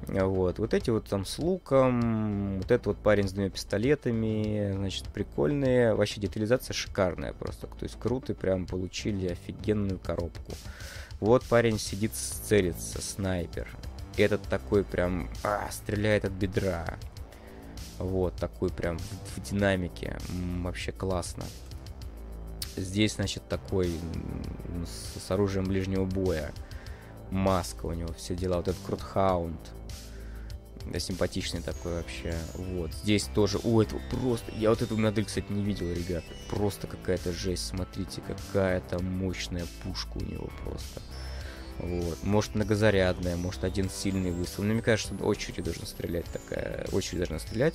Вот, 0.08 0.58
вот 0.58 0.74
эти 0.74 0.90
вот 0.90 1.06
там 1.06 1.24
с 1.24 1.38
луком, 1.38 2.56
вот 2.56 2.70
этот 2.70 2.86
вот 2.86 2.98
парень 2.98 3.28
с 3.28 3.32
двумя 3.32 3.50
пистолетами, 3.50 4.72
значит, 4.74 5.04
прикольные, 5.08 5.94
вообще 5.94 6.20
детализация 6.20 6.74
шикарная 6.74 7.32
просто, 7.32 7.66
то 7.66 7.82
есть 7.82 7.98
круто, 8.00 8.34
прям 8.34 8.66
получили 8.66 9.28
офигенную 9.28 9.98
коробку. 9.98 10.52
Вот 11.20 11.44
парень 11.44 11.78
сидит, 11.78 12.12
целится, 12.14 13.02
снайпер, 13.02 13.68
этот 14.16 14.42
такой 14.44 14.84
прям, 14.84 15.28
а, 15.44 15.68
стреляет 15.70 16.24
от 16.24 16.32
бедра, 16.32 16.98
вот, 17.98 18.34
такой 18.36 18.70
прям 18.70 18.98
в, 18.98 19.36
в 19.36 19.42
динамике, 19.42 20.16
М, 20.30 20.64
вообще 20.64 20.92
классно. 20.92 21.44
Здесь, 22.76 23.16
значит, 23.16 23.42
такой 23.48 23.90
с, 24.86 25.20
с 25.20 25.30
оружием 25.30 25.66
ближнего 25.66 26.06
боя, 26.06 26.52
маска 27.30 27.86
у 27.86 27.92
него, 27.92 28.12
все 28.14 28.34
дела, 28.34 28.56
вот 28.56 28.68
этот 28.68 28.80
крутхаунд, 28.86 29.60
да, 30.86 30.98
симпатичный 30.98 31.62
такой 31.62 31.94
вообще. 31.94 32.34
Вот. 32.54 32.92
Здесь 32.94 33.24
тоже... 33.34 33.58
О, 33.62 33.82
это 33.82 33.96
просто... 34.10 34.50
Я 34.56 34.70
вот 34.70 34.82
эту 34.82 34.96
модель, 34.96 35.24
кстати, 35.24 35.46
не 35.50 35.62
видел, 35.62 35.92
ребята. 35.92 36.26
Просто 36.48 36.86
какая-то 36.86 37.32
жесть. 37.32 37.66
Смотрите, 37.66 38.22
какая-то 38.22 39.02
мощная 39.02 39.66
пушка 39.82 40.16
у 40.16 40.24
него 40.24 40.50
просто. 40.64 41.02
Вот. 41.78 42.22
Может, 42.24 42.54
многозарядная, 42.54 43.36
может, 43.36 43.64
один 43.64 43.88
сильный 43.88 44.32
выстрел. 44.32 44.64
Но 44.64 44.74
мне 44.74 44.82
кажется, 44.82 45.14
что 45.14 45.24
очередь 45.24 45.64
должна 45.64 45.86
стрелять 45.86 46.26
такая. 46.26 46.86
Очередь 46.92 47.18
должна 47.18 47.38
стрелять. 47.38 47.74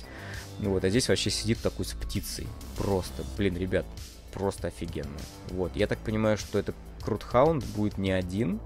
Ну 0.58 0.70
вот, 0.70 0.84
а 0.84 0.90
здесь 0.90 1.08
вообще 1.08 1.30
сидит 1.30 1.58
такой 1.60 1.84
с 1.84 1.92
птицей. 1.92 2.46
Просто, 2.76 3.24
блин, 3.36 3.56
ребят, 3.56 3.86
просто 4.32 4.68
офигенно. 4.68 5.18
Вот. 5.48 5.74
Я 5.74 5.86
так 5.86 5.98
понимаю, 5.98 6.38
что 6.38 6.58
это 6.58 6.74
Крутхаунд 7.02 7.64
будет 7.64 7.98
не 7.98 8.12
один. 8.12 8.60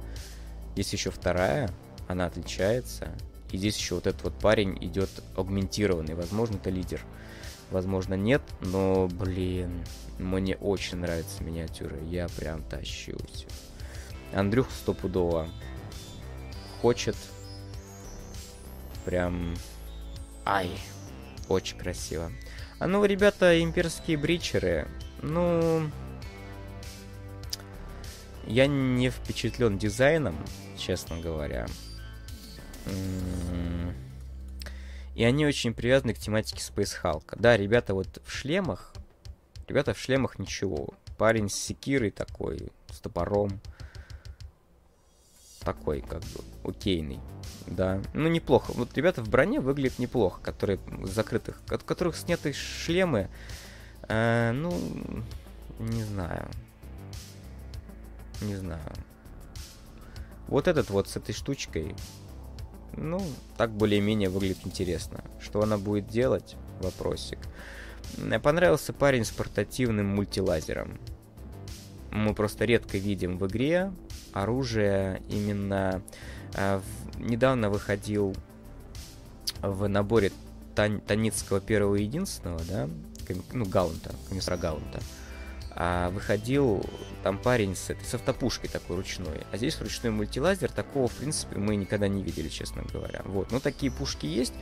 Есть 0.77 0.93
еще 0.93 1.11
вторая. 1.11 1.71
Она 2.09 2.27
отличается. 2.27 3.17
И 3.53 3.57
здесь 3.57 3.77
еще 3.77 3.97
вот 3.97 4.07
этот 4.07 4.23
вот 4.23 4.35
парень 4.35 4.77
идет 4.81 5.11
аугментированный. 5.37 6.15
Возможно, 6.15 6.57
это 6.57 6.71
лидер. 6.71 7.01
Возможно, 7.71 8.15
нет, 8.15 8.43
но, 8.61 9.07
блин, 9.07 9.85
мне 10.19 10.57
очень 10.57 10.99
нравятся 10.99 11.43
миниатюры. 11.45 12.01
Я 12.05 12.29
прям 12.29 12.63
тащусь. 12.65 13.47
Андрюх 14.33 14.71
стопудово 14.71 15.49
хочет. 16.81 17.17
Прям... 19.05 19.57
Ай, 20.45 20.71
очень 21.49 21.79
красиво. 21.79 22.31
А 22.79 22.87
ну, 22.87 23.05
ребята, 23.05 23.61
имперские 23.63 24.17
бричеры, 24.17 24.89
ну... 25.23 25.89
Я 28.47 28.67
не 28.67 29.11
впечатлен 29.11 29.79
дизайном, 29.79 30.35
честно 30.77 31.21
говоря. 31.21 31.67
И 35.15 35.25
они 35.25 35.45
очень 35.45 35.75
привязаны 35.75 36.15
к 36.15 36.19
тематике 36.19 36.61
Space 36.61 36.95
Hulk. 37.03 37.37
Да, 37.39 37.57
ребята 37.57 37.95
вот 37.95 38.23
в 38.25 38.33
шлемах, 38.33 38.95
ребята 39.69 39.93
в 39.93 39.99
шлемах 39.99 40.39
ничего. 40.39 40.95
Парень 41.19 41.51
с 41.51 41.55
секирой 41.55 42.11
такой, 42.11 42.71
с 42.91 43.01
топором. 43.01 43.61
Такой, 45.61 46.01
как 46.01 46.23
бы, 46.23 46.43
окейный. 46.65 47.21
Да, 47.67 48.01
ну 48.15 48.29
неплохо. 48.29 48.73
Вот 48.73 48.97
ребята 48.97 49.23
в 49.23 49.29
броне 49.29 49.61
выглядят 49.61 49.99
неплохо, 49.99 50.41
которые 50.41 50.81
закрытых, 51.05 51.61
от 51.69 51.83
которых 51.83 52.17
сняты 52.17 52.53
шлемы. 52.55 53.29
Э, 54.09 54.53
ну, 54.53 54.73
не 55.79 56.03
знаю. 56.03 56.49
Не 58.41 58.57
знаю. 58.57 58.93
Вот 60.49 60.67
этот 60.67 60.91
вот 60.91 61.09
с 61.09 61.17
этой 61.17 61.33
штучкой 61.33 61.95
ну, 62.97 63.21
так 63.57 63.71
более-менее 63.71 64.29
выглядит 64.29 64.59
интересно. 64.65 65.25
Что 65.41 65.63
она 65.63 65.79
будет 65.79 66.09
делать? 66.09 66.57
Вопросик. 66.81 67.39
Мне 68.17 68.41
понравился 68.41 68.93
парень 68.93 69.25
с 69.25 69.31
портативным 69.31 70.07
мультилазером. 70.07 70.99
Мы 72.11 72.35
просто 72.35 72.65
редко 72.65 72.99
видим 72.99 73.39
в 73.39 73.47
игре 73.47 73.93
оружие 74.33 75.23
именно... 75.29 76.03
Э, 76.55 76.79
в, 76.79 77.21
недавно 77.21 77.71
выходил 77.71 78.35
в 79.63 79.87
наборе 79.89 80.33
Тан, 80.75 81.01
Таницкого 81.01 81.61
первого 81.61 81.97
и 81.97 82.05
единственного, 82.05 82.61
да, 82.69 82.89
ну, 83.53 83.65
Гаунта, 83.65 84.15
комиссара 84.29 84.57
Гаунта, 84.57 85.01
а 85.73 86.11
выходил 86.11 86.85
там 87.23 87.39
парень 87.39 87.77
с, 87.77 87.91
этой, 87.91 88.05
с 88.05 88.15
автопушкой 88.15 88.71
такой 88.71 88.97
ручной. 88.97 89.43
А 89.53 89.57
здесь 89.57 89.81
ручной 89.81 90.11
мультилазер, 90.11 90.71
такого, 90.71 91.09
в 91.09 91.13
принципе, 91.13 91.59
мы 91.59 91.77
никогда 91.77 92.09
не 92.09 92.23
видели, 92.23 92.49
честно 92.49 92.83
говоря. 92.93 93.23
Вот, 93.25 93.51
но 93.53 93.61
такие 93.61 93.93
пушки 93.93 94.27
есть, 94.27 94.55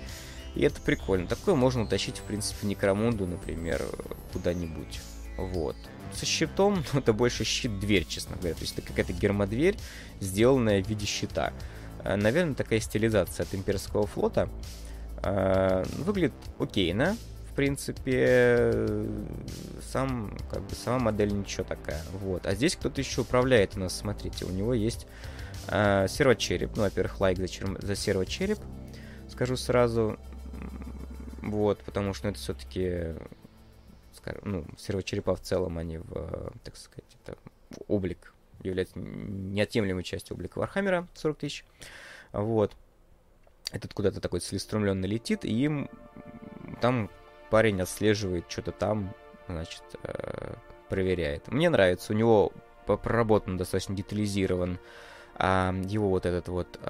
и 0.55 0.63
это 0.63 0.81
прикольно. 0.81 1.27
Такое 1.27 1.55
можно 1.55 1.83
утащить, 1.83 2.19
в 2.19 2.23
принципе, 2.23 2.67
Некромунду, 2.67 3.27
например, 3.27 3.85
куда-нибудь. 4.33 5.01
Вот. 5.37 5.77
Со 6.13 6.27
щитом, 6.27 6.85
ну, 6.93 7.01
это 7.01 7.13
больше 7.13 7.45
щит-дверь, 7.45 8.07
честно 8.07 8.37
говоря. 8.37 8.55
То 8.55 8.63
есть 8.63 8.77
это 8.77 8.87
какая-то 8.87 9.13
гермодверь, 9.13 9.77
сделанная 10.21 10.83
в 10.83 10.89
виде 10.89 11.07
щита. 11.07 11.53
А, 12.05 12.17
наверное, 12.17 12.55
такая 12.55 12.81
стилизация 12.81 13.45
от 13.45 13.55
имперского 13.55 14.07
флота. 14.07 14.49
А, 15.23 15.85
выглядит 15.99 16.35
окейно, 16.59 17.17
принципе, 17.59 18.87
сам, 19.83 20.33
как 20.49 20.63
бы, 20.63 20.77
сама 20.77 21.01
модель 21.01 21.37
ничего 21.37 21.65
такая. 21.65 22.01
Вот. 22.13 22.47
А 22.47 22.55
здесь 22.55 22.77
кто-то 22.77 23.01
еще 23.01 23.23
управляет 23.23 23.77
у 23.77 23.81
нас, 23.81 23.97
смотрите, 23.97 24.45
у 24.45 24.51
него 24.51 24.75
есть 24.75 25.09
э, 25.67 26.07
сервочереп. 26.09 26.77
Ну, 26.77 26.83
во-первых, 26.85 27.19
лайк 27.19 27.39
за, 27.39 27.49
чер... 27.49 27.77
за 27.83 27.97
сервочереп, 27.97 28.61
скажу 29.29 29.57
сразу. 29.57 30.21
Вот, 31.43 31.81
потому 31.81 32.15
что 32.15 32.29
это 32.29 32.39
все-таки, 32.39 33.17
ну, 34.43 34.65
сервочерепа 34.79 35.35
в 35.35 35.41
целом, 35.41 35.79
они 35.79 35.99
в, 35.99 36.53
так 36.63 36.77
сказать, 36.77 37.11
это 37.25 37.37
облик 37.89 38.35
является 38.63 39.01
неотъемлемой 39.01 40.05
частью 40.05 40.37
облика 40.37 40.61
Warhammer 40.61 41.04
а 41.04 41.09
40 41.15 41.39
тысяч. 41.39 41.65
Вот. 42.31 42.77
Этот 43.73 43.95
куда-то 43.95 44.21
такой 44.21 44.39
целеустремленно 44.39 45.07
летит, 45.07 45.45
и 45.45 45.53
им 45.65 45.91
там 46.81 47.11
парень 47.51 47.81
отслеживает 47.81 48.45
что-то 48.49 48.73
там, 48.73 49.15
значит, 49.49 49.83
э, 50.03 50.55
проверяет. 50.89 51.49
Мне 51.49 51.71
нравится, 51.71 52.13
у 52.13 52.17
него 52.17 52.53
проработан 52.87 53.57
достаточно 53.57 53.95
детализирован 53.95 54.79
его 55.39 56.09
вот 56.09 56.27
этот 56.27 56.49
вот, 56.49 56.81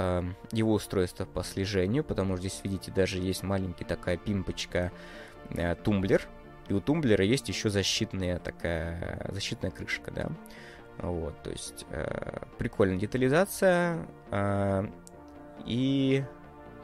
его 0.53 0.73
устройство 0.73 1.27
по 1.27 1.45
слежению, 1.45 2.03
потому 2.03 2.35
что 2.35 2.49
здесь, 2.49 2.61
видите, 2.65 2.91
даже 2.91 3.19
есть 3.19 3.43
маленький 3.43 3.85
такая 3.85 4.17
пимпочка 4.17 4.91
а, 5.51 5.75
тумблер, 5.75 6.27
и 6.69 6.75
у 6.75 6.81
тумблера 6.81 7.25
есть 7.25 7.49
еще 7.49 7.71
защитная 7.71 8.39
такая, 8.39 9.27
защитная 9.31 9.71
крышка, 9.71 10.11
да. 10.11 10.31
Вот, 10.99 11.43
то 11.43 11.51
есть 11.51 11.87
э, 11.91 12.41
прикольная 12.59 12.99
детализация. 12.99 14.07
Э, 14.31 14.87
и 15.65 16.25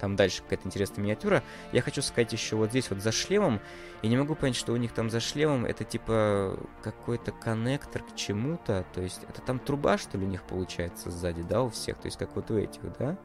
там 0.04 0.16
дальше 0.16 0.42
какая-то 0.42 0.66
интересная 0.66 1.02
миниатюра. 1.02 1.42
Я 1.72 1.80
хочу 1.80 2.02
сказать 2.02 2.30
еще 2.30 2.56
вот 2.56 2.68
здесь 2.68 2.90
вот 2.90 3.00
за 3.00 3.10
шлемом. 3.10 3.58
Я 4.02 4.10
не 4.10 4.18
могу 4.18 4.34
понять, 4.34 4.54
что 4.54 4.74
у 4.74 4.76
них 4.76 4.92
там 4.92 5.08
за 5.08 5.18
шлемом. 5.18 5.64
Это 5.64 5.82
типа 5.82 6.58
какой-то 6.82 7.32
коннектор 7.32 8.02
к 8.02 8.14
чему-то. 8.14 8.84
То 8.92 9.00
есть 9.00 9.22
это 9.26 9.40
там 9.40 9.58
труба, 9.58 9.96
что 9.96 10.18
ли, 10.18 10.26
у 10.26 10.28
них 10.28 10.42
получается 10.42 11.10
сзади, 11.10 11.40
да, 11.40 11.62
у 11.62 11.70
всех? 11.70 11.96
То 11.96 12.08
есть 12.08 12.18
как 12.18 12.36
вот 12.36 12.50
у 12.50 12.58
этих, 12.58 12.82
да? 12.98 13.16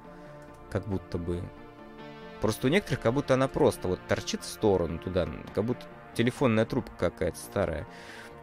Как 0.70 0.88
будто 0.88 1.18
бы. 1.18 1.44
Просто 2.40 2.68
у 2.68 2.70
некоторых 2.70 3.02
как 3.02 3.14
будто 3.14 3.34
она 3.34 3.50
просто 3.50 3.90
вот 3.90 4.00
торчит 4.08 4.44
в 4.44 4.46
сторону 4.46 5.00
туда. 5.00 5.28
Как 5.54 5.66
будто 5.66 5.86
телефонная 6.14 6.66
трубка 6.66 6.94
какая-то 6.98 7.38
старая. 7.40 7.88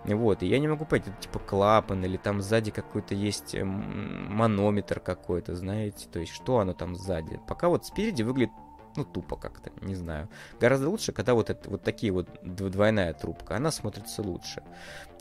Вот, 0.05 0.43
и 0.43 0.47
я 0.47 0.59
не 0.59 0.69
могу 0.69 0.85
понять, 0.85 1.09
это 1.09 1.21
типа 1.21 1.39
клапан, 1.41 2.05
или 2.05 2.17
там 2.17 2.41
сзади 2.41 2.71
какой-то 2.71 3.15
есть 3.15 3.55
эм, 3.55 4.33
манометр 4.33 5.01
какой-то, 5.01 5.57
знаете, 5.57 6.07
то 6.13 6.21
есть 6.21 6.33
что 6.33 6.61
оно 6.61 6.75
там 6.75 6.95
сзади. 6.95 7.41
Пока 7.49 7.69
вот 7.69 7.87
спереди 7.87 8.23
выглядит, 8.23 8.53
ну, 8.97 9.05
тупо 9.05 9.37
как-то, 9.37 9.71
не 9.85 9.95
знаю. 9.95 10.29
Гораздо 10.61 10.89
лучше, 10.89 11.13
когда 11.13 11.35
вот, 11.35 11.51
это, 11.51 11.69
вот 11.69 11.83
такие 11.83 12.13
вот 12.13 12.29
двойная 12.43 13.13
трубка, 13.13 13.57
она 13.57 13.71
смотрится 13.71 14.23
лучше. 14.23 14.63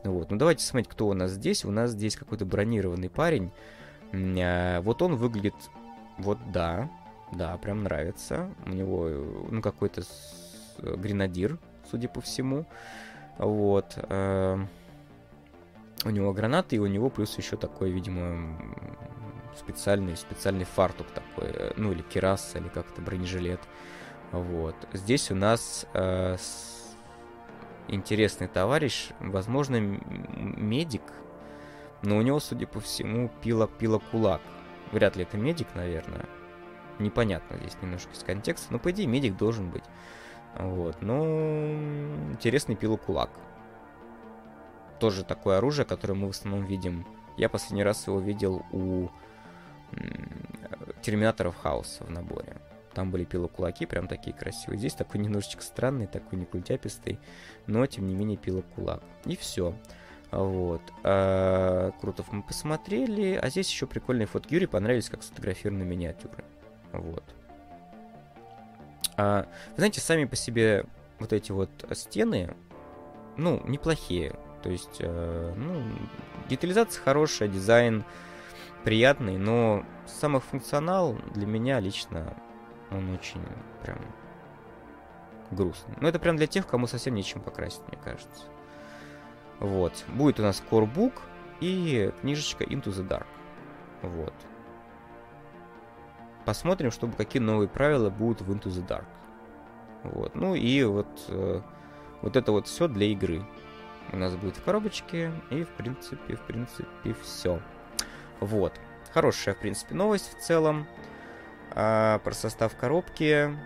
Вот, 0.03 0.30
ну 0.31 0.38
давайте 0.38 0.64
смотреть, 0.64 0.89
кто 0.89 1.07
у 1.07 1.14
нас 1.14 1.31
здесь. 1.31 1.65
У 1.65 1.72
нас 1.72 1.91
здесь 1.91 2.15
какой-то 2.15 2.45
бронированный 2.45 3.10
парень. 3.10 3.52
А, 4.14 4.81
вот 4.81 5.02
он 5.02 5.15
выглядит, 5.15 5.56
вот 6.18 6.38
да, 6.52 6.89
да, 7.31 7.57
прям 7.57 7.84
нравится. 7.84 8.49
У 8.65 8.69
него, 8.69 9.10
ну, 9.49 9.61
какой-то 9.61 10.03
гренадир, 10.77 11.57
судя 11.89 12.07
по 12.07 12.22
всему. 12.22 12.65
Вот. 13.38 13.98
Эм, 14.10 14.68
У 16.06 16.10
него 16.12 16.34
гранаты, 16.34 16.76
и 16.76 16.80
у 16.80 16.86
него 16.86 17.10
плюс 17.10 17.36
еще 17.38 17.57
такой, 17.57 17.90
видимо, 17.90 18.57
специальный, 19.56 20.16
специальный 20.16 20.66
фартук 20.66 21.07
такой, 21.07 21.49
э, 21.49 21.74
ну 21.78 21.91
или 21.91 22.03
кераса, 22.03 22.60
или 22.60 22.68
как-то 22.68 23.02
бронежилет. 23.02 23.60
Вот. 24.32 24.76
Здесь 24.94 25.32
у 25.32 25.36
нас 25.36 25.88
э, 25.94 26.36
с... 26.38 26.95
интересный 27.88 28.48
товарищ, 28.48 29.10
возможно, 29.20 29.78
медик, 29.78 31.02
но 32.03 32.18
у 32.18 32.22
него, 32.22 32.40
судя 32.40 32.68
по 32.68 32.80
всему, 32.80 33.32
пила, 33.41 33.68
пила 33.68 33.99
кулак. 34.12 34.41
Вряд 34.91 35.16
ли 35.16 35.24
это 35.24 35.38
медик, 35.38 35.68
наверное. 35.74 36.26
Непонятно 36.99 37.57
здесь 37.57 37.78
немножко 37.82 38.12
из 38.14 38.24
контекста, 38.24 38.72
но 38.72 38.80
по 38.80 38.91
идее 38.91 39.07
медик 39.07 39.38
должен 39.38 39.70
быть. 39.72 39.84
Вот, 40.57 41.02
ну, 41.02 41.73
интересный 42.32 42.76
пила 42.76 42.98
кулак. 42.98 43.30
Тоже 44.99 45.23
такое 45.23 45.57
оружие, 45.57 45.86
которое 45.86 46.14
мы 46.14 46.27
в 46.27 46.32
основном 46.32 46.65
видим. 46.65 47.06
Я 47.38 47.49
последний 47.49 47.84
раз 47.84 48.07
его 48.07 48.19
видел 48.19 48.65
у 48.72 49.10
терминаторов 51.02 51.56
хаоса 51.57 52.03
в 52.03 52.10
наборе. 52.10 52.56
Там 52.94 53.11
были 53.11 53.26
пилокулаки, 53.26 53.86
прям 53.86 54.07
такие 54.07 54.36
красивые. 54.36 54.80
Здесь 54.80 54.94
такой 54.94 55.19
немножечко 55.19 55.61
странный, 55.61 56.07
такой 56.07 56.40
не 56.40 56.45
культяпистый, 56.45 57.19
но 57.68 57.86
тем 57.86 58.07
не 58.07 58.15
менее 58.15 58.38
пилокулак. 58.38 59.03
И 59.26 59.36
все. 59.36 59.76
Вот. 60.32 60.82
А, 61.03 61.91
Крутов 61.99 62.32
мы 62.32 62.41
посмотрели. 62.41 63.36
А 63.36 63.49
здесь 63.49 63.69
еще 63.69 63.86
прикольные 63.86 64.27
фотки. 64.27 64.53
Юрий 64.53 64.68
понравились, 64.68 65.10
как 65.10 65.23
сфотографированы 65.23 65.84
миниатюры. 65.84 66.45
Вот. 66.94 67.35
А, 69.18 69.48
вы 69.72 69.78
знаете, 69.78 70.02
сами 70.02 70.26
по 70.26 70.36
себе 70.36 70.86
вот 71.20 71.34
эти 71.34 71.52
вот 71.52 71.70
стены, 71.94 72.56
ну, 73.38 73.62
неплохие. 73.66 74.36
То 74.62 74.70
есть, 74.70 74.98
э, 75.00 75.54
ну, 75.56 75.84
детализация 76.50 77.02
хорошая, 77.02 77.48
дизайн 77.48 78.04
приятный, 78.84 79.38
но 79.38 79.86
самый 80.08 80.42
функционал 80.42 81.18
для 81.34 81.46
меня 81.46 81.80
лично 81.80 82.34
он 82.92 83.14
очень 83.14 83.42
прям 83.82 84.00
грустный. 85.52 85.96
Но 86.02 86.08
это 86.08 86.20
прям 86.20 86.38
для 86.38 86.48
тех, 86.48 86.68
кому 86.68 86.88
совсем 86.88 87.14
нечем 87.16 87.42
покрасить, 87.42 87.82
мне 87.88 87.98
кажется. 88.04 88.44
Вот. 89.60 89.94
Будет 90.08 90.40
у 90.40 90.44
нас 90.44 90.62
корбук 90.70 91.14
и 91.62 92.12
книжечка 92.22 92.64
Into 92.64 92.86
the 92.86 93.08
Dark. 93.08 93.28
Вот. 94.02 94.34
Посмотрим, 96.46 96.92
чтобы 96.92 97.16
какие 97.16 97.42
новые 97.42 97.68
правила 97.68 98.10
будут 98.10 98.42
в 98.42 98.52
Into 98.52 98.66
the 98.66 98.88
Dark. 98.88 99.06
Вот. 100.04 100.36
Ну 100.36 100.54
и 100.54 100.84
вот, 100.84 101.08
э, 101.30 101.62
вот 102.22 102.36
это 102.36 102.52
вот 102.52 102.68
все 102.68 102.88
для 102.88 103.08
игры. 103.08 103.44
У 104.12 104.18
нас 104.18 104.36
будет 104.36 104.58
в 104.58 104.64
коробочке. 104.64 105.32
И 105.50 105.64
в 105.64 105.70
принципе, 105.70 106.36
в 106.36 106.42
принципе, 106.42 107.16
все. 107.24 107.60
Вот. 108.40 108.74
Хорошая, 109.12 109.56
в 109.56 109.60
принципе, 109.60 109.96
новость 109.96 110.38
в 110.38 110.42
целом. 110.42 110.86
А, 111.72 112.20
про 112.20 112.34
состав 112.34 112.76
коробки. 112.78 113.58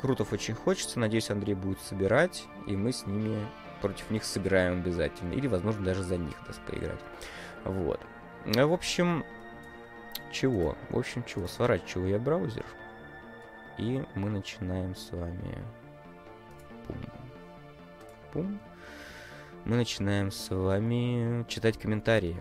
Крутов 0.00 0.32
очень 0.32 0.54
хочется. 0.54 0.98
Надеюсь, 0.98 1.30
Андрей 1.30 1.54
будет 1.54 1.80
собирать. 1.80 2.46
И 2.66 2.76
мы 2.76 2.92
с 2.92 3.06
ними 3.06 3.46
против 3.80 4.10
них 4.10 4.24
сыграем 4.24 4.80
обязательно. 4.80 5.34
Или, 5.34 5.46
возможно, 5.46 5.84
даже 5.84 6.02
за 6.02 6.16
них 6.16 6.34
даст 6.46 6.60
поиграть. 6.62 7.00
Вот. 7.64 8.00
В 8.44 8.72
общем, 8.72 9.24
чего? 10.32 10.76
В 10.90 10.98
общем, 10.98 11.24
чего? 11.24 11.46
Сворачиваю 11.46 12.10
я 12.10 12.18
браузер. 12.18 12.64
И 13.78 14.02
мы 14.14 14.30
начинаем 14.30 14.94
с 14.94 15.12
вами... 15.12 15.58
Пум. 16.86 16.96
Пум. 18.32 18.60
Мы 19.64 19.76
начинаем 19.76 20.30
с 20.30 20.54
вами 20.54 21.44
читать 21.48 21.78
комментарии. 21.78 22.36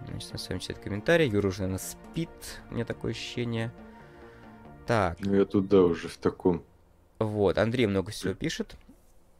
Начинаем 0.00 0.38
с 0.38 0.48
вами 0.48 0.58
читать 0.60 0.80
комментарии. 0.80 1.28
Юра 1.28 1.48
уже, 1.48 1.62
наверное, 1.62 1.78
спит. 1.78 2.60
У 2.70 2.74
меня 2.74 2.84
такое 2.84 3.12
ощущение. 3.12 3.72
Так. 4.86 5.18
Ну, 5.20 5.34
я 5.34 5.44
туда 5.44 5.82
уже 5.82 6.08
в 6.08 6.16
таком. 6.18 6.62
Вот, 7.18 7.58
Андрей 7.58 7.86
много 7.86 8.12
всего 8.12 8.34
пишет. 8.34 8.76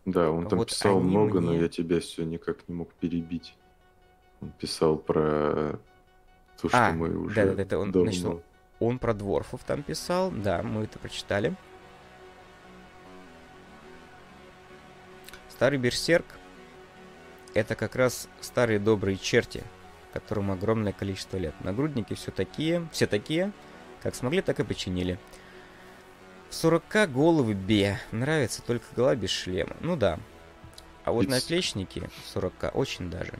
Да, 0.04 0.30
он 0.30 0.48
там 0.48 0.58
вот 0.58 0.68
писал 0.68 1.00
много, 1.00 1.40
мне... 1.40 1.50
но 1.50 1.54
я 1.54 1.68
тебя 1.68 2.00
все 2.00 2.24
никак 2.24 2.68
не 2.68 2.74
мог 2.74 2.92
перебить. 2.94 3.56
Он 4.40 4.50
писал 4.50 4.96
про 4.96 5.78
то, 6.60 6.68
что 6.68 6.86
а, 6.88 6.92
мы 6.92 7.16
уже 7.16 7.34
да, 7.34 7.54
да, 7.54 7.64
да, 7.64 7.78
он, 7.78 7.92
давно... 7.92 8.10
значит, 8.10 8.44
он 8.80 8.98
про 8.98 9.14
дворфов 9.14 9.62
там 9.64 9.82
писал, 9.82 10.30
да, 10.30 10.62
мы 10.62 10.84
это 10.84 10.98
прочитали. 10.98 11.54
Старый 15.48 15.78
берсерк 15.78 16.24
это 17.56 17.74
как 17.74 17.96
раз 17.96 18.28
старые 18.42 18.78
добрые 18.78 19.16
черти, 19.16 19.64
которым 20.12 20.50
огромное 20.50 20.92
количество 20.92 21.38
лет. 21.38 21.54
Нагрудники 21.60 22.14
все 22.14 22.30
такие, 22.30 22.86
все 22.92 23.06
такие, 23.06 23.52
как 24.02 24.14
смогли, 24.14 24.42
так 24.42 24.60
и 24.60 24.64
починили. 24.64 25.18
В 26.50 26.54
40 26.54 27.10
головы 27.10 27.54
бе. 27.54 27.98
Нравится 28.12 28.62
только 28.62 28.84
голова 28.94 29.16
без 29.16 29.30
шлема. 29.30 29.74
Ну 29.80 29.96
да. 29.96 30.20
А 31.04 31.12
вот 31.12 31.26
30. 31.26 31.42
наплечники 31.42 32.10
40 32.32 32.72
очень 32.74 33.10
даже. 33.10 33.32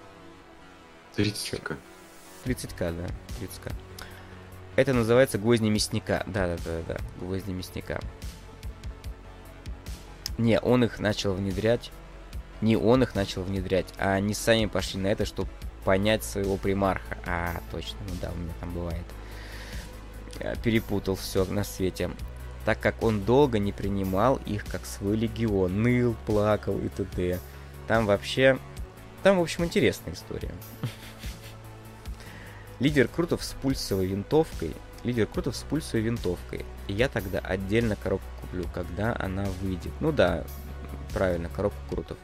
30к. 1.16 1.76
30к, 2.46 2.78
да. 2.78 3.06
30к. 3.40 3.72
Это 4.76 4.92
называется 4.92 5.38
гвозди 5.38 5.68
мясника. 5.68 6.22
Да-да-да-да. 6.26 6.98
Гвозди 7.18 7.50
мясника. 7.50 8.00
Не, 10.38 10.60
он 10.60 10.84
их 10.84 10.98
начал 11.00 11.34
внедрять. 11.34 11.90
Не 12.60 12.76
он 12.76 13.02
их 13.02 13.14
начал 13.14 13.42
внедрять, 13.42 13.86
а 13.98 14.14
они 14.14 14.32
сами 14.32 14.66
пошли 14.66 15.00
на 15.00 15.08
это, 15.08 15.26
чтобы 15.26 15.50
понять 15.84 16.24
своего 16.24 16.56
примарха. 16.56 17.18
А, 17.26 17.60
точно, 17.70 17.98
ну 18.08 18.14
да, 18.20 18.32
у 18.32 18.38
меня 18.38 18.52
там 18.60 18.72
бывает. 18.72 19.04
Я 20.40 20.54
перепутал 20.56 21.16
все 21.16 21.44
на 21.44 21.64
свете. 21.64 22.10
Так 22.64 22.80
как 22.80 23.02
он 23.02 23.22
долго 23.22 23.58
не 23.58 23.72
принимал 23.72 24.40
их 24.44 24.64
как 24.66 24.84
свой 24.84 25.16
легион, 25.16 25.82
ныл, 25.82 26.16
плакал 26.26 26.78
и 26.78 26.88
т.д. 26.88 27.38
Там 27.86 28.06
вообще... 28.06 28.58
Там, 29.22 29.38
в 29.38 29.42
общем, 29.42 29.64
интересная 29.64 30.14
история. 30.14 30.50
Лидер 32.78 33.08
Крутов 33.08 33.42
с 33.42 33.52
пульсовой 33.54 34.06
винтовкой. 34.06 34.74
Лидер 35.02 35.26
Крутов 35.26 35.56
с 35.56 35.62
пульсовой 35.62 36.02
винтовкой. 36.02 36.64
И 36.88 36.92
я 36.92 37.08
тогда 37.08 37.38
отдельно 37.38 37.96
коробку 37.96 38.26
куплю, 38.40 38.64
когда 38.74 39.16
она 39.18 39.44
выйдет. 39.62 39.92
Ну 40.00 40.12
да, 40.12 40.44
правильно, 41.14 41.48
коробку 41.48 41.78
Крутов. 41.88 42.18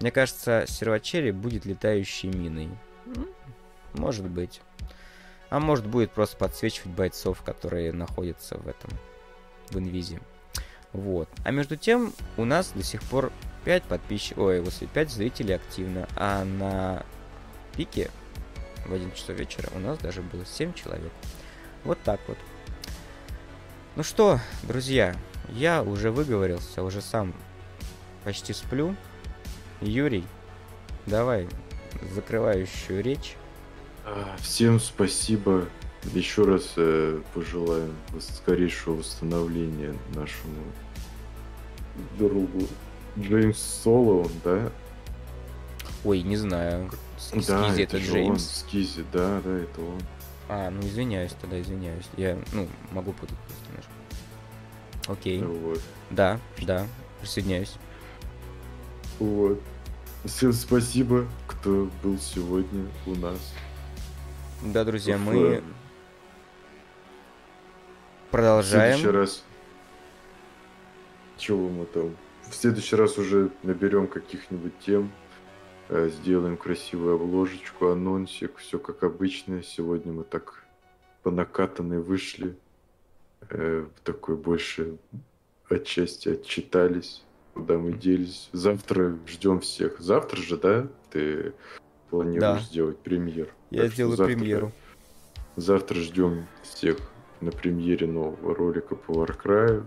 Мне 0.00 0.10
кажется, 0.10 0.64
сервачери 0.68 1.30
будет 1.30 1.64
летающей 1.64 2.28
миной. 2.28 2.68
Может 3.94 4.28
быть. 4.28 4.60
А 5.50 5.60
может 5.60 5.86
будет 5.86 6.12
просто 6.12 6.36
подсвечивать 6.36 6.92
бойцов, 6.92 7.42
которые 7.42 7.92
находятся 7.92 8.58
в 8.58 8.68
этом, 8.68 8.90
в 9.70 9.78
инвизе. 9.78 10.20
Вот. 10.92 11.28
А 11.44 11.50
между 11.50 11.76
тем, 11.76 12.12
у 12.36 12.44
нас 12.44 12.72
до 12.74 12.82
сих 12.82 13.02
пор 13.02 13.32
5 13.64 13.84
подписчиков, 13.84 14.44
ой, 14.44 14.60
вот 14.60 14.74
5 14.74 15.10
зрителей 15.10 15.54
активно, 15.54 16.06
а 16.16 16.44
на 16.44 17.04
пике 17.74 18.10
в 18.86 18.92
1 18.92 19.12
часов 19.12 19.36
вечера 19.36 19.68
у 19.74 19.78
нас 19.78 19.98
даже 19.98 20.22
было 20.22 20.44
7 20.44 20.72
человек. 20.72 21.12
Вот 21.84 21.98
так 22.04 22.20
вот. 22.28 22.38
Ну 23.96 24.02
что, 24.02 24.40
друзья, 24.62 25.16
я 25.50 25.82
уже 25.82 26.10
выговорился, 26.10 26.82
уже 26.82 27.00
сам 27.00 27.34
почти 28.24 28.52
сплю. 28.52 28.94
Юрий, 29.80 30.24
давай 31.06 31.48
закрывающую 32.14 33.02
речь. 33.02 33.36
А, 34.04 34.36
всем 34.40 34.80
спасибо. 34.80 35.66
Еще 36.14 36.44
раз 36.44 36.74
э, 36.76 37.20
пожелаем 37.34 37.94
скорейшего 38.20 38.94
восстановления 38.94 39.94
нашему 40.14 40.62
другу 42.18 42.68
Джеймс 43.18 43.58
Соло, 43.58 44.28
да? 44.44 44.70
Ой, 46.04 46.22
не 46.22 46.36
знаю. 46.36 46.90
Да, 47.32 47.40
Скизи 47.40 47.82
это, 47.82 47.96
это 47.96 47.98
Джеймс. 47.98 48.30
Он, 48.30 48.38
Скизи, 48.38 49.04
да, 49.12 49.40
да, 49.44 49.50
это 49.50 49.80
он. 49.80 50.00
А, 50.48 50.70
ну 50.70 50.80
извиняюсь 50.80 51.32
тогда, 51.40 51.60
извиняюсь. 51.60 52.06
Я, 52.16 52.38
ну, 52.52 52.68
могу 52.92 53.12
путать 53.12 53.36
просто 53.46 53.64
немножко. 53.68 53.92
Окей. 55.08 55.42
Вот. 55.42 55.80
Да, 56.10 56.40
да, 56.62 56.86
присоединяюсь. 57.20 57.74
Вот. 59.18 59.60
Всем 60.24 60.52
спасибо, 60.52 61.26
кто 61.46 61.90
был 62.02 62.18
сегодня 62.18 62.86
у 63.06 63.14
нас. 63.16 63.38
Да, 64.62 64.84
друзья, 64.84 65.16
Уф, 65.16 65.22
мы 65.22 65.62
продолжаем. 68.30 68.96
В 68.96 69.00
следующий 69.00 69.16
раз... 69.16 69.44
Чего 71.36 71.68
мы 71.68 71.86
там? 71.86 72.16
В 72.50 72.54
следующий 72.54 72.96
раз 72.96 73.16
уже 73.18 73.50
наберем 73.62 74.08
каких-нибудь 74.08 74.72
тем, 74.84 75.12
сделаем 75.90 76.56
красивую 76.56 77.14
обложечку, 77.16 77.88
анонсик, 77.88 78.56
все 78.58 78.78
как 78.78 79.02
обычно. 79.02 79.62
Сегодня 79.62 80.12
мы 80.12 80.24
так 80.24 80.64
по 81.22 81.30
накатанной 81.30 82.00
вышли, 82.00 82.56
э, 83.50 83.86
такой 84.04 84.36
больше 84.36 84.98
отчасти 85.68 86.30
отчитались 86.30 87.22
куда 87.54 87.76
мы 87.76 87.92
делись. 87.92 88.48
Завтра 88.52 89.18
ждем 89.26 89.58
всех. 89.60 89.98
Завтра 89.98 90.36
же, 90.40 90.56
да? 90.56 90.86
Ты 91.10 91.54
планируешь 92.08 92.40
Да. 92.40 92.60
сделать 92.60 92.98
премьер. 92.98 93.52
Я 93.70 93.82
Так 93.82 93.92
сделаю 93.94 94.16
завтра- 94.16 94.36
премьеру. 94.36 94.72
Завтра 95.56 95.96
ждем 95.96 96.46
всех 96.62 96.98
на 97.40 97.50
премьере 97.50 98.06
нового 98.06 98.54
ролика 98.54 98.94
по 98.94 99.10
Warcry. 99.10 99.84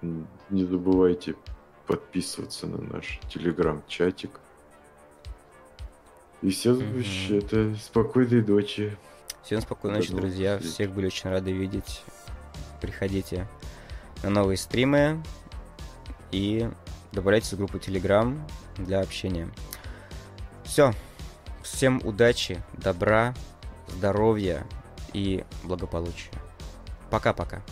Не 0.00 0.64
забывайте 0.64 1.34
подписываться 1.86 2.66
на 2.66 2.78
наш 2.80 3.20
телеграм-чатик. 3.28 4.30
И 6.42 6.50
все, 6.50 6.72
Мгм. 6.74 7.02
это 7.30 7.74
спокойной 7.76 8.42
ночи. 8.42 8.96
Всем 9.42 9.60
спокойной 9.60 9.98
ночи, 9.98 10.12
друзья. 10.12 10.58
Всех 10.58 10.90
были 10.92 11.06
очень 11.06 11.28
рады 11.30 11.52
видеть. 11.52 12.02
Приходите 12.80 13.46
на 14.22 14.30
новые 14.30 14.56
стримы 14.56 15.22
и 16.30 16.68
добавляйтесь 17.12 17.52
в 17.52 17.56
группу 17.58 17.78
Telegram 17.78 18.38
для 18.78 19.00
общения. 19.00 19.48
Все. 20.64 20.92
Всем 21.62 22.00
удачи, 22.04 22.62
добра, 22.72 23.34
здоровья 23.88 24.66
и 25.12 25.44
благополучия. 25.64 26.30
Пока-пока. 27.10 27.62